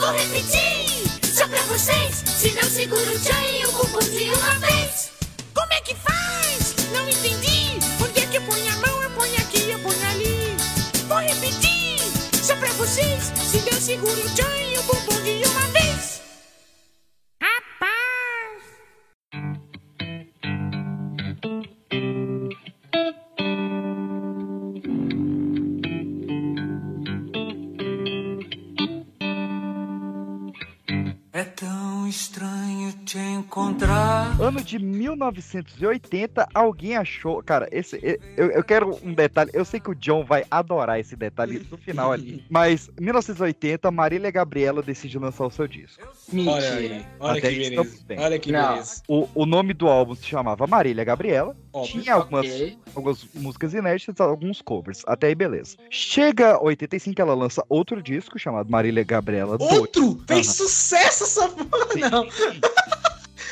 Vou 0.00 0.12
repetir, 0.12 1.04
só 1.22 1.46
pra 1.46 1.60
vocês. 1.64 2.24
Se 2.24 2.50
não 2.52 2.62
seguro 2.62 3.02
o 3.02 3.18
tchan 3.18 3.34
e 3.52 3.66
bumbum 3.66 3.98
de 3.98 4.30
uma 4.30 4.54
vez. 4.66 5.10
Como 5.52 5.70
é 5.74 5.80
que 5.82 5.94
faz? 5.94 6.74
Não 6.94 7.06
entendi. 7.06 7.78
Onde 8.02 8.20
é 8.20 8.26
que 8.26 8.38
eu 8.38 8.42
ponho 8.42 8.72
a 8.72 8.76
mão? 8.76 9.02
Eu 9.02 9.10
ponho 9.10 9.36
aqui, 9.36 9.70
eu 9.70 9.78
ponho 9.80 10.08
ali. 10.08 10.56
Vou 11.06 11.18
repetir. 11.18 12.00
Só 12.42 12.56
pra 12.56 12.72
vocês. 12.72 13.30
Se 13.50 13.58
Deus 13.58 13.84
segura 13.84 14.18
o 14.18 14.30
tchan 14.30 14.56
e 14.72 14.78
bumbum 14.84 15.22
de 15.22 15.46
uma 15.46 15.60
vez. 15.60 15.69
De 34.70 34.78
1980, 34.78 36.46
alguém 36.54 36.96
achou. 36.96 37.42
Cara, 37.42 37.68
esse, 37.72 37.98
eu, 38.36 38.50
eu 38.50 38.62
quero 38.62 38.96
um 39.02 39.12
detalhe. 39.12 39.50
Eu 39.52 39.64
sei 39.64 39.80
que 39.80 39.90
o 39.90 39.94
John 39.94 40.24
vai 40.24 40.44
adorar 40.50 41.00
esse 41.00 41.16
detalhe 41.16 41.66
no 41.70 41.76
final 41.76 42.12
ali. 42.12 42.44
Mas 42.48 42.88
1980, 43.00 43.90
Marília 43.90 44.30
Gabriela 44.30 44.82
decide 44.82 45.18
lançar 45.18 45.44
o 45.46 45.50
seu 45.50 45.66
disco. 45.66 46.02
Olha 46.46 46.72
aí, 46.74 47.06
olha 47.18 47.32
Até 47.32 47.40
que 47.40 47.46
aí 47.48 47.70
beleza. 47.70 47.96
Olha 48.18 48.38
que 48.38 48.52
Não. 48.52 48.68
beleza. 48.74 49.02
O, 49.08 49.28
o 49.34 49.44
nome 49.46 49.74
do 49.74 49.88
álbum 49.88 50.14
se 50.14 50.24
chamava 50.26 50.66
Marília 50.66 51.02
Gabriela. 51.02 51.56
Óbvio. 51.72 52.02
Tinha 52.02 52.14
algumas, 52.14 52.46
Ok. 52.46 52.78
algumas 52.94 53.26
músicas 53.34 53.74
inéditas, 53.74 54.20
alguns 54.20 54.62
covers. 54.62 55.02
Até 55.06 55.26
aí, 55.28 55.34
beleza. 55.34 55.76
Chega 55.90 56.62
85, 56.62 57.20
ela 57.20 57.34
lança 57.34 57.64
outro 57.68 58.00
disco 58.02 58.38
chamado 58.38 58.70
Marília 58.70 59.02
Gabriela 59.02 59.58
2. 59.58 59.72
Outro? 59.72 60.20
Fez 60.28 60.46
Aham. 60.46 60.54
sucesso 60.54 61.24
essa 61.24 61.48
porra, 61.48 62.10
não. 62.10 62.28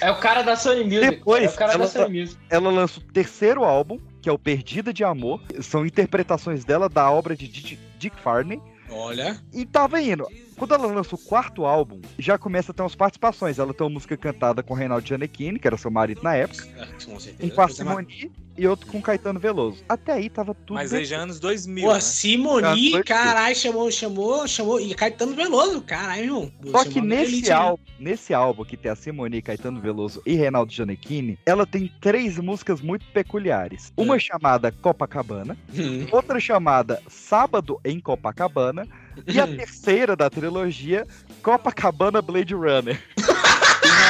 É 0.01 0.11
o 0.11 0.17
cara 0.19 0.43
da 0.43 0.57
Sony 0.57 0.85
Music. 0.85 1.11
Depois, 1.11 1.45
é 1.45 1.49
o 1.49 1.53
cara 1.57 1.73
ela- 1.73 1.85
da 1.85 1.91
Sony 1.91 2.21
Music. 2.21 2.41
Ela 2.51 2.71
lança 2.71 3.01
o 3.01 3.03
terceiro 3.03 3.65
álbum, 3.65 3.99
que 4.23 4.29
é 4.29 4.33
o 4.33 4.39
Perdida 4.39 4.93
de 4.93 5.03
Amor. 5.05 5.41
São 5.61 5.85
interpretações 5.85 6.65
dela 6.65 6.89
da 6.89 7.11
obra 7.11 7.37
de 7.37 7.49
Dick, 7.49 7.79
Dick 7.99 8.17
Farney. 8.21 8.61
Olha. 8.91 9.39
E 9.53 9.67
tava 9.67 10.01
indo. 10.01 10.27
Quando 10.57 10.75
ela 10.75 10.87
lança 10.87 11.15
o 11.15 11.19
quarto 11.19 11.67
álbum, 11.67 12.01
já 12.19 12.39
começa 12.39 12.73
a 12.73 12.75
ter 12.75 12.83
umas 12.83 12.95
participações. 12.95 13.59
Ela 13.59 13.75
tem 13.75 13.87
uma 13.87 13.93
música 13.93 14.17
cantada 14.17 14.63
com 14.63 14.73
Reinaldo 14.73 15.07
Giannichini, 15.07 15.59
que 15.59 15.67
era 15.67 15.77
seu 15.77 15.91
marido 15.91 16.23
na 16.23 16.35
época. 16.35 16.67
Com 17.05 17.21
certeza. 17.21 17.55
Com 17.55 17.61
a 17.61 17.69
Simone 17.69 18.33
e 18.59 18.67
outro 18.67 18.87
com 18.89 19.01
Caetano 19.01 19.39
Veloso. 19.39 19.83
Até 19.89 20.13
aí 20.13 20.29
tava 20.29 20.53
tudo 20.55 20.75
Mas 20.75 20.91
bem. 20.91 21.01
aí 21.01 21.05
já 21.07 21.17
é 21.17 21.21
anos 21.21 21.39
2000, 21.41 21.85
Pô, 21.87 21.95
né? 21.95 22.01
Simoni, 22.01 22.91
Foi- 22.91 23.03
caralho, 23.05 23.55
chamou, 23.57 23.91
chamou, 23.91 24.47
chamou. 24.49 24.81
E 24.81 24.95
Caetano 24.95 25.35
Veloso, 25.35 25.81
caralho, 25.83 26.23
irmão. 26.25 26.53
Só 26.71 26.85
que 26.85 27.01
nesse 27.01 27.33
elite, 27.35 27.49
né? 27.51 27.55
álbum, 27.55 27.83
nesse 27.99 28.35
álbum 28.35 28.65
que 28.65 28.77
tem 28.77 28.91
a 28.91 28.97
Simone, 28.97 29.41
Caetano 29.41 29.81
Veloso 29.81 30.21
e 30.27 30.35
Reinaldo 30.35 30.73
Giannichini, 30.73 31.39
ela 31.47 31.65
tem 31.67 31.91
três 32.01 32.39
músicas 32.39 32.81
muito 32.81 33.07
peculiares. 33.13 33.93
Uma 33.97 34.19
chamada 34.19 34.73
Copacabana, 34.73 35.57
Hum. 35.75 36.07
outra 36.11 36.41
chamada 36.41 37.01
Sábado 37.09 37.81
em 37.85 38.01
Copacabana 38.01 38.87
e 39.27 39.41
a 39.41 39.47
terceira 39.47 40.15
da 40.17 40.29
trilogia 40.29 41.07
Copacabana 41.43 42.21
Blade 42.21 42.55
Runner. 42.55 43.01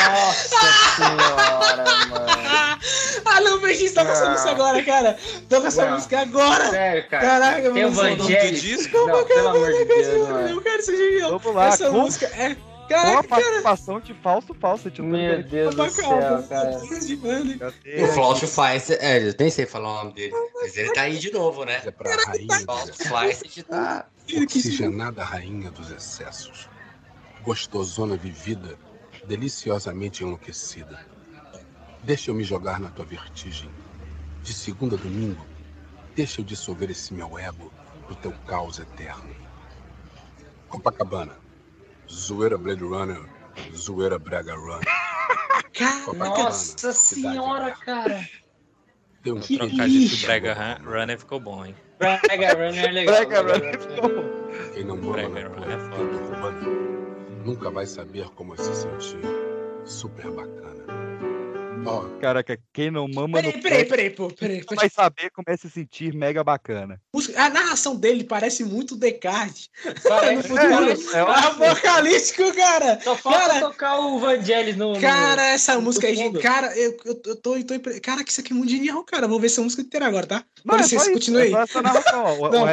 Nossa 0.07 0.59
senhora, 0.97 2.09
mano. 2.09 2.29
Ah, 3.25 3.41
não, 3.41 3.59
Beijinho, 3.61 3.93
toca 3.93 4.11
essa 4.13 4.31
música 4.31 4.51
agora, 4.51 4.83
cara. 4.85 5.19
Toca 5.49 5.67
essa 5.69 5.87
música 5.91 6.21
agora. 6.21 6.71
Sério, 6.71 7.09
cara. 7.09 7.27
Caraca, 7.27 7.63
Tem 7.73 7.91
mano. 7.91 7.93
Vangelis. 7.93 8.93
Não, 8.93 9.25
pelo 9.25 9.49
amor 9.49 9.73
de 9.73 9.85
Deus, 9.85 10.29
mano. 10.29 10.49
Eu 10.49 10.63
quero 10.63 10.83
ser 10.83 10.97
genial. 10.97 11.39
Vamos 11.39 11.55
lá, 11.55 11.67
Essa 11.69 11.91
com- 11.91 12.01
música 12.01 12.27
é. 12.27 12.55
Com 12.55 12.95
a 12.95 12.97
Caraca, 13.03 13.29
cara. 13.29 13.29
participação 13.43 14.01
de 14.01 14.15
Falso 14.15 14.55
Falso. 14.55 14.91
de 14.91 15.03
Meu 15.03 15.43
Deus 15.43 15.75
do 15.75 15.91
céu, 15.91 16.09
cara. 16.49 16.81
O 16.81 18.07
Flávio 18.15 18.49
Feist, 18.49 18.91
é, 18.99 19.29
eu 19.29 19.35
nem 19.39 19.51
sei 19.51 19.67
falar 19.67 19.91
o 19.91 19.95
nome 20.05 20.13
dele, 20.15 20.33
mas 20.55 20.75
ele 20.77 20.91
tá 20.95 21.03
aí 21.03 21.19
de 21.19 21.31
novo, 21.31 21.65
né? 21.67 21.83
É 21.85 21.91
pra 21.91 22.15
rainha 22.27 22.61
Flávio 22.65 22.87
dos 22.87 22.97
Feist 23.43 23.63
tá... 23.65 24.07
Oxigenada 24.43 25.23
rainha 25.23 25.71
dos 25.71 25.91
excessos. 25.91 26.69
Gostosona 27.43 28.17
vivida, 28.17 28.77
deliciosamente 29.29 30.25
enlouquecida. 30.25 31.07
Deixa 32.03 32.31
eu 32.31 32.35
me 32.35 32.43
jogar 32.43 32.81
na 32.81 32.89
tua 32.89 33.05
vertigem. 33.05 33.71
De 34.43 34.55
segunda 34.55 34.97
a 34.97 34.99
domingo, 34.99 35.45
deixa 36.17 36.41
eu 36.41 36.45
dissolver 36.45 36.91
esse 36.91 37.13
meu 37.13 37.39
ego 37.39 37.71
pro 38.07 38.15
teu 38.17 38.33
caos 38.47 38.79
eterno. 38.79 39.29
Copacabana. 40.69 41.37
Zoeira 42.11 42.57
Blade 42.57 42.83
Runner. 42.83 43.21
Zoeira 43.77 44.19
Brega 44.19 44.55
Run. 44.55 44.81
Copacabana, 46.07 46.45
Nossa 46.45 46.93
senhora, 46.93 47.73
cara. 47.73 48.27
Tem 49.23 49.33
um 49.33 49.41
Que 49.41 49.59
de 49.59 50.27
Brega 50.27 50.55
Run- 50.55 50.91
Runner 50.91 51.19
ficou 51.19 51.39
bom, 51.41 51.67
hein? 51.67 51.75
Brega 51.99 52.55
Runner 52.55 52.85
é 52.85 52.93
legal. 52.93 53.15
Brega 53.17 53.43
Brega 53.43 53.67
Runner 53.67 54.01
Runner. 54.01 54.73
Quem 54.73 54.85
não 54.85 54.97
mama 54.97 55.13
Brega 55.13 55.49
na 55.51 55.57
Runner 55.57 55.71
é 55.71 55.77
urbana 55.77 56.98
nunca 57.45 57.71
vai 57.71 57.87
saber 57.87 58.29
como 58.31 58.55
é 58.55 58.57
se 58.57 58.75
sentir 58.75 59.21
super 59.85 60.31
bacana. 60.31 60.69
Ó, 61.87 62.03
Caraca, 62.21 62.59
quem 62.73 62.91
não 62.91 63.07
mama 63.09 63.41
no 63.41 63.53
Peraí, 63.53 63.63
peraí, 63.63 63.85
pé 63.85 63.89
peraí, 63.89 64.11
pô, 64.11 64.29
peraí. 64.29 64.63
não 64.69 64.77
vai 64.77 64.91
saber 64.91 65.31
como 65.31 65.45
é 65.49 65.57
se 65.57 65.71
sentir 65.71 66.13
mega 66.13 66.43
bacana. 66.43 67.01
A 67.37 67.49
narração 67.49 67.95
dele 67.97 68.25
parece 68.25 68.65
muito 68.65 68.97
Descartes. 68.97 69.71
Parece. 70.07 70.53
É 71.17 71.23
ótimo. 71.23 71.65
Apocalíptico, 71.65 72.53
cara. 72.55 73.01
Só 73.01 73.17
falta 73.17 73.39
Cara, 73.39 73.61
tocar 73.61 74.01
o 74.01 74.19
Vangelis 74.19 74.77
no. 74.77 74.95
no- 74.95 75.01
Cara, 75.01 75.47
essa 75.47 75.77
no 75.77 75.83
música 75.83 76.09
aí. 76.09 76.33
Cara, 76.41 76.77
eu, 76.77 76.97
eu, 77.05 77.23
eu 77.25 77.37
tô, 77.37 77.57
eu 77.57 77.65
tô 77.65 77.75
impre- 77.75 78.01
Cara, 78.01 78.25
que 78.25 78.33
isso 78.33 78.41
aqui 78.41 78.53
é 78.53 78.57
muito 78.57 78.71
genial, 78.71 79.03
cara. 79.05 79.29
Vou 79.29 79.39
ver 79.41 79.47
essa 79.47 79.63
música 79.63 79.81
inteira 79.81 80.07
agora, 80.07 80.27
tá? 80.27 80.45
Com 80.63 80.73
Não, 80.73 80.79
é 80.79 80.81
isso, 80.83 81.13
continue 81.13 81.43
aí. 81.43 81.53
é. 81.53 81.65
O, 81.65 82.51
Não, 82.51 82.67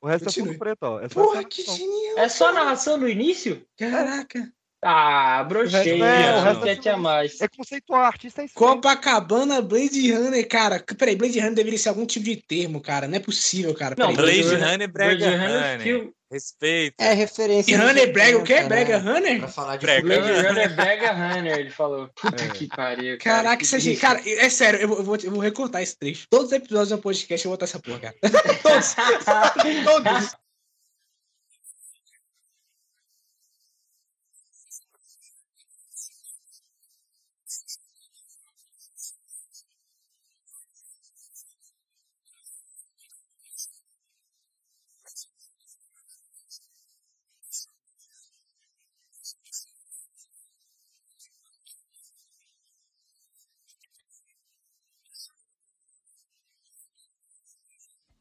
o 0.00 0.06
resto, 0.06 0.24
continue. 0.26 0.48
é 0.48 0.52
fundo 0.52 0.58
preto, 0.58 0.82
ó. 0.82 1.00
É 1.00 1.08
só 1.08 1.22
Porra, 1.22 1.44
que 1.44 1.62
narração. 1.62 1.76
genial. 1.76 2.18
É 2.18 2.28
só 2.28 2.52
narração 2.52 2.96
no 2.96 3.08
início? 3.08 3.62
Caraca. 3.76 4.52
Ah, 4.80 5.42
brochei. 5.42 6.00
é- 6.00 6.36
o 6.36 6.40
resto 6.40 6.58
Não 6.58 6.62
quer 6.62 6.76
te 6.76 6.96
mais. 6.96 7.40
É 7.40 7.48
conceitual, 7.48 8.02
artista 8.04 8.42
é 8.42 8.44
isso. 8.44 8.54
Copacabana, 8.54 9.60
Blade 9.60 10.12
Runner, 10.12 10.46
cara. 10.48 10.84
Peraí, 10.96 11.16
Blade 11.16 11.40
Runner 11.40 11.54
deveria 11.54 11.78
ser 11.78 11.88
algum 11.88 12.06
tipo 12.06 12.24
de 12.26 12.36
termo, 12.36 12.80
cara. 12.80 13.08
Não 13.08 13.16
é 13.16 13.20
possível, 13.20 13.74
cara. 13.74 13.96
Não, 13.98 14.14
Peraí. 14.14 14.40
Blade 14.40 14.54
Runner- 14.54 14.70
Runner, 14.72 14.92
Brega 14.92 15.26
Blade 15.26 15.36
Runner, 15.36 15.78
Runner. 15.78 16.12
Respeito. 16.30 16.94
É 17.00 17.14
referência. 17.14 17.76
Blade 17.76 17.90
Runner, 17.90 18.12
Brega, 18.12 18.38
o 18.38 18.44
quê? 18.44 18.60
né? 18.60 18.68
Brega 18.68 18.98
Runner? 18.98 19.38
Pra 19.38 19.48
falar 19.48 19.76
de 19.76 19.86
Brega. 19.86 20.02
Blade. 20.02 20.46
Runner 20.46 20.76
Brega 20.76 21.12
Runner, 21.12 21.58
ele 21.58 21.70
falou. 21.70 22.10
Puta 22.20 22.48
que 22.48 22.68
pariu. 22.68 23.18
Cara, 23.18 23.36
Caraca, 23.42 23.56
que 23.56 23.64
isso 23.64 23.76
é 23.76 23.80
gente. 23.80 24.00
Cara, 24.00 24.20
é 24.24 24.50
sério, 24.50 24.80
eu 24.80 24.88
vou, 24.88 24.98
eu 24.98 25.04
vou, 25.04 25.16
eu 25.16 25.30
vou 25.30 25.40
recortar 25.40 25.82
esse 25.82 25.96
trecho. 25.98 26.26
Todos 26.30 26.48
os 26.48 26.52
episódios 26.52 26.90
do 26.90 26.98
podcast 26.98 27.46
eu 27.46 27.50
vou 27.50 27.56
botar 27.56 27.64
essa 27.64 27.78
porra, 27.78 28.00
cara. 28.00 28.14
Todos. 28.62 28.94
Todos. 29.84 30.47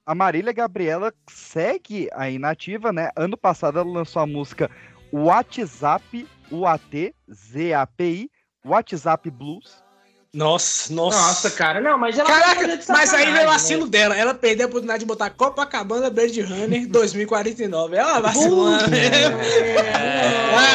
A 0.08 0.16
Marília 0.16 0.54
Gabriela 0.54 1.14
segue 1.30 2.08
aí 2.14 2.40
nativa, 2.40 2.94
né? 2.94 3.10
Ano 3.14 3.36
passado 3.36 3.78
ela 3.78 3.92
lançou 3.92 4.22
a 4.22 4.26
música 4.26 4.72
WhatsApp, 5.12 6.26
U-A-T-Z-A-P-I, 6.50 8.32
WhatsApp 8.66 9.30
Blues. 9.30 9.84
Nossa, 10.34 10.94
nossa. 10.94 11.18
Nossa, 11.18 11.52
cara, 11.52 11.82
não, 11.82 11.98
mas 11.98 12.18
ela 12.18 12.30
tá 12.30 12.40
Caraca, 12.40 12.80
mas 12.88 13.14
aí 13.14 13.26
veio 13.26 13.36
o 13.36 13.40
né? 13.40 13.46
vacilo 13.48 13.88
dela. 13.88 14.16
Ela 14.16 14.34
perdeu 14.34 14.68
a 14.68 14.70
oportunidade 14.70 15.00
de 15.02 15.06
botar 15.06 15.30
Copacabana 15.30 16.10
Blade 16.10 16.42
Runner 16.42 16.88
2049. 16.88 17.98
Ela 17.98 18.22
vacilou. 18.22 18.68
Ah, 18.68 18.80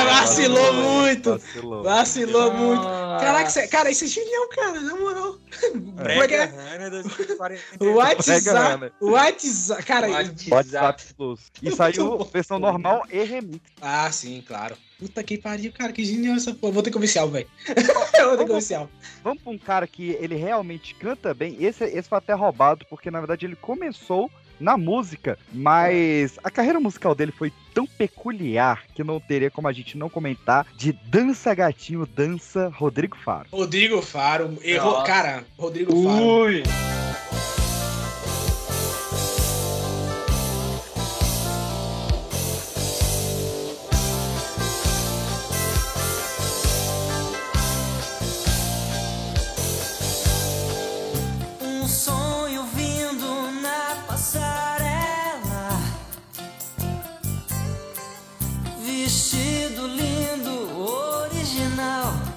vacilou 0.20 0.74
muito. 0.74 1.30
Vacilou. 1.30 1.82
Vacilou 1.82 2.52
muito. 2.52 2.82
Caraca, 3.20 3.48
isso 3.48 3.58
é- 3.58 3.66
cara, 3.66 3.90
isso 3.90 4.04
é 4.04 4.06
genial, 4.06 4.48
cara, 4.48 4.80
na 4.80 4.96
moral. 4.96 5.36
Brega 5.74 6.46
2040. 6.90 7.62
O 7.80 7.92
WhatsApp. 7.94 8.48
Runner. 8.48 8.92
O 9.00 9.10
WhatsApp. 9.10 9.82
Cara, 9.84 10.06
WhatsApp 10.50 11.02
Blues. 11.16 11.40
E 11.60 11.66
Muito 11.66 11.76
saiu 11.76 12.24
versão 12.24 12.58
normal 12.58 13.04
e 13.10 13.22
remix. 13.24 13.60
Ah, 13.80 14.10
sim, 14.10 14.42
claro. 14.46 14.76
Puta 14.98 15.22
que 15.24 15.36
pariu, 15.36 15.72
cara, 15.72 15.92
que 15.92 16.04
genial 16.04 16.36
essa 16.36 16.54
porra. 16.54 16.72
Vou 16.72 16.82
ter 16.82 16.92
comercial, 16.92 17.28
velho. 17.28 17.48
Vou 17.66 18.36
ter 18.36 18.46
comercial. 18.46 18.88
Vamos 19.24 19.42
pra 19.42 19.52
um 19.52 19.58
cara 19.58 19.86
que 19.86 20.10
ele 20.20 20.36
realmente 20.36 20.94
canta 20.94 21.34
bem. 21.34 21.56
Esse, 21.58 21.84
esse 21.84 22.08
foi 22.08 22.18
até 22.18 22.32
roubado, 22.34 22.86
porque 22.88 23.10
na 23.10 23.18
verdade 23.18 23.44
ele 23.46 23.56
começou 23.56 24.30
na 24.62 24.76
música, 24.76 25.38
mas 25.52 26.38
a 26.42 26.50
carreira 26.50 26.80
musical 26.80 27.14
dele 27.14 27.32
foi 27.32 27.52
tão 27.74 27.86
peculiar 27.86 28.84
que 28.94 29.02
não 29.02 29.18
teria 29.18 29.50
como 29.50 29.68
a 29.68 29.72
gente 29.72 29.98
não 29.98 30.08
comentar 30.08 30.66
de 30.76 30.92
Dança 30.92 31.52
Gatinho, 31.54 32.06
Dança 32.06 32.72
Rodrigo 32.74 33.16
Faro. 33.16 33.48
Rodrigo 33.50 34.00
Faro. 34.00 34.56
Errou, 34.62 35.02
cara. 35.02 35.44
Rodrigo 35.58 35.92
Faro. 36.02 36.24
Ui. 36.24 36.62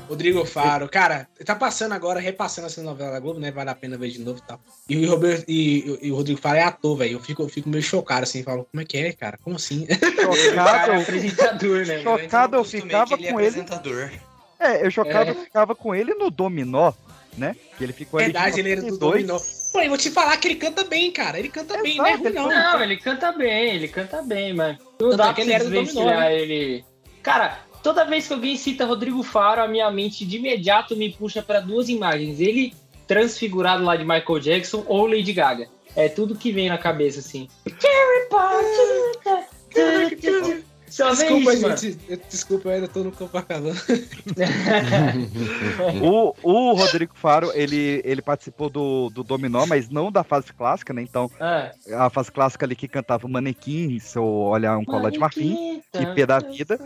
Rodrigo 0.08 0.45
Faro, 0.45 0.88
cara, 0.89 1.28
tá 1.45 1.56
passando 1.56 1.93
agora, 1.93 2.20
repassando 2.20 2.68
essa 2.68 2.82
novela 2.82 3.12
da 3.12 3.20
Globo, 3.20 3.39
né? 3.39 3.51
Vale 3.51 3.70
a 3.70 3.76
pena 3.76 3.97
ver 3.97 4.10
de 4.10 4.20
novo 4.20 4.39
e 4.39 4.47
tal. 4.47 4.60
E 4.89 5.06
o, 5.06 5.10
Roberto, 5.10 5.45
e, 5.47 5.99
e 6.01 6.12
o 6.12 6.16
Rodrigo 6.16 6.39
Faro 6.39 6.58
é 6.58 6.64
ator, 6.64 6.97
velho. 6.97 7.14
Eu 7.14 7.20
fico, 7.20 7.41
eu 7.43 7.49
fico 7.49 7.70
meio 7.70 7.84
chocado, 7.84 8.24
assim, 8.24 8.43
falo, 8.43 8.68
como 8.72 8.82
é 8.82 8.86
que 8.86 8.97
é, 8.97 9.12
cara? 9.14 9.38
Como 9.43 9.56
assim? 9.56 9.88
Chocado, 10.22 10.91
é 10.91 11.01
apresentador, 11.01 11.86
né? 11.86 12.01
chocado 12.01 12.56
eu 12.56 12.60
Acostumei 12.62 12.86
ficava 12.86 13.08
que 13.08 13.14
ele 13.24 13.28
é 13.28 13.32
com 13.32 13.39
ele. 13.39 13.49
apresentador. 13.49 14.12
É, 14.60 14.86
eu 14.86 14.91
chocado 14.91 15.30
É. 15.30 15.34
eu 15.34 15.36
ficava 15.36 15.76
com 15.76 15.93
ele 15.93 16.14
no 16.14 16.30
Dominó, 16.32 16.93
né? 17.38 17.56
Que 17.78 17.84
ele 17.84 17.93
ficou 17.93 18.20
ali. 18.20 18.32
Verdade, 18.32 18.56
de 18.56 18.62
ele 18.62 18.72
era 18.72 18.82
do 18.82 18.88
92. 18.88 19.28
Dominó. 19.28 19.39
Pô, 19.74 19.82
eu 19.82 19.89
vou 19.89 19.97
te 19.97 20.10
falar 20.10 20.38
que 20.38 20.47
ele 20.47 20.56
canta 20.56 20.84
bem, 20.86 21.12
cara. 21.12 21.38
Ele 21.38 21.49
canta 21.49 21.82
bem, 21.82 21.97
não 21.97 22.06
é 22.06 22.12
Exato, 22.14 22.24
ruim, 22.24 22.30
ele 22.32 22.39
não. 22.39 22.49
Não, 22.49 22.82
ele 22.84 22.97
canta 22.97 23.32
bem, 23.34 23.76
ele 23.76 23.88
canta 23.89 24.22
bem, 24.22 24.53
mas 24.53 24.78
não 24.99 25.10
dá 25.18 25.26
pra 25.26 25.34
que 25.34 25.41
ele 25.41 25.49
você 25.49 25.56
era 25.56 25.64
do 25.66 25.70
Dominó, 25.72 25.84
desvencilhar 25.86 26.20
né? 26.20 26.39
ele. 26.39 26.86
Cara, 27.22 27.60
toda 27.86 28.03
vez 28.03 28.27
que 28.27 28.33
alguém 28.33 28.57
cita 28.57 28.83
Rodrigo 28.83 29.21
Faro, 29.21 29.61
a 29.61 29.67
minha 29.67 29.91
mente 29.91 30.25
de 30.25 30.38
imediato 30.38 30.95
me 30.95 31.11
puxa 31.11 31.43
pra 31.43 31.59
duas 31.59 31.88
imagens. 31.88 32.39
Ele 32.39 32.73
transfigurado 33.05 33.83
lá 33.83 33.95
de 33.95 34.03
Michael 34.03 34.39
Jackson 34.39 34.83
ou 34.88 35.05
Lady 35.05 35.31
Gaga. 35.31 35.67
É 35.95 36.09
tudo 36.09 36.36
que 36.36 36.51
vem 36.51 36.67
na 36.67 36.79
cabeça, 36.79 37.19
assim. 37.19 37.47
Só 40.89 41.11
Desculpa, 41.11 41.53
isso, 41.53 41.77
gente. 41.77 41.99
Eu- 42.09 42.19
desculpa, 42.27 42.69
eu 42.69 42.73
ainda 42.73 42.88
tô 42.88 43.03
no 43.03 43.11
Copacabana. 43.11 43.75
O, 46.01 46.33
o 46.41 46.73
Rodrigo 46.73 47.13
Faro, 47.15 47.51
ele, 47.53 48.01
ele 48.03 48.21
participou 48.21 48.67
do, 48.69 49.11
do 49.11 49.23
Dominó, 49.23 49.65
mas 49.67 49.89
não 49.89 50.11
da 50.11 50.23
fase 50.23 50.51
clássica, 50.53 50.91
né? 50.91 51.03
Então, 51.03 51.29
Ah, 51.39 51.71
a 51.93 52.09
fase 52.09 52.31
clássica 52.31 52.65
ali 52.65 52.75
que 52.75 52.88
cantava 52.88 53.27
Manequim, 53.27 53.99
seu 53.99 54.25
olhar 54.25 54.75
um 54.77 54.86
colar 54.86 55.11
de 55.11 55.19
marfim, 55.19 55.83
e 55.93 56.05
Pé 56.15 56.25
da 56.25 56.39
Vida. 56.39 56.79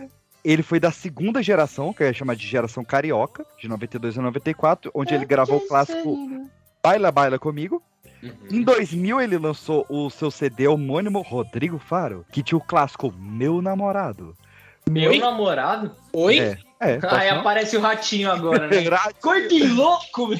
Ele 0.44 0.62
foi 0.62 0.80
da 0.80 0.90
segunda 0.90 1.42
geração, 1.42 1.92
que 1.92 2.02
eu 2.02 2.06
ia 2.06 2.12
chamar 2.12 2.34
de 2.34 2.46
geração 2.46 2.84
carioca, 2.84 3.44
de 3.58 3.68
92 3.68 4.18
a 4.18 4.22
94, 4.22 4.90
onde 4.94 5.14
ele 5.14 5.24
gravou 5.24 5.58
o 5.58 5.66
clássico 5.68 6.16
Baila 6.82 7.12
Baila 7.12 7.38
Comigo. 7.38 7.82
Em 8.50 8.62
2000 8.62 9.20
ele 9.20 9.38
lançou 9.38 9.86
o 9.88 10.10
seu 10.10 10.30
CD 10.30 10.68
homônimo 10.68 11.22
Rodrigo 11.22 11.78
Faro, 11.78 12.24
que 12.30 12.42
tinha 12.42 12.58
o 12.58 12.60
clássico 12.60 13.12
Meu 13.18 13.62
Namorado. 13.62 14.36
Meu 14.88 15.10
Oi? 15.10 15.18
namorado? 15.18 15.94
Oi? 16.12 16.40
É, 16.40 16.58
é. 16.80 16.94
Aí 16.94 17.00
posso 17.00 17.16
não? 17.26 17.40
aparece 17.40 17.76
o 17.76 17.80
ratinho 17.80 18.30
agora, 18.30 18.66
né? 18.66 18.82
Corte 19.22 19.62
louco. 19.68 20.30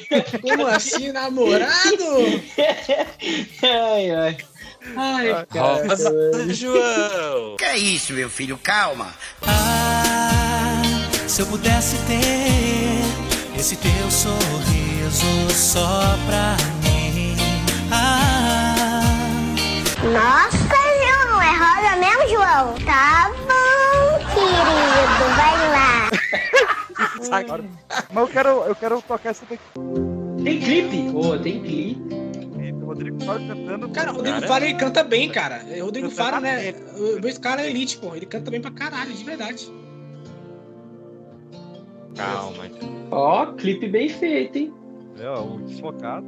Como 0.43 0.67
assim, 0.67 1.13
namorado? 1.13 2.05
Ai, 3.63 4.11
ai. 4.11 4.37
Ai, 4.97 5.47
cara. 5.47 5.87
Rosa, 5.87 6.55
João! 6.55 7.57
Que 7.57 7.65
é 7.65 7.77
isso, 7.77 8.13
meu 8.13 8.31
filho? 8.31 8.59
Calma. 8.59 9.15
Ah, 9.43 9.80
se 11.41 11.43
eu 11.43 11.47
pudesse 11.47 11.97
ter 12.07 13.59
esse 13.59 13.75
teu 13.77 14.11
sorriso 14.11 15.51
só 15.55 16.19
pra 16.27 16.55
mim. 16.83 17.35
Ah, 17.91 19.01
Nossa, 20.03 20.59
João, 21.01 21.31
não 21.31 21.43
é 21.43 21.53
rosa 21.57 21.97
mesmo, 21.97 22.29
João? 22.29 22.75
Tá 22.85 23.33
bom, 23.49 24.19
querido, 24.35 25.25
vai 25.35 25.57
lá. 25.71 26.11
Mas 28.13 28.23
eu 28.23 28.29
quero, 28.29 28.49
eu 28.65 28.75
quero 28.75 29.01
tocar 29.01 29.31
essa 29.31 29.47
daqui. 29.47 29.63
Tem 30.45 30.61
clipe? 30.61 31.11
Pô, 31.11 31.39
tem 31.39 31.63
clipe. 31.63 32.03
O 32.83 32.87
Rodrigo 32.87 33.25
Faro 33.25 33.47
cantando. 33.47 33.89
Cara, 33.89 34.13
o 34.13 34.17
Rodrigo 34.17 34.37
Cara. 34.41 34.49
Faro 34.49 34.65
ele 34.67 34.75
canta 34.75 35.05
bem, 35.05 35.31
cara. 35.31 35.65
O 35.81 35.85
Rodrigo 35.87 36.11
Canta 36.11 36.23
Faro, 36.23 36.41
né? 36.43 36.75
O 36.99 37.27
esse 37.27 37.41
cara 37.41 37.63
é 37.63 37.71
elite, 37.71 37.97
pô. 37.97 38.15
Ele 38.15 38.27
canta 38.27 38.51
bem 38.51 38.61
pra 38.61 38.71
caralho, 38.71 39.15
de 39.15 39.25
verdade. 39.25 39.80
Calma. 42.15 42.65
Ó, 43.11 43.47
clipe 43.55 43.89
bem 43.89 44.09
feito, 44.09 44.59
hein? 44.59 44.75
É, 45.19 45.29
ó, 45.29 45.43
o 45.43 45.59
desfocado. 45.59 46.27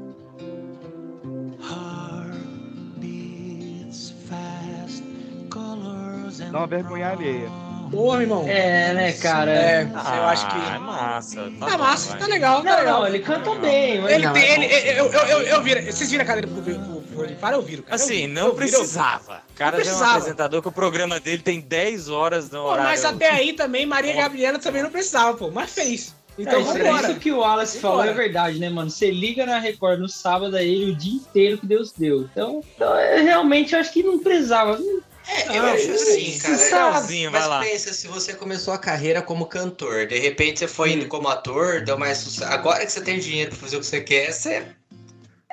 beats 2.98 4.10
fast, 4.28 5.02
colors 5.50 6.40
and 6.40 6.52
Dá 6.52 6.58
uma 6.58 6.66
vergonha 6.66 7.10
alheia. 7.10 7.71
Porra, 7.92 8.16
meu 8.16 8.22
irmão. 8.22 8.44
É, 8.48 8.92
né, 8.94 9.12
cara? 9.12 9.50
É, 9.52 9.88
Ah, 9.94 10.16
eu 10.16 10.22
acho 10.24 10.48
que. 10.48 10.56
É 10.56 10.78
massa. 10.78 11.36
Tá 11.60 11.70
bom, 11.76 11.78
massa, 11.78 12.10
vai. 12.10 12.18
tá 12.18 12.26
legal, 12.26 12.62
tá 12.62 12.70
Não, 12.70 12.78
legal. 12.78 13.00
não, 13.00 13.06
ele 13.06 13.18
canta 13.20 13.54
bem. 13.56 14.04
Ele 14.06 14.26
não, 14.26 14.32
tem, 14.32 14.42
é 14.42 14.88
ele, 14.88 15.00
eu, 15.00 15.12
eu, 15.12 15.40
eu, 15.42 15.62
vocês 15.92 16.10
viram 16.10 16.24
a 16.24 16.26
cadeira 16.26 16.48
pro, 16.48 16.62
pro, 16.62 16.74
pro 17.02 17.16
Rodrigo 17.18 17.38
Faro? 17.40 17.56
Eu 17.56 17.62
vi, 17.62 17.76
cara. 17.82 17.94
Assim, 17.94 18.26
não 18.26 18.46
eu 18.48 18.54
precisava. 18.54 19.42
O 19.50 19.54
cara 19.54 19.76
Não 19.76 19.84
já 19.84 19.90
é 19.90 19.94
um 19.94 19.96
precisava. 19.98 20.10
apresentador 20.18 20.62
que 20.62 20.68
o 20.68 20.72
programa 20.72 21.20
dele 21.20 21.42
tem 21.42 21.60
10 21.60 22.08
horas 22.08 22.50
no 22.50 22.60
Pô, 22.62 22.64
horário. 22.70 22.84
mas 22.90 23.04
até 23.04 23.30
aí 23.30 23.52
também, 23.52 23.84
Maria 23.86 24.14
Gabriela 24.14 24.58
também 24.58 24.82
não 24.82 24.90
precisava, 24.90 25.36
pô. 25.36 25.50
Mas 25.50 25.70
fez. 25.72 26.14
Então 26.38 26.54
é, 26.54 26.62
isso, 26.62 26.72
vambora. 26.72 27.10
isso 27.10 27.20
que 27.20 27.30
o 27.30 27.40
Wallace 27.40 27.78
falou 27.78 28.02
é 28.02 28.12
verdade, 28.14 28.58
né, 28.58 28.70
mano? 28.70 28.88
Você 28.90 29.10
liga 29.10 29.44
na 29.44 29.58
Record 29.58 30.00
no 30.00 30.08
sábado 30.08 30.56
aí 30.56 30.66
ele 30.66 30.92
o 30.92 30.96
dia 30.96 31.12
inteiro 31.12 31.58
que 31.58 31.66
Deus 31.66 31.92
deu. 31.92 32.22
Então, 32.22 32.62
então 32.74 32.96
é, 32.96 33.20
realmente 33.20 33.74
eu 33.74 33.80
acho 33.80 33.92
que 33.92 34.02
não 34.02 34.18
precisava. 34.18 34.78
É, 35.26 35.56
eu 35.58 35.64
Ah, 35.64 35.72
acho 35.72 35.92
assim, 35.92 36.38
cara. 36.38 36.58
Salzinho, 36.58 37.30
vai 37.30 37.40
Mas 37.40 37.48
lá. 37.48 37.60
pensa, 37.60 37.92
se 37.92 38.08
você 38.08 38.34
começou 38.34 38.74
a 38.74 38.78
carreira 38.78 39.22
como 39.22 39.46
cantor, 39.46 40.06
de 40.06 40.18
repente 40.18 40.58
você 40.60 40.68
foi 40.68 40.92
indo 40.92 41.06
como 41.08 41.28
ator, 41.28 41.84
deu 41.84 41.96
mais 41.98 42.18
sucesso. 42.18 42.50
Agora 42.52 42.84
que 42.84 42.92
você 42.92 43.00
tem 43.02 43.18
dinheiro 43.18 43.50
pra 43.50 43.60
fazer 43.60 43.76
o 43.76 43.80
que 43.80 43.86
você 43.86 44.00
quer, 44.00 44.32
você. 44.32 44.74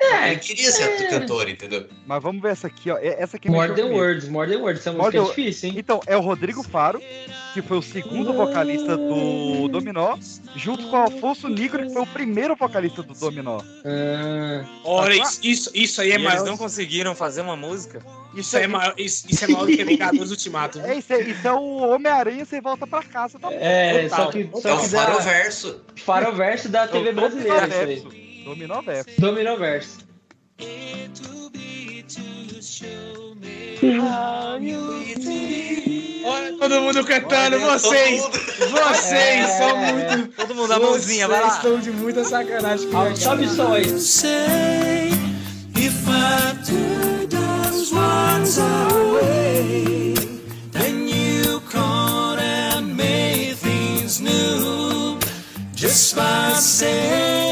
É, 0.02 0.32
Eu 0.32 0.38
queria 0.38 0.70
ser 0.72 1.08
cantor, 1.10 1.48
entendeu? 1.48 1.86
Mas 2.06 2.22
vamos 2.22 2.40
ver 2.40 2.52
essa 2.52 2.66
aqui, 2.66 2.90
ó. 2.90 2.96
É- 2.96 3.22
Essa 3.22 3.36
aqui 3.36 3.50
More 3.50 3.68
mexeu 3.68 3.88
Than. 3.88 3.94
Words, 3.94 4.28
More 4.28 4.50
Than 4.50 4.58
Words. 4.60 4.80
Essa 4.80 4.92
More 4.92 5.02
música 5.04 5.18
é 5.18 5.20
Than- 5.22 5.28
difícil, 5.42 5.68
hein? 5.68 5.74
Então, 5.78 6.00
é 6.06 6.16
o 6.16 6.20
Rodrigo 6.20 6.62
Faro, 6.62 7.00
que 7.52 7.60
foi 7.60 7.76
o 7.78 7.82
segundo 7.82 8.32
vocalista 8.32 8.96
do 8.96 9.68
Dominó, 9.68 10.16
junto 10.56 10.88
com 10.88 10.96
o 10.96 11.00
Alfonso 11.00 11.48
Negro, 11.48 11.86
que 11.86 11.92
foi 11.92 12.02
o 12.02 12.06
primeiro 12.06 12.56
vocalista 12.56 13.02
do 13.02 13.12
Dominó. 13.14 13.60
Ah, 13.84 14.64
Olha, 14.84 15.14
isso, 15.14 15.40
isso, 15.42 15.70
isso 15.74 16.00
aí 16.00 16.08
E 16.08 16.12
é 16.12 16.14
eles 16.14 16.26
maior. 16.26 16.46
não 16.46 16.56
conseguiram 16.56 17.14
fazer 17.14 17.42
uma 17.42 17.56
música? 17.56 18.00
Isso 18.34 18.56
aí 18.56 18.64
é 18.64 18.66
maior, 18.68 18.94
isso, 18.96 19.26
isso 19.28 19.44
é 19.44 19.48
maior 19.48 19.66
do 19.66 19.76
que 19.76 19.84
Vingadores 19.84 20.30
Ultimato. 20.30 20.80
É, 20.80 20.94
isso 20.96 21.12
é, 21.12 21.20
isso 21.22 21.46
é 21.46 21.52
o 21.52 21.76
Homem-Aranha, 21.78 22.44
você 22.44 22.60
volta 22.60 22.86
pra 22.86 23.02
casa 23.02 23.38
também. 23.38 23.58
é, 23.60 24.04
Total, 24.08 24.24
só 24.26 24.30
que, 24.32 24.50
só 24.62 24.68
É 24.68 24.72
o 24.72 24.76
dá 24.88 24.88
faroverso. 25.06 25.80
faroverso 25.96 26.68
da 26.68 26.86
TV 26.86 27.12
brasileira, 27.12 27.66
isso 27.92 28.08
aí. 28.10 28.29
Dominó 28.44 28.82
Verso. 28.82 29.10
Dominoverso. 29.18 29.98
Olha 36.24 36.52
todo 36.58 36.80
mundo 36.82 37.04
cantando, 37.04 37.56
Olha, 37.56 37.78
vocês! 37.78 38.22
todo 38.22 38.70
Vocês 38.70 39.48
É. 39.50 39.58
são 39.58 39.76
muito. 39.76 40.36
Todo 40.36 40.54
mundo 40.54 40.72
a 40.72 40.78
mãozinha, 40.78 41.26
vai 41.28 41.38
Vocês 41.40 41.50
lá. 41.52 41.56
estão 41.56 41.80
de 41.80 41.90
muita 41.90 42.24
sacanagem 42.24 42.90
com 42.90 42.98
Ah, 42.98 43.14
Sobe 43.16 43.48
som 43.48 43.72
aí. 43.72 43.98
say 44.00 45.08
if 45.76 46.06
I 46.08 46.54
took 46.64 47.28
those 47.28 47.92
ones 47.94 48.58
away, 48.58 50.14
then 50.72 51.08
you 51.08 51.60
come 51.70 52.38
and 52.38 52.94
make 52.96 53.54
things 53.56 54.20
new 54.20 55.18
just 55.74 56.14
by 56.14 56.54
saying 56.54 57.49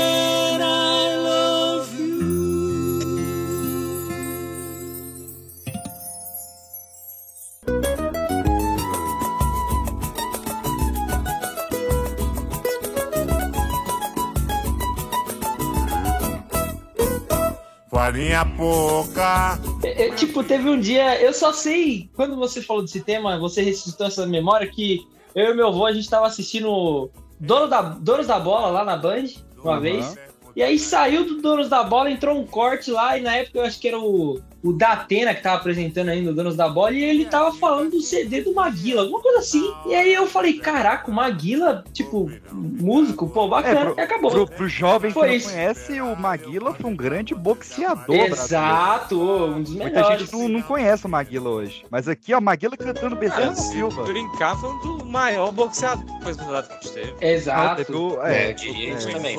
Farinha 18.09 18.43
pouca. 18.57 19.59
É, 19.85 20.07
é, 20.07 20.15
tipo, 20.15 20.43
teve 20.43 20.67
um 20.71 20.81
dia, 20.81 21.21
eu 21.21 21.35
só 21.35 21.53
sei, 21.53 22.09
quando 22.17 22.37
você 22.37 22.63
falou 22.63 22.83
desse 22.83 23.03
tema, 23.03 23.39
você 23.39 23.61
ressuscitou 23.61 24.07
essa 24.07 24.27
memória 24.27 24.67
que 24.67 25.07
eu 25.35 25.53
e 25.53 25.55
meu 25.55 25.69
avô, 25.69 25.85
a 25.85 25.93
gente 25.93 26.09
tava 26.09 26.27
assistindo 26.27 27.11
Dono 27.39 27.69
da, 27.69 27.83
Donos 27.83 28.27
da 28.27 28.39
Bola 28.39 28.69
lá 28.69 28.83
na 28.83 28.97
Band, 28.97 29.27
uma 29.63 29.75
Uhum. 29.75 29.81
vez. 29.81 30.17
E 30.57 30.63
aí 30.63 30.79
saiu 30.79 31.27
do 31.27 31.43
Donos 31.43 31.69
da 31.69 31.85
Bola, 31.85 32.11
entrou 32.11 32.39
um 32.39 32.47
corte 32.47 32.91
lá, 32.91 33.19
e 33.19 33.21
na 33.21 33.37
época 33.37 33.59
eu 33.59 33.65
acho 33.65 33.79
que 33.79 33.89
era 33.89 33.99
o, 33.99 34.41
o 34.63 34.73
Datena 34.73 35.35
que 35.35 35.43
tava 35.43 35.57
apresentando 35.57 36.09
ainda 36.09 36.31
o 36.31 36.35
Donos 36.35 36.57
da 36.57 36.69
Bola, 36.69 36.93
e 36.93 37.03
ele 37.03 37.27
tava 37.27 37.53
falando 37.53 37.91
do 37.93 38.01
CD 38.01 38.41
do 38.43 38.53
Maguila, 38.55 39.03
alguma 39.03 39.21
coisa 39.23 39.39
assim. 39.39 39.73
E 39.87 39.95
aí 39.95 40.13
eu 40.13 40.27
falei, 40.27 40.55
caraca, 40.59 41.11
o 41.11 41.15
Maguila, 41.15 41.85
tipo, 41.93 42.31
músico, 42.53 43.29
pô, 43.29 43.47
É, 43.47 43.49
bacana, 43.49 43.91
pro, 43.93 43.95
e 43.99 44.01
acabou. 44.03 44.31
pro, 44.31 44.47
pro 44.49 44.69
jovem 44.69 45.11
que 45.11 45.15
Foi 45.15 45.29
não 45.29 45.35
isso. 45.35 45.51
conhece, 45.51 46.01
o 46.01 46.17
Maguila 46.17 46.75
foi 46.75 46.91
um 46.91 46.97
grande 46.97 47.35
boxeador 47.35 48.05
brasileiro. 48.07 48.35
Exato, 48.35 49.21
um 49.21 49.63
dos 49.63 49.73
Muita 49.75 49.91
melhores. 49.91 50.21
gente 50.23 50.33
não, 50.33 50.49
não 50.49 50.63
conhece 50.63 51.07
o 51.07 51.09
Maguila 51.09 51.51
hoje. 51.51 51.85
Mas 51.91 52.09
aqui, 52.09 52.35
ó, 52.35 52.41
Maguila 52.41 52.77
cantando 52.77 53.15
Bezerra 53.17 53.55
Silva. 53.55 54.03
brincar, 54.05 54.57
foi 54.57 54.71
um 54.71 54.79
do 54.99 55.05
maior 55.05 55.53
boxeador 55.53 56.05
que 56.05 56.29
a 56.31 56.63
gente 56.63 56.93
teve. 56.93 57.11
Não, 57.13 57.29
Exato. 57.29 57.85
teve 57.85 57.97
o- 57.99 58.23
É, 58.23 58.51
é, 58.51 58.51
é. 58.51 58.95
também. 58.97 59.37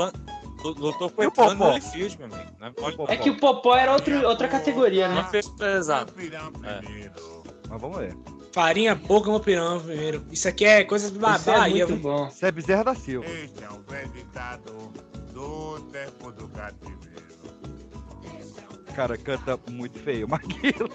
Lutou 0.64 1.10
com 1.10 1.24
E 1.24 1.26
o 1.26 1.30
o 1.30 1.32
Popó? 1.32 1.54
Meu 1.56 1.68
amigo. 1.72 1.88
Né? 2.60 2.74
É 3.08 3.18
que 3.18 3.30
o 3.30 3.38
Popó 3.38 3.76
era 3.78 3.94
outro, 3.94 4.28
outra 4.28 4.48
categoria, 4.48 5.08
Não 5.08 5.16
né? 5.16 5.28
fez 5.32 5.48
pesado. 5.48 6.14
É. 6.64 7.10
Mas 7.70 7.82
vamos 7.82 7.98
ver. 7.98 8.16
Farinha 8.52 8.96
pouca, 8.96 9.30
meu 9.30 9.40
pirão 9.40 9.80
primeiro. 9.80 10.26
Isso 10.32 10.48
aqui 10.48 10.66
é 10.66 10.84
coisa 10.84 11.12
do 11.12 11.18
Isso 11.20 11.50
é 11.50 11.58
Bahia. 11.58 11.86
muito 11.88 12.02
viu? 12.02 12.12
bom. 12.12 12.28
Isso 12.28 12.46
é 12.46 12.52
Bezerra 12.52 12.84
da 12.84 12.96
Silva. 12.96 13.28
Este 13.30 13.64
é 13.64 13.92
velho 13.92 14.10
ditado 14.10 14.74
do 15.34 15.80
tempo 15.92 16.32
do 16.32 16.48
cativeiro. 16.50 17.00
O 18.90 18.94
cara 18.94 19.18
canta 19.18 19.58
muito 19.70 20.00
feio, 20.00 20.28
Maguila. 20.28 20.90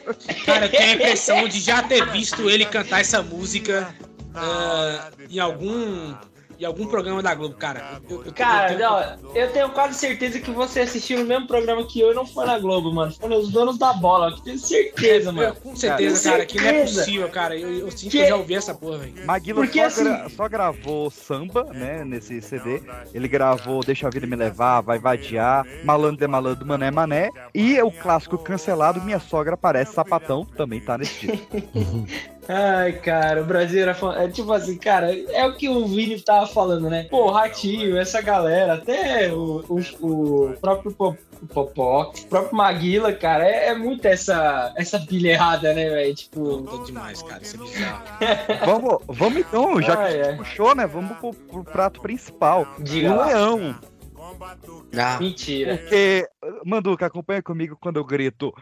Cara, 0.45 0.67
eu 0.67 0.71
tenho 0.71 0.91
a 0.91 0.95
impressão 0.95 1.49
de 1.49 1.61
já 1.61 1.83
ter 1.83 2.05
visto 2.11 2.51
ele 2.51 2.67
cantar 2.67 3.01
essa 3.01 3.23
música 3.23 3.95
ah, 4.35 5.11
em 5.31 5.39
algum. 5.39 6.13
Em 6.59 6.65
algum 6.65 6.87
programa 6.87 7.23
da 7.23 7.35
Globo, 7.35 7.55
cara. 7.57 8.01
Eu- 8.09 8.17
eu- 8.19 8.25
eu- 8.27 8.33
Cara, 8.33 8.73
eu 8.73 8.77
tenho- 8.79 8.91
não, 8.91 9.35
eu 9.35 9.53
tenho 9.53 9.71
quase 9.71 9.95
certeza 9.99 10.39
que 10.41 10.51
você 10.51 10.81
assistiu 10.81 11.19
no 11.19 11.25
mesmo 11.25 11.47
programa 11.47 11.85
que 11.87 12.01
eu 12.01 12.13
e 12.13 12.15
não 12.15 12.27
foi 12.27 12.47
na 12.47 12.59
Globo, 12.59 12.93
mano. 12.93 13.13
Foi 13.13 13.29
nos 13.29 13.51
Donos 13.51 13.79
da 13.79 13.93
Bola, 13.93 14.31
eu 14.31 14.37
tenho 14.39 14.59
certeza, 14.59 15.33
mano. 15.33 15.55
Com 15.57 15.75
certeza, 15.77 16.31
cara, 16.31 16.47
que 16.47 16.61
não 16.61 16.69
é 16.69 16.81
possível, 16.83 17.29
cara. 17.29 17.57
Eu, 17.57 17.71
eu 17.79 17.91
sinto 17.91 18.11
que 18.11 18.19
Que- 18.19 18.25
eu 18.25 18.29
já 18.29 18.37
ouvi 18.37 18.55
essa 18.55 18.75
porra, 18.75 18.99
velho. 18.99 19.27
Maguila 19.27 19.61
Porque, 19.63 19.79
só, 19.81 19.87
assim- 19.87 20.05
gra- 20.05 20.29
só 20.31 20.49
gravou 20.49 21.11
samba, 21.11 21.65
né, 21.73 22.05
nesse 22.05 22.41
CD. 22.41 22.83
Ele 23.13 23.29
gravou 23.29 23.83
Deixa 23.85 24.07
a 24.07 24.11
Vida 24.11 24.27
Me 24.27 24.37
Levar, 24.37 24.81
Vai 24.81 24.99
Vadiar, 24.99 25.67
Malandro 25.85 26.25
é 26.25 26.29
Malandro, 26.29 26.67
Mané 26.67 26.87
é 26.87 26.91
Mané. 26.91 27.31
E 27.55 27.81
o 27.83 27.91
clássico 27.91 28.39
cancelado, 28.39 29.01
Minha 29.03 29.19
Sogra 29.21 29.57
Parece 29.57 29.93
Sapatão, 29.95 30.45
também 30.57 30.81
tá 30.81 30.97
nesse 30.99 31.27
disco. 31.27 31.47
Ai, 32.49 32.93
cara, 32.93 33.41
o 33.41 33.45
Brasil 33.45 33.81
era 33.83 33.95
fã- 33.95 34.15
é 34.17 34.29
tipo 34.29 34.53
assim, 34.53 34.77
cara, 34.77 35.15
é 35.31 35.47
o 35.47 35.55
que 35.55 35.69
o 35.69 35.87
Vini 35.87 36.21
tava 36.21 36.47
falando, 36.47 36.91
né? 36.91 37.05
Pô, 37.11 37.31
Ratinho, 37.31 37.97
essa 37.97 38.21
galera, 38.21 38.75
até 38.75 39.33
o, 39.33 39.65
o, 39.69 39.81
o 40.07 40.57
próprio 40.61 40.93
Po- 40.93 41.17
o 41.43 41.47
Popó, 41.47 42.13
o 42.17 42.27
próprio 42.27 42.55
Maguila, 42.57 43.13
cara, 43.13 43.47
é, 43.49 43.69
é 43.69 43.75
muito 43.75 44.05
essa, 44.07 44.73
essa 44.77 44.99
pilha 45.01 45.31
errada, 45.31 45.73
né, 45.75 45.89
velho? 45.89 46.15
Tipo. 46.15 46.63
Tô 46.63 46.79
demais, 46.85 47.23
cara, 47.23 47.43
isso 47.43 47.57
é 47.57 47.59
bizarro. 47.61 48.05
vamos, 48.65 48.99
vamos 49.09 49.39
então, 49.39 49.81
já 49.83 49.97
que 49.97 50.03
Ah, 50.03 50.11
gente 50.11 50.27
é. 50.29 50.33
puxou, 50.37 50.75
né? 50.75 50.87
Vamos 50.87 51.17
pro, 51.19 51.33
pro 51.35 51.65
prato 51.65 52.01
principal. 52.01 52.67
Diga 52.79 53.11
o 53.13 53.17
lá. 53.17 53.27
leão. 53.27 53.75
Ah, 54.97 55.19
Mentira. 55.21 55.77
Porque, 55.77 56.27
Manduca, 56.65 57.07
acompanha 57.07 57.43
comigo 57.43 57.77
quando 57.81 57.97
eu 57.99 58.05
grito 58.05 58.53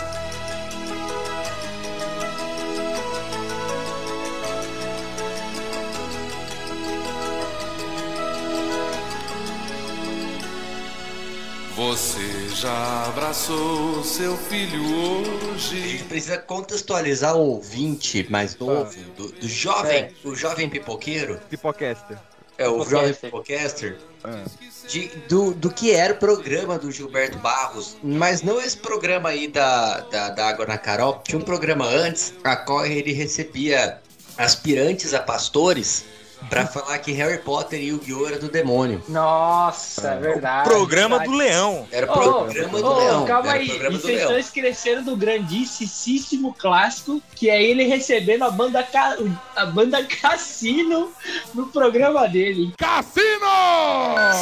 Você 11.88 12.48
já 12.54 13.06
abraçou 13.08 14.04
seu 14.04 14.36
filho 14.36 14.80
A 14.84 15.52
hoje? 15.52 15.88
gente 15.90 16.04
precisa 16.04 16.38
contextualizar 16.38 17.34
o 17.34 17.40
ouvinte 17.40 18.24
mais 18.30 18.56
novo, 18.56 18.94
do, 19.16 19.32
do 19.32 19.48
jovem, 19.48 20.04
É. 20.04 20.12
o 20.24 20.32
jovem 20.36 20.68
pipoqueiro, 20.68 21.40
Pipocaster. 21.50 22.16
é 22.56 22.68
o 22.68 22.74
Pipocaster. 22.84 22.90
jovem 23.00 23.14
pipocaster, 23.14 23.98
É. 24.24 24.44
de, 24.88 25.08
do, 25.28 25.52
do 25.54 25.70
que 25.72 25.90
era 25.90 26.14
o 26.14 26.18
programa 26.18 26.78
do 26.78 26.90
Gilberto 26.92 27.38
Barros, 27.38 27.96
mas 28.00 28.42
não 28.42 28.60
esse 28.60 28.76
programa 28.76 29.30
aí 29.30 29.48
da, 29.48 30.00
da, 30.02 30.28
da 30.30 30.48
Água 30.50 30.64
na 30.66 30.78
Carol, 30.78 31.20
tinha 31.24 31.36
um 31.38 31.42
programa 31.44 31.84
antes, 31.84 32.32
a 32.44 32.54
qual 32.54 32.86
ele 32.86 33.12
recebia 33.12 34.00
aspirantes 34.38 35.12
a 35.14 35.18
pastores 35.20 36.04
pra 36.48 36.66
falar 36.66 36.98
que 36.98 37.12
Harry 37.12 37.38
Potter 37.38 37.80
e 37.80 37.92
o 37.92 37.96
Yu-Gi-Oh! 37.96 38.26
era 38.26 38.38
do 38.38 38.48
demônio. 38.50 39.02
Nossa, 39.08 40.08
é 40.10 40.18
verdade. 40.18 40.68
Programa 40.68 41.18
verdade. 41.18 41.30
do 41.30 41.36
Leão. 41.36 41.86
Era 41.90 42.10
Ô, 42.10 42.14
programa 42.14 42.78
do 42.80 42.86
ô, 42.86 42.98
Leão. 42.98 43.24
Calma 43.26 43.52
aí, 43.52 43.68
e 43.70 43.88
vocês 43.90 44.20
estão 44.20 44.38
esquecendo 44.38 45.02
do 45.10 45.16
grandíssimo 45.16 46.54
clássico, 46.58 47.22
que 47.34 47.48
é 47.50 47.62
ele 47.62 47.84
recebendo 47.84 48.42
a 48.44 48.50
banda, 48.50 48.82
Ca- 48.82 49.16
a 49.56 49.66
banda 49.66 50.02
Cassino 50.04 51.10
no 51.54 51.66
programa 51.68 52.28
dele. 52.28 52.72
Cassino! 52.78 53.22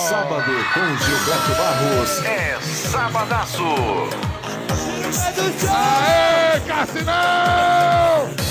Sábado 0.08 0.50
com 0.74 1.04
Gilberto 1.04 1.50
Barros. 1.56 2.24
É 2.24 2.58
sabadaço! 2.60 3.64
Aê, 5.68 6.60
Cassinão! 6.66 8.49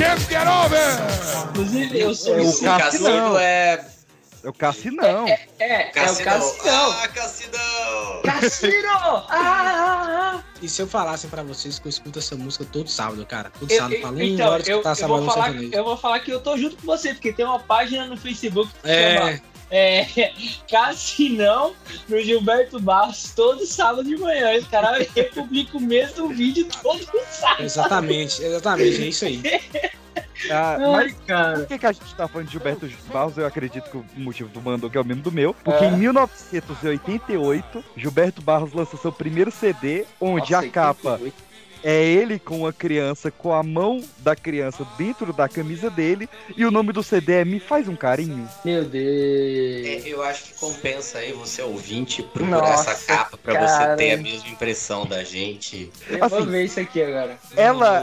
Can't 0.00 0.20
get 0.30 0.46
over! 0.46 1.50
Inclusive, 1.50 2.00
eu 2.00 2.14
sou 2.14 2.34
É 2.34 2.40
o 2.40 2.42
isso. 2.44 2.64
O 2.64 2.78
Cassino 2.78 3.38
é. 3.38 3.86
É 4.42 4.48
o 4.48 4.52
Cassinão. 4.54 5.28
É, 5.28 5.46
é 5.58 5.88
o 5.88 5.92
Cassinão. 5.92 6.92
Ah, 7.02 7.08
Cassinão! 7.08 8.22
Cassino! 8.24 8.80
Ah, 9.28 9.28
ah, 9.28 10.36
ah. 10.38 10.42
E 10.62 10.68
se 10.68 10.80
eu 10.80 10.86
falasse 10.88 11.26
pra 11.26 11.42
vocês 11.42 11.78
que 11.78 11.86
eu 11.86 11.90
escuto 11.90 12.18
essa 12.18 12.34
música 12.36 12.64
todo 12.64 12.88
sábado, 12.88 13.24
cara? 13.26 13.50
Todo 13.60 13.70
Eu- 13.70 13.76
sábado, 13.76 13.94
eu- 13.96 14.00
falo 14.02 14.16
um 14.16 14.22
então, 14.22 14.48
hora 14.50 14.62
de 14.62 14.70
eu, 14.70 14.76
escutar 14.78 14.90
eu, 14.90 14.94
sábado 14.96 15.16
vou 15.18 15.26
no 15.26 15.30
falar, 15.32 15.54
eu 15.54 15.84
vou 15.84 15.96
falar 15.98 16.20
que 16.20 16.30
eu 16.30 16.40
tô 16.40 16.56
junto 16.56 16.76
com 16.76 16.86
você, 16.86 17.12
porque 17.12 17.32
tem 17.34 17.44
uma 17.44 17.60
página 17.60 18.06
no 18.06 18.16
Facebook 18.16 18.72
que 18.82 18.88
É. 18.90 19.18
chama 19.18 19.40
é, 19.70 20.06
Cassinão 20.70 21.74
no 22.08 22.20
Gilberto 22.20 22.80
Barros 22.80 23.32
todo 23.34 23.64
sábado 23.66 24.04
de 24.04 24.16
manhã. 24.16 24.52
Esse 24.52 24.66
cara 24.68 24.98
republica 25.14 25.76
o 25.76 25.80
mesmo 25.80 26.28
vídeo 26.28 26.66
todo 26.82 27.04
sábado. 27.30 27.62
Exatamente, 27.64 28.42
exatamente, 28.42 29.02
é 29.02 29.06
isso 29.06 29.24
aí. 29.24 29.40
Ah, 30.50 30.76
Ai, 30.76 30.78
mas 30.78 31.14
cara. 31.26 31.58
por 31.58 31.66
que, 31.68 31.78
que 31.78 31.86
a 31.86 31.92
gente 31.92 32.14
tá 32.14 32.26
falando 32.26 32.46
de 32.46 32.52
Gilberto 32.52 32.88
Barros? 33.12 33.36
Eu 33.36 33.44
acredito 33.46 33.90
que 33.90 33.96
o 33.98 34.04
motivo 34.16 34.48
do 34.48 34.60
Manduca 34.60 34.98
é 34.98 35.02
o 35.02 35.04
mesmo 35.04 35.22
do 35.22 35.30
meu. 35.30 35.52
Porque 35.52 35.84
É. 35.84 35.88
em 35.88 35.96
1988, 35.98 37.84
Gilberto 37.96 38.40
Barros 38.42 38.72
lançou 38.72 38.98
seu 38.98 39.12
primeiro 39.12 39.50
CD, 39.50 40.06
onde 40.20 40.52
Nossa, 40.52 40.66
a 40.66 40.70
capa 40.70 41.10
88. 41.12 41.49
É 41.82 42.02
ele 42.02 42.38
com 42.38 42.66
a 42.66 42.72
criança, 42.72 43.30
com 43.30 43.52
a 43.52 43.62
mão 43.62 44.02
da 44.18 44.36
criança 44.36 44.86
dentro 44.98 45.32
da 45.32 45.48
camisa 45.48 45.90
dele, 45.90 46.28
e 46.56 46.64
o 46.64 46.70
nome 46.70 46.92
do 46.92 47.02
CD 47.02 47.34
é 47.34 47.44
Me 47.44 47.60
Faz 47.60 47.88
um 47.88 47.96
Carinho. 47.96 48.48
Meu 48.64 48.84
Deus. 48.84 49.86
É, 49.86 50.02
eu 50.04 50.22
acho 50.22 50.44
que 50.44 50.54
compensa 50.54 51.18
aí 51.18 51.32
você 51.32 51.62
ouvinte 51.62 52.22
procurar 52.22 52.60
Nossa, 52.60 52.90
essa 52.90 53.06
capa 53.06 53.36
pra 53.36 53.54
cara. 53.54 53.66
você 53.66 53.96
ter 53.96 54.12
a 54.12 54.16
mesma 54.16 54.48
impressão 54.48 55.06
da 55.06 55.24
gente. 55.24 55.90
Eu 56.08 56.28
vou 56.28 56.38
assim, 56.38 56.50
ver 56.50 56.64
isso 56.64 56.80
aqui 56.80 57.02
agora. 57.02 57.38
Ela, 57.56 58.02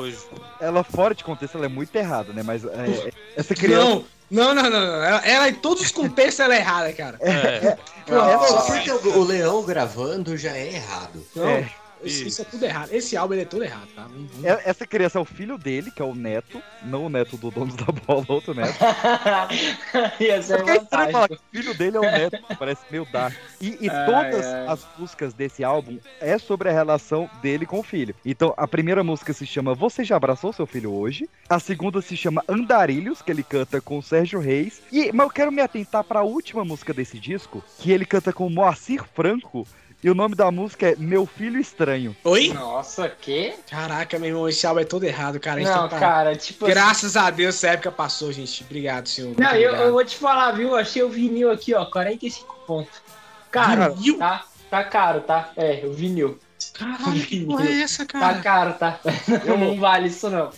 ela 0.59 0.83
fora 0.83 1.13
de 1.13 1.23
contexto, 1.23 1.55
ela 1.55 1.65
é 1.65 1.69
muito 1.69 1.95
errada, 1.95 2.33
né? 2.33 2.43
Mas 2.43 2.63
é, 2.65 3.11
essa 3.35 3.53
criança. 3.55 3.85
Não, 3.85 4.05
não, 4.29 4.53
não, 4.53 4.63
não, 4.63 4.69
não. 4.69 5.03
Ela, 5.03 5.25
ela, 5.25 5.49
em 5.49 5.53
todos 5.53 5.83
os 5.83 5.91
contextos, 5.91 6.39
ela 6.39 6.55
é 6.55 6.59
errada, 6.59 6.91
cara. 6.93 7.17
É. 7.21 7.77
Não, 8.09 8.47
só 8.47 8.61
porque 8.61 8.91
o, 8.91 9.19
o 9.19 9.23
leão 9.23 9.63
gravando 9.63 10.37
já 10.37 10.55
é 10.55 10.73
errado. 10.73 11.25
Não, 11.35 11.47
É. 11.47 11.69
isso, 12.03 12.27
isso 12.27 12.41
é 12.41 12.45
tudo 12.45 12.63
errado. 12.65 12.91
Esse 12.91 13.15
álbum 13.17 13.33
ele 13.33 13.43
é 13.43 13.45
todo 13.45 13.63
errado, 13.63 13.87
tá? 13.95 14.07
É- 14.43 14.69
Essa 14.69 14.85
criança 14.85 15.17
é 15.17 15.21
o 15.21 15.25
filho 15.25 15.57
dele, 15.57 15.91
que 15.91 16.01
é 16.01 16.05
o 16.05 16.13
neto, 16.15 16.61
não 16.83 17.05
o 17.05 17.09
neto 17.09 17.37
do 17.37 17.49
dono 17.51 17.73
da 17.77 17.85
bola, 17.85 18.25
outro 18.29 18.53
neto. 18.53 18.77
Ia 20.19 20.41
ser 20.41 20.53
É 20.53 20.57
porque 20.57 20.71
é 20.71 20.75
estranho 20.77 21.11
falar 21.11 21.27
que 21.27 21.33
o 21.35 21.39
filho 21.51 21.73
dele 21.77 21.97
é 21.97 21.99
o 21.99 22.03
neto, 22.03 22.37
parece 22.57 22.81
meio 22.91 23.05
dark. 23.11 23.35
E, 23.61 23.77
e 23.85 23.89
Ai, 23.97 24.05
todas 24.05 24.45
ai. 24.45 24.67
as 24.67 24.87
músicas 24.97 25.33
desse 25.33 25.63
álbum 25.63 25.97
é 26.19 26.37
sobre 26.37 26.69
a 26.69 26.71
relação 26.73 27.29
dele 27.41 27.65
com 27.65 27.79
o 27.79 27.83
filho. 27.83 28.15
Então, 28.25 28.53
a 28.57 28.67
primeira 28.67 29.03
música 29.03 29.33
se 29.33 29.45
chama 29.45 29.73
Você 29.73 30.03
Já 30.03 30.15
Abraçou 30.17 30.51
Seu 30.53 30.65
Filho 30.65 30.91
Hoje? 30.93 31.29
A 31.49 31.59
segunda 31.59 32.01
se 32.01 32.15
chama 32.17 32.43
Andarilhos, 32.47 33.21
que 33.21 33.31
ele 33.31 33.43
canta 33.43 33.79
com 33.81 33.97
o 33.97 34.03
Sérgio 34.03 34.39
Reis. 34.39 34.81
E, 34.91 35.11
mas 35.11 35.25
eu 35.27 35.31
quero 35.31 35.51
me 35.51 35.61
atentar 35.61 36.03
para 36.03 36.19
a 36.19 36.23
última 36.23 36.63
música 36.65 36.93
desse 36.93 37.19
disco, 37.19 37.63
que 37.79 37.91
ele 37.91 38.05
canta 38.05 38.31
com 38.33 38.45
o 38.47 38.49
Moacir 38.49 39.03
Franco. 39.13 39.67
E 40.03 40.09
o 40.11 40.13
nome 40.15 40.35
da 40.35 40.51
música 40.51 40.89
é 40.91 40.95
Meu 40.95 41.25
Filho 41.25 41.59
Estranho. 41.59 42.15
Oi? 42.23 42.49
Nossa, 42.53 43.09
que? 43.09 43.55
Caraca, 43.69 44.19
meu 44.19 44.29
irmão, 44.29 44.47
esse 44.47 44.65
álbum 44.67 44.79
é 44.81 44.83
todo 44.85 45.03
errado, 45.03 45.39
cara. 45.39 45.59
Não, 45.59 45.89
parar. 45.89 45.99
cara, 45.99 46.35
tipo 46.35 46.65
assim- 46.65 46.73
Graças 46.73 47.17
a 47.17 47.29
Deus, 47.31 47.55
essa 47.55 47.69
época 47.69 47.91
passou, 47.91 48.31
gente. 48.31 48.63
Obrigado, 48.63 49.09
senhor. 49.09 49.33
Não, 49.37 49.47
eu, 49.55 49.69
obrigado. 49.69 49.87
eu 49.87 49.91
vou 49.93 50.05
te 50.05 50.15
falar, 50.15 50.51
viu? 50.51 50.75
Achei 50.75 51.01
o 51.01 51.09
vinil 51.09 51.51
aqui, 51.51 51.73
ó, 51.73 51.83
45 51.85 52.55
pontos. 52.67 53.01
Cara, 53.49 53.89
Vinil? 53.89 54.19
tá, 54.19 54.45
tá 54.69 54.83
caro, 54.83 55.21
tá? 55.21 55.51
É, 55.57 55.81
o 55.85 55.93
vinil. 55.93 56.37
Caralho, 56.77 57.25
que 57.25 57.43
porra 57.43 57.65
é 57.67 57.81
essa, 57.81 58.05
cara? 58.05 58.35
Tá 58.35 58.41
caro, 58.41 58.73
tá? 58.73 58.99
Não, 59.45 59.57
não 59.57 59.79
vale 59.79 60.09
isso, 60.09 60.29
não. 60.29 60.51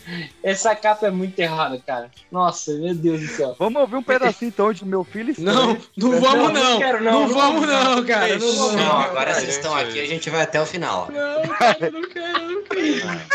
Essa 0.43 0.75
capa 0.75 1.07
é 1.07 1.11
muito 1.11 1.39
errada, 1.39 1.81
cara. 1.85 2.11
Nossa, 2.29 2.73
meu 2.73 2.93
Deus 2.93 3.21
do 3.21 3.27
céu. 3.27 3.55
Vamos 3.57 3.81
ouvir 3.81 3.95
um 3.95 4.03
pedacinho 4.03 4.49
então 4.49 4.73
de 4.73 4.83
Meu 4.85 5.03
Filho 5.03 5.31
Estranho. 5.31 5.81
Não, 5.95 6.11
não 6.11 6.19
vamos 6.19 6.53
não. 6.53 6.63
Não, 6.71 6.77
quero, 6.77 7.03
não, 7.03 7.11
não 7.11 7.27
vamos 7.29 7.65
vamos, 7.65 7.67
não, 7.67 7.95
não. 7.95 8.05
cara. 8.05 8.37
Não, 8.37 8.55
vamos. 8.55 8.75
Não, 8.75 8.99
agora 8.99 9.33
vocês 9.33 9.55
estão 9.55 9.75
aqui, 9.75 9.99
a 9.99 10.05
gente 10.05 10.29
vai 10.29 10.41
até 10.41 10.61
o 10.61 10.65
final. 10.65 11.09
Não, 11.09 11.55
cara, 11.55 11.91
não 11.91 12.01
quero, 12.09 12.51
não 12.51 12.63
quero. 12.63 13.25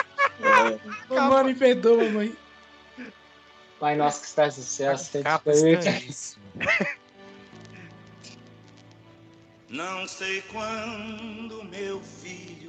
Mamãe, 1.08 1.44
me 1.44 1.54
perdoa, 1.54 2.04
mamãe. 2.04 2.36
Pai 3.80 3.96
nosso 3.96 4.20
que 4.20 4.26
estás 4.26 4.56
no 4.56 4.62
céu. 4.62 4.94
Não 9.68 10.06
sei 10.06 10.42
quando 10.42 11.64
meu 11.64 12.00
filho. 12.00 12.63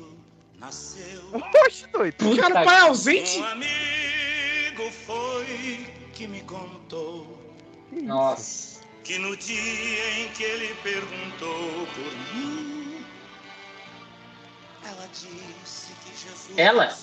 Oxe, 1.66 1.88
doido. 1.88 2.38
Cara, 2.38 2.62
o 2.62 2.66
pai 2.66 2.76
é 2.78 2.80
ausente? 2.82 3.40
Um 3.40 3.44
amigo 3.46 4.92
foi 5.06 5.86
que 6.14 6.28
me 6.28 6.42
contou. 6.42 7.36
Nossa. 7.92 8.76
que 9.04 9.18
no 9.20 9.38
dia 9.38 10.20
em 10.20 10.28
que 10.30 10.44
ele 10.44 10.74
perguntou 10.82 11.88
por 11.94 12.36
mim, 12.36 13.06
ela 14.84 15.08
disse 15.12 15.92
que 16.04 16.12
Jesus. 16.18 16.58
Ela? 16.58 16.98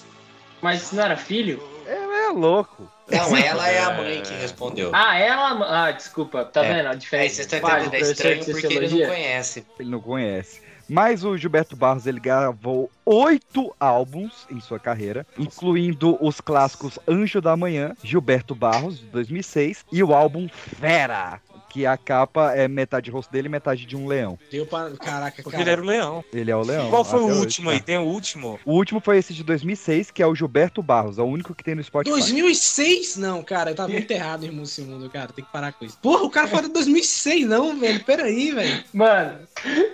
Mas 0.61 0.93
não 0.93 1.03
era 1.05 1.17
filho? 1.17 1.63
Ela 1.87 2.27
é 2.27 2.29
louco. 2.31 2.91
Não, 3.09 3.37
ela 3.37 3.69
é 3.69 3.79
a 3.81 3.91
mãe 3.95 4.23
que 4.23 4.33
respondeu. 4.35 4.91
Ah, 4.93 5.17
ela. 5.19 5.87
Ah, 5.87 5.91
desculpa, 5.93 6.45
tá 6.45 6.65
É. 6.65 6.75
vendo 6.75 6.89
a 6.89 6.95
diferença? 6.95 7.37
vocês 7.37 7.53
estão 7.53 7.59
entendendo, 7.79 7.95
é 7.95 8.01
estranho 8.01 8.45
porque 8.45 8.67
ele 8.67 8.89
não 8.89 9.09
conhece. 9.09 9.67
Ele 9.79 9.91
não 9.91 10.01
conhece. 10.01 10.63
Mas 10.93 11.25
o 11.25 11.39
Gilberto 11.39 11.75
Barros 11.75 12.07
ele 12.07 12.21
gravou 12.21 12.91
oito 13.07 13.75
álbuns 13.81 14.47
em 14.51 14.61
sua 14.61 14.79
carreira, 14.79 15.27
incluindo 15.39 16.19
os 16.21 16.39
clássicos 16.39 16.99
Anjo 17.09 17.41
da 17.41 17.57
Manhã, 17.57 17.97
Gilberto 18.05 18.55
Barros, 18.55 18.99
de 18.99 19.07
2006, 19.07 19.87
e 19.91 20.03
o 20.03 20.13
álbum 20.13 20.47
Fera, 20.51 21.41
que 21.73 21.87
a 21.87 21.97
capa 21.97 22.53
é 22.53 22.69
metade 22.69 23.11
rosto 23.11 23.33
dele 23.33 23.49
e 23.49 23.51
metade 23.51 23.87
de 23.87 23.97
um 23.97 24.07
leão. 24.07 24.39
Deu 24.51 24.67
pra. 24.67 24.91
Caraca, 24.91 25.43
Porque 25.43 25.53
cara. 25.57 25.63
ele 25.63 25.71
era 25.71 25.83
o 25.83 25.85
leão. 25.85 26.25
Ele 26.33 26.51
é 26.51 26.57
o 26.57 26.63
leão. 26.63 26.91
Qual 26.91 27.03
foi 27.03 27.21
o 27.21 27.25
até 27.25 27.33
hoje, 27.33 27.41
último 27.41 27.71
tá? 27.71 27.77
aí? 27.77 27.81
Tem 27.81 27.99
o 27.99 28.03
último? 28.03 28.61
O 28.67 28.73
último 28.75 29.01
foi 29.01 29.17
esse 29.17 29.33
de 29.33 29.43
2006, 29.43 30.11
que 30.11 30.23
é 30.23 30.27
o 30.27 30.35
Gilberto 30.35 30.83
Barros, 30.83 31.19
é 31.19 31.23
o 31.23 31.25
único 31.25 31.55
que 31.55 31.65
tem 31.65 31.75
no 31.75 31.83
Spotify. 31.83 32.11
2006? 32.11 33.17
Não, 33.17 33.43
cara, 33.43 33.71
eu 33.71 33.75
tava 33.75 33.89
muito 33.89 34.11
errado, 34.11 34.45
irmão 34.45 34.65
desse 34.65 34.83
mundo, 34.83 35.09
cara. 35.09 35.33
Tem 35.33 35.45
que 35.45 35.51
parar 35.51 35.73
com 35.73 35.85
isso. 35.87 35.99
Porra, 36.03 36.25
o 36.25 36.31
cara 36.31 36.47
falou 36.47 36.67
de 36.67 36.73
2006, 36.75 37.47
não, 37.49 37.79
velho. 37.81 38.05
Peraí, 38.05 38.53
velho. 38.53 38.85
Mano, 38.93 39.39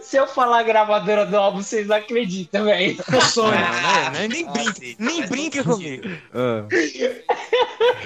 se 0.00 0.16
eu 0.16 0.26
falar 0.26 0.58
a 0.60 0.62
gravadora 0.64 1.24
do 1.26 1.36
álbum, 1.36 1.62
vocês 1.62 1.86
não 1.86 1.96
acreditam, 1.96 2.64
velho. 2.64 2.96
O 3.16 3.20
Sony. 3.20 3.56
Ah, 3.56 4.10
não, 4.12 4.28
nem 4.28 4.50
brinca, 4.50 4.80
nem 4.98 5.26
brinca 5.26 5.62
comigo. 5.62 6.08
Ah. 6.34 6.66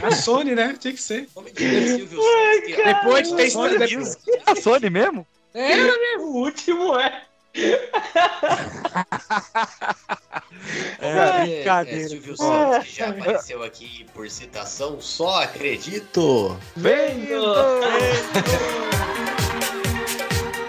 A 0.02 0.10
Sony, 0.10 0.54
né? 0.54 0.76
Tinha 0.78 0.92
que 0.92 1.00
ser. 1.00 1.26
cara. 2.76 2.92
Depois 2.94 3.28
de 3.28 3.36
ter 3.36 3.50
Sony 3.68 3.96
Music. 3.96 4.22
A 4.46 4.54
Sony 4.56 4.90
mesmo? 4.90 5.26
É, 5.54 6.16
O 6.18 6.36
último 6.36 6.98
é. 6.98 7.22
É, 7.54 7.90
É, 11.00 11.44
brincadeira. 11.56 12.08
Silvio 12.08 12.36
Santos, 12.36 12.86
que 12.88 12.94
já 12.96 13.08
apareceu 13.10 13.62
aqui 13.62 14.06
por 14.14 14.28
citação, 14.30 15.00
só 15.00 15.42
acredito. 15.42 16.56
Vendo! 16.76 17.44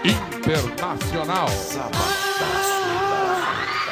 Internacional. 0.04 1.46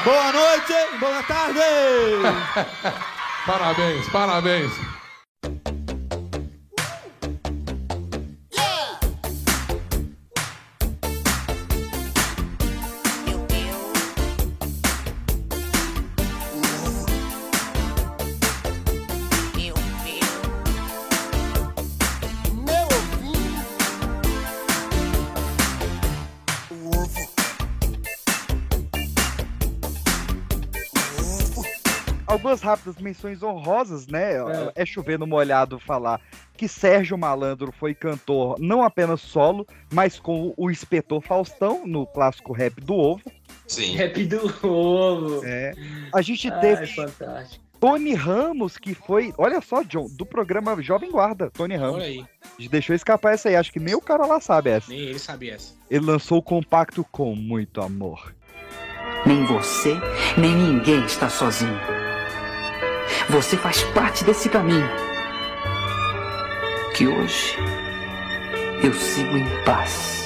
Boa 0.04 0.32
noite, 0.32 0.74
boa 1.00 1.22
tarde! 1.22 1.60
Parabéns, 3.46 4.08
parabéns. 4.10 4.72
Algumas 32.32 32.62
rápidas 32.62 32.96
menções 32.96 33.42
honrosas, 33.42 34.06
né? 34.06 34.36
É. 34.74 34.86
chover 34.86 35.18
no 35.18 35.26
molhado 35.26 35.78
falar 35.78 36.18
que 36.56 36.66
Sérgio 36.66 37.18
Malandro 37.18 37.70
foi 37.70 37.94
cantor 37.94 38.56
não 38.58 38.82
apenas 38.82 39.20
solo, 39.20 39.66
mas 39.92 40.18
com 40.18 40.54
o 40.56 40.70
inspetor 40.70 41.20
Faustão 41.20 41.86
no 41.86 42.06
clássico 42.06 42.54
rap 42.54 42.80
do 42.80 42.94
Ovo. 42.94 43.20
Sim. 43.66 43.96
Rap 43.96 44.24
do 44.24 44.66
ovo. 44.66 45.42
É. 45.44 45.74
A 46.14 46.22
gente 46.22 46.50
Ai, 46.50 46.60
teve 46.60 46.86
fantástico. 46.86 47.62
Tony 47.78 48.14
Ramos, 48.14 48.78
que 48.78 48.94
foi, 48.94 49.34
olha 49.36 49.60
só, 49.60 49.82
John, 49.82 50.06
do 50.16 50.24
programa 50.24 50.80
Jovem 50.80 51.10
Guarda, 51.10 51.50
Tony 51.50 51.76
Ramos. 51.76 51.96
Olha 51.96 52.04
aí. 52.04 52.24
A 52.58 52.62
gente 52.62 52.70
deixou 52.70 52.96
escapar 52.96 53.34
essa 53.34 53.50
aí, 53.50 53.56
acho 53.56 53.70
que 53.70 53.80
nem 53.80 53.94
o 53.94 54.00
cara 54.00 54.24
lá 54.24 54.40
sabe 54.40 54.70
essa. 54.70 54.88
Nem 54.88 55.00
ele 55.00 55.18
sabia 55.18 55.54
essa. 55.54 55.74
Ele 55.90 56.06
lançou 56.06 56.38
o 56.38 56.42
compacto 56.42 57.04
com 57.12 57.34
muito 57.34 57.82
amor. 57.82 58.34
Nem 59.26 59.44
você, 59.44 59.94
nem 60.38 60.54
ninguém 60.56 61.04
está 61.04 61.28
sozinho. 61.28 61.91
Você 63.30 63.56
faz 63.56 63.82
parte 63.94 64.24
desse 64.24 64.48
caminho. 64.48 64.88
Que 66.94 67.06
hoje 67.06 67.56
eu 68.82 68.92
sigo 68.94 69.36
em 69.36 69.46
paz. 69.64 70.22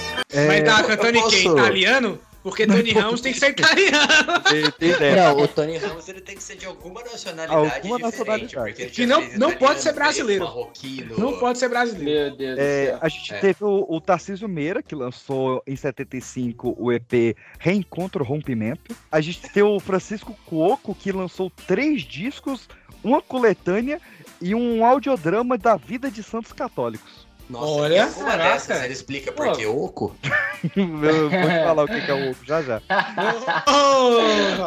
Mas 0.46 0.62
tá 0.64 0.82
cantando 0.82 1.18
em 1.18 1.28
quem? 1.28 1.52
Italiano? 1.52 2.18
Porque 2.42 2.64
Tony 2.64 2.92
Ramos 2.92 3.20
tem 3.20 3.32
que 3.32 3.40
ser 3.40 3.50
italiano. 3.50 3.98
Não, 5.16 5.42
o 5.42 5.48
Tony 5.48 5.78
Ramos 5.78 6.08
ele 6.08 6.20
tem 6.20 6.36
que 6.36 6.42
ser 6.44 6.54
de 6.56 6.64
alguma 6.64 7.02
nacionalidade 7.02 7.74
Alguma 7.76 7.98
nacionalidade. 7.98 8.86
Que 8.86 9.04
não, 9.04 9.20
não 9.36 9.50
pode 9.52 9.82
ser 9.82 9.92
brasileiro. 9.92 10.44
marroquino. 10.44 11.18
Não 11.18 11.40
pode 11.40 11.58
ser 11.58 11.68
brasileiro. 11.68 12.28
Meu 12.28 12.36
Deus 12.36 12.56
É, 12.56 12.84
do 12.84 12.88
céu. 12.90 12.98
a 13.02 13.08
gente 13.08 13.34
É. 13.34 13.38
teve 13.40 13.64
o, 13.64 13.86
o 13.88 14.00
Tarcísio 14.00 14.48
Meira, 14.48 14.80
que 14.80 14.94
lançou 14.94 15.60
em 15.66 15.74
75 15.74 16.76
o 16.78 16.92
EP 16.92 17.36
Reencontro 17.58 18.22
Rompimento. 18.22 18.94
A 19.10 19.20
gente 19.20 19.40
tem 19.50 19.64
o 19.64 19.80
Francisco 19.80 20.36
Cuoco, 20.46 20.94
que 20.94 21.10
lançou 21.10 21.50
três 21.66 22.02
discos, 22.02 22.68
uma 23.06 23.22
coletânea 23.22 24.00
e 24.40 24.54
um 24.54 24.84
audiodrama 24.84 25.56
da 25.56 25.76
vida 25.76 26.10
de 26.10 26.22
santos 26.22 26.52
católicos. 26.52 27.26
Nossa, 27.48 27.64
Olha, 27.82 28.04
alguma 28.06 28.26
caraca. 28.30 28.52
dessas 28.54 28.82
ele 28.82 28.92
explica 28.92 29.30
por 29.30 29.52
que 29.56 29.64
oco? 29.66 30.16
Eu 30.74 30.88
vou 30.98 31.30
te 31.30 31.64
falar 31.64 31.84
o 31.84 31.86
que 31.86 32.00
que 32.00 32.10
é 32.10 32.14
o 32.14 32.30
Oco 32.32 32.44
já 32.44 32.60
já. 32.60 32.82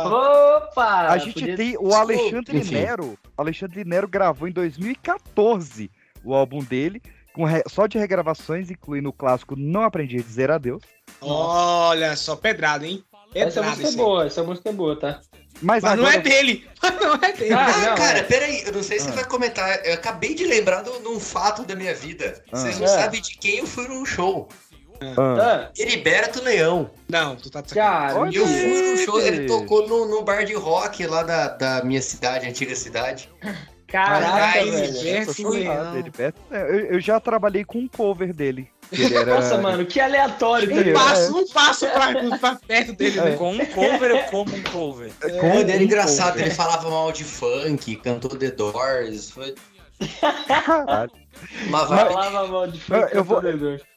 Opa! 0.06 1.08
A 1.10 1.18
gente 1.18 1.34
podia- 1.34 1.58
tem 1.58 1.68
o 1.70 1.72
Desculpa. 1.90 1.98
Alexandre 1.98 2.58
Enfim. 2.58 2.74
Nero. 2.76 3.18
O 3.38 3.42
Alexandre 3.42 3.84
Nero 3.86 4.08
gravou 4.08 4.48
em 4.48 4.52
2014 4.52 5.92
o 6.24 6.34
álbum 6.34 6.60
dele, 6.64 7.02
com 7.34 7.44
re- 7.44 7.64
só 7.68 7.86
de 7.88 7.98
regravações, 7.98 8.70
incluindo 8.72 9.10
o 9.10 9.14
clássico 9.14 9.56
Não 9.58 9.82
Aprendi 9.84 10.18
a 10.18 10.22
Dizer 10.22 10.52
Adeus. 10.52 10.82
Olha 11.22 12.16
só, 12.16 12.36
pedrada, 12.36 12.86
hein? 12.88 13.04
Essa 13.36 13.62
música 13.62 13.88
é 13.88 13.90
aí. 13.92 13.96
boa, 13.96 14.26
essa 14.26 14.44
música 14.44 14.70
é 14.70 14.74
boa, 14.74 14.96
tá? 15.00 15.20
Mas, 15.62 15.84
Mas 15.84 15.98
não 15.98 16.06
agora 16.06 16.16
é 16.16 16.20
dele. 16.22 16.68
Mas 16.82 16.96
não 17.02 17.16
é 17.16 17.34
dele. 17.34 17.54
Ah, 17.54 17.66
Ah, 17.68 17.78
não, 17.90 17.96
cara, 17.96 18.20
é. 18.20 18.24
peraí, 18.24 18.64
eu 18.66 18.72
não 18.74 18.84
sei 18.84 19.00
se 19.00 19.08
Ah. 19.08 19.10
você 19.12 19.16
vai 19.16 19.26
comentar. 19.26 19.86
Eu 19.86 19.94
acabei 19.94 20.34
de 20.34 20.46
lembrar 20.46 20.84
de 20.84 20.90
um 21.08 21.20
fato 21.20 21.64
da 21.64 21.76
minha 21.76 21.94
vida. 21.94 22.42
Vocês 22.52 22.78
Ah. 22.78 22.80
não 22.80 22.86
É. 22.86 23.02
sabem 23.02 23.22
de 23.22 23.38
quem 23.38 23.58
eu 23.60 23.68
fui 23.68 23.88
num 23.88 24.06
show. 24.06 24.48
Ah, 25.02 25.16
Ah, 25.18 25.72
Heriberto 25.78 26.42
Leão. 26.44 26.90
Não, 27.08 27.36
tu 27.36 27.50
tá 27.50 27.62
de 27.62 27.74
cara, 27.74 28.14
Eu 28.34 28.46
fui 28.46 28.82
num 28.92 28.98
show, 28.98 29.20
ele 29.22 29.48
tocou 29.48 29.88
no, 29.88 30.06
no 30.10 30.24
bar 30.24 30.44
de 30.46 30.54
rock 30.54 31.06
lá 31.08 31.24
da, 31.24 31.48
da 31.50 31.84
minha 31.84 32.02
cidade, 32.02 32.46
antiga 32.48 32.76
cidade. 32.76 33.30
caraca, 33.88 34.54
velho. 34.66 34.76
Heriberto 34.78 35.48
Leão. 35.50 36.04
É, 36.52 36.62
Eu, 36.62 36.80
eu 36.94 37.00
já 37.00 37.20
trabalhei 37.20 37.64
com 37.64 37.80
um 37.80 37.88
cover 37.88 38.34
dele. 38.34 38.70
Era... 38.92 39.36
Nossa, 39.36 39.58
mano, 39.60 39.86
que 39.86 40.00
aleatório. 40.00 40.68
tá 40.70 40.76
Um 40.76 40.78
ligado? 40.82 41.04
passo, 41.06 41.38
um 41.38 41.48
passo 41.48 41.88
pra, 41.88 42.38
pra 42.40 42.56
perto 42.56 42.94
dele, 42.94 43.22
né? 43.22 43.36
Com 43.36 43.52
um 43.54 43.66
cover 43.68 44.12
ou 44.16 44.24
como 44.24 44.56
um 44.56 44.64
cover? 44.64 45.12
Com 45.22 45.48
Mano, 45.48 45.70
era 45.70 45.78
um 45.80 45.82
engraçado, 45.84 46.32
cover. 46.32 46.46
ele 46.48 46.56
falava 46.56 46.90
mal 46.90 47.12
de 47.12 47.24
funk, 47.24 47.96
cantou 47.98 48.32
The 48.36 48.52
Doors. 48.52 49.30
Foi 49.32 49.54
vibe. 50.00 51.28
Falava 51.70 52.48
mal 52.48 52.68
de 52.68 52.82
Eu- 52.90 53.08
eu 53.10 53.24
vou-. 53.24 53.42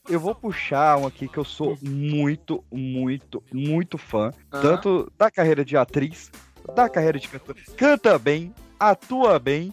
Eu 0.08 0.18
vou 0.20 0.34
puxar 0.34 0.98
um 0.98 1.06
aqui 1.06 1.28
que 1.28 1.38
eu 1.38 1.44
sou 1.44 1.78
muito, 1.80 2.62
muito, 2.72 3.42
muito 3.52 3.96
fã. 3.96 4.30
Ah. 4.50 4.60
Tanto 4.60 5.10
da 5.16 5.30
carreira 5.30 5.64
de 5.64 5.76
atriz, 5.76 6.30
da 6.74 6.88
carreira 6.88 7.18
de 7.20 7.28
cantor. 7.28 7.56
Canta 7.76 8.18
bem, 8.18 8.52
atua 8.80 9.38
bem, 9.38 9.72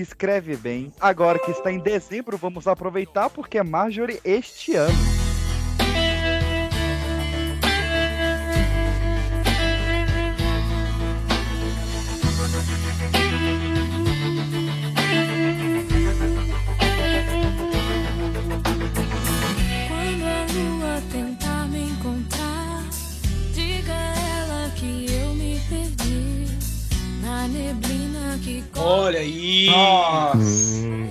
escreve 0.00 0.56
bem. 0.56 0.92
Agora 1.00 1.38
que 1.38 1.50
está 1.50 1.72
em 1.72 1.78
dezembro, 1.78 2.36
vamos 2.36 2.66
aproveitar 2.66 3.30
porque 3.30 3.58
é 3.58 3.62
Marjorie 3.62 4.20
este 4.24 4.74
ano. 4.76 5.23
Olha 28.84 29.20
aí. 29.20 29.68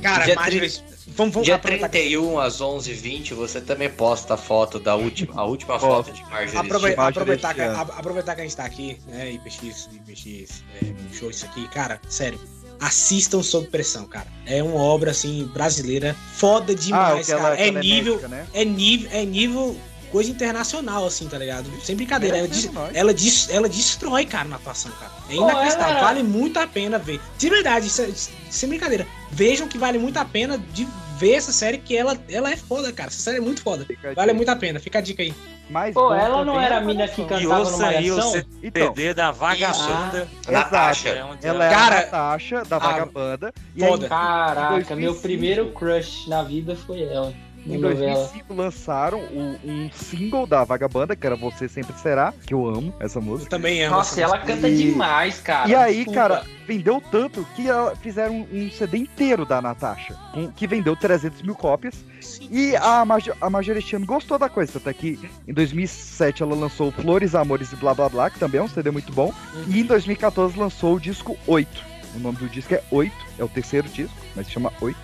Cara, 0.02 0.26
Dia 0.26 0.36
Marjorie, 0.36 0.72
vamos, 1.08 1.34
vamos 1.34 1.46
Dia 1.46 1.56
aproveitar, 1.56 1.90
31 1.90 2.40
às 2.40 2.62
11h20, 2.62 3.34
você 3.34 3.62
também 3.62 3.90
posta 3.90 4.34
a 4.36 4.38
foto 4.38 4.80
da 4.80 4.96
última, 4.96 5.42
a 5.42 5.46
última 5.46 5.80
foto 5.80 6.12
de 6.12 6.22
Marjorie. 6.24 6.58
aprove- 6.58 6.96
aproveitar, 6.98 7.54
que, 7.54 7.62
a- 7.62 7.82
aproveitar 7.82 8.36
que 8.36 8.42
a 8.42 8.44
gente 8.44 8.56
tá 8.56 8.66
aqui, 8.66 8.98
né, 9.08 9.32
IPX, 9.32 9.90
IPX, 9.94 10.64
é, 10.82 11.16
show 11.18 11.30
isso 11.30 11.46
aqui, 11.46 11.68
cara, 11.70 12.00
sério. 12.08 12.40
assistam 12.80 13.42
Sob 13.42 13.68
Pressão, 13.68 14.06
cara. 14.06 14.28
É 14.46 14.62
uma 14.62 14.82
obra, 14.82 15.12
assim, 15.12 15.50
brasileira 15.54 16.14
foda 16.34 16.76
demais, 16.76 17.28
que 17.28 17.32
ela- 17.32 17.42
cara. 17.44 17.56
é 17.62 17.68
ela 17.70 17.80
é 17.80 17.82
nível, 17.82 18.14
médica, 18.16 18.28
né? 18.28 18.46
é 18.54 18.66
nível, 18.66 19.10
é 19.14 19.26
nível 19.26 19.76
coisa 20.14 20.30
internacional, 20.30 21.06
assim, 21.08 21.28
tá 21.28 21.40
ligado? 21.40 21.68
Sem 21.84 21.96
brincadeira. 21.96 22.38
É, 22.38 22.40
Ela, 22.40 22.48
é 22.48 22.50
des- 22.52 22.72
nóis. 22.72 22.96
ela, 22.96 23.14
des- 23.14 23.50
ela 23.50 23.68
destrói, 23.68 24.26
cara, 24.28 24.48
na 24.48 24.58
atuação, 24.58 24.92
cara. 25.00 25.12
É 25.28 25.34
inacreditável. 25.36 25.98
ela- 25.98 26.02
Vale 26.02 26.22
muito 26.24 26.60
a 26.60 26.68
pena 26.68 27.00
ver. 27.00 27.20
De 27.38 27.50
verdade, 27.50 27.88
isso 27.88 28.02
é- 28.04 28.10
sem 28.52 28.70
brincadeira. 28.70 29.08
Vejam 29.32 29.68
que 29.68 29.78
vale 29.78 29.98
muito 29.98 30.18
a 30.18 30.24
pena 30.26 30.58
de 30.72 30.88
ver 31.18 31.34
essa 31.34 31.52
série, 31.52 31.80
que 31.80 31.98
ela, 31.98 32.16
ela 32.30 32.52
é 32.52 32.56
foda, 32.56 32.92
cara. 32.94 33.10
Essa 33.10 33.18
série 33.22 33.38
é 33.38 33.42
muito 33.42 33.62
foda. 33.64 33.88
Vale 34.16 34.34
muito 34.34 34.50
a 34.50 34.56
pena. 34.56 34.80
Fica 34.80 35.00
a 35.00 35.02
dica 35.02 35.24
aí. 35.24 35.34
Mas 35.70 35.94
Pô, 35.96 36.10
bom 36.10 36.14
ela 36.14 36.44
não 36.46 36.60
era 36.62 36.78
a 36.78 36.82
mina 36.82 37.08
que 37.08 37.22
E 37.22 37.26
cantava 37.26 37.42
no 37.42 37.60
ouça 37.60 37.88
aí 37.88 38.12
o 38.12 38.16
Malhação? 38.18 38.44
CPD 38.62 39.14
da 39.16 39.32
Vagabunda. 39.32 40.28
Natasha. 40.48 41.10
É 41.10 41.24
onde 41.24 41.48
Ela 41.48 41.66
é 41.66 41.70
Cara, 41.74 41.96
a 41.98 42.02
Natasha, 42.02 42.64
da 42.66 42.78
ah. 42.78 43.52
E 43.76 43.84
aí, 43.84 44.00
Caraca, 44.10 44.70
2005, 44.74 44.96
meu 45.00 45.16
primeiro 45.16 45.72
crush 45.72 46.28
na 46.30 46.44
vida 46.44 46.76
foi 46.76 47.02
ela. 47.04 47.34
Em 47.66 47.78
Na 47.78 47.88
novela. 47.90 48.14
2005 48.16 48.54
lançaram 48.54 49.20
o- 49.20 49.58
um 49.64 49.90
single 49.92 50.46
da 50.46 50.64
Vagabanda, 50.66 51.16
que 51.16 51.26
era 51.26 51.36
Você 51.38 51.70
Sempre 51.70 51.98
Será, 51.98 52.34
que 52.46 52.54
eu 52.54 52.68
amo 52.68 52.94
essa 53.00 53.20
Eu 53.20 53.24
música. 53.24 53.50
também 53.50 53.82
amo. 53.84 53.96
Nossa, 53.96 54.20
ela 54.20 54.36
música. 54.36 54.54
canta 54.54 54.68
E- 54.68 54.78
demais, 54.78 55.40
cara. 55.40 55.70
e 55.70 55.74
aí, 55.76 55.96
Desculpa. 55.98 56.20
cara, 56.20 56.44
vendeu 56.68 57.02
tanto 57.10 57.48
que 57.56 57.64
fizeram 58.02 58.46
um 58.52 58.70
CD 58.70 58.98
inteiro 58.98 59.46
da 59.46 59.62
Natasha, 59.62 60.16
que 60.58 60.68
vendeu 60.68 60.94
300 60.96 61.42
mil 61.42 61.56
cópias. 61.56 62.04
E 62.52 62.76
a, 62.76 63.06
Maj 63.06 63.30
a 63.40 63.50
Majorestiano 63.50 64.06
gostou 64.06 64.38
da 64.38 64.50
coisa, 64.50 64.78
até 64.78 64.94
que 64.94 65.18
em 65.48 65.54
2007 65.54 66.44
ela 66.44 66.54
lançou 66.56 66.92
Flores, 66.92 67.34
Amores 67.34 67.72
e 67.72 67.76
Blá 67.78 67.94
Blá 67.94 68.10
Blá, 68.10 68.30
que 68.30 68.40
também 68.40 68.60
é 68.60 68.64
um 68.64 68.68
CD 68.68 68.92
muito 68.92 69.14
bom. 69.14 69.34
E 69.68 69.80
em 69.80 69.86
2014 69.86 70.60
lançou 70.60 70.96
o 70.96 71.00
disco 71.00 71.38
8. 71.48 71.82
O 72.16 72.20
nome 72.20 72.38
do 72.38 72.50
disco 72.50 72.74
é 72.74 72.84
8, 72.92 73.16
é 73.40 73.44
o 73.44 73.48
terceiro 73.48 73.88
disco, 73.88 74.16
mas 74.36 74.46
se 74.48 74.52
chama 74.52 74.72
8. 74.82 75.00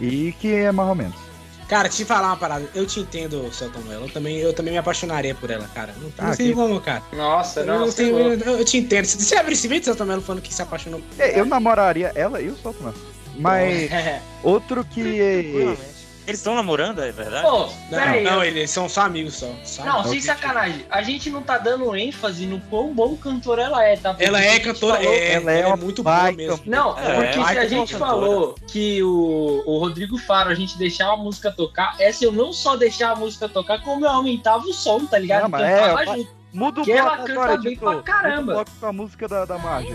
E 0.00 0.32
que 0.40 0.52
é 0.52 0.70
mais 0.72 0.88
ou 0.88 0.94
menos. 0.94 1.31
Cara, 1.68 1.88
te 1.88 2.04
falar 2.04 2.28
uma 2.28 2.36
parada. 2.36 2.68
Eu 2.74 2.84
te 2.86 3.00
entendo, 3.00 3.50
Celton 3.52 3.80
Mello. 3.80 4.04
Eu 4.06 4.10
também, 4.12 4.36
eu 4.38 4.52
também 4.52 4.72
me 4.72 4.78
apaixonaria 4.78 5.34
por 5.34 5.50
ela, 5.50 5.66
cara. 5.74 5.94
Não, 6.00 6.12
Ah, 6.18 6.28
não 6.28 6.36
tem 6.36 6.48
que- 6.48 6.52
como, 6.54 6.80
cara. 6.80 7.02
Nossa, 7.12 7.60
Eu, 7.60 7.66
não 7.66 7.78
nossa. 7.80 7.96
tenho- 7.96 8.18
louco. 8.18 8.44
eu, 8.44 8.58
eu 8.58 8.64
te 8.64 8.76
entendo. 8.76 9.04
Você 9.06 9.18
você 9.18 9.36
abre 9.36 9.52
esse 9.54 9.66
vídeo, 9.68 9.84
Celton 9.84 10.04
Mello, 10.04 10.20
falando 10.22 10.42
que 10.42 10.52
se 10.52 10.60
apaixonou 10.60 11.00
por 11.00 11.20
É, 11.24 11.38
Eu 11.40 11.46
namoraria 11.46 12.12
ela 12.14 12.40
e 12.42 12.48
o 12.48 12.56
Solto 12.56 12.82
Mano. 12.82 12.94
Mas 13.38 13.88
outro 14.42 14.84
que. 14.84 15.76
Eles 16.24 16.38
estão 16.38 16.54
namorando, 16.54 17.02
é 17.02 17.10
verdade? 17.10 17.42
Pô, 17.48 17.58
Não, 17.66 17.68
peraí. 17.90 18.22
não, 18.22 18.44
eles 18.44 18.70
são 18.70 18.88
só 18.88 19.02
amigos 19.02 19.34
só. 19.34 19.48
só 19.64 19.84
Não, 19.84 20.04
sem 20.04 20.20
sacanagem. 20.20 20.86
A 20.88 21.02
gente 21.02 21.28
não 21.30 21.42
tá 21.42 21.58
dando 21.58 21.94
ênfase 21.96 22.46
no 22.46 22.60
quão 22.62 22.94
bom 22.94 23.16
cantora 23.16 23.62
ela 23.64 23.84
é, 23.84 23.96
tá? 23.96 24.10
Porque 24.10 24.24
Ela 24.24 24.38
se 24.40 24.46
é 24.46 24.60
cantora, 24.60 24.96
falou- 24.98 25.12
é, 25.12 25.32
ela 25.32 25.52
é 25.52 25.60
ela 25.62 25.72
é 25.72 25.76
muito 25.76 26.02
boa 26.02 26.30
mesmo. 26.32 26.60
Não, 26.64 26.96
É, 26.96 27.14
porque 27.16 27.32
se 27.32 27.38
baita 27.40 27.60
a 27.62 27.66
gente 27.66 27.92
cantora. 27.94 28.10
falou 28.12 28.54
que 28.68 29.02
o, 29.02 29.64
o 29.66 29.78
Rodrigo 29.78 30.16
Faro, 30.18 30.50
a 30.50 30.54
gente 30.54 30.78
deixava 30.78 31.14
a 31.14 31.16
música 31.16 31.50
tocar, 31.50 31.96
essa 31.98 32.24
eu 32.24 32.30
não 32.30 32.52
só 32.52 32.76
deixava 32.76 33.14
a 33.14 33.16
música 33.16 33.48
tocar, 33.48 33.82
como 33.82 34.04
eu 34.06 34.10
aumentava 34.10 34.64
o 34.64 34.72
som, 34.72 35.04
tá 35.04 35.18
ligado? 35.18 35.42
Não, 35.42 35.48
mas 35.48 35.62
Cantava 35.62 36.02
é, 36.02 36.06
junto. 36.06 36.42
Muda 36.52 36.80
o 36.82 36.84
Que 36.84 36.92
ela 36.92 37.02
bloco 37.16 37.26
canta 37.26 37.32
agora, 37.32 37.56
bem 37.58 37.72
editor. 37.72 37.94
pra 37.94 38.02
caramba. 38.02 38.36
Muda 38.36 38.42
o 38.42 38.54
bloco 38.54 38.70
com 38.78 38.86
a 38.86 38.92
música 38.92 39.26
da, 39.26 39.44
da 39.44 39.58
Marge. 39.58 39.92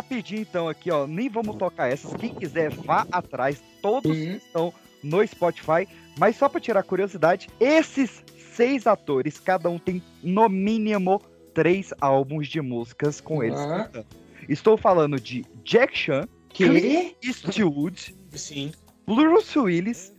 Rapidinho 0.00 0.40
então 0.40 0.68
aqui, 0.68 0.90
ó. 0.90 1.06
Nem 1.06 1.28
vamos 1.28 1.56
tocar 1.56 1.90
essas. 1.92 2.12
Quem 2.14 2.34
quiser, 2.34 2.70
vá 2.70 3.06
atrás. 3.12 3.62
Todos 3.82 4.16
estão 4.16 4.72
no 5.02 5.26
Spotify. 5.26 5.86
Mas 6.18 6.36
só 6.36 6.48
pra 6.48 6.60
tirar 6.60 6.82
curiosidade, 6.82 7.48
esses 7.60 8.24
seis 8.54 8.86
atores, 8.86 9.38
cada 9.38 9.68
um 9.70 9.78
tem 9.78 10.02
no 10.22 10.48
mínimo 10.48 11.20
três 11.54 11.92
álbuns 12.00 12.48
de 12.48 12.60
músicas 12.60 13.20
com 13.20 13.42
eles. 13.42 13.58
Aham. 13.58 13.84
cantando. 13.84 14.06
Estou 14.48 14.76
falando 14.76 15.20
de 15.20 15.44
Jack 15.64 15.96
Chan, 15.96 16.26
Que? 16.48 16.64
Clint 16.66 17.14
Eastwood, 17.22 18.14
Sim. 18.32 18.72
Bruce 19.06 19.56
Willis, 19.58 20.12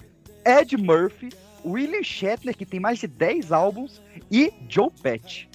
Ed 0.45 0.77
Murphy, 0.77 1.29
William 1.65 2.03
Shatner, 2.03 2.55
que 2.55 2.65
tem 2.65 2.79
mais 2.79 2.99
de 2.99 3.07
10 3.07 3.51
álbuns, 3.51 4.01
e 4.31 4.53
Joe 4.69 4.89
Pesci. 5.01 5.49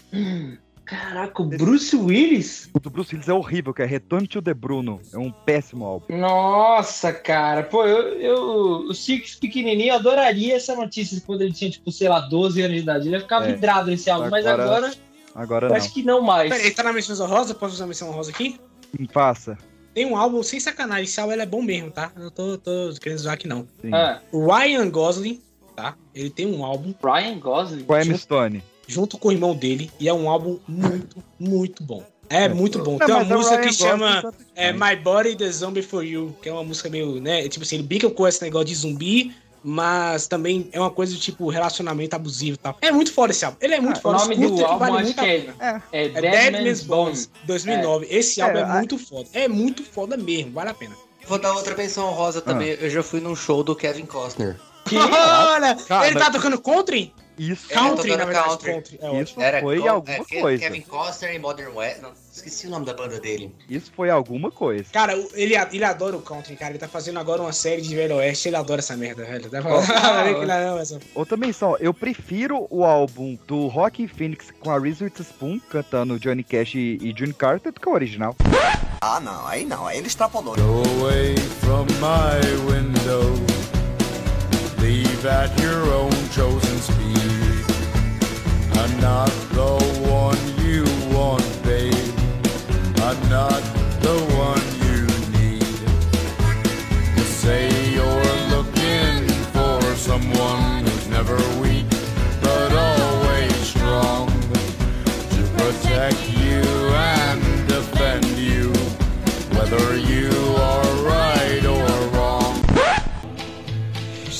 Caraca, 0.87 1.43
o 1.43 1.47
Bruce 1.47 1.95
Willis? 1.97 2.71
O 2.73 2.79
do 2.79 2.89
Bruce 2.89 3.13
Willis 3.15 3.29
é 3.29 3.33
horrível, 3.35 3.75
que 3.75 3.83
é 3.83 3.85
Return 3.87 4.27
to 4.29 4.41
the 4.41 4.55
Bruno. 4.55 5.01
É 5.13 5.19
um 5.19 5.31
péssimo 5.33 5.85
álbum. 5.85 6.17
Nossa, 6.17 7.13
cara. 7.13 7.65
Pô, 7.65 7.85
eu, 7.85 8.21
eu 8.21 8.37
o 8.89 8.95
Six 8.95 9.35
pequenininho 9.35 9.91
eu 9.91 9.97
adoraria 9.97 10.55
essa 10.57 10.75
notícia 10.77 11.21
quando 11.27 11.43
ele 11.43 11.53
tinha, 11.53 11.71
tipo, 11.71 11.91
sei 11.91 12.09
lá, 12.09 12.21
12 12.21 12.63
anos 12.63 12.77
de 12.77 12.83
idade. 12.83 13.09
Ele 13.09 13.17
ia 13.17 13.21
ficar 13.21 13.43
É. 13.47 13.53
vidrado 13.53 13.91
nesse 13.91 14.09
álbum, 14.09 14.31
mas 14.31 14.47
Agora- 14.47 14.65
agora 14.77 14.95
Agora 15.35 15.67
eu 15.67 15.71
não. 15.71 15.77
acho 15.77 15.93
que 15.93 16.03
não 16.03 16.23
mais. 16.23 16.49
Peraí, 16.51 16.71
tá 16.71 16.83
na 16.83 16.93
menção 16.93 17.15
honrosa? 17.27 17.55
Posso 17.55 17.75
usar 17.75 17.85
a 17.85 17.89
menção 17.89 18.09
honrosa 18.09 18.31
aqui? 18.31 18.59
Faça. 19.13 19.59
Tem 19.93 20.07
um 20.07 20.17
álbum, 20.17 20.43
sem 20.43 20.61
sacanagem, 20.61 21.05
esse 21.05 21.19
álbum 21.21 21.33
ele 21.33 21.43
é 21.43 21.47
bom 21.47 21.63
mesmo, 21.63 21.91
tá? 21.91 22.13
Eu 22.17 22.31
tô, 22.31 22.57
tô 22.59 22.95
querendo 23.01 23.19
zoar 23.19 23.35
aqui 23.35 23.49
não. 23.49 23.67
Sim. 23.83 23.91
Ah, 23.93 24.21
Ryan 24.33 24.89
Gosling, 24.89 25.41
tá? 25.75 25.95
Ele 26.15 26.31
tem 26.31 26.47
um 26.47 26.65
álbum 26.65 26.95
Ryan 27.03 27.39
Gosling? 27.39 27.85
Emma 28.05 28.17
Stone. 28.17 28.63
Junto 28.87 29.19
com 29.19 29.29
o 29.29 29.33
irmão 29.33 29.55
dele 29.55 29.91
e 29.99 30.09
é 30.09 30.13
um 30.15 30.29
álbum 30.31 30.59
muito, 30.67 31.23
muito 31.39 31.83
bom. 31.83 32.03
É 32.29 32.49
muito 32.49 32.83
bom. 32.83 32.99
Não, 32.99 33.07
Tem 33.07 33.15
uma 33.15 33.23
é 33.23 33.25
o 33.25 33.39
música 33.39 33.61
que 33.61 33.73
chama 33.73 34.33
é. 34.55 34.73
My 34.73 34.97
Body 34.97 35.37
the 35.37 35.51
Zombie 35.51 35.83
for 35.83 36.05
You, 36.05 36.37
que 36.43 36.49
é 36.49 36.53
uma 36.53 36.65
música 36.65 36.89
meio, 36.91 37.21
né? 37.21 37.49
Tipo 37.49 37.65
assim, 37.65 37.77
ele 37.77 37.85
brinca 37.85 38.11
com 38.11 38.27
esse 38.27 38.43
negócio 38.43 38.67
de 38.67 38.75
zumbi, 38.75 39.33
mas 39.63 40.27
também 40.27 40.69
é 40.73 40.81
uma 40.81 40.91
coisa 40.91 41.13
do 41.15 41.21
tipo 41.21 41.49
relacionamento 41.49 42.17
abusivo 42.17 42.55
e 42.55 42.59
tal. 42.59 42.77
É 42.81 42.91
muito 42.91 43.13
foda 43.13 43.33
esse 43.33 43.45
álbum. 43.45 43.59
Ele 43.61 43.75
é 43.75 43.81
muito 43.81 43.99
O 43.99 44.01
foda. 44.01 44.19
nome 44.19 44.35
escuta 44.35 44.51
do 44.51 44.57
que 44.57 44.65
álbum 44.65 44.79
vale 44.79 44.97
acho 44.99 45.15
que 45.15 45.21
a 45.21 45.27
é, 45.27 45.41
pena. 45.41 45.83
é, 45.93 46.05
É 46.05 46.09
Dead, 46.09 46.53
Dead 46.53 46.65
Man's 46.65 46.83
Bones. 46.83 47.31
2009. 47.45 48.07
Esse 48.11 48.41
álbum 48.43 48.59
É, 48.59 48.63
é, 48.63 48.67
muito 48.67 48.99
foda. 48.99 49.29
É 49.33 49.49
muito 49.49 49.83
foda 49.85 50.17
mesmo, 50.17 50.53
vale 50.53 50.71
a 50.71 50.75
pena. 50.75 50.97
Vou 51.29 51.39
dar 51.39 51.53
outra 51.55 51.77
menção 51.77 52.11
rosa 52.11 52.41
também. 52.41 52.77
Eu 52.81 52.91
já 52.91 53.03
fui 53.03 53.21
num 53.21 53.35
show 53.37 53.63
do 53.65 53.75
Kevin 53.75 54.07
Costner. 54.07 54.57
Olha, 54.93 55.75
Cara, 55.87 56.07
ele 56.07 56.19
tá 56.19 56.31
tocando 56.31 56.61
country? 56.61 57.13
Isso, 57.39 57.69
Country, 57.69 57.97
tocando 58.11 58.17
na 58.19 58.25
verdade, 58.25 58.49
country. 58.49 58.73
country. 58.73 58.99
É 59.03 59.23
isso 59.23 59.41
Era 59.41 59.61
foi 59.61 59.79
Co- 59.81 59.89
alguma 59.89 60.15
é, 60.31 60.41
coisa. 60.41 60.63
Kevin 60.63 60.81
Costner 60.83 61.35
e 61.35 61.39
Modern 61.39 61.75
West. 61.77 62.01
Não, 62.01 62.13
esqueci 62.33 62.67
o 62.67 62.71
nome 62.71 62.87
da 62.87 62.95
banda 62.95 63.21
dele. 63.21 63.55
Isso 63.69 63.93
foi 63.95 64.09
alguma 64.11 64.51
coisa. 64.51 64.85
Cara, 64.93 65.13
ele, 65.35 65.55
ele 65.73 65.85
adora 65.85 66.17
o 66.17 66.23
country, 66.23 66.57
cara. 66.57 66.73
Ele 66.73 66.79
tá 66.79 66.89
fazendo 66.89 67.19
agora 67.19 67.43
uma 67.43 67.53
série 67.53 67.83
de 67.83 67.95
Velho 67.95 68.17
Oeste. 68.17 68.49
Ele 68.49 68.57
adora 68.57 68.81
essa 68.81 68.97
merda, 68.97 69.25
velho. 69.25 69.51
Que 69.51 70.43
ele 70.43 70.53
ama 70.53 70.81
essa- 70.81 70.99
Outra 71.15 71.37
menção, 71.37 71.77
eu 71.79 71.93
prefiro 71.93 72.67
o 72.71 72.85
álbum 72.85 73.37
do 73.47 73.67
Rock 73.67 74.07
Phoenix 74.09 74.51
com 74.61 74.71
a 74.71 74.79
Reese 74.79 75.05
Witherspoon 75.05 75.61
cantando 75.71 76.19
Johnny 76.19 76.43
Cash 76.43 76.75
e, 76.75 76.99
e 77.03 77.15
June 77.17 77.33
Carter 77.35 77.73
do 77.73 77.81
que 77.81 77.89
o 77.89 77.93
original. 77.93 78.35
Ah, 79.01 79.21
não, 79.21 79.47
aí 79.47 79.65
não, 79.65 79.87
aí 79.87 79.99
ele 79.99 80.07
extrapolou. 80.07 80.55
away 80.55 81.35
from 81.61 81.85
my 82.01 82.41
window. 82.73 83.66
leave 84.87 85.27
at 85.27 85.51
your 85.61 85.83
own 86.01 86.17
chosen 86.31 86.77
speed. 86.89 87.65
I'm 88.81 88.95
not 89.01 89.33
the 89.59 89.73
one 90.23 90.43
you 90.65 90.85
want, 91.15 91.47
babe. 91.65 92.15
I'm 93.09 93.21
not 93.39 93.63
the 94.07 94.17
one 94.49 94.67
you 94.87 95.01
need. 95.39 95.77
You 97.17 97.25
say 97.43 97.63
you're 97.97 98.33
looking 98.55 99.17
for 99.57 99.81
someone 100.09 100.85
who's 100.85 101.09
never 101.09 101.39
weak, 101.63 101.91
but 102.47 102.71
always 102.89 103.55
strong 103.75 104.29
to 105.35 105.43
protect 105.59 106.21
you 106.45 106.63
and 107.17 107.41
defend 107.75 108.27
you, 108.51 108.67
whether 109.57 109.97
you 110.13 110.31
are 110.71 110.93
right. 111.11 111.36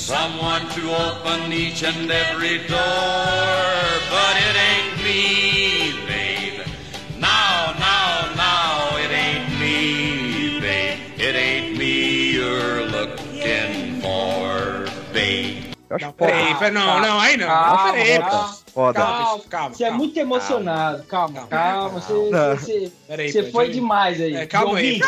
Someone 0.07 0.65
to 0.69 0.89
open 0.89 1.51
each 1.51 1.83
and 1.83 2.09
every 2.09 2.59
door, 2.59 2.77
but 4.09 4.35
it 4.47 4.55
ain't 4.55 5.03
me, 5.03 5.86
Eu 15.89 15.95
acho 15.95 16.13
Peraí, 16.13 16.45
foda. 16.47 16.59
peraí, 16.59 16.73
não, 16.73 16.99
não, 16.99 17.19
aí 17.19 17.37
não. 17.37 17.47
Calma, 17.47 17.93
peraí, 17.93 18.19
calma. 18.19 18.57
Foda. 18.73 18.99
Calma, 18.99 19.43
calma. 19.49 19.75
Você 19.75 19.83
é 19.85 19.91
muito 19.91 20.17
emocionado. 20.19 21.03
Calma, 21.03 21.47
calma. 21.47 21.89
Você, 21.99 22.13
Não. 22.13 22.55
você, 22.57 22.91
Peraí, 23.07 23.31
você 23.31 23.51
foi 23.51 23.67
eu- 23.67 23.71
demais 23.71 24.19
aí. 24.21 24.35
É, 24.35 24.45
calma 24.45 24.77
aí. 24.79 24.99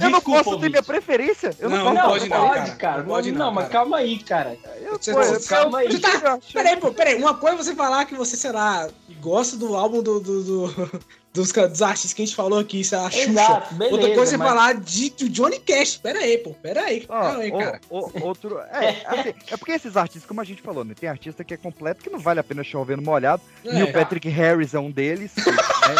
Eu 0.00 0.10
não 0.10 0.20
posso 0.20 0.58
ter 0.58 0.68
minha 0.68 0.82
preferência. 0.82 1.56
Eu 1.58 1.70
não, 1.70 1.78
Não, 1.78 1.84
posso. 1.84 1.94
não 1.94 2.08
pode 2.10 2.28
não, 2.28 2.48
pode, 2.48 2.54
cara. 2.60 2.76
cara. 2.76 2.98
Não 2.98 3.04
pode 3.06 3.32
não, 3.32 3.46
não, 3.46 3.52
mas 3.52 3.68
calma 3.68 3.96
aí, 3.96 4.18
cara. 4.18 4.56
Você, 4.92 5.12
Pô, 5.12 5.22
você- 5.24 5.48
calma 5.48 5.78
aí. 5.78 5.98
tá, 5.98 6.38
peraí, 6.52 6.76
pô, 6.76 6.92
peraí. 6.92 7.14
Uma 7.16 7.34
coisa 7.34 7.56
é 7.56 7.64
você 7.64 7.74
falar 7.74 8.04
que 8.04 8.14
você, 8.14 8.36
sei 8.36 8.52
lá, 8.52 8.88
gosta 9.20 9.56
do 9.56 9.74
álbum 9.74 10.02
do, 10.02 10.20
do- 10.20 10.42
do- 10.44 11.00
dos, 11.36 11.82
artistas 11.82 12.12
que 12.12 12.22
a 12.22 12.24
gente 12.26 12.34
falou 12.34 12.58
aqui, 12.58 12.82
sei 12.82 12.98
lá, 12.98 13.10
Xuxa. 13.10 13.30
Exato, 13.30 13.74
beleza, 13.74 13.96
Outra 13.96 14.14
coisa 14.14 14.34
é 14.34 14.38
mas- 14.38 14.48
falar 14.48 14.74
de, 14.74 15.10
do 15.10 15.28
Johnny 15.28 15.60
Cash. 15.60 15.96
Pera 15.98 16.18
aí, 16.18 16.38
pô. 16.38 16.50
Pera 16.54 16.82
aí. 16.82 17.04
Ó, 17.08 17.20
Calma 17.20 17.38
aí, 17.42 17.50
o- 17.52 17.58
cara. 17.58 17.80
o- 17.90 18.22
outro. 18.26 18.58
É, 18.58 18.88
assim, 19.06 19.34
é 19.50 19.56
porque 19.56 19.72
esses 19.72 19.96
artistas, 19.96 20.26
como 20.26 20.40
a 20.40 20.44
gente 20.44 20.62
falou, 20.62 20.84
né? 20.84 20.94
Tem 20.98 21.08
artista 21.08 21.44
que 21.44 21.54
é 21.54 21.56
completo 21.56 22.02
que 22.02 22.10
não 22.10 22.18
vale 22.18 22.40
a 22.40 22.44
pena 22.44 22.64
chover 22.64 22.96
no 22.96 23.02
molhado. 23.02 23.42
É. 23.64 23.72
Neil 23.72 23.92
Patrick 23.92 24.28
Harris 24.28 24.74
é 24.74 24.78
um 24.78 24.90
deles. 24.90 25.32
né? 25.82 25.94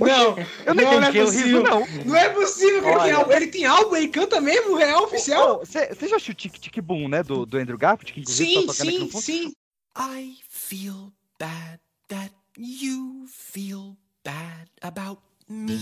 Não, 0.00 0.36
Eu 0.66 0.74
não 0.74 0.84
não, 1.00 1.02
é 1.04 1.12
possível. 1.12 1.62
não. 1.62 1.86
Não 2.04 2.16
é 2.16 2.28
possível 2.30 2.80
que 2.82 2.88
ele 2.88 2.94
tem 2.94 3.02
Olha. 3.02 3.16
álbum. 3.16 3.32
Ele 3.32 3.46
tem 3.48 3.64
álbum 3.66 3.96
e 3.96 4.08
canta 4.08 4.40
mesmo, 4.40 4.76
real 4.76 5.04
oficial? 5.04 5.60
Você 5.64 6.08
já 6.08 6.16
assistiu 6.16 6.34
Tic 6.34 6.54
Tic 6.58 6.80
Boom, 6.80 7.08
né? 7.08 7.22
Do, 7.22 7.44
do 7.44 7.58
Andrew 7.58 7.76
Garfield, 7.78 8.12
que 8.12 8.20
inclusive 8.20 8.50
Sim, 8.50 8.66
tá 8.66 8.72
tocando 8.72 8.88
aqui 8.88 8.96
sim, 8.98 9.04
no 9.04 9.10
fundo. 9.10 9.22
sim. 9.22 9.52
I 9.96 10.36
feel 10.48 11.12
bad 11.38 11.78
that 12.08 12.32
you 12.58 13.24
feel 13.28 13.96
bad 14.24 14.70
about 14.82 15.20
me 15.48 15.78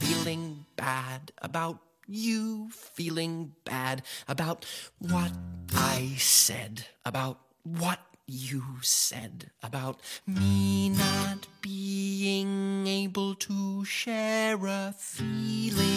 feeling 0.00 0.66
bad 0.76 1.32
about 1.40 1.78
you 2.06 2.68
feeling 2.70 3.54
bad 3.64 4.02
about 4.28 4.66
what 4.98 5.32
I 5.72 6.14
said 6.18 6.86
about 7.06 7.38
what 7.62 8.00
you 8.26 8.62
said 8.82 9.50
about 9.62 10.00
me 10.26 10.88
not 10.88 11.46
being 11.62 12.86
able 12.86 13.34
to 13.36 13.84
share 13.84 14.58
a 14.66 14.94
feeling. 14.98 15.94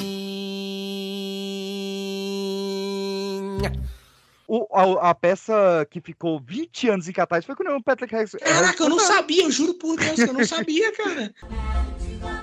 O- 4.47 4.65
a, 4.71 5.09
a 5.09 5.15
peça 5.15 5.85
que 5.91 5.99
ficou 5.99 6.39
20 6.39 6.87
anos 6.89 7.07
em 7.09 7.11
cartaz 7.11 7.43
foi 7.45 7.53
com 7.55 7.63
o 7.63 7.67
Neil 7.67 7.83
Patrick 7.83 8.13
Harris. 8.15 8.31
Caraca, 8.31 8.81
eu 8.83 8.89
não 8.89 8.99
sabia, 8.99 9.43
eu 9.43 9.51
juro 9.51 9.73
por 9.73 9.97
Deus 9.97 10.15
que 10.15 10.21
eu 10.29 10.33
não 10.33 10.45
sabia, 10.45 10.91
cara. 10.95 11.33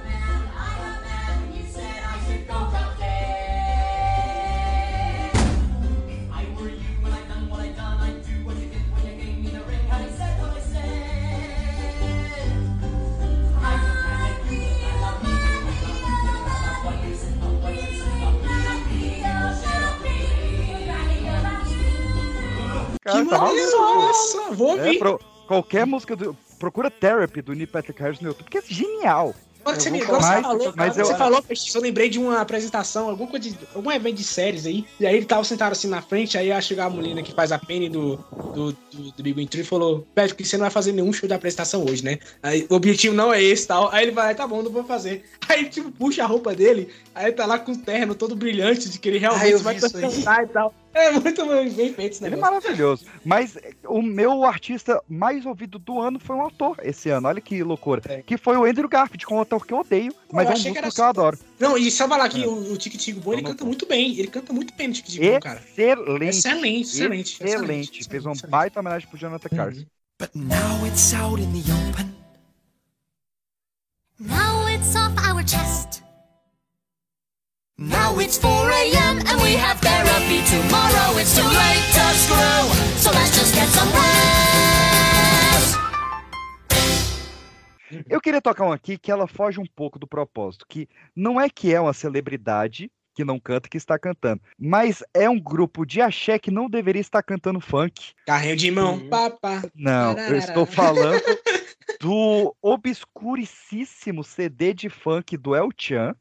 tá 23.38 23.44
maluco. 23.44 24.14
só, 24.14 24.50
vou 24.52 24.78
É, 24.78 24.84
ouvir. 24.84 24.98
pro- 24.98 25.20
qualquer 25.46 25.86
música 25.86 26.14
do. 26.16 26.36
Procura 26.58 26.90
Therapy 26.90 27.42
do 27.42 27.52
Neil 27.52 27.68
Patrick 27.68 28.00
Harris 28.00 28.20
no 28.20 28.28
YouTube, 28.28 28.44
porque 28.44 28.58
é 28.58 28.62
genial. 28.66 29.34
Agora 29.60 29.78
que 29.78 29.82
você, 29.82 29.88
Eu 29.88 30.04
agora 30.04 30.20
você 30.20 30.42
falou, 30.42 30.72
mas 30.76 30.90
agora 30.90 31.04
você 31.06 31.12
eu- 31.12 31.16
falou, 31.16 31.44
eu 31.74 31.80
lembrei 31.80 32.08
de 32.10 32.18
uma 32.18 32.38
apresentação, 32.40 33.08
alguma 33.08 33.28
coisa 33.30 33.48
de, 33.48 33.58
algum 33.74 33.90
evento 33.90 34.16
de 34.16 34.24
séries 34.24 34.66
aí. 34.66 34.84
E 35.00 35.06
aí 35.06 35.16
ele 35.16 35.24
tava 35.24 35.42
sentado 35.42 35.72
assim 35.72 35.88
na 35.88 36.02
frente, 36.02 36.36
aí 36.36 36.48
ia 36.48 36.60
chegar 36.60 36.84
a 36.84 36.90
menina 36.90 37.22
que 37.22 37.32
faz 37.32 37.50
a 37.50 37.58
Penny 37.58 37.88
do, 37.88 38.16
do, 38.54 38.72
do, 38.72 39.10
do 39.16 39.22
Big 39.22 39.32
Bang 39.34 39.46
Theory 39.48 39.66
e 39.66 39.68
falou: 39.68 40.06
Pedro, 40.14 40.36
que 40.36 40.44
você 40.44 40.58
não 40.58 40.64
vai 40.64 40.70
fazer 40.70 40.92
nenhum 40.92 41.10
show 41.14 41.26
de 41.26 41.34
apresentação 41.34 41.82
hoje, 41.82 42.04
né? 42.04 42.18
Aí 42.42 42.66
o 42.68 42.74
objetivo 42.74 43.14
não 43.14 43.32
é 43.32 43.42
esse 43.42 43.66
tal. 43.66 43.90
Aí 43.90 44.04
ele 44.04 44.12
vai, 44.12 44.34
tá 44.34 44.46
bom, 44.46 44.62
não 44.62 44.70
vou 44.70 44.84
fazer. 44.84 45.24
Aí 45.48 45.60
ele 45.60 45.70
tipo, 45.70 45.90
puxa 45.90 46.22
a 46.24 46.26
roupa 46.26 46.54
dele, 46.54 46.90
aí 47.14 47.32
tá 47.32 47.46
lá 47.46 47.58
com 47.58 47.72
o 47.72 47.76
terno 47.78 48.14
todo 48.14 48.36
brilhante, 48.36 48.88
de 48.90 48.98
que 48.98 49.08
ele 49.08 49.16
Ah, 49.18 49.30
realmente 49.30 49.52
eu 49.52 49.58
vai 49.60 49.74
cantar 49.80 50.44
e 50.44 50.46
tal. 50.48 50.74
É 51.04 51.10
muito 51.10 51.44
bem 51.46 51.92
feito 51.92 52.12
esse 52.12 52.24
Ele 52.24 52.34
é 52.34 52.36
negócio. 52.36 52.54
maravilhoso. 52.54 53.06
Mas 53.24 53.56
eh, 53.56 53.72
o 53.88 54.00
meu 54.00 54.44
artista 54.44 55.02
mais 55.08 55.44
ouvido 55.44 55.76
do 55.78 55.98
ano 56.00 56.20
foi 56.20 56.36
um 56.36 56.46
ator 56.46 56.76
esse 56.82 57.10
ano. 57.10 57.26
Olha 57.26 57.40
que 57.40 57.62
loucura. 57.64 58.00
Que 58.24 58.36
foi 58.38 58.56
o 58.56 58.64
Andrew 58.64 58.88
Garfield, 58.88 59.26
com 59.26 59.36
um 59.36 59.40
ator 59.40 59.66
que 59.66 59.74
eu 59.74 59.78
odeio, 59.78 60.14
mas 60.32 60.44
eu 60.44 60.50
é 60.50 60.50
um 60.50 60.56
achei 60.56 60.72
que 60.72 60.80
músico 60.80 60.86
era 60.86 60.92
que 60.94 61.00
eu 61.00 61.04
adoro. 61.04 61.38
Não, 61.58 61.76
e 61.76 61.90
só 61.90 62.08
falar 62.08 62.28
que 62.28 62.44
É. 62.44 62.46
o, 62.46 62.72
o 62.72 62.76
Tic 62.76 62.96
Tic 62.96 63.16
Boom, 63.16 63.32
ele 63.32 63.42
canta 63.42 63.64
muito 63.64 63.86
bem. 63.86 64.16
Ele 64.16 64.28
canta 64.28 64.52
muito 64.52 64.72
bem 64.76 64.86
no 64.88 64.94
Tic 64.94 65.04
Tic 65.06 65.20
Boom, 65.20 65.40
cara. 65.40 65.60
Excelente. 65.60 66.24
Excelente, 66.28 66.80
excelente, 66.88 67.34
Excelente. 67.34 67.44
excelente, 67.44 68.08
Fez 68.08 68.24
uma 68.24 68.34
baita 68.48 68.78
homenagem 68.78 69.08
pro 69.08 69.18
Jonathan 69.18 69.48
Carson. 69.48 69.84
But 70.20 70.30
now 70.36 70.86
it's 70.86 71.12
out 71.12 71.42
in 71.42 71.50
the 71.52 71.72
open. 71.90 72.14
Now 74.20 74.68
it's 74.68 74.94
off 74.94 75.12
our 75.28 75.42
chest. 75.44 76.03
Now 77.76 78.20
it's 78.20 78.38
4 78.38 78.70
a.m. 78.70 79.18
and 79.26 79.42
we 79.42 79.56
have 79.56 79.80
therapy 79.80 80.40
tomorrow. 80.46 81.18
It's 81.18 81.34
too 81.34 81.42
late 81.42 81.82
to 81.90 82.14
screw, 82.14 82.70
so 82.98 83.10
let's 83.10 83.36
just 83.36 83.52
get 83.52 83.66
some 83.66 83.90
rest. 83.90 84.04
Eu 88.08 88.20
queria 88.20 88.40
tocar 88.40 88.64
um 88.64 88.70
aqui 88.70 88.96
que 88.96 89.10
ela 89.10 89.26
foge 89.26 89.58
um 89.58 89.66
pouco 89.66 89.98
do 89.98 90.06
propósito, 90.06 90.64
que 90.68 90.88
não 91.16 91.40
é 91.40 91.50
que 91.50 91.74
é 91.74 91.80
uma 91.80 91.92
celebridade 91.92 92.92
que 93.12 93.24
não 93.24 93.40
canta 93.40 93.68
que 93.68 93.76
está 93.76 93.98
cantando, 93.98 94.40
mas 94.58 95.02
é 95.12 95.28
um 95.28 95.40
grupo 95.40 95.84
de 95.84 96.00
axé 96.00 96.38
que 96.38 96.52
não 96.52 96.68
deveria 96.68 97.00
estar 97.00 97.24
cantando 97.24 97.60
funk. 97.60 98.12
Carrinho 98.26 98.56
de 98.56 98.70
mão, 98.70 99.08
papá. 99.08 99.62
Não, 99.74 100.16
eu 100.18 100.36
estou 100.36 100.64
falando 100.66 101.22
do 102.00 102.54
obscuricíssimo 102.62 104.24
CD 104.24 104.74
de 104.74 104.88
funk 104.88 105.36
do 105.36 105.54
El 105.54 105.68
Chan, 105.76 106.14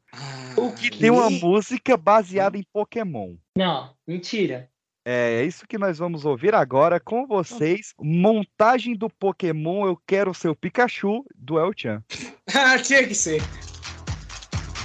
o 0.56 0.72
que 0.72 0.90
tem 0.90 1.10
uma 1.10 1.30
música 1.30 1.96
baseada 1.96 2.56
em 2.56 2.64
Pokémon. 2.72 3.34
Não, 3.56 3.92
mentira. 4.06 4.70
É 5.06 5.44
isso 5.44 5.66
que 5.68 5.76
nós 5.76 5.98
vamos 5.98 6.24
ouvir 6.24 6.54
agora 6.54 6.98
com 6.98 7.26
vocês. 7.26 7.92
Montagem 8.00 8.96
do 8.96 9.10
Pokémon 9.10 9.86
Eu 9.86 10.00
Quero 10.06 10.32
Seu 10.32 10.56
Pikachu, 10.56 11.22
do 11.36 11.58
El 11.58 11.72
Chan. 11.76 12.02
Ah, 12.54 12.78
tinha 12.78 13.06
que 13.06 13.14
ser. 13.14 13.42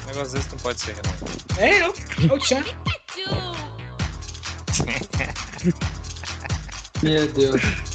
Um 0.04 0.08
negócio 0.08 0.34
desse 0.34 0.50
não 0.50 0.58
pode 0.58 0.80
ser, 0.80 0.96
não. 0.96 1.64
É, 1.64 1.82
eu. 1.82 1.94
É 1.94 2.34
o 2.34 2.40
Tchan. 2.40 2.64
Meu 7.04 7.32
Deus. 7.32 7.89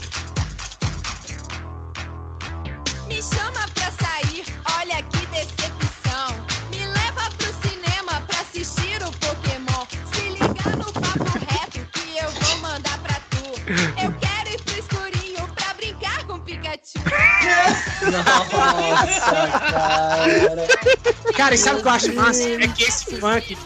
Eu 13.67 14.13
quero 14.21 14.51
ir 14.55 14.61
pro 14.63 14.79
escurinho 14.79 15.49
pra 15.55 15.75
brincar 15.75 16.27
com 16.27 16.35
o 16.35 16.41
Pikachu. 16.41 16.99
Nossa, 18.11 19.17
cara. 19.71 20.67
Cara, 21.37 21.55
e 21.55 21.59
sabe 21.59 21.79
o 21.79 21.83
que 21.83 21.89
eu 21.89 21.93
acho 21.93 22.13
massa? 22.15 22.49
É 22.49 22.69
que 22.69 22.85
esse 22.85 23.17
funk. 23.17 23.57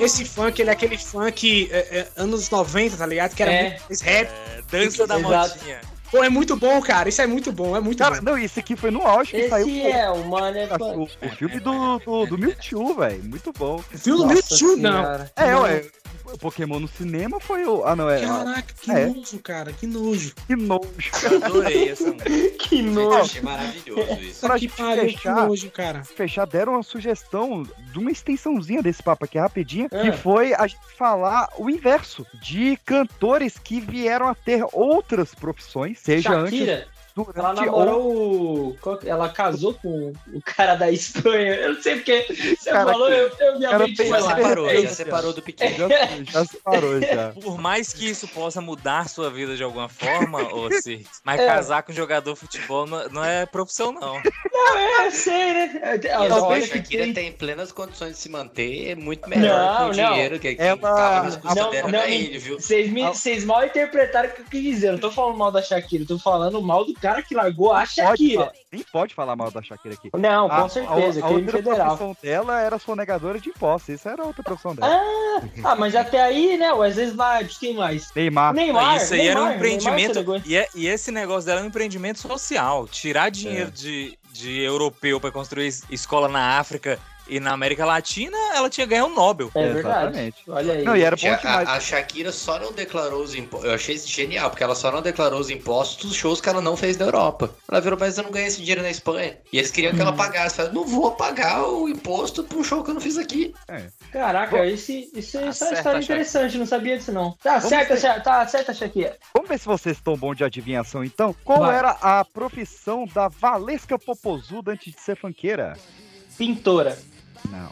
Esse 0.00 0.24
funk, 0.24 0.60
ele 0.60 0.70
é 0.70 0.72
aquele 0.72 0.98
funk 0.98 1.68
é, 1.72 1.76
é, 1.98 2.08
anos 2.16 2.50
90, 2.50 2.96
tá 2.96 3.06
ligado? 3.06 3.34
Que 3.34 3.42
era 3.42 3.52
É. 3.52 3.62
muito 3.70 3.82
mais 3.88 4.00
rap. 4.00 4.30
dança 4.70 5.06
da 5.06 5.18
Exato. 5.18 5.56
modinha. 5.58 5.80
Pô, 6.10 6.22
é 6.22 6.28
muito 6.28 6.56
bom, 6.56 6.80
cara. 6.82 7.08
Isso 7.08 7.22
é 7.22 7.26
muito 7.26 7.50
bom, 7.50 7.74
é 7.74 7.80
muito 7.80 7.98
Cara, 7.98 8.16
bom. 8.16 8.32
não, 8.32 8.38
isso 8.38 8.60
aqui 8.60 8.76
foi 8.76 8.90
no 8.90 9.00
auge 9.00 9.30
que 9.30 9.36
Esse 9.38 9.48
saiu. 9.48 9.86
é 9.86 10.10
o 10.10 10.22
mano 10.26 10.58
é 10.58 10.68
O, 10.78 11.06
filme 11.36 11.58
do, 11.58 11.98
do, 12.00 12.26
do 12.26 12.36
Mewtwo, 12.38 12.94
velho. 12.96 13.24
Muito 13.24 13.50
bom. 13.50 13.82
Filme 13.96 14.18
do 14.20 14.26
Mewtwo, 14.26 14.76
não. 14.76 15.26
É, 15.34 15.56
ué. 15.56 15.84
O 16.32 16.38
Pokémon 16.38 16.78
no 16.80 16.88
cinema 16.88 17.38
foi 17.40 17.64
o. 17.66 17.84
Ah, 17.84 17.94
não, 17.96 18.08
é. 18.08 18.20
Caraca, 18.20 18.74
que 18.80 18.90
é. 18.90 19.06
nojo, 19.06 19.38
cara. 19.40 19.72
Que 19.72 19.86
nojo. 19.86 20.34
Que 20.46 20.56
nojo. 20.56 20.82
Eu 21.30 21.44
adorei 21.44 21.88
essa 21.90 22.04
música. 22.12 22.22
Que 22.62 22.78
Eu 22.78 22.84
nojo. 22.84 23.18
achei 23.20 23.42
maravilhoso 23.42 24.20
isso. 24.20 24.40
Pra 24.40 24.58
que 24.58 24.68
pariu, 24.68 25.06
que 25.06 25.12
fechar, 25.12 25.46
nojo, 25.46 25.70
cara. 25.70 26.04
fechar, 26.04 26.46
deram 26.46 26.72
uma 26.74 26.82
sugestão 26.82 27.62
de 27.92 27.98
uma 27.98 28.10
extensãozinha 28.10 28.82
desse 28.82 29.02
papo 29.02 29.24
aqui, 29.26 29.38
rapidinho, 29.38 29.88
Ah. 29.92 30.00
que 30.00 30.12
foi 30.12 30.54
a 30.54 30.66
gente 30.66 30.80
falar 30.96 31.48
o 31.58 31.68
inverso, 31.68 32.26
de 32.42 32.78
cantores 32.84 33.58
que 33.58 33.80
vieram 33.80 34.26
a 34.28 34.34
ter 34.34 34.64
outras 34.72 35.34
profissões, 35.34 35.98
seja 35.98 36.32
antes 36.34 36.58
Shakira. 36.58 36.88
Durante 37.14 37.38
Ela 37.38 37.52
namorou 37.54 38.74
o. 38.74 38.78
Ela 39.04 39.28
casou 39.28 39.74
com 39.74 40.12
o 40.32 40.40
cara 40.42 40.74
da 40.76 40.90
Espanha. 40.90 41.54
Eu 41.56 41.74
não 41.74 41.82
sei 41.82 41.96
porque 41.96 42.26
você 42.58 42.70
Cara, 42.70 42.90
falou, 42.92 43.10
eu, 43.10 43.30
eu 43.38 43.58
minha 43.58 43.70
cara 43.70 43.86
mente 43.86 44.06
Já 44.06 44.20
separou, 44.22 44.68
já 44.82 44.88
separou 44.88 45.32
do 45.32 45.42
pequeno. 45.42 45.88
Já, 45.92 46.32
já 46.32 46.44
separou 46.46 47.00
já. 47.02 47.32
Por 47.32 47.58
mais 47.58 47.92
que 47.92 48.08
isso 48.08 48.26
possa 48.28 48.60
mudar 48.60 49.08
sua 49.08 49.30
vida 49.30 49.56
de 49.56 49.62
alguma 49.62 49.88
forma, 49.88 50.42
ô 50.54 50.70
Sir, 50.80 51.04
mas 51.24 51.40
É. 51.40 51.46
casar 51.46 51.82
com 51.82 51.92
jogador 51.92 52.32
de 52.32 52.40
futebol 52.40 52.86
não, 52.86 53.08
não 53.10 53.24
é 53.24 53.44
profissão, 53.44 53.92
não. 53.92 54.20
Não, 54.64 54.78
é, 54.78 55.06
eu 55.06 55.10
sei, 55.10 55.52
né? 55.52 55.80
É, 55.82 55.94
Então, 55.96 56.28
talvez 56.28 56.64
a 56.64 56.68
que 56.68 56.76
Shakira 56.78 57.12
tem- 57.12 57.32
plenas 57.32 57.72
condições 57.72 58.12
de 58.12 58.18
se 58.18 58.28
manter, 58.28 58.90
é 58.90 58.94
muito 58.94 59.28
melhor 59.28 59.58
Não, 59.58 59.76
com 59.76 59.92
o 59.92 59.96
não. 59.96 60.12
dinheiro 60.12 60.38
que, 60.38 60.54
que 60.54 60.62
Ela- 60.62 60.76
tava 60.78 61.22
nas 61.24 61.36
costas 61.36 61.70
dela 61.70 61.88
não, 61.90 62.04
ele, 62.04 62.38
viu? 62.38 62.60
Vocês, 62.60 62.90
me- 62.90 63.02
vocês 63.02 63.44
mal 63.44 63.64
interpretaram 63.64 64.28
o 64.28 64.32
que 64.32 64.40
eu 64.42 64.46
quis 64.46 64.62
dizer. 64.62 64.88
Eu 64.88 64.92
não 64.92 64.98
tô 65.00 65.10
falando 65.10 65.36
mal 65.36 65.50
da 65.50 65.62
Shakira, 65.62 66.02
eu 66.04 66.06
tô 66.08 66.18
falando 66.18 66.62
mal 66.62 66.84
do 66.84 66.94
cara 66.94 67.22
que 67.22 67.34
largou 67.34 67.72
a 67.72 67.84
Shakira. 67.86 68.52
nem 68.70 68.82
pode 68.92 69.14
falar 69.14 69.36
mal 69.36 69.50
da 69.50 69.62
Shakira 69.62 69.94
aqui. 69.94 70.10
Não, 70.16 70.48
com 70.48 70.54
A- 70.54 70.68
certeza, 70.68 71.20
a, 71.20 71.24
a 71.24 71.28
crime 71.28 71.42
outra 71.46 71.58
federal. 71.62 71.86
profissão 71.96 72.16
dela 72.22 72.60
era 72.60 72.78
sonegadora 72.78 73.38
de 73.40 73.48
impostos. 73.50 73.94
Isso 73.94 74.08
era 74.08 74.24
outra 74.24 74.42
profissão 74.42 74.74
dela. 74.74 74.92
Ah, 74.94 75.42
ah, 75.64 75.76
mas 75.76 75.94
até 75.94 76.22
aí, 76.22 76.56
né? 76.56 76.72
O 76.72 76.78
Wesley 76.78 77.06
Snipes, 77.08 77.58
quem 77.58 77.74
mais? 77.74 78.10
Neymar. 78.14 78.54
Neymar. 78.54 78.96
isso 78.96 79.14
aí 79.14 79.26
era 79.28 79.40
um 79.40 79.44
Neymar, 79.44 79.56
empreendimento. 79.56 80.14
Neymar 80.22 80.42
e, 80.46 80.56
é- 80.56 80.68
e 80.74 80.86
esse 80.86 81.10
negócio 81.10 81.46
dela 81.46 81.60
é 81.60 81.62
um 81.64 81.66
empreendimento 81.66 82.18
social. 82.20 82.86
Tirar 82.88 83.30
dinheiro 83.30 83.68
É. 83.68 83.70
de, 83.70 84.18
de 84.42 84.60
europeu 84.62 85.20
pra 85.20 85.30
construir 85.30 85.66
es- 85.68 85.84
escola 85.90 86.28
na 86.28 86.58
África 86.58 86.98
e 87.28 87.38
na 87.40 87.52
América 87.52 87.84
Latina, 87.84 88.36
ela 88.54 88.68
tinha 88.68 88.86
ganho 88.86 89.06
um 89.06 89.14
Nobel. 89.14 89.50
É 89.54 89.68
verdade. 89.68 89.98
Exatamente. 89.98 90.36
Olha 90.48 90.72
aí. 90.74 90.84
Não, 90.84 90.96
e 90.96 91.02
era 91.02 91.16
bom 91.16 91.22
demais. 91.36 91.68
a, 91.68 91.72
a 91.74 91.80
Shakira 91.80 92.32
só 92.32 92.58
não 92.58 92.72
declarou 92.72 93.22
os 93.22 93.34
impostos. 93.34 93.68
Eu 93.68 93.74
achei 93.74 93.94
isso 93.94 94.08
genial, 94.08 94.50
porque 94.50 94.62
ela 94.64 94.74
só 94.74 94.90
não 94.90 95.02
declarou 95.02 95.40
os 95.40 95.50
impostos 95.50 96.04
dos 96.08 96.16
shows 96.16 96.40
que 96.40 96.48
ela 96.48 96.60
não 96.60 96.76
fez 96.76 96.96
na 96.96 97.06
Europa. 97.06 97.50
Ela 97.70 97.80
virou, 97.80 97.98
mas 97.98 98.16
eu 98.18 98.24
não 98.24 98.30
ganhei 98.30 98.48
esse 98.48 98.58
dinheiro 98.60 98.82
na 98.82 98.90
Espanha. 98.90 99.36
E 99.52 99.58
eles 99.58 99.70
queriam 99.70 99.92
que 99.92 99.98
Hum. 99.98 100.02
ela 100.02 100.12
pagasse. 100.12 100.60
Ela, 100.60 100.72
não 100.72 100.84
vou 100.84 101.12
pagar 101.12 101.62
o 101.66 101.88
imposto 101.88 102.46
um 102.54 102.62
show 102.64 102.82
que 102.82 102.90
eu 102.90 102.94
não 102.94 103.00
fiz 103.00 103.16
aqui. 103.16 103.54
Caraca, 104.12 104.66
esse, 104.66 105.10
isso, 105.14 105.38
isso 105.40 105.64
é 105.64 105.68
uma 105.68 105.74
história 105.74 105.98
interessante, 106.00 106.58
não 106.58 106.66
sabia 106.66 106.98
disso 106.98 107.12
não. 107.12 107.32
Tá 107.42 107.54
Vamos 107.58 107.68
certa, 107.68 107.94
ver. 107.96 108.22
Tá 108.22 108.46
certa, 108.46 108.74
Shakira. 108.74 109.16
Vamos 109.34 109.48
ver 109.48 109.58
se 109.58 109.66
vocês 109.66 109.96
estão 109.96 110.16
bons 110.16 110.36
de 110.36 110.44
adivinhação, 110.44 111.02
então. 111.02 111.34
Qual 111.44 111.60
Vai. 111.60 111.76
era 111.76 111.96
a 112.00 112.24
profissão 112.24 113.06
da 113.14 113.28
Valesca 113.28 113.98
Popozuda 113.98 114.72
antes 114.72 114.92
de 114.94 115.00
ser 115.00 115.16
funkeira? 115.16 115.76
Pintora. 116.36 116.98
Não. 117.50 117.70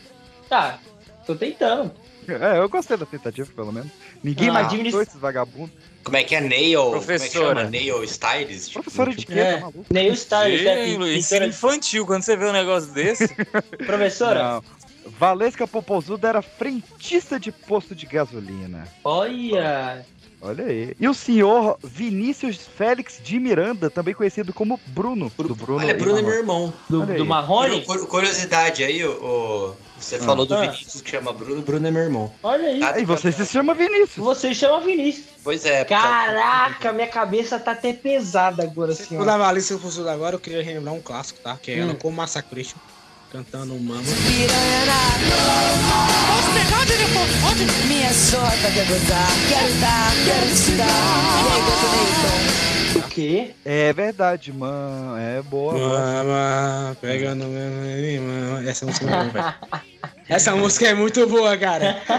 Tá, 0.48 0.78
tô 1.26 1.34
tentando. 1.34 1.92
É, 2.28 2.58
eu 2.58 2.68
gostei 2.68 2.96
da 2.96 3.06
tentativa, 3.06 3.50
pelo 3.54 3.72
menos. 3.72 3.90
Ninguém 4.22 4.50
Ah. 4.50 4.52
mais 4.52 4.66
Administ- 4.68 5.02
esses 5.08 5.20
vagabundos. 5.20 5.70
Como 6.04 6.16
é 6.16 6.22
que 6.24 6.34
é 6.34 6.40
nail? 6.40 6.90
Professora. 6.90 7.18
Como 7.18 7.24
é 7.24 7.28
que 7.28 7.38
chama? 7.38 7.70
Nail 7.70 8.04
stylist? 8.04 8.72
Professora 8.72 9.14
de 9.14 9.26
quê? 9.26 9.32
É, 9.38 9.54
Tá 9.54 9.60
maluco? 9.60 9.84
Nail 9.90 10.12
é 10.12 10.16
Sim, 10.16 10.24
pin- 10.98 11.04
ensino 11.04 11.20
pintora. 11.22 11.46
infantil, 11.46 12.06
quando 12.06 12.22
você 12.22 12.36
vê 12.36 12.46
um 12.46 12.52
negócio 12.52 12.92
desse. 12.92 13.28
Professora, 13.86 14.42
Não. 14.42 14.64
Valesca 15.06 15.66
Popozuda 15.66 16.28
era 16.28 16.42
frentista 16.42 17.38
de 17.38 17.50
posto 17.52 17.94
de 17.94 18.06
gasolina. 18.06 18.86
olha. 19.04 20.04
Olha 20.42 20.64
aí. 20.64 20.96
E 20.98 21.06
o 21.06 21.12
senhor 21.12 21.78
Vinícius 21.84 22.56
Félix 22.66 23.20
de 23.22 23.38
Miranda, 23.38 23.90
também 23.90 24.14
conhecido 24.14 24.54
como 24.54 24.80
Bruno. 24.86 25.30
Do 25.36 25.54
Bruno 25.54 25.80
Olha, 25.84 25.92
Bruno 25.94 26.18
é 26.18 26.22
meu 26.22 26.32
irmão. 26.32 26.72
Do, 26.88 27.02
Olha 27.02 27.12
aí. 27.12 27.18
do 27.18 27.26
Marrone? 27.26 27.82
Cur- 27.84 28.06
Curiosidade 28.06 28.82
aí, 28.82 29.04
o, 29.04 29.10
o- 29.22 29.76
você 29.98 30.16
Ah. 30.16 30.20
falou 30.20 30.46
do 30.46 30.54
Ah. 30.54 30.62
Vinícius 30.62 31.02
que 31.02 31.10
chama 31.10 31.30
Bruno. 31.30 31.60
Bruno 31.60 31.86
é 31.86 31.90
meu 31.90 32.02
irmão. 32.04 32.32
Olha 32.42 32.68
aí. 32.68 32.80
Tá 32.80 32.98
E 32.98 33.04
você 33.04 33.30
se 33.30 33.44
chama 33.44 33.74
Vinícius. 33.74 34.16
Você 34.16 34.54
chama 34.54 34.80
Vinícius. 34.80 35.26
Pois 35.44 35.66
é. 35.66 35.84
Caraca, 35.84 36.90
minha 36.90 37.08
cabeça 37.08 37.58
tá 37.58 37.72
até 37.72 37.92
pesada 37.92 38.62
agora, 38.62 38.92
assim, 38.92 39.18
O 39.18 39.20
ó. 39.20 39.24
da 39.26 39.36
Valência 39.36 39.76
Fuso 39.76 40.08
agora, 40.08 40.36
eu 40.36 40.40
queria 40.40 40.62
relembrar 40.62 40.94
um 40.94 41.02
clássico, 41.02 41.38
tá? 41.40 41.54
Que 41.62 41.72
é 41.72 41.76
Hum. 41.76 41.82
ela 41.82 41.94
com 41.94 42.08
o 42.08 42.12
Massa 42.12 42.40
Christian 42.42 42.78
cantando 43.30 43.74
mama. 43.78 44.02
Hospedade 46.38 46.96
de 46.98 47.04
fofode. 47.12 47.64
Minha 47.86 48.12
sorte 48.12 48.58
quer 48.74 48.86
gozar, 48.86 49.28
quero 49.48 49.72
dar, 49.80 50.12
quero 50.24 50.46
te 50.54 50.70
dar. 50.72 50.86
O 52.98 53.02
quê? 53.08 53.52
É 53.64 53.92
verdade, 53.92 54.52
mano. 54.52 55.16
É 55.18 55.42
boa. 55.42 55.74
Mama, 55.74 56.96
pega 57.00 57.34
no 57.34 57.46
meu. 57.46 58.68
Essa 58.68 58.86
música 58.86 59.06
é 59.06 59.16
muito 59.22 59.32
boa. 59.32 59.54
Essa 60.28 60.54
música 60.56 60.86
é 60.88 60.94
muito 60.94 61.26
boa, 61.26 61.56
cara. 61.56 62.00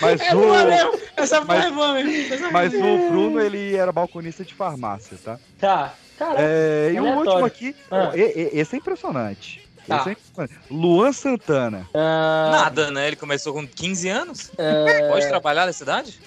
Mas 0.00 0.20
É 0.20 0.34
boa 0.34 0.64
mesmo. 0.66 0.90
o, 0.90 1.00
Essa 1.16 1.40
mas- 1.40 1.64
é 1.64 1.70
boa 1.70 1.94
mesmo. 1.94 2.34
Essa 2.34 2.50
mas 2.50 2.70
música- 2.72 2.86
o 2.86 3.08
Bruno, 3.10 3.40
ele 3.40 3.74
era 3.74 3.90
balconista 3.90 4.44
de 4.44 4.52
farmácia, 4.52 5.16
tá? 5.24 5.38
Tá. 5.58 5.94
Caraca. 6.18 6.40
É, 6.42 6.92
e 6.94 7.00
o 7.00 7.04
último 7.04 7.44
aqui, 7.44 7.74
Ah. 7.90 8.12
esse 8.14 8.74
é 8.76 8.78
impressionante. 8.78 9.65
Tá. 9.86 10.04
Esse 10.10 10.16
é. 10.40 10.48
Luan 10.70 11.12
Santana. 11.12 11.88
Ah, 11.94 12.48
Nada, 12.52 12.90
né? 12.90 13.06
Ele 13.06 13.16
começou 13.16 13.52
com 13.52 13.66
15 13.66 14.08
anos. 14.08 14.50
é, 14.58 15.08
Pode 15.08 15.26
trabalhar 15.28 15.66
na 15.66 15.72
cidade? 15.72 16.18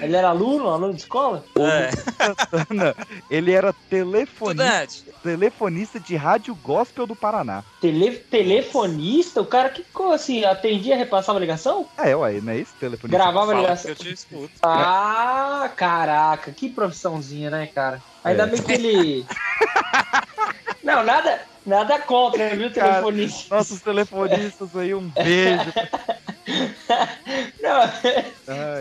Ele 0.00 0.14
era 0.14 0.28
aluno, 0.28 0.68
aluno 0.68 0.94
de 0.94 1.00
escola? 1.00 1.44
É. 1.58 1.90
Santana, 1.90 2.94
ele 3.30 3.52
era 3.52 3.72
telefonista, 3.90 4.84
Estudante. 4.84 5.04
telefonista 5.22 5.98
de 6.00 6.14
rádio 6.16 6.54
gospel 6.54 7.06
do 7.06 7.16
Paraná. 7.16 7.64
Tele, 7.80 8.12
telefonista? 8.12 9.40
O 9.42 9.46
cara 9.46 9.68
que 9.70 9.84
assim, 10.12 10.44
atendia, 10.44 10.96
repassava 10.96 11.38
a 11.38 11.40
ligação? 11.40 11.86
É, 11.98 12.14
ué, 12.14 12.40
não 12.40 12.52
é 12.52 12.58
isso? 12.58 12.72
Telefonista. 12.78 13.16
Gravava 13.18 13.52
a 13.52 13.54
ligação. 13.60 13.94
que 13.94 14.00
eu 14.02 14.06
te 14.06 14.12
escuto. 14.12 14.50
Ah, 14.62 15.70
caraca, 15.76 16.52
que 16.52 16.68
profissãozinha, 16.68 17.50
né, 17.50 17.66
cara? 17.66 18.00
Ainda 18.22 18.44
É. 18.44 18.46
bem 18.46 18.62
que 18.62 18.72
ele. 18.72 19.26
Não, 20.82 21.04
nada, 21.04 21.40
nada 21.68 21.98
contra, 22.00 22.56
viu, 22.56 22.70
Cara, 22.74 22.94
telefonista? 23.02 23.54
Nossos 23.54 23.80
telefonistas 23.80 24.74
aí, 24.76 24.94
um 24.94 25.08
beijo. 25.10 25.72
Não, 27.60 27.82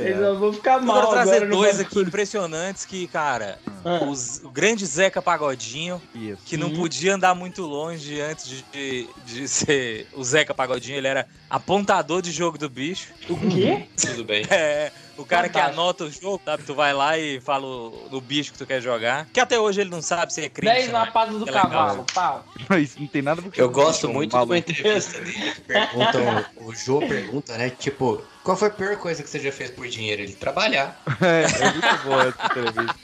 eles 0.02 0.16
ai. 0.16 0.22
não 0.22 0.40
vão 0.40 0.54
ficar 0.54 0.76
Eu 0.78 0.84
mal 0.84 1.02
vou 1.02 1.12
trazer 1.12 1.36
agora 1.38 1.50
dois 1.50 1.80
aqui 1.82 2.00
impressionantes 2.00 2.86
que, 2.86 3.08
cara, 3.08 3.60
Ah. 3.84 4.04
os- 4.06 4.42
o 4.44 4.50
grande 4.50 4.86
Zeca 4.86 5.22
Pagodinho, 5.22 6.02
Isso. 6.16 6.42
que 6.46 6.56
não 6.56 6.68
Uhum. 6.70 6.76
podia 6.78 7.14
andar 7.16 7.36
muito 7.36 7.64
longe 7.64 8.22
antes 8.22 8.48
de, 8.48 8.62
de, 8.72 9.10
de 9.26 9.48
ser 9.50 10.08
o 10.14 10.24
Zeca 10.24 10.54
Pagodinho, 10.54 10.98
ele 10.98 11.08
era 11.08 11.28
apontador 11.50 12.22
de 12.22 12.32
jogo 12.32 12.58
do 12.58 12.70
bicho. 12.70 13.10
O 13.30 13.38
quê? 13.50 13.86
Tudo 14.00 14.24
bem. 14.24 14.46
É, 14.50 14.92
o 15.18 15.26
cara 15.26 15.50
que 15.50 15.60
anota 15.60 16.06
o 16.06 16.12
jogo, 16.12 16.42
sabe? 16.46 16.64
Tu 16.64 16.74
vai 16.76 16.94
lá 16.94 17.18
e 17.18 17.42
fala 17.42 17.66
o, 17.66 18.08
do 18.10 18.22
bicho 18.22 18.52
que 18.52 18.58
tu 18.58 18.66
quer 18.66 18.82
jogar. 18.82 19.26
Que 19.34 19.40
até 19.40 19.60
hoje 19.60 19.82
ele 19.82 19.90
não 19.90 20.02
sabe 20.02 20.34
se 20.34 20.42
é 20.42 20.50
crime. 20.50 20.72
10 20.74 20.92
na 20.92 21.12
pata 21.12 21.32
do 21.34 21.48
É 21.48 21.52
cavalo, 21.52 22.06
pau. 22.14 22.46
Isso 22.80 23.00
não 23.00 23.08
tem 23.08 23.22
nada 23.22 23.42
a 23.42 23.44
ver 23.44 23.52
com 23.52 23.60
Eu 23.62 23.70
gosto 23.70 24.08
muito 24.10 24.38
de 24.38 24.44
uma 24.44 24.58
entrevista 24.58 25.20
dele 25.20 25.54
perguntam, 25.66 26.46
o 26.58 26.74
Jô 26.76 27.00
pergunta, 27.00 27.58
né? 27.58 27.70
Tipo, 27.70 28.22
qual 28.44 28.56
foi 28.56 28.68
a 28.68 28.72
pior 28.72 28.96
coisa 28.98 29.22
que 29.24 29.30
você 29.30 29.40
já 29.40 29.52
fez 29.52 29.72
por 29.72 29.88
dinheiro? 29.88 30.22
Ele 30.22 30.34
trabalhar. 30.34 31.00
É, 31.22 31.44
é 31.44 31.72
muito 31.72 32.04
boa 32.04 32.28
essa 32.28 32.46
entrevista. 32.46 32.96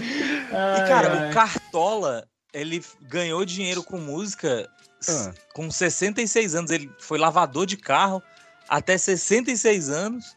E, 0.00 0.88
cara, 0.88 1.30
o 1.30 1.34
Cartola, 1.34 2.26
ele 2.52 2.84
ganhou 3.02 3.44
dinheiro 3.44 3.82
com 3.82 3.98
música 3.98 4.68
Ah. 5.08 5.32
com 5.52 5.70
66 5.70 6.54
anos. 6.54 6.70
Ele 6.70 6.90
foi 6.98 7.18
lavador 7.18 7.66
de 7.66 7.76
carro 7.76 8.22
até 8.68 8.96
66 8.96 9.90
anos. 9.90 10.34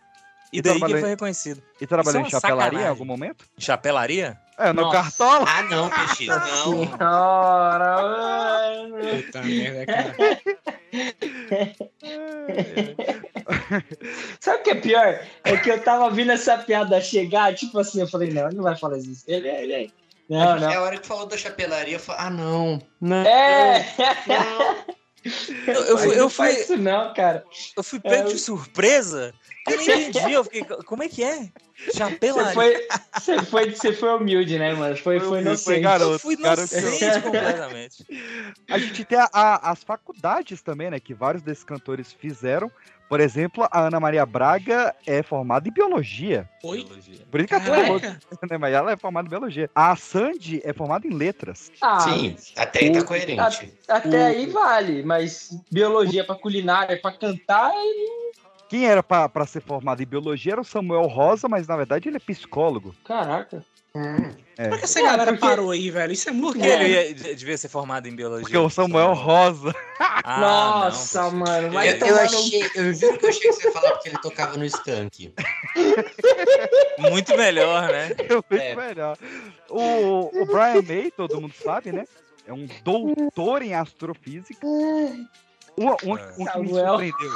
E, 0.52 0.60
E 0.60 0.62
daí 0.62 0.78
que 0.80 0.86
ele 0.86 0.98
em- 0.98 1.02
foi 1.02 1.10
reconhecido. 1.10 1.62
E 1.82 1.88
trabalhou 1.88 2.22
Isso 2.22 2.30
em 2.30 2.32
é 2.32 2.36
uma 2.36 2.42
chapelaria 2.42 2.66
em 2.66 2.66
sacanagem. 2.66 2.90
algum 2.90 3.06
momento? 3.06 3.46
Chapelaria? 3.58 4.38
É, 4.58 4.74
no 4.74 4.82
Nossa. 4.84 4.98
Cartola. 4.98 5.46
Ah, 5.48 5.64
não, 5.64 5.90
Peixe, 5.90 6.26
não. 6.32 6.88
Senhora. 6.88 7.96
Puta 9.26 9.42
merda, 9.44 9.86
cara. 9.86 10.16
Sabe 14.40 14.60
o 14.60 14.64
que 14.64 14.70
é 14.72 14.76
pior? 14.76 15.20
É 15.44 15.58
que 15.58 15.70
eu 15.70 15.82
tava 15.84 16.10
vindo 16.12 16.32
essa 16.32 16.58
piada 16.58 17.00
chegar, 17.02 17.54
tipo 17.56 17.78
assim, 17.80 18.00
eu 18.02 18.08
falei, 18.08 18.32
não, 18.32 18.48
ele 18.48 18.56
não 18.56 18.64
vai 18.64 18.76
falar 18.76 18.98
isso. 18.98 19.24
Ele 19.28 19.48
é, 19.48 19.64
ele 19.64 19.74
é. 19.74 19.88
Não, 20.30 20.56
É 20.56 20.60
não. 20.60 20.70
a 20.72 20.82
hora 20.82 20.98
que 20.98 21.08
falou 21.08 21.26
da 21.26 21.38
chapelaria, 21.38 21.96
eu 21.96 22.00
falei, 22.00 22.22
ah, 22.26 22.30
não. 22.30 22.82
Não. 23.00 23.26
É! 23.26 23.86
Eu, 25.68 25.74
eu 25.84 25.98
fui, 25.98 26.20
eu 26.20 26.30
fui, 26.30 26.50
isso 26.52 26.78
não, 26.78 27.14
cara. 27.14 27.44
eu 27.76 27.84
fui 27.84 28.00
pego 28.00 28.30
É, 28.30 28.34
de 28.34 28.40
surpresa. 28.40 29.34
Eu 29.68 29.76
não 29.76 29.84
entendi. 29.84 30.32
Eu 30.32 30.44
fiquei, 30.44 30.64
como 30.64 31.04
é 31.04 31.10
que 31.10 31.24
é? 31.24 31.50
Você 31.78 31.98
Chapelaria. 31.98 32.54
foi, 32.54 32.88
você 33.20 33.44
foi, 33.44 33.70
você 33.72 33.94
foi 33.94 34.10
humilde, 34.16 34.58
né, 34.58 34.74
mano? 34.74 34.96
Foi, 34.98 35.20
foi 35.20 35.28
Foi 35.30 35.40
inocente. 35.42 35.82
garoto. 35.82 36.12
Eu 36.14 36.20
fui 36.20 36.36
garoto. 36.38 36.74
inocente 36.76 37.22
completamente. 37.22 38.06
A 38.70 38.80
gente 38.80 39.06
tem 39.06 39.20
a- 39.20 39.30
a- 39.32 39.72
as 39.72 39.84
faculdades 39.84 40.62
também, 40.62 40.90
né? 40.90 41.00
Que 41.00 41.14
vários 41.14 41.44
desses 41.44 41.64
cantores 41.64 42.12
fizeram. 42.14 42.72
Por 43.10 43.20
exemplo, 43.22 43.66
a 43.72 43.80
Ana 43.88 44.00
Maria 44.00 44.26
Braga 44.26 44.94
é 45.06 45.24
formada 45.24 45.68
em 45.68 45.72
biologia. 45.72 46.48
Oi? 46.64 46.86
Por 47.32 47.40
isso 47.40 47.48
que 47.48 47.54
ela 47.56 47.78
é 47.80 48.00
né? 48.00 48.58
Mas 48.60 48.74
ela 48.74 48.92
é 48.92 48.98
formada 48.98 49.28
em 49.28 49.30
biologia. 49.30 49.70
A 49.74 49.96
Sandy 49.96 50.62
é 50.64 50.74
formada 50.74 51.08
em 51.08 51.12
letras. 51.14 51.72
Ah, 51.82 52.00
Sim, 52.02 52.36
até 52.58 52.80
aí 52.80 52.92
tá 52.92 53.00
o- 53.00 53.06
coerente. 53.06 53.74
Até 53.88 54.26
aí 54.26 54.46
vale, 54.48 55.04
mas 55.04 55.50
biologia 55.72 56.26
pra 56.26 56.36
culinária, 56.36 57.00
pra 57.02 57.12
cantar, 57.14 57.72
ele... 57.74 58.28
Quem 58.70 58.86
era 58.86 59.02
pra 59.02 59.30
pra 59.30 59.46
ser 59.46 59.62
formado 59.62 60.04
em 60.04 60.06
biologia 60.06 60.52
era 60.52 60.62
o 60.62 60.66
Samuel 60.66 61.04
Rosa, 61.08 61.48
mas 61.48 61.66
na 61.68 61.78
verdade 61.78 62.10
ele 62.10 62.18
é 62.18 62.20
psicólogo. 62.20 62.94
Caraca. 63.06 63.64
É. 64.58 64.70
Por 64.70 64.78
que 64.80 64.86
essa 64.86 65.02
galera 65.02 65.36
parou 65.38 65.72
aí, 65.72 65.90
velho? 65.90 66.12
Isso 66.14 66.30
é 66.30 66.32
muito 66.32 66.54
Porque 66.60 66.68
ele 66.68 66.88
ia- 66.90 67.14
de- 67.14 67.36
devia 67.36 67.58
ser 67.58 67.68
formado 67.70 68.08
em 68.08 68.16
biologia. 68.16 68.44
Porque 68.44 68.58
o 68.58 68.70
Samuel 68.70 69.14
Rosa. 69.14 69.74
Ah, 70.30 70.40
Nossa, 70.42 71.30
mano, 71.32 71.72
vai 71.72 71.90
Eu, 71.90 71.98
eu 72.06 72.16
no- 72.16 72.20
achei, 72.22 72.70
eu 72.76 72.94
juro 72.94 73.18
que 73.18 73.26
eu 73.26 73.30
achei 73.30 73.42
que 73.42 73.54
você 73.54 73.68
ia 73.68 73.72
falar 73.74 73.92
porque 73.92 74.10
ele 74.10 74.18
tocava 74.20 74.58
no 74.58 74.66
skunk. 74.66 75.34
não. 76.98 77.10
Muito 77.12 77.38
melhor, 77.38 77.88
né? 77.88 78.10
Muito 78.30 78.78
melhor. 78.78 79.18
O, 79.70 80.42
o 80.42 80.46
Brian 80.46 80.82
May, 80.86 81.12
todo 81.12 81.40
mundo 81.40 81.54
sabe, 81.64 81.92
né? 81.94 82.06
É 82.46 82.52
um 82.52 82.68
doutor 82.84 83.62
em 83.62 83.74
astrofísica. 83.74 84.66
Um, 84.66 85.26
um, 85.78 85.92
um 85.92 86.18
que 86.18 86.40
me 86.40 86.46
Samuel. 86.46 86.88
surpreendeu. 86.90 87.32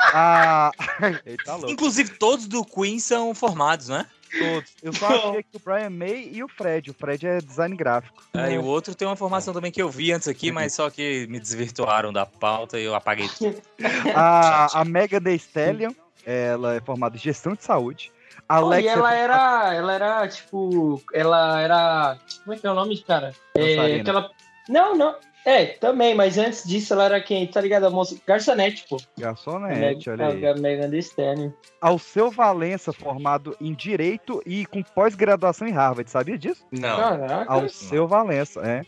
Ah, 0.00 0.70
tá 1.44 1.56
louco. 1.56 1.70
Inclusive, 1.72 2.10
todos 2.18 2.46
do 2.46 2.64
Queen 2.64 3.00
são 3.00 3.34
formados, 3.34 3.88
né? 3.88 4.06
Todos. 4.38 4.72
Eu 4.82 4.92
só 4.92 5.06
achei 5.06 5.42
que 5.42 5.56
o 5.56 5.60
Brian 5.60 5.90
May 5.90 6.30
e 6.32 6.42
o 6.42 6.48
Fred. 6.48 6.90
O 6.90 6.94
Fred 6.94 7.26
é 7.26 7.38
design 7.38 7.76
gráfico. 7.76 8.22
É, 8.34 8.52
e 8.52 8.58
o 8.58 8.64
outro 8.64 8.94
tem 8.94 9.06
uma 9.06 9.16
formação 9.16 9.52
também 9.54 9.72
que 9.72 9.80
eu 9.80 9.88
vi 9.88 10.12
antes 10.12 10.28
aqui, 10.28 10.52
mas 10.52 10.74
só 10.74 10.90
que 10.90 11.26
me 11.28 11.38
desvirtuaram 11.38 12.12
da 12.12 12.26
pauta 12.26 12.78
e 12.78 12.84
eu 12.84 12.94
apaguei 12.94 13.28
tudo. 13.28 13.60
A, 14.14 14.80
a 14.80 14.84
Mega 14.84 15.20
The 15.20 15.34
Stallion, 15.34 15.92
ela 16.24 16.74
é 16.74 16.80
formada 16.80 17.16
em 17.16 17.20
gestão 17.20 17.54
de 17.54 17.64
saúde. 17.64 18.12
A 18.48 18.60
Pô, 18.60 18.72
e 18.72 18.74
Alexa 18.74 18.90
ela 18.90 19.14
era, 19.14 19.74
ela 19.74 19.92
era, 19.92 20.28
tipo, 20.28 21.02
ela 21.12 21.60
era, 21.60 22.18
como 22.44 22.54
é 22.54 22.58
que 22.58 22.66
é 22.66 22.70
o 22.70 22.74
nome, 22.74 22.98
cara? 23.02 23.34
É, 23.56 24.00
aquela, 24.00 24.30
não, 24.68 24.96
não, 24.96 25.16
é, 25.46 25.66
também, 25.66 26.12
mas 26.12 26.36
antes 26.36 26.64
disso 26.64 26.92
ela 26.92 27.04
era 27.04 27.20
quem, 27.20 27.46
tá 27.46 27.60
ligado, 27.60 27.86
a 27.86 27.90
moça, 27.90 28.16
garçonete, 28.26 28.84
pô. 28.90 28.96
garçonete, 29.16 30.10
olha 30.10 30.26
aí. 30.26 30.44
A 30.44 30.54
Megan 30.56 30.90
Thee 30.90 30.98
Stallion. 30.98 31.50
Alceu 31.80 32.32
Valença, 32.32 32.92
formado 32.92 33.56
em 33.60 33.72
Direito 33.72 34.42
e 34.44 34.66
com 34.66 34.82
pós-graduação 34.82 35.68
em 35.68 35.70
Harvard, 35.70 36.10
sabia 36.10 36.36
disso? 36.36 36.66
Não. 36.72 36.96
Caraca. 36.96 37.52
Alceu 37.52 38.08
Valença, 38.08 38.60
é. 38.66 38.82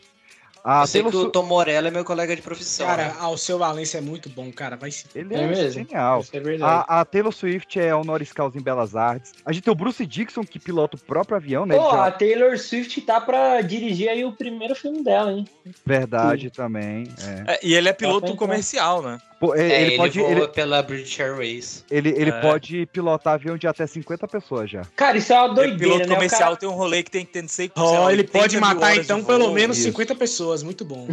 A 0.65 0.83
Eu 0.83 0.87
sei 0.87 1.03
que 1.03 1.11
Taylor 1.11 1.29
o 1.29 1.31
Tom 1.31 1.43
Morello 1.45 1.87
é 1.89 1.91
meu 1.91 2.05
colega 2.05 2.35
de 2.37 2.43
profissão. 2.43 2.87
Cara, 2.87 3.05
né? 3.09 3.15
ah, 3.19 3.29
o 3.31 3.39
seu 3.39 3.59
Valência 3.59 3.99
é 3.99 4.01
muito 4.01 4.29
bom, 4.29 4.51
cara. 4.53 4.77
Vai 4.77 4.91
se. 4.91 5.07
Ele 5.15 5.35
É 5.35 5.43
é, 5.43 5.47
mesmo? 5.47 5.71
genial. 5.71 6.25
É. 6.33 6.39
A, 6.63 7.01
a 7.01 7.05
Taylor 7.05 7.33
Swift 7.33 7.79
é 7.81 7.95
honoris 7.95 8.33
causa 8.33 8.59
em 8.59 8.63
Belas 8.63 8.95
Artes. 8.97 9.33
A 9.45 9.53
gente 9.53 9.63
tem 9.65 9.73
o 9.73 9.77
Bruce 9.77 10.05
Dixon, 10.05 10.43
que 10.45 10.59
pilota 10.59 10.97
o 10.97 11.01
próprio 11.01 11.37
avião, 11.37 11.65
né? 11.65 11.77
Pô, 11.77 11.91
já- 11.91 12.07
a 12.07 12.11
Taylor 12.11 12.59
Swift 12.59 13.01
tá 13.03 13.21
pra 13.21 13.61
dirigir 13.61 14.09
aí 14.09 14.25
o 14.25 14.33
primeiro 14.33 14.75
filme 14.75 15.03
dela, 15.03 15.33
hein? 15.33 15.47
Verdade 15.87 16.51
também. 16.51 17.05
É. 17.47 17.55
É, 17.55 17.61
e 17.63 17.75
ele 17.75 17.89
é 17.89 17.93
piloto 17.93 18.33
Tá 18.33 18.37
comercial, 18.37 19.03
né? 19.03 19.19
É, 19.55 19.61
É, 19.61 19.65
ele, 19.83 19.85
ele, 19.91 19.97
pode, 19.97 20.19
voa 20.19 20.31
ele, 20.33 20.49
pela 20.49 20.83
British 20.83 21.21
Airways. 21.21 21.85
ele, 21.91 22.09
ele 22.11 22.31
É. 22.31 22.41
pode 22.41 22.87
pilotar 22.87 23.35
avião 23.35 23.57
de 23.57 23.69
até 23.69 23.87
50 23.87 24.27
pessoas 24.27 24.69
já. 24.71 24.83
Cara, 24.97 25.17
isso 25.17 25.33
é 25.33 25.37
uma 25.37 25.47
Ele 25.47 25.55
doideira, 25.55 25.79
piloto 25.79 25.99
né? 26.09 26.13
O 26.13 26.15
comercial 26.17 26.41
cara- 26.41 26.57
tem 26.57 26.69
um 26.69 26.73
rolê 26.73 27.03
que 27.05 27.11
tem 27.11 27.25
que 27.25 27.33
ter 27.33 27.43
não 27.43 27.49
sei 27.49 27.71
lá, 27.99 28.13
ele 28.13 28.23
80 28.23 28.39
pode 28.39 28.59
matar 28.59 28.97
então 28.97 29.19
voo. 29.19 29.27
pelo 29.27 29.53
menos 29.53 29.77
isso. 29.79 29.87
50 29.89 30.15
pessoas. 30.17 30.63
Muito 30.63 30.85
bom. 30.85 31.07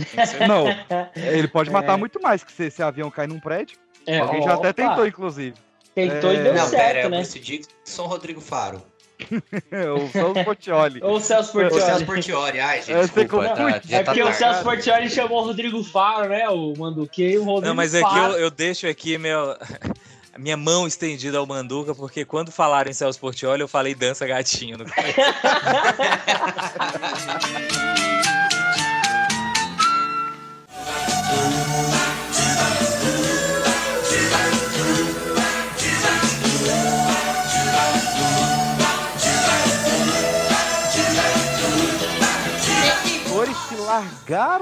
Não, 0.47 0.65
ele 1.15 1.47
pode 1.47 1.69
matar 1.69 1.93
É. 1.93 1.97
muito 1.97 2.19
mais 2.21 2.43
que 2.43 2.51
se 2.51 2.65
esse 2.65 2.81
avião 2.81 3.11
cair 3.11 3.27
num 3.27 3.39
prédio. 3.39 3.77
É, 4.07 4.19
Alguém 4.19 4.41
já 4.41 4.53
até 4.55 4.73
tentou, 4.73 5.05
inclusive. 5.07 5.55
Tentou 5.93 6.31
e 6.33 6.35
É. 6.35 6.43
deu 6.43 6.53
Não, 6.53 6.69
pera, 6.69 6.83
é 6.83 6.93
certo, 6.93 7.07
o 7.07 7.09
né? 7.09 7.17
Bruce 7.19 7.39
Dixon 7.39 8.05
Rodrigo 8.07 8.41
Faro. 8.41 8.81
o 9.95 10.09
Celso 10.11 10.43
Portioli. 10.43 10.99
Ou 11.03 11.15
o 11.15 11.19
Celso 11.21 11.57
O 11.57 11.69
Celso 11.69 12.05
Portioli. 12.05 12.05
Portioli. 12.05 12.59
Ai, 12.59 12.77
gente, 12.81 12.85
sei 12.85 13.23
desculpa. 13.23 13.27
como- 13.49 13.55
Tá, 13.55 13.81
É 13.89 13.99
tá 14.03 14.05
porque 14.05 14.21
o 14.21 14.25
tarde. 14.25 14.37
Celso 14.39 14.63
Portioli 14.63 15.09
chamou 15.09 15.41
o 15.41 15.45
Rodrigo 15.45 15.83
Faro, 15.83 16.29
né? 16.29 16.47
O 16.49 16.73
Manduque 16.77 17.23
e 17.23 17.37
o 17.37 17.43
Rodrigo 17.43 17.67
Não, 17.67 17.75
mas 17.75 17.93
é 17.93 18.01
Faro. 18.01 18.33
eu, 18.33 18.39
eu 18.39 18.51
deixo 18.51 18.87
aqui 18.87 19.17
meu, 19.17 19.55
minha 20.37 20.57
mão 20.57 20.85
estendida 20.85 21.37
ao 21.37 21.45
Manduca, 21.45 21.95
porque 21.95 22.25
quando 22.25 22.51
falaram 22.51 22.89
em 22.89 22.93
Celso 22.93 23.19
Portioli, 23.19 23.61
eu 23.61 23.67
falei 23.67 23.95
dança 23.95 24.27
gatinho. 24.27 24.77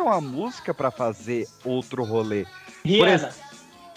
largaram 0.04 0.12
a 0.12 0.22
música 0.22 0.74
pra 0.74 0.92
fazer 0.92 1.48
outro 1.64 2.04
rolê. 2.04 2.46
Rihanna. 2.84 3.30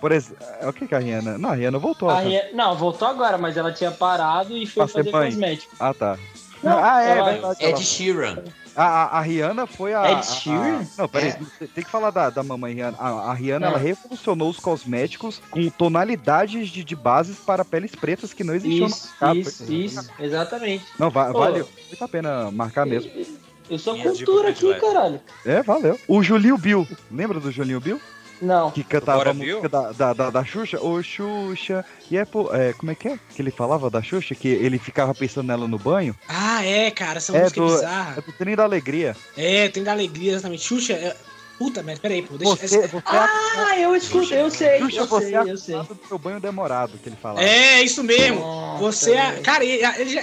Por 0.01 0.13
exemplo, 0.13 0.47
o 0.69 0.73
que 0.73 0.87
que 0.87 0.95
é 0.95 0.99
a 0.99 1.01
Rihanna? 1.01 1.39
Não, 1.39 1.51
a 1.51 1.55
Rihanna 1.55 1.79
voltou. 1.79 2.11
A? 2.11 2.21
Rihanna- 2.21 2.49
Não, 2.53 2.77
voltou 2.77 3.09
agora, 3.09 3.39
mas 3.39 3.57
ela 3.57 3.73
tinha 3.73 3.91
parado 3.91 4.57
e 4.57 4.67
foi 4.67 4.85
Pra 4.85 4.93
fazer 4.93 5.11
cosmético. 5.11 5.75
Ah, 5.81 5.95
tá. 5.95 6.19
Não, 6.63 6.79
ah, 6.83 7.03
é, 7.03 7.11
ela- 7.19 7.31
verdade. 7.33 7.57
ela- 7.65 7.71
Ed 7.73 7.83
Sheeran. 7.85 8.45
A, 8.75 8.85
a, 8.85 9.19
a 9.19 9.21
Rihanna 9.23 9.67
foi 9.67 9.95
a. 9.95 10.13
Ed 10.13 10.27
Sheeran? 10.27 10.81
a- 10.83 11.01
não, 11.03 11.09
peraí, 11.09 11.31
É. 11.31 11.67
tem 11.75 11.83
que 11.83 11.91
falar 11.91 12.11
da, 12.11 12.29
da 12.29 12.43
mamãe 12.43 12.75
Rihanna. 12.75 12.99
A, 13.01 13.09
a 13.31 13.35
Rihanna 13.35 13.67
É. 13.67 13.71
ela 13.71 13.79
revolucionou 13.79 14.51
os 14.51 14.59
cosméticos 14.59 15.41
com 15.51 15.67
tonalidades 15.71 16.69
de, 16.69 16.85
de 16.85 16.95
bases 16.95 17.39
para 17.39 17.65
peles 17.65 17.95
pretas 17.95 18.35
que 18.35 18.45
não 18.45 18.55
existiam 18.55 18.87
Isso, 18.89 19.07
no 19.07 19.11
mercado. 19.29 19.39
isso, 19.39 19.73
isso, 19.73 20.11
exatamente. 20.21 20.85
Não, 20.99 21.09
va 21.11 21.33
Pô. 21.33 21.39
valeu. 21.39 21.67
Muito 21.89 22.05
a 22.05 22.09
pena 22.09 22.51
marcar 22.51 22.85
mesmo. 22.85 23.11
Eu 23.69 23.79
sou 23.79 23.95
Minha 23.95 24.11
cultura 24.11 24.51
aqui, 24.51 24.61
predileta. 24.61 24.87
caralho. 24.87 25.21
É, 25.45 25.63
valeu. 25.63 25.99
O 26.07 26.23
Julinho 26.23 26.57
Bill. 26.57 26.87
Lembra 27.11 27.41
do 27.41 27.51
Julinho 27.51 27.81
Bill? 27.81 28.01
Não. 28.41 28.71
Que 28.71 28.85
cantava 28.85 29.31
a 29.31 29.33
música 29.33 29.61
Bill? 29.61 29.69
da, 29.69 29.93
da, 29.93 30.13
da, 30.13 30.31
da 30.31 30.45
Xuxa? 30.45 30.79
Ô, 30.81 31.03
Xuxa. 31.03 31.85
E 32.11 32.17
é, 32.19 32.25
pô, 32.25 32.55
é, 32.55 32.73
como 32.75 32.93
é 32.93 32.95
que 32.95 33.09
é? 33.09 33.19
Que 33.35 33.41
ele 33.41 33.51
falava 33.51 33.89
da 33.89 34.03
Xuxa? 34.03 34.35
Que 34.35 34.49
ele 34.49 34.79
ficava 34.79 35.15
pensando 35.15 35.47
nela 35.47 35.67
no 35.67 35.79
banho? 35.79 36.15
Ah, 36.29 36.63
é, 36.65 36.91
cara. 36.91 37.17
Essa 37.17 37.35
É 37.37 37.43
música 37.43 37.61
do- 37.61 37.67
é 37.67 37.71
É 37.71 37.75
bizarra. 37.77 38.21
do 38.23 38.33
Trem 38.33 38.55
da 38.55 38.65
Alegria. 38.65 39.17
É, 39.37 39.69
tem 39.71 39.83
da 39.83 39.93
alegria, 39.93 40.33
exatamente. 40.33 40.65
Xuxa. 40.65 40.93
É... 40.93 41.17
Puta 41.59 41.83
merda, 41.83 42.01
peraí, 42.03 42.23
pô. 42.23 42.37
Deixa. 42.37 42.55
Você, 42.57 42.87
você 42.87 43.03
Ah, 43.07 43.79
eu 43.79 43.97
escuto, 43.97 44.35
eu 44.35 44.51
sei, 44.51 44.79
Xuxa, 44.81 44.99
eu 45.01 45.07
você 45.07 45.25
sei, 45.27 45.35
é 45.37 45.41
eu 45.41 45.57
sei. 45.57 45.77
do 45.77 45.99
seu 46.07 46.19
banho 46.19 46.39
demorado, 46.39 46.99
que 46.99 47.09
ele 47.09 47.17
falava. 47.17 47.43
É, 47.43 47.83
isso 47.83 48.05
mesmo. 48.05 48.41
Nossa, 48.41 48.79
Você 48.85 49.13
é. 49.13 49.33
Cara, 49.41 49.65
ele, 49.65 49.83
ele 49.99 50.11
já, 50.11 50.23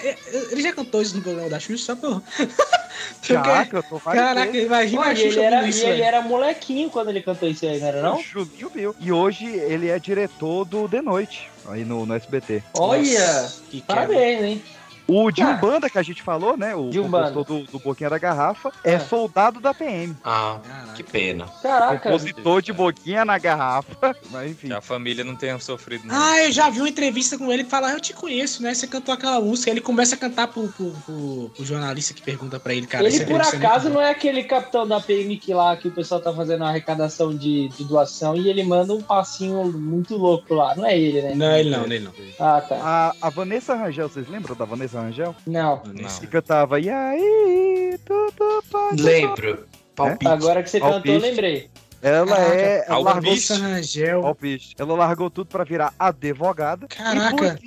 ele 0.51 0.61
já 0.61 0.73
cantou 0.73 1.01
isso 1.01 1.15
no 1.15 1.23
programa 1.23 1.49
da 1.49 1.60
Xuxa, 1.60 1.85
só 1.85 1.95
pra. 1.95 2.22
Já, 3.23 3.65
cantou 3.65 3.97
várias 3.99 4.23
Caraca, 4.23 4.51
vezes. 4.51 4.68
imagina 4.68 5.01
Pô, 5.01 5.07
a 5.10 5.14
e 5.14 5.22
ele 5.23 5.39
era, 5.39 5.65
e 5.65 5.69
isso, 5.69 5.85
ele 5.85 6.01
era 6.01 6.22
molequinho 6.22 6.89
quando 6.89 7.10
ele 7.10 7.22
cantou 7.22 7.49
isso 7.49 7.65
aí, 7.65 7.80
não 7.80 7.88
era 7.88 8.01
não? 8.01 8.22
Julinho 8.22 8.69
Bill. 8.69 8.95
E 8.99 9.11
hoje 9.11 9.45
ele 9.47 9.89
é 9.89 9.97
diretor 9.97 10.64
do 10.64 10.88
The 10.88 11.01
Noite, 11.01 11.49
aí 11.68 11.84
no, 11.84 12.05
no 12.05 12.14
SBT. 12.14 12.61
Olha, 12.76 13.01
Nossa, 13.01 13.61
que 13.69 13.81
parabéns, 13.81 14.43
hein? 14.43 14.64
O 15.07 15.30
de 15.31 15.41
Ah. 15.41 15.49
Umbanda 15.51 15.89
que 15.89 15.97
a 15.97 16.03
gente 16.03 16.21
falou, 16.23 16.55
né? 16.55 16.73
O 16.75 16.89
compositor 16.91 17.43
do, 17.43 17.63
do 17.63 17.80
Boquinha 17.80 18.09
da 18.09 18.17
Garrafa, 18.17 18.71
é 18.84 18.93
É. 18.93 18.99
soldado 18.99 19.59
da 19.59 19.73
PM. 19.73 20.15
Ah, 20.23 20.59
Caraca. 20.65 20.93
que 20.93 21.03
pena. 21.03 21.45
Caraca. 21.61 21.99
Compositor 22.09 22.61
de 22.61 22.71
Boquinha 22.73 23.25
na 23.25 23.38
Garrafa. 23.38 24.15
Mas 24.31 24.51
enfim. 24.51 24.67
Que 24.67 24.73
a 24.73 24.81
família 24.81 25.23
não 25.23 25.35
tenha 25.35 25.59
sofrido. 25.59 26.07
nada. 26.07 26.19
Ah, 26.23 26.43
eu 26.45 26.51
já 26.51 26.69
vi 26.69 26.80
uma 26.80 26.88
entrevista 26.89 27.38
com 27.38 27.51
ele 27.51 27.63
e 27.63 27.65
fala, 27.65 27.91
eu 27.91 27.99
te 27.99 28.13
conheço, 28.13 28.63
né? 28.63 28.73
Você 28.73 28.88
cantou 28.88 29.13
aquela 29.13 29.41
música. 29.41 29.69
Ele 29.69 29.81
começa 29.81 30.15
a 30.15 30.17
cantar 30.17 30.47
pro, 30.47 30.67
pro, 30.69 30.91
pro- 31.05 31.51
pro 31.55 31.65
jornalista 31.65 32.13
que 32.13 32.21
pergunta 32.21 32.59
pra 32.59 32.73
ele, 32.73 32.88
cara. 32.88 33.05
ele, 33.05 33.19
por 33.25 33.34
muito 33.34 33.55
acaso, 33.55 33.89
não 33.89 34.01
é 34.01 34.09
aquele 34.09 34.43
capitão 34.45 34.88
da 34.88 35.01
PM 35.01 35.35
que 35.38 35.53
lá 35.53 35.75
que 35.75 35.88
o 35.88 35.91
pessoal 35.91 36.21
tá 36.21 36.31
fazendo 36.34 36.61
uma 36.61 36.69
arrecadação 36.69 37.35
de, 37.35 37.67
de 37.69 37.84
doação 37.84 38.35
e 38.35 38.47
ele 38.49 38.63
manda 38.63 38.93
um 38.93 39.01
passinho 39.01 39.65
muito 39.73 40.15
louco 40.15 40.53
lá. 40.53 40.75
Não 40.75 40.85
é 40.85 40.97
ele, 40.97 41.21
né? 41.21 41.35
Não, 41.35 41.55
ele 41.57 41.69
não, 41.69 41.85
ele 41.85 41.99
não. 41.99 42.11
Ah, 42.39 42.61
tá. 42.61 42.75
A, 42.81 43.27
a 43.27 43.30
Vanessa 43.30 43.75
Rangel, 43.75 44.07
vocês 44.07 44.27
lembram 44.30 44.55
da 44.55 44.63
Vanessa 44.65 44.92
Rangel? 45.01 45.35
Não. 45.45 45.81
Não. 45.85 46.19
Que 46.19 46.27
cantava, 46.27 46.79
e 46.79 46.89
aí, 46.89 47.99
tudo 48.05 48.63
pode... 48.69 49.01
Lembro. 49.01 49.65
Palpite. 49.95 50.31
Agora 50.31 50.63
que 50.63 50.69
você 50.69 50.79
cantou, 50.79 50.97
eu 50.97 51.01
Palpite. 51.01 51.19
lembrei. 51.19 51.69
Ela 52.01 52.27
Caraca, 52.27 52.55
é. 52.55 52.85
Ela 52.87 52.99
largou, 52.99 53.33
Rangel. 53.33 54.21
Palpite. 54.21 54.75
ela 54.77 54.93
largou 54.95 55.29
tudo 55.29 55.47
pra 55.47 55.63
virar 55.63 55.93
advogada. 55.97 56.87
Caraca. 56.87 57.59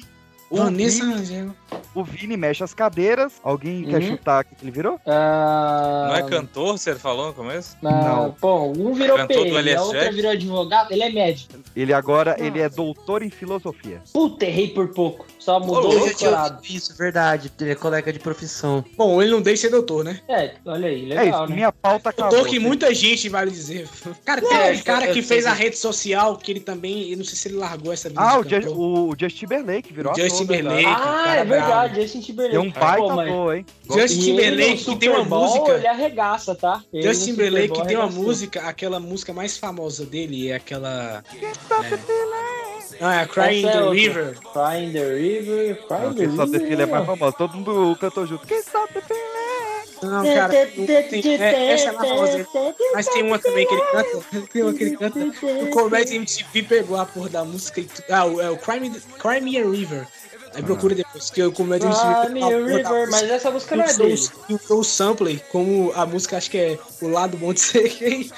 E 0.51 0.57
Vanessa 0.57 1.05
Rangel. 1.05 1.55
O 1.95 2.05
Vini 2.05 2.37
mexe 2.37 2.63
as 2.63 2.75
cadeiras. 2.75 3.35
Alguém 3.43 3.85
quer 3.85 4.01
Uhum. 4.03 4.09
chutar 4.09 4.45
o 4.45 4.45
que 4.57 4.65
ele 4.65 4.71
virou? 4.71 5.01
Ah, 5.07 6.07
Não 6.09 6.17
é 6.17 6.23
cantor, 6.29 6.79
você 6.79 6.95
falou 6.95 7.29
no 7.29 7.33
começo? 7.35 7.77
ah, 7.85 7.91
Não. 7.91 8.37
Bom, 8.41 8.73
um 8.77 8.93
virou 8.93 9.17
Cantor 9.17 9.45
PM, 9.45 9.75
a 9.75 9.83
outra 9.83 10.13
virou 10.13 10.31
advogado, 10.31 10.93
ele 10.93 11.03
é 11.03 11.11
médico. 11.11 11.55
Ele 11.75 11.93
agora 11.93 12.37
ele 12.39 12.61
é 12.61 12.69
doutor 12.69 13.23
em 13.23 13.31
filosofia. 13.31 14.01
Puta, 14.13 14.45
errei 14.45 14.69
por 14.69 14.89
pouco. 14.89 15.27
Só 15.39 15.59
mudou 15.61 15.93
Ô, 15.93 15.97
o 15.97 15.99
doutorado. 16.01 16.61
isso, 16.69 16.97
verdade. 16.97 17.53
Ele 17.61 17.71
é 17.71 17.75
colega 17.75 18.13
de 18.13 18.19
profissão. 18.19 18.85
Bom, 18.97 19.21
ele 19.23 19.31
não 19.31 19.41
deixa 19.41 19.63
ser 19.63 19.71
doutor, 19.71 20.05
né? 20.05 20.21
É, 20.29 20.53
olha 20.65 20.89
aí, 20.89 21.05
é 21.13 21.15
legal, 21.23 21.43
isso, 21.45 21.51
né? 21.51 21.55
minha 21.55 21.73
pauta 21.73 22.11
acabou. 22.11 22.31
Doutor 22.33 22.49
que 22.51 22.59
muita 22.59 22.93
gente 22.95 23.29
vale 23.29 23.51
dizer. 23.51 23.89
Cara, 24.25 24.41
tem 24.41 24.57
É, 24.57 24.73
um 24.73 24.81
cara 24.81 25.07
que 25.09 25.23
fez 25.23 25.47
a 25.47 25.53
rede 25.53 25.77
social, 25.79 26.37
que 26.37 26.51
ele 26.51 26.61
também, 26.61 27.11
eu 27.11 27.17
não 27.17 27.25
sei 27.25 27.37
se 27.37 27.49
ele 27.49 27.57
largou 27.57 27.93
essa. 27.93 28.11
Ah, 28.17 28.39
o, 28.39 28.43
Just, 28.49 28.67
o 28.69 29.15
Justin 29.19 29.39
Timberlake 29.47 29.93
virou 29.93 30.15
Justin. 30.17 30.39
Timberlake. 30.47 30.87
Ah, 30.87 30.95
cara 30.97 31.41
é 31.41 31.45
verdade, 31.45 31.56
bravo. 31.65 31.95
Justin 31.95 32.21
Timberlake. 32.21 32.57
É 32.57 32.61
um 32.61 32.71
baita 32.71 32.97
Pô, 33.03 33.09
mas- 33.15 33.29
ator, 33.29 33.57
hein? 33.57 33.67
Justin 33.91 34.21
Timberlake, 34.21 34.85
que 34.85 34.97
tem 34.97 35.09
uma 35.09 35.25
Bowl, 35.25 35.45
música. 35.47 35.73
Ele 35.73 35.87
arregaça, 35.87 36.55
tá? 36.55 36.83
Ele 36.93 37.03
Justin 37.03 37.31
Timberlake 37.33 37.73
que 37.73 37.87
tem 37.87 37.97
uma 37.97 38.07
música, 38.11 38.61
aquela 38.63 39.01
música 39.01 39.33
mais 39.33 39.57
famosa 39.57 40.05
dele 40.05 40.51
é 40.51 40.57
aquela. 40.57 41.23
Não, 43.01 43.11
é 43.11 43.27
Cry 43.27 43.61
in 43.63 43.67
Essa 43.67 43.69
é 43.69 43.73
the 43.73 43.79
outra. 43.85 43.93
River. 43.95 44.39
Cry 44.53 44.85
in 44.85 44.93
the 44.93 45.05
River, 45.15 45.77
Cry 45.87 45.99
Não, 46.01 46.11
in 46.11 46.15
the 46.15 46.27
quem 46.27 46.37
sabe 46.37 46.53
River. 46.53 46.73
ele 46.73 46.83
é 46.83 46.87
mais 46.87 47.07
famoso. 47.07 47.33
Todo 47.37 47.55
mundo 47.57 47.97
cantou 48.01 48.27
junto. 48.27 48.47
Quem 48.47 48.63
sabe 48.63 49.03
Não, 50.03 50.25
cara, 50.25 50.53
não 50.77 50.87
tem- 50.87 51.43
é, 51.43 51.73
essa 51.73 51.89
é 51.89 51.93
mais 51.93 52.09
famosa. 52.09 52.47
Mas 52.95 53.07
tem 53.09 53.23
uma 53.23 53.39
também 53.39 53.67
que 53.67 53.75
ele 53.75 53.83
canta. 53.83 54.21
Tem 54.53 54.63
uma 54.63 54.73
que 54.75 54.85
ele 54.85 54.97
canta. 54.97 55.19
O 55.19 55.71
Comédia 55.71 56.15
MTV 56.17 56.63
pegou 56.63 56.97
a 56.99 57.05
porra 57.07 57.29
da 57.29 57.45
música. 57.45 57.81
e 57.81 57.85
tu- 57.85 58.03
Ah, 58.11 58.25
é 58.43 58.51
o 58.51 58.57
Crime, 58.57 58.91
Crime 59.19 59.59
and 59.59 59.71
River. 59.71 60.07
Aí 60.57 60.63
procura 60.63 60.95
depois, 60.95 61.29
que 61.29 61.43
o 61.43 61.53
Comédia 61.53 61.87
MTV 61.87 62.15
Cry 62.25 62.33
pegou 62.33 62.49
a 62.49 62.51
me 62.51 62.71
porra 62.71 62.83
da 62.83 62.91
River, 62.95 63.11
mas 63.11 63.23
essa 63.31 63.51
música 63.51 63.77
não 63.77 63.85
é 63.85 63.93
dele. 63.93 64.29
E 64.49 64.55
usou 64.55 64.81
o 64.81 64.85
sample 64.85 65.39
como 65.53 65.93
a 65.95 66.07
música, 66.07 66.39
acho 66.39 66.51
que 66.51 66.57
é 66.57 66.79
O 67.03 67.09
Lado 67.09 67.37
Bom 67.37 67.53
de 67.53 67.61
Ser 67.61 67.87
Gay. 67.91 68.31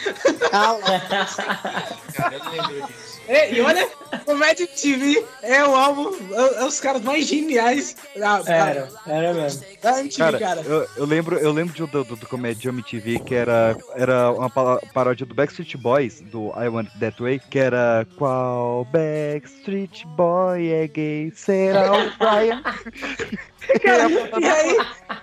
Cara, 0.51 2.35
eu 2.35 2.51
lembro 2.51 2.87
disso. 2.89 3.18
É, 3.29 3.53
e 3.53 3.61
olha, 3.61 3.87
Comédia 4.25 4.65
MTV 4.65 5.23
é 5.43 5.63
o 5.65 5.75
álbum, 5.77 6.13
é, 6.33 6.63
é 6.63 6.65
os 6.65 6.81
caras 6.81 7.03
mais 7.03 7.27
geniais 7.27 7.95
da, 8.17 8.41
da, 8.41 8.53
Era, 8.55 8.89
era 9.07 9.35
mesmo. 9.35 9.63
da 9.83 10.01
MTV, 10.01 10.19
Cara, 10.19 10.39
cara. 10.39 10.61
Eu, 10.63 10.89
eu 10.97 11.05
lembro, 11.05 11.37
eu 11.39 11.53
lembro 11.53 11.75
de, 11.75 11.83
um 11.83 11.87
do, 11.87 12.05
do, 12.05 12.17
do 12.17 12.27
Comédia 12.27 12.71
MTV 12.71 13.19
que 13.21 13.35
era, 13.35 13.77
era 13.95 14.33
uma 14.33 14.49
pa- 14.49 14.81
paródia 14.95 15.27
do 15.27 15.35
Backstreet 15.35 15.77
Boys, 15.77 16.21
do 16.23 16.49
I 16.59 16.69
Want 16.69 16.89
It 16.89 16.99
That 17.01 17.23
Way, 17.23 17.41
que 17.51 17.59
era 17.59 18.07
Qual 18.17 18.87
Backstreet 18.87 20.07
Boy 20.17 20.69
é 20.73 20.87
gay? 20.89 21.33
Será 21.37 21.93
o 21.93 22.11
Brian? 22.19 22.63
Cara, 23.83 24.09
e 24.41 24.45
aí, 24.47 24.77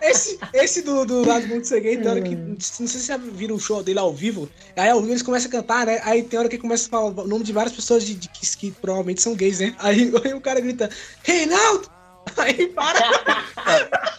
esse, 0.04 0.38
esse 0.54 0.82
do, 0.84 1.04
do 1.06 1.26
Lado 1.28 1.48
de 1.48 1.68
Ser 1.68 1.80
Gay, 1.80 1.98
tem 1.98 2.08
hora 2.08 2.22
que. 2.22 2.36
Não 2.36 2.56
sei 2.60 2.86
se 2.86 2.94
vocês 2.94 3.06
já 3.08 3.18
viram 3.18 3.56
o 3.56 3.60
show 3.60 3.82
dele 3.82 3.98
ao 3.98 4.14
vivo. 4.14 4.48
Aí 4.76 4.90
ao 4.90 5.00
vivo 5.00 5.14
eles 5.14 5.24
começam 5.24 5.50
a 5.50 5.52
cantar, 5.52 5.86
né? 5.88 6.00
Aí 6.04 6.22
tem 6.22 6.38
hora 6.38 6.48
que 6.50 6.58
começa 6.60 6.86
a 6.86 6.90
falar 6.90 7.06
o 7.24 7.28
nome 7.28 7.44
de 7.44 7.52
várias 7.52 7.74
pessoas 7.74 7.95
de, 8.04 8.16
de 8.16 8.30
que, 8.30 8.58
que 8.58 8.72
provavelmente 8.72 9.22
são 9.22 9.36
gays, 9.36 9.60
né? 9.60 9.76
Aí, 9.80 10.12
aí 10.24 10.34
o 10.34 10.42
cara 10.42 10.60
grita, 10.60 10.90
Reinaldo! 11.24 11.95
Aí 12.38 12.68
para! 12.68 13.00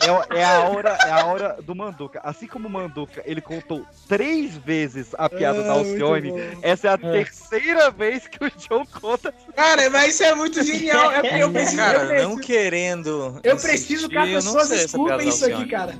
É, 0.00 0.38
é 0.38 0.44
a 0.44 0.60
hora, 0.68 0.98
é 1.06 1.10
a 1.10 1.26
hora 1.26 1.56
do 1.62 1.74
Manduca. 1.74 2.20
Assim 2.22 2.46
como 2.46 2.68
o 2.68 2.70
Manduca, 2.70 3.22
ele 3.24 3.40
contou 3.40 3.84
três 4.08 4.56
vezes 4.56 5.08
a 5.16 5.28
piada 5.28 5.62
da 5.62 5.72
Ah, 5.72 5.76
muito 5.78 6.04
Alcione, 6.04 6.32
essa 6.62 6.88
é 6.88 6.90
a 6.92 6.98
terceira 6.98 7.90
vez 7.90 8.26
que 8.28 8.44
o 8.44 8.50
John 8.50 8.84
conta. 9.00 9.32
Cara, 9.54 9.88
mas 9.90 10.14
isso 10.14 10.24
é 10.24 10.34
muito 10.34 10.62
genial. 10.62 11.10
É 11.12 11.42
eu 11.42 11.50
preciso. 11.50 11.80
eu 11.80 11.84
Cara, 11.84 12.00
preciso, 12.06 12.28
não 12.28 12.36
querendo. 12.38 13.40
eu 13.42 13.56
preciso 13.56 14.08
que 14.08 14.16
as 14.18 14.28
eu 14.28 14.34
pessoas 14.36 14.70
escutem 14.70 15.28
isso 15.28 15.48
da 15.48 15.56
aqui, 15.58 15.66
cara. 15.68 15.94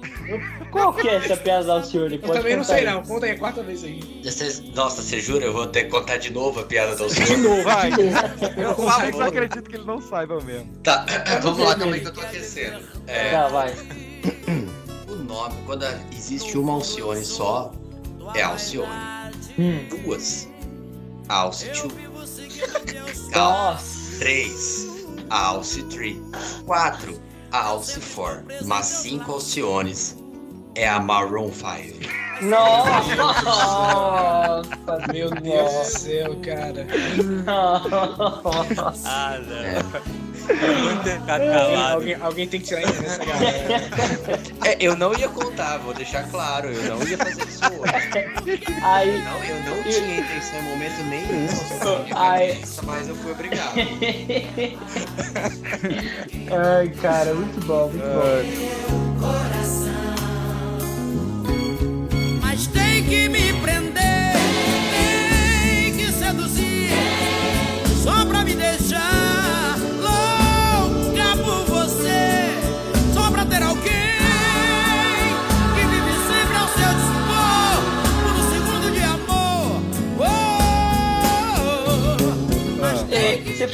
Qual 0.70 0.92
que 0.92 1.08
é 1.08 1.16
essa 1.16 1.36
piada 1.36 1.64
da 1.64 1.72
Alcione? 1.74 2.14
Eu 2.14 2.20
Pode 2.20 2.32
também 2.40 2.56
não 2.56 2.64
sei, 2.64 2.84
não. 2.84 3.02
Conta 3.02 3.26
aí 3.26 3.32
a 3.32 3.38
quarta 3.38 3.62
vez 3.62 3.84
aí. 3.84 4.00
Nossa, 4.74 5.02
você 5.02 5.20
jura? 5.20 5.44
Eu 5.44 5.52
vou 5.52 5.66
ter 5.66 5.84
que 5.84 5.90
contar 5.90 6.16
de 6.18 6.32
novo 6.32 6.60
a 6.60 6.64
piada 6.64 6.90
da 6.90 6.96
De 6.96 7.02
Alcione? 7.04 7.36
novo, 7.42 7.62
Vai. 7.62 7.90
de 7.92 8.02
novo. 8.04 8.16
Eu, 8.56 8.84
o 8.84 8.88
Alex 8.88 9.18
não 9.18 9.26
acredito 9.26 9.68
que 9.70 9.76
ele 9.76 9.84
não 9.84 10.00
saiba 10.00 10.40
mesmo. 10.42 10.66
Tá, 10.82 11.04
vamos 11.42 11.58
lá, 11.60 11.74
calma 11.76 11.95
aí 11.96 12.00
que 12.02 12.06
eu 12.08 12.12
tô 12.12 12.20
aquecendo. 12.20 12.80
É, 13.06 13.30
Tá, 13.32 13.48
vai. 13.48 13.74
o 15.08 15.14
nome, 15.14 15.54
quando 15.66 15.84
existe 16.12 16.56
uma 16.58 16.72
Alcione 16.74 17.24
só, 17.24 17.72
é 18.34 18.42
Alcione. 18.42 18.90
Hum. 19.58 19.86
Duas, 20.04 20.48
Alce 21.28 21.70
2. 21.70 23.30
Nossa. 23.34 24.18
Três, 24.18 24.86
Alce 25.30 25.82
3. 25.84 26.16
Quatro, 26.66 27.18
Alce 27.52 28.00
4. 28.00 28.44
Mas 28.66 28.86
cinco 28.86 29.32
Alciones 29.32 30.16
é 30.74 30.86
a 30.88 30.98
Maroon 31.00 31.50
5. 31.52 31.66
Nossa, 32.42 33.00
Meu 35.12 35.30
Deus 35.30 35.72
do 35.72 35.84
céu, 35.84 36.36
cara. 36.44 36.86
Nossa. 37.46 39.08
Ah, 39.08 39.38
não. 39.38 39.56
É. 39.56 39.82
Alguém, 41.92 42.14
alguém 42.20 42.48
tem 42.48 42.60
que 42.60 42.66
tirar 42.66 42.82
isso 42.82 43.02
dessa 43.02 43.24
galera. 43.24 43.58
É, 44.64 44.76
eu 44.80 44.96
não 44.96 45.12
ia 45.14 45.28
contar, 45.28 45.78
vou 45.78 45.94
deixar 45.94 46.22
claro, 46.30 46.68
eu 46.68 46.96
não 46.96 47.06
ia 47.06 47.16
fazer 47.18 47.42
isso 47.46 47.60
hoje. 47.64 47.92
Aí, 48.82 49.22
Não, 49.22 49.44
eu 49.44 49.60
não 49.62 49.82
tinha 49.84 50.18
intenção 50.18 50.58
em 50.58 50.62
momento 50.62 51.02
nenhum 51.04 51.46
Ai. 52.14 52.48
cabeça, 52.48 52.82
mas 52.82 53.08
eu 53.08 53.14
fui 53.16 53.32
obrigado. 53.32 53.74
Ai, 56.78 56.88
cara, 57.00 57.34
muito 57.34 57.60
bom, 57.66 57.88
muito 57.90 58.04
bom. 58.04 59.36
Mas 62.40 62.66
tem 62.68 63.04
que 63.04 63.28
me 63.28 63.52
prender, 63.60 64.32
tem 64.90 65.96
que 65.96 66.12
seduzir, 66.12 66.90
só 68.02 68.24
pra 68.26 68.42
me 68.44 68.54
deixar 68.54 69.25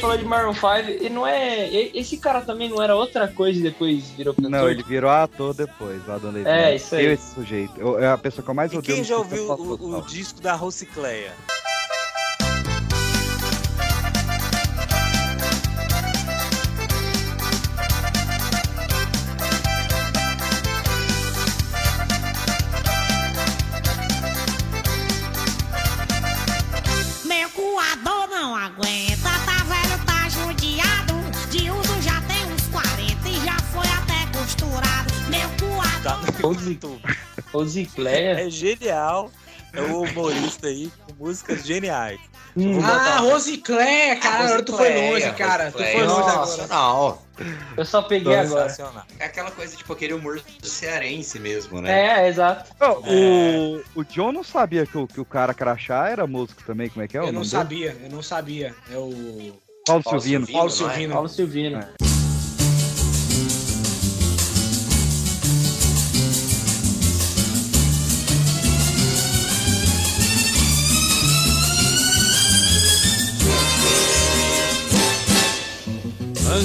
falou 0.03 0.17
de 0.17 0.25
Maroon 0.25 0.53
5 0.53 1.01
e 1.01 1.09
não 1.09 1.25
é. 1.25 1.69
Esse 1.93 2.17
cara 2.17 2.41
também 2.41 2.67
não 2.67 2.81
era 2.81 2.93
outra 2.93 3.25
coisa 3.25 3.57
e 3.57 3.63
depois 3.63 4.09
virou 4.09 4.33
cantor? 4.33 4.51
Não, 4.51 4.69
ele 4.69 4.83
virou 4.83 5.09
ator 5.09 5.53
depois, 5.53 6.05
lá 6.05 6.17
do 6.17 6.27
André 6.27 6.43
É, 6.45 6.75
isso 6.75 6.93
aí. 6.93 7.05
Eu, 7.05 7.13
esse 7.13 7.33
sujeito. 7.33 7.71
Eu- 7.79 7.97
é 7.99 8.07
a 8.11 8.17
pessoa 8.17 8.43
que 8.43 8.49
eu 8.49 8.53
mais 8.53 8.73
E 8.73 8.77
odeio. 8.77 8.95
quem 8.95 9.03
já 9.03 9.17
ouviu 9.17 9.49
o, 9.49 9.97
o 9.99 10.01
disco 10.01 10.41
da 10.41 10.53
Rocicleia? 10.55 11.31
Rosicléia? 37.51 38.41
É 38.45 38.49
genial. 38.49 39.31
É 39.73 39.81
o 39.81 40.01
humorista 40.03 40.67
aí 40.67 40.91
com 41.07 41.25
músicas 41.25 41.65
geniais. 41.65 42.19
Hum. 42.55 42.79
Ah, 42.83 43.17
Rosicléia, 43.17 44.15
cara, 44.17 44.43
agora 44.45 44.63
tu 44.63 44.77
foi 44.77 45.11
longe, 45.11 45.31
cara. 45.31 45.71
Tu 45.71 45.77
foi 45.79 46.03
longe 46.05 46.29
agora. 46.29 46.67
Não, 46.67 47.17
Eu 47.75 47.83
só 47.83 48.03
peguei 48.03 48.35
agora. 48.35 48.71
É 49.19 49.25
aquela 49.25 49.49
coisa 49.49 49.75
tipo 49.75 49.91
aquele 49.91 50.13
humor 50.13 50.39
cearense 50.61 51.39
mesmo, 51.39 51.81
né? 51.81 52.21
É, 52.21 52.27
exato. 52.29 52.71
Não, 52.79 53.01
o, 53.01 53.83
o 53.95 54.03
John 54.03 54.31
não 54.31 54.43
sabia 54.43 54.85
que 54.85 54.95
o, 54.95 55.07
que 55.07 55.19
o 55.19 55.25
cara 55.25 55.51
crachá 55.55 56.07
era 56.09 56.27
músico 56.27 56.61
também, 56.63 56.89
como 56.89 57.03
é 57.03 57.07
que 57.07 57.17
é 57.17 57.21
o 57.21 57.23
Eu 57.23 57.33
não 57.33 57.41
nome 57.41 57.45
dele? 57.47 57.57
sabia, 57.63 57.97
eu 58.03 58.09
não 58.11 58.21
sabia. 58.21 58.75
É 58.91 58.97
o. 58.97 59.59
Paulo 59.87 60.03
Paulo 60.03 60.21
Silvino. 60.21 60.45
Silvino. 60.45 60.53
Paulo 60.53 60.69
não 60.69 60.87
é? 60.89 60.93
Silvino. 60.93 61.13
Paulo 61.13 61.29
Silvino. 61.29 61.77
É. 61.79 62.12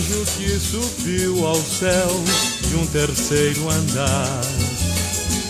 Anjo 0.09 0.24
que 0.39 0.59
subiu 0.59 1.47
ao 1.47 1.56
céu 1.56 2.09
de 2.66 2.76
um 2.76 2.86
terceiro 2.86 3.68
andar. 3.68 4.40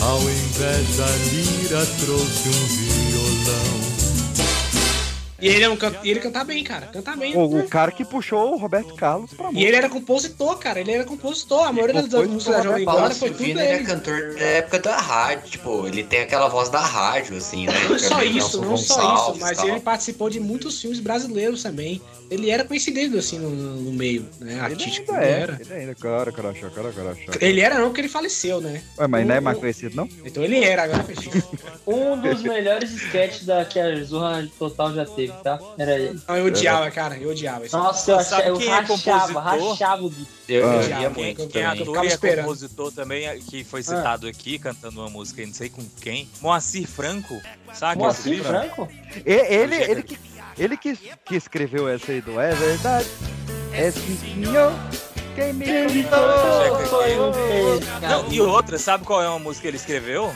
Ao 0.00 0.20
invés 0.20 0.96
da 0.96 1.06
lira 1.30 1.86
trouxe 2.00 2.48
um 2.48 2.66
violão. 2.66 3.88
E 5.40 5.46
ele, 5.46 5.62
é 5.62 5.68
um 5.68 5.76
can... 5.76 5.94
e 6.02 6.10
ele 6.10 6.18
canta 6.18 6.42
bem, 6.42 6.64
cara. 6.64 6.86
Canta 6.86 7.14
bem. 7.14 7.36
O, 7.36 7.60
o 7.60 7.68
cara 7.68 7.92
que 7.92 8.04
puxou 8.04 8.54
o 8.54 8.58
Roberto 8.58 8.96
Carlos 8.96 9.32
pra 9.32 9.46
E 9.46 9.52
música. 9.52 9.68
ele 9.68 9.76
era 9.76 9.88
compositor, 9.88 10.58
cara. 10.58 10.80
Ele 10.80 10.90
era 10.90 11.04
compositor. 11.04 11.64
A 11.64 11.72
maioria 11.72 12.02
das 12.02 12.26
músicas 12.28 12.56
da 12.56 12.62
Jovem 12.62 12.84
Guarda 12.84 13.14
foi 13.14 13.28
tudo 13.30 13.38
Silvino 13.38 13.60
ele 13.60 13.70
é 13.70 13.84
cantor 13.84 14.34
da 14.34 14.44
época 14.44 14.78
da 14.80 14.96
rádio, 14.96 15.50
tipo, 15.50 15.86
ele 15.86 16.02
tem 16.02 16.22
aquela 16.22 16.48
voz 16.48 16.68
da 16.68 16.80
rádio, 16.80 17.36
assim, 17.36 17.66
né? 17.66 17.74
Não 17.88 17.96
só 17.96 18.22
isso, 18.24 18.60
não 18.60 18.76
só 18.76 19.14
isso, 19.14 19.40
mas 19.40 19.58
tal. 19.58 19.68
ele 19.68 19.78
participou 19.78 20.28
de 20.28 20.40
muitos 20.40 20.80
filmes 20.80 20.98
brasileiros 20.98 21.62
também. 21.62 22.02
Ele 22.30 22.50
era 22.50 22.64
conhecido 22.64 23.18
assim 23.18 23.38
no, 23.38 23.48
no 23.50 23.92
meio, 23.92 24.26
né? 24.40 24.52
Ele 24.52 24.60
Artístico. 24.60 25.12
ainda 25.12 25.24
Ele 25.24 25.32
é. 25.34 25.40
era. 25.40 25.58
Ele 25.60 25.72
ainda, 25.74 25.94
cara, 25.94 26.30
crachá, 26.32 26.68
cara, 26.70 26.92
crachá. 26.92 27.32
Ele 27.40 27.60
era 27.60 27.78
não, 27.78 27.86
porque 27.88 28.02
ele 28.02 28.08
faleceu, 28.08 28.60
né? 28.60 28.82
Ué, 28.98 29.06
mas 29.06 29.26
não 29.26 29.34
é 29.34 29.40
mais 29.40 29.56
conhecido, 29.58 29.96
não? 29.96 30.08
Então 30.24 30.42
ele 30.44 30.62
era, 30.62 30.82
agora 30.84 31.04
fechou. 31.04 31.32
Um 31.86 32.20
dos 32.20 32.42
melhores 32.42 32.90
sketches 32.92 33.46
da, 33.46 33.64
que 33.64 33.80
a 33.80 34.04
Zorra 34.04 34.46
Total 34.58 34.92
já 34.94 35.06
teve, 35.06 35.32
tá? 35.42 35.58
Era 35.78 35.98
ele. 35.98 36.20
Não, 36.28 36.36
eu 36.36 36.44
odiava, 36.46 36.90
cara. 36.90 37.16
Eu 37.16 37.30
odiava. 37.30 37.64
Nossa, 37.72 38.10
eu, 38.10 38.18
achava, 38.18 38.42
eu 38.42 38.58
quem 38.58 38.66
é 38.68 38.70
rachava, 38.72 39.32
compositor? 39.32 39.42
rachava 39.70 40.02
o 40.04 40.10
bicho. 40.10 40.26
Eu, 40.46 40.68
Ah. 40.68 40.74
eu 40.74 40.80
Odiava, 40.80 41.02
ia 41.02 41.10
quem- 41.10 41.24
muito 41.24 41.46
quem 41.48 41.62
é 41.62 41.64
também. 41.68 41.82
ator? 41.82 42.04
E 42.04 42.08
é 42.08 42.36
compositor 42.36 42.92
também, 42.92 43.40
que 43.40 43.64
foi 43.64 43.82
citado 43.82 44.26
aqui, 44.26 44.58
cantando 44.58 45.00
uma 45.00 45.08
música, 45.08 45.44
não 45.46 45.54
sei 45.54 45.70
com 45.70 45.82
quem. 46.00 46.28
Moacir 46.42 46.86
Franco, 46.86 47.40
sabe? 47.72 48.00
Moacir 48.02 48.42
Franco? 48.42 48.86
Ele, 49.24 49.74
ele 49.76 50.02
que 50.02 50.18
Ele 50.58 50.76
que, 50.76 50.96
que 51.24 51.36
escreveu 51.36 51.88
essa 51.88 52.10
aí 52.12 52.20
do 52.20 52.40
É 52.40 52.52
Verdade. 52.54 53.06
É 53.72 53.90
sim, 53.90 54.16
senhor. 54.16 54.72
Quem 55.34 55.52
me 55.52 56.02
contou 56.04 56.86
foi 56.86 57.16
Não, 58.02 58.32
e 58.32 58.40
outra, 58.40 58.76
sabe 58.76 59.04
qual 59.04 59.22
é 59.22 59.28
uma 59.28 59.38
música 59.38 59.62
que 59.62 59.68
ele 59.68 59.76
escreveu? 59.76 60.34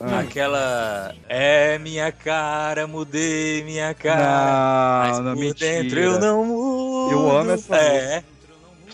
Ah. 0.00 0.20
Aquela. 0.20 1.14
É 1.28 1.78
minha 1.78 2.10
cara, 2.10 2.86
mudei 2.86 3.62
minha 3.62 3.94
cara. 3.94 5.04
mas 5.06 5.18
Não, 5.18 5.24
não, 5.24 5.34
por 5.34 5.40
mentira. 5.40 5.82
dentro 5.82 6.00
eu 6.00 6.18
não 6.18 6.44
mudo. 6.44 7.12
Eu 7.12 7.36
amo 7.36 7.50
essa 7.52 7.76
É. 7.76 8.24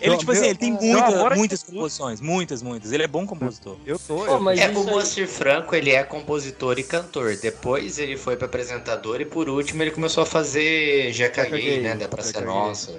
Ele, 0.00 0.16
tipo 0.16 0.32
assim, 0.32 0.40
meu- 0.42 0.50
ele 0.50 0.58
tem 0.58 0.72
muita- 0.72 1.36
muitas 1.36 1.62
composições, 1.62 2.20
muitas, 2.20 2.62
muitas. 2.62 2.92
Ele 2.92 3.02
é 3.02 3.06
bom 3.06 3.26
compositor. 3.26 3.76
Eu 3.86 3.98
tô, 3.98 4.18
Pô, 4.24 4.38
mas 4.40 4.60
é, 4.60 4.68
o 4.68 4.84
Moacir 4.84 5.26
Franco, 5.28 5.74
ele 5.74 5.90
é 5.90 6.02
compositor 6.04 6.78
e 6.78 6.82
cantor. 6.82 7.36
Depois 7.36 7.98
ele 7.98 8.16
foi 8.16 8.36
para 8.36 8.46
apresentador 8.46 9.20
e 9.20 9.24
por 9.24 9.48
último 9.48 9.82
ele 9.82 9.90
começou 9.90 10.22
a 10.22 10.26
fazer 10.26 11.12
Já 11.12 11.28
Caguei, 11.30 11.50
Caguei, 11.50 11.80
né? 11.80 11.96
Praça 12.08 12.32
Já 12.32 12.40
Caguei, 12.40 12.54
Nossa. 12.54 12.92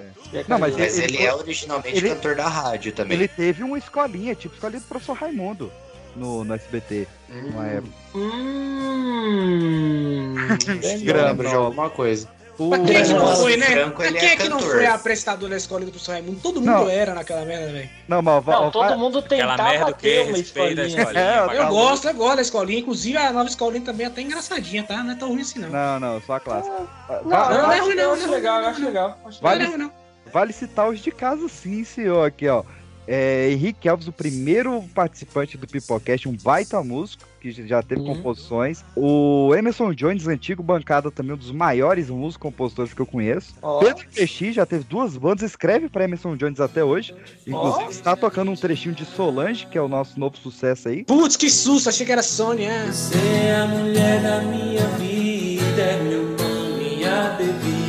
Não, 0.48 0.58
mas 0.58 0.76
Mas 0.76 0.98
ele- 0.98 1.16
ele, 1.16 1.24
é 1.26 1.34
originalmente 1.34 1.96
ele- 1.96 2.08
cantor 2.10 2.34
da 2.36 2.48
rádio 2.48 2.92
também. 2.92 3.16
Ele 3.16 3.28
teve 3.28 3.62
uma 3.62 3.78
escolinha, 3.78 4.34
tipo 4.34 4.54
escolinha 4.54 4.80
do 4.80 4.86
professor 4.86 5.14
Raimundo 5.16 5.70
no, 6.16 6.44
no 6.44 6.54
SBT. 6.54 7.06
Uma 7.30 7.66
época. 7.66 7.92
Hum. 8.14 10.34
Grama, 11.04 11.28
Lembro 11.28 11.48
de 11.48 11.54
alguma 11.54 11.90
coisa. 11.90 12.28
O- 12.58 12.70
Mas 12.70 12.80
quem 12.86 12.96
é 12.96 13.02
que 13.04 13.12
não 13.12 13.36
foi, 13.36 13.56
né? 13.56 13.66
Franco, 13.66 14.02
ele 14.02 14.18
quem 14.18 14.28
é 14.28 14.32
é 14.32 14.36
que 14.36 14.48
não 14.48 14.58
foi 14.58 14.84
apresentador 14.86 15.48
da 15.48 15.56
escola 15.56 15.84
do 15.84 15.92
professor 15.92 16.12
Raimundo? 16.12 16.40
Todo 16.42 16.56
mundo 16.60 16.66
Não. 16.72 16.88
era 16.88 17.14
naquela 17.14 17.44
merda, 17.44 17.70
velho. 17.72 17.88
Não, 18.08 18.20
mas 18.20 18.44
Não, 18.44 18.70
todo 18.72 18.98
mundo 18.98 19.22
tentava 19.22 19.62
merda 19.62 19.92
que 19.92 20.02
ter 20.02 20.26
uma 20.28 20.38
escolinha. 20.38 20.86
escolinha. 20.86 21.20
É, 21.54 21.58
Eu 21.60 21.68
gosto, 21.68 22.08
eu 22.08 22.14
gosto 22.14 22.36
da 22.36 22.42
escolinha. 22.42 22.80
Inclusive, 22.80 23.16
a 23.16 23.32
nova 23.32 23.48
escolinha 23.48 23.84
também 23.84 24.06
é 24.06 24.08
até 24.08 24.22
engraçadinha, 24.22 24.82
tá? 24.82 25.04
Não 25.04 25.12
é 25.12 25.14
tão 25.14 25.28
ruim 25.28 25.40
assim, 25.42 25.60
não. 25.60 25.68
Não, 25.70 26.00
não, 26.00 26.20
só 26.20 26.34
a 26.34 26.40
clássica. 26.40 26.76
Va- 27.08 27.22
Não, 27.24 27.62
não 27.62 27.72
é 27.72 27.78
ruim, 27.78 27.94
não, 27.94 28.12
acho 28.12 28.22
é 28.22 28.26
ruim, 28.26 28.34
legal, 28.34 28.60
não, 28.62 28.68
acho 28.70 28.84
legal. 28.84 29.18
acho 29.24 29.40
não, 29.42 29.78
não. 29.78 29.92
Vale 30.32 30.52
citar 30.52 30.88
os 30.90 30.98
de 31.00 31.10
casa, 31.12 31.48
sim, 31.48 31.84
senhor. 31.84 32.26
Aqui, 32.26 32.48
ó. 32.48 32.64
É, 33.10 33.50
Henrique 33.50 33.88
Alves, 33.88 34.06
o 34.06 34.12
primeiro 34.12 34.82
participante 34.94 35.56
do 35.56 35.66
Pipocast, 35.66 36.28
um 36.28 36.36
baita 36.36 36.82
músico, 36.84 37.24
que 37.40 37.50
já 37.66 37.82
teve 37.82 38.02
Uhum. 38.02 38.16
composições. 38.16 38.84
O 38.94 39.54
Emerson 39.56 39.94
Jones, 39.94 40.26
antigo 40.28 40.62
bancada, 40.62 41.10
também 41.10 41.32
um 41.32 41.38
dos 41.38 41.50
maiores 41.50 42.10
músicos 42.10 42.36
compositores 42.36 42.92
que 42.92 43.00
eu 43.00 43.06
conheço. 43.06 43.54
Ó. 43.62 43.78
Pedro 43.78 44.04
PX 44.14 44.54
já 44.54 44.66
teve 44.66 44.84
duas 44.84 45.16
bandas, 45.16 45.42
escreve 45.50 45.88
para 45.88 46.04
Emerson 46.04 46.36
Jones 46.36 46.60
até 46.60 46.84
hoje. 46.84 47.14
Inclusive, 47.46 47.84
Ó. 47.86 47.90
está 47.90 48.14
tocando 48.14 48.50
um 48.50 48.56
trechinho 48.56 48.94
de 48.94 49.06
Solange, 49.06 49.66
que 49.66 49.78
é 49.78 49.80
o 49.80 49.88
nosso 49.88 50.20
novo 50.20 50.36
sucesso 50.36 50.88
aí. 50.88 51.04
Putz, 51.04 51.34
que 51.36 51.48
susto, 51.48 51.88
achei 51.88 52.04
que 52.04 52.12
era 52.12 52.22
Sony, 52.22 52.64
é. 52.64 52.86
Você 52.92 53.16
é 53.16 53.54
a 53.56 53.66
mulher 53.66 54.20
da 54.22 54.42
minha 54.42 54.86
vida, 54.98 55.80
é 55.80 56.02
meu 56.02 56.36
pão, 56.36 56.76
minha 56.76 57.30
bebida. 57.38 57.87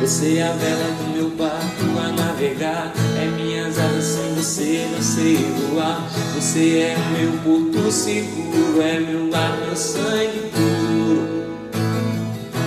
Você 0.00 0.38
é 0.38 0.42
a 0.42 0.52
vela 0.52 0.90
do 0.98 1.16
meu 1.16 1.30
barco 1.30 1.98
a 1.98 2.12
navegar. 2.12 2.92
É 3.20 3.24
minhas 3.24 3.78
asas 3.78 4.04
sem 4.04 4.34
você, 4.34 4.88
não 4.92 5.02
sei 5.02 5.36
voar. 5.70 6.02
Você 6.34 6.78
é 6.78 6.96
meu 7.16 7.32
porto 7.42 7.90
seguro, 7.90 8.82
é 8.82 9.00
meu 9.00 9.30
lar, 9.30 9.56
meu 9.56 9.74
sangue 9.74 10.50
puro. 10.52 11.46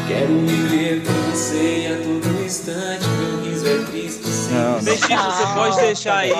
Quero 0.07 0.39
viver 0.39 1.03
com 1.03 1.13
você 1.31 1.93
a 1.93 2.03
todo 2.03 2.45
instante. 2.45 3.05
Meu 3.07 3.43
riso 3.43 3.67
é 3.67 3.85
triste, 3.85 4.27
sim. 4.27 4.53
Não, 4.53 4.71
não. 4.73 4.83
Deixa, 4.83 5.07
você 5.07 5.53
pode 5.53 5.79
deixar 5.81 6.17
aí 6.17 6.33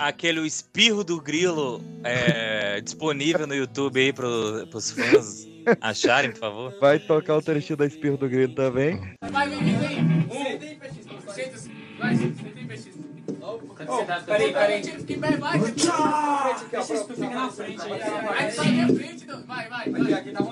aquele 0.00 0.46
espirro 0.46 1.04
do 1.04 1.20
grilo 1.20 1.82
é, 2.02 2.80
disponível 2.80 3.46
no 3.46 3.54
YouTube 3.54 4.00
aí 4.00 4.12
pro, 4.12 4.66
pros 4.68 4.90
fãs 4.90 5.46
acharem, 5.80 6.32
por 6.32 6.40
favor. 6.40 6.74
Vai 6.80 6.98
tocar 6.98 7.36
o 7.36 7.42
trechinho 7.42 7.76
da 7.76 7.86
Espirro 7.86 8.16
do 8.16 8.28
Grito 8.28 8.54
também. 8.54 8.98
Vai, 9.30 9.48
vem, 9.48 9.62
vem, 9.62 9.78
vem. 9.78 10.20
Vai, 11.98 12.16
senta 12.16 12.60
aí, 12.60 12.66
PX. 12.66 12.88
Peraí, 14.26 14.52
peraí. 14.52 14.80
Que 14.82 15.16
vai, 15.16 15.36
vai. 15.36 15.58
Tu 15.58 15.66
fica 17.14 17.30
na 17.30 17.50
frente 17.50 17.82
aí. 17.82 17.98
Vai, 19.46 19.68
vai, 19.68 19.90
vai. 19.90 20.12
Aqui 20.14 20.32
tá 20.32 20.42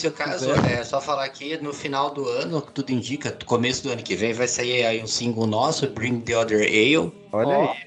Que 0.00 0.06
é 0.06 0.10
caso, 0.10 0.46
quiser. 0.54 0.80
é 0.80 0.84
só 0.84 1.00
falar 1.00 1.28
que 1.28 1.56
no 1.58 1.72
final 1.72 2.10
do 2.10 2.28
ano, 2.28 2.60
tudo 2.60 2.90
indica, 2.90 3.36
começo 3.46 3.82
do 3.82 3.90
ano 3.92 4.02
que 4.02 4.14
vem, 4.16 4.32
vai 4.32 4.48
sair 4.48 4.84
aí 4.84 5.02
um 5.02 5.06
single 5.06 5.46
nosso, 5.46 5.88
Bring 5.88 6.20
the 6.20 6.36
Other 6.36 6.60
Ale. 6.60 7.12
Olha 7.32 7.58
Ó. 7.58 7.72
aí. 7.72 7.85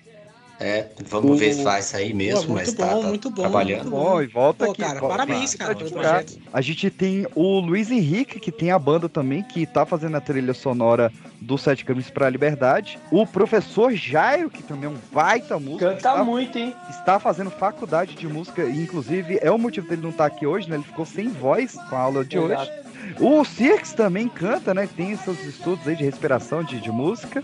Vamos 1.21 1.35
O- 1.37 1.39
ver 1.39 1.53
se 1.53 1.63
vai 1.63 1.81
sair 1.81 2.13
mesmo, 2.13 2.47
Pô, 2.47 2.53
mas 2.53 2.73
tá, 2.73 2.85
bom, 2.87 3.01
tá 3.01 3.07
muito 3.07 3.29
bom, 3.29 3.41
trabalhando. 3.41 3.83
muito 3.83 3.89
Bom, 3.91 4.21
e 4.21 4.27
volta 4.27 4.65
Pô, 4.65 4.71
aqui. 4.71 4.81
cara, 4.81 4.99
volta 4.99 5.17
parabéns, 5.17 5.55
cara, 5.55 5.75
pelo 5.75 5.87
divulgar. 5.89 6.23
projeto. 6.23 6.39
A 6.53 6.61
gente 6.61 6.89
tem 6.89 7.27
o 7.35 7.59
Luiz 7.59 7.91
Henrique, 7.91 8.39
que 8.39 8.51
tem 8.51 8.71
a 8.71 8.79
banda 8.79 9.09
também, 9.09 9.43
que 9.43 9.65
tá 9.65 9.85
fazendo 9.85 10.15
a 10.17 10.21
trilha 10.21 10.53
sonora 10.53 11.11
do 11.41 11.57
Sete 11.57 11.85
Caminhos 11.85 12.09
pra 12.09 12.29
Liberdade. 12.29 12.97
O 13.11 13.25
professor 13.25 13.91
Jairo, 13.93 14.49
que 14.49 14.63
também 14.63 14.85
é 14.85 14.89
um 14.89 14.97
baita 15.11 15.57
músico. 15.59 15.79
Canta 15.79 15.95
está, 15.97 16.23
muito, 16.23 16.57
hein? 16.57 16.75
está 16.89 17.19
fazendo 17.19 17.49
faculdade 17.51 18.15
de 18.15 18.27
música, 18.27 18.63
e 18.63 18.81
inclusive 18.81 19.39
é 19.41 19.51
o 19.51 19.57
motivo 19.57 19.87
dele 19.87 20.01
não 20.01 20.09
estar 20.09 20.25
aqui 20.25 20.45
hoje, 20.45 20.69
né? 20.69 20.75
Ele 20.77 20.83
ficou 20.83 21.05
sem 21.05 21.29
voz 21.29 21.73
com 21.89 21.95
a 21.95 21.99
aula 21.99 22.23
de 22.25 22.37
Exato. 22.37 22.61
hoje. 22.71 22.79
O 23.19 23.43
Cirques 23.45 23.93
também 23.93 24.27
canta, 24.27 24.73
né? 24.73 24.87
Tem 24.95 25.15
seus 25.17 25.39
estudos 25.45 25.87
aí 25.87 25.95
de 25.95 26.03
respiração, 26.03 26.63
de, 26.63 26.79
de 26.79 26.91
música. 26.91 27.41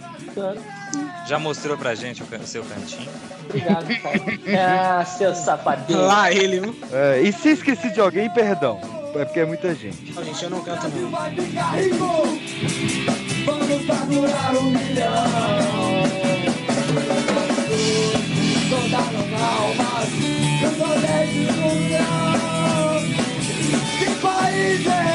Já 1.28 1.40
mostrou 1.40 1.78
pra 1.78 1.96
gente 1.96 2.22
o 2.24 2.48
seu 2.48 2.64
cantinho. 2.64 3.10
Obrigado, 3.50 3.88
cara. 4.02 4.20
Ah, 5.02 5.06
seu 5.06 5.34
safadinho. 5.36 6.00
Lá 6.02 6.32
ele, 6.32 6.60
viu? 6.60 6.76
É, 6.92 7.22
e 7.22 7.32
se 7.34 7.50
esqueci 7.50 7.92
de 7.92 8.00
alguém, 8.00 8.30
perdão. 8.30 8.80
É 9.16 9.24
porque 9.26 9.40
é 9.40 9.46
muita 9.46 9.74
gente. 9.74 10.14
Ó, 10.18 10.22
Gente, 10.24 10.44
eu 10.44 10.50
não 10.50 10.62
canto 10.62 10.88
não. 10.90 11.10
Vai 11.10 11.32
ficar 11.34 11.72
rico, 11.76 12.06
vamos 13.46 13.86
faturar 13.86 14.58
um 14.58 14.72
milhão. 14.72 16.06
Almas, 19.36 20.10
eu 20.62 20.70
sou 20.78 20.94
desse 21.00 21.40
milhão. 21.60 23.02
Que 24.00 24.06
país 24.22 24.86
é 24.86 24.90
esse? 24.90 24.90
É 24.90 25.15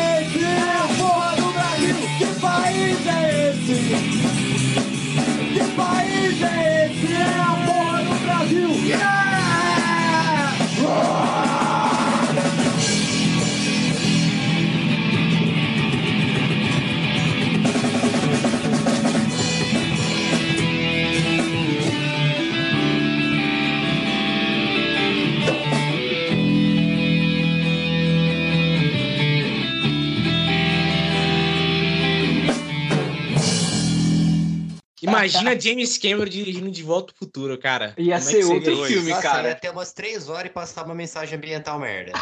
Imagina 35.02 35.58
James 35.58 35.96
Cameron 35.98 36.24
dirigindo 36.30 36.70
De 36.70 36.82
Volta 36.82 37.12
ao 37.12 37.16
Futuro, 37.18 37.56
cara. 37.58 37.94
Ia 37.96 38.18
Como 38.18 38.28
é 38.28 38.32
ser 38.32 38.42
seria 38.42 38.46
outro 38.54 38.84
filme, 38.86 39.10
Nossa, 39.10 39.22
cara. 39.22 39.48
ia 39.48 39.54
ter 39.54 39.70
umas 39.70 39.92
três 39.92 40.28
horas 40.28 40.46
e 40.50 40.52
passar 40.52 40.84
uma 40.84 40.94
mensagem 40.94 41.36
ambiental 41.36 41.78
merda. 41.78 42.12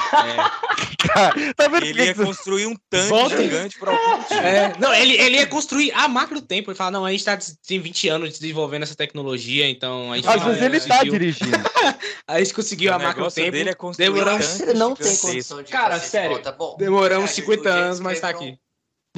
Tá 1.56 1.68
vendo 1.68 1.86
Ele 1.86 2.04
ia 2.04 2.14
construir 2.14 2.66
um 2.66 2.74
tanque 2.90 3.08
Volta- 3.08 3.40
gigante 3.42 3.78
pra 3.78 3.92
algum. 3.92 4.18
É, 4.34 4.72
não, 4.78 4.92
ele, 4.94 5.14
ele 5.18 5.36
ia 5.36 5.46
construir 5.46 5.92
a 5.92 6.06
do 6.34 6.42
tempo. 6.42 6.70
Ele 6.70 6.76
fala, 6.76 6.90
não, 6.90 7.04
a 7.04 7.10
gente 7.12 7.24
tá 7.24 7.38
tem 7.66 7.80
20 7.80 8.08
anos 8.08 8.38
desenvolvendo 8.38 8.82
essa 8.82 8.94
tecnologia, 8.94 9.68
então 9.68 10.12
a 10.12 10.16
gente 10.16 10.28
Às 10.28 10.42
vezes 10.42 10.62
ele 10.62 10.80
tá 10.80 11.02
dirigindo. 11.04 11.58
A 12.26 12.38
gente 12.40 12.52
conseguiu 12.52 12.92
O 12.92 12.94
a 12.94 12.98
negócio 12.98 13.42
tempo. 13.42 13.52
dele 13.52 13.70
é 13.70 13.74
construir 13.74 14.06
demoramos, 14.10 14.58
não 14.76 14.94
tem 14.94 15.16
condição 15.16 15.62
de 15.62 15.70
Cara, 15.72 15.98
sério. 15.98 16.30
volta. 16.32 16.52
Bom, 16.52 16.76
demoramos 16.78 17.30
cara, 17.30 17.34
50 17.34 17.60
o 17.60 17.64
James 17.64 17.84
anos, 17.86 18.00
mas 18.00 18.20
tá 18.20 18.28
aqui. 18.28 18.58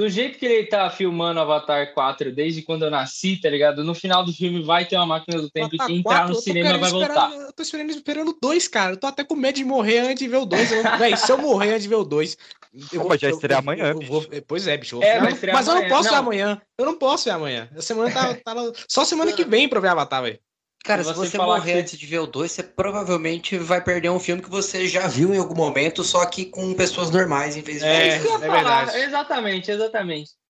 Do 0.01 0.09
jeito 0.09 0.39
que 0.39 0.47
ele 0.47 0.67
tá 0.67 0.89
filmando 0.89 1.41
Avatar 1.41 1.93
4 1.93 2.33
desde 2.33 2.63
quando 2.63 2.87
eu 2.87 2.91
nasci, 2.91 3.37
tá 3.37 3.51
ligado? 3.51 3.85
No 3.85 3.95
final 3.95 4.25
do 4.25 4.33
filme 4.33 4.63
vai 4.63 4.87
ter 4.87 4.97
uma 4.97 5.05
máquina 5.05 5.43
do 5.43 5.51
tempo 5.51 5.67
Avatar 5.67 5.85
e 5.87 5.89
quem 5.89 5.99
entrar 5.99 6.15
4, 6.21 6.35
no 6.35 6.41
cinema 6.41 6.79
vai 6.79 6.91
voltar. 6.91 7.31
Eu 7.35 7.53
tô 7.53 7.63
esperando, 7.63 7.91
esperando 7.91 8.39
dois, 8.41 8.67
cara. 8.67 8.93
Eu 8.93 8.97
tô 8.97 9.07
até 9.07 9.23
com 9.23 9.37
medo 9.37 9.57
de 9.57 9.65
morrer 9.65 9.99
antes 9.99 10.21
de 10.21 10.29
ver 10.29 10.39
o 10.39 10.47
dois. 10.47 10.73
Eu- 10.73 10.83
Véi, 10.99 11.15
se 11.19 11.31
eu 11.31 11.37
morrer 11.37 11.73
antes 11.73 11.83
de 11.83 11.89
ver 11.91 11.97
o 11.97 12.05
dois. 12.05 12.35
Eu 12.91 13.03
Pô, 13.03 13.09
mas 13.09 13.21
já 13.21 13.29
estreia 13.29 13.59
amanhã, 13.59 13.91
eu 13.91 14.01
vou- 14.07 14.25
Pois 14.49 14.67
é, 14.67 14.77
bicho. 14.79 14.95
eu 14.97 15.01
vou- 15.01 15.07
É, 15.29 15.33
estrear 15.33 15.55
mas 15.55 15.67
eu 15.67 15.75
não 15.75 15.81
amanhã. 15.81 15.95
posso 15.97 16.09
ver 16.09 16.15
Não. 16.15 16.19
amanhã. 16.19 16.63
Eu 16.79 16.87
não 16.87 16.95
posso 16.99 17.25
ver 17.27 17.31
amanhã. 17.33 17.69
A 17.77 17.83
semana 17.83 18.11
tá, 18.11 18.35
tá 18.45 18.73
Só 18.89 19.05
semana 19.05 19.33
que 19.33 19.45
vem 19.45 19.69
pra 19.69 19.81
ver 19.81 19.89
Avatar, 19.89 20.23
velho. 20.23 20.39
Cara, 20.85 21.05
Se 21.05 21.11
se 21.11 21.15
você 21.17 21.39
morrer 21.39 21.73
que- 21.75 21.79
antes 21.81 21.99
de 21.99 22.07
ver 22.07 22.21
o 22.21 22.27
2, 22.27 22.53
você 22.53 22.63
provavelmente 22.63 23.57
vai 23.59 23.83
perder 23.85 24.11
um 24.11 24.19
filme 24.19 24.43
que 24.43 24.49
você 24.51 24.89
já 24.89 25.07
viu 25.07 25.35
em 25.35 25.39
algum 25.39 25.55
momento, 25.55 26.03
só 26.03 26.25
que 26.27 26.47
com 26.47 26.75
pessoas 26.75 27.11
normais 27.11 27.57
em 27.57 27.61
vez 27.63 27.81
de 27.81 27.87
É, 27.87 28.09
isso 28.09 28.23
que 28.23 28.27
eu 28.29 28.33
ia 28.33 28.47
é 28.47 28.49
falar. 28.49 28.85
verdade. 28.87 28.99
Exatamente, 28.99 29.71
exatamente. 29.71 30.31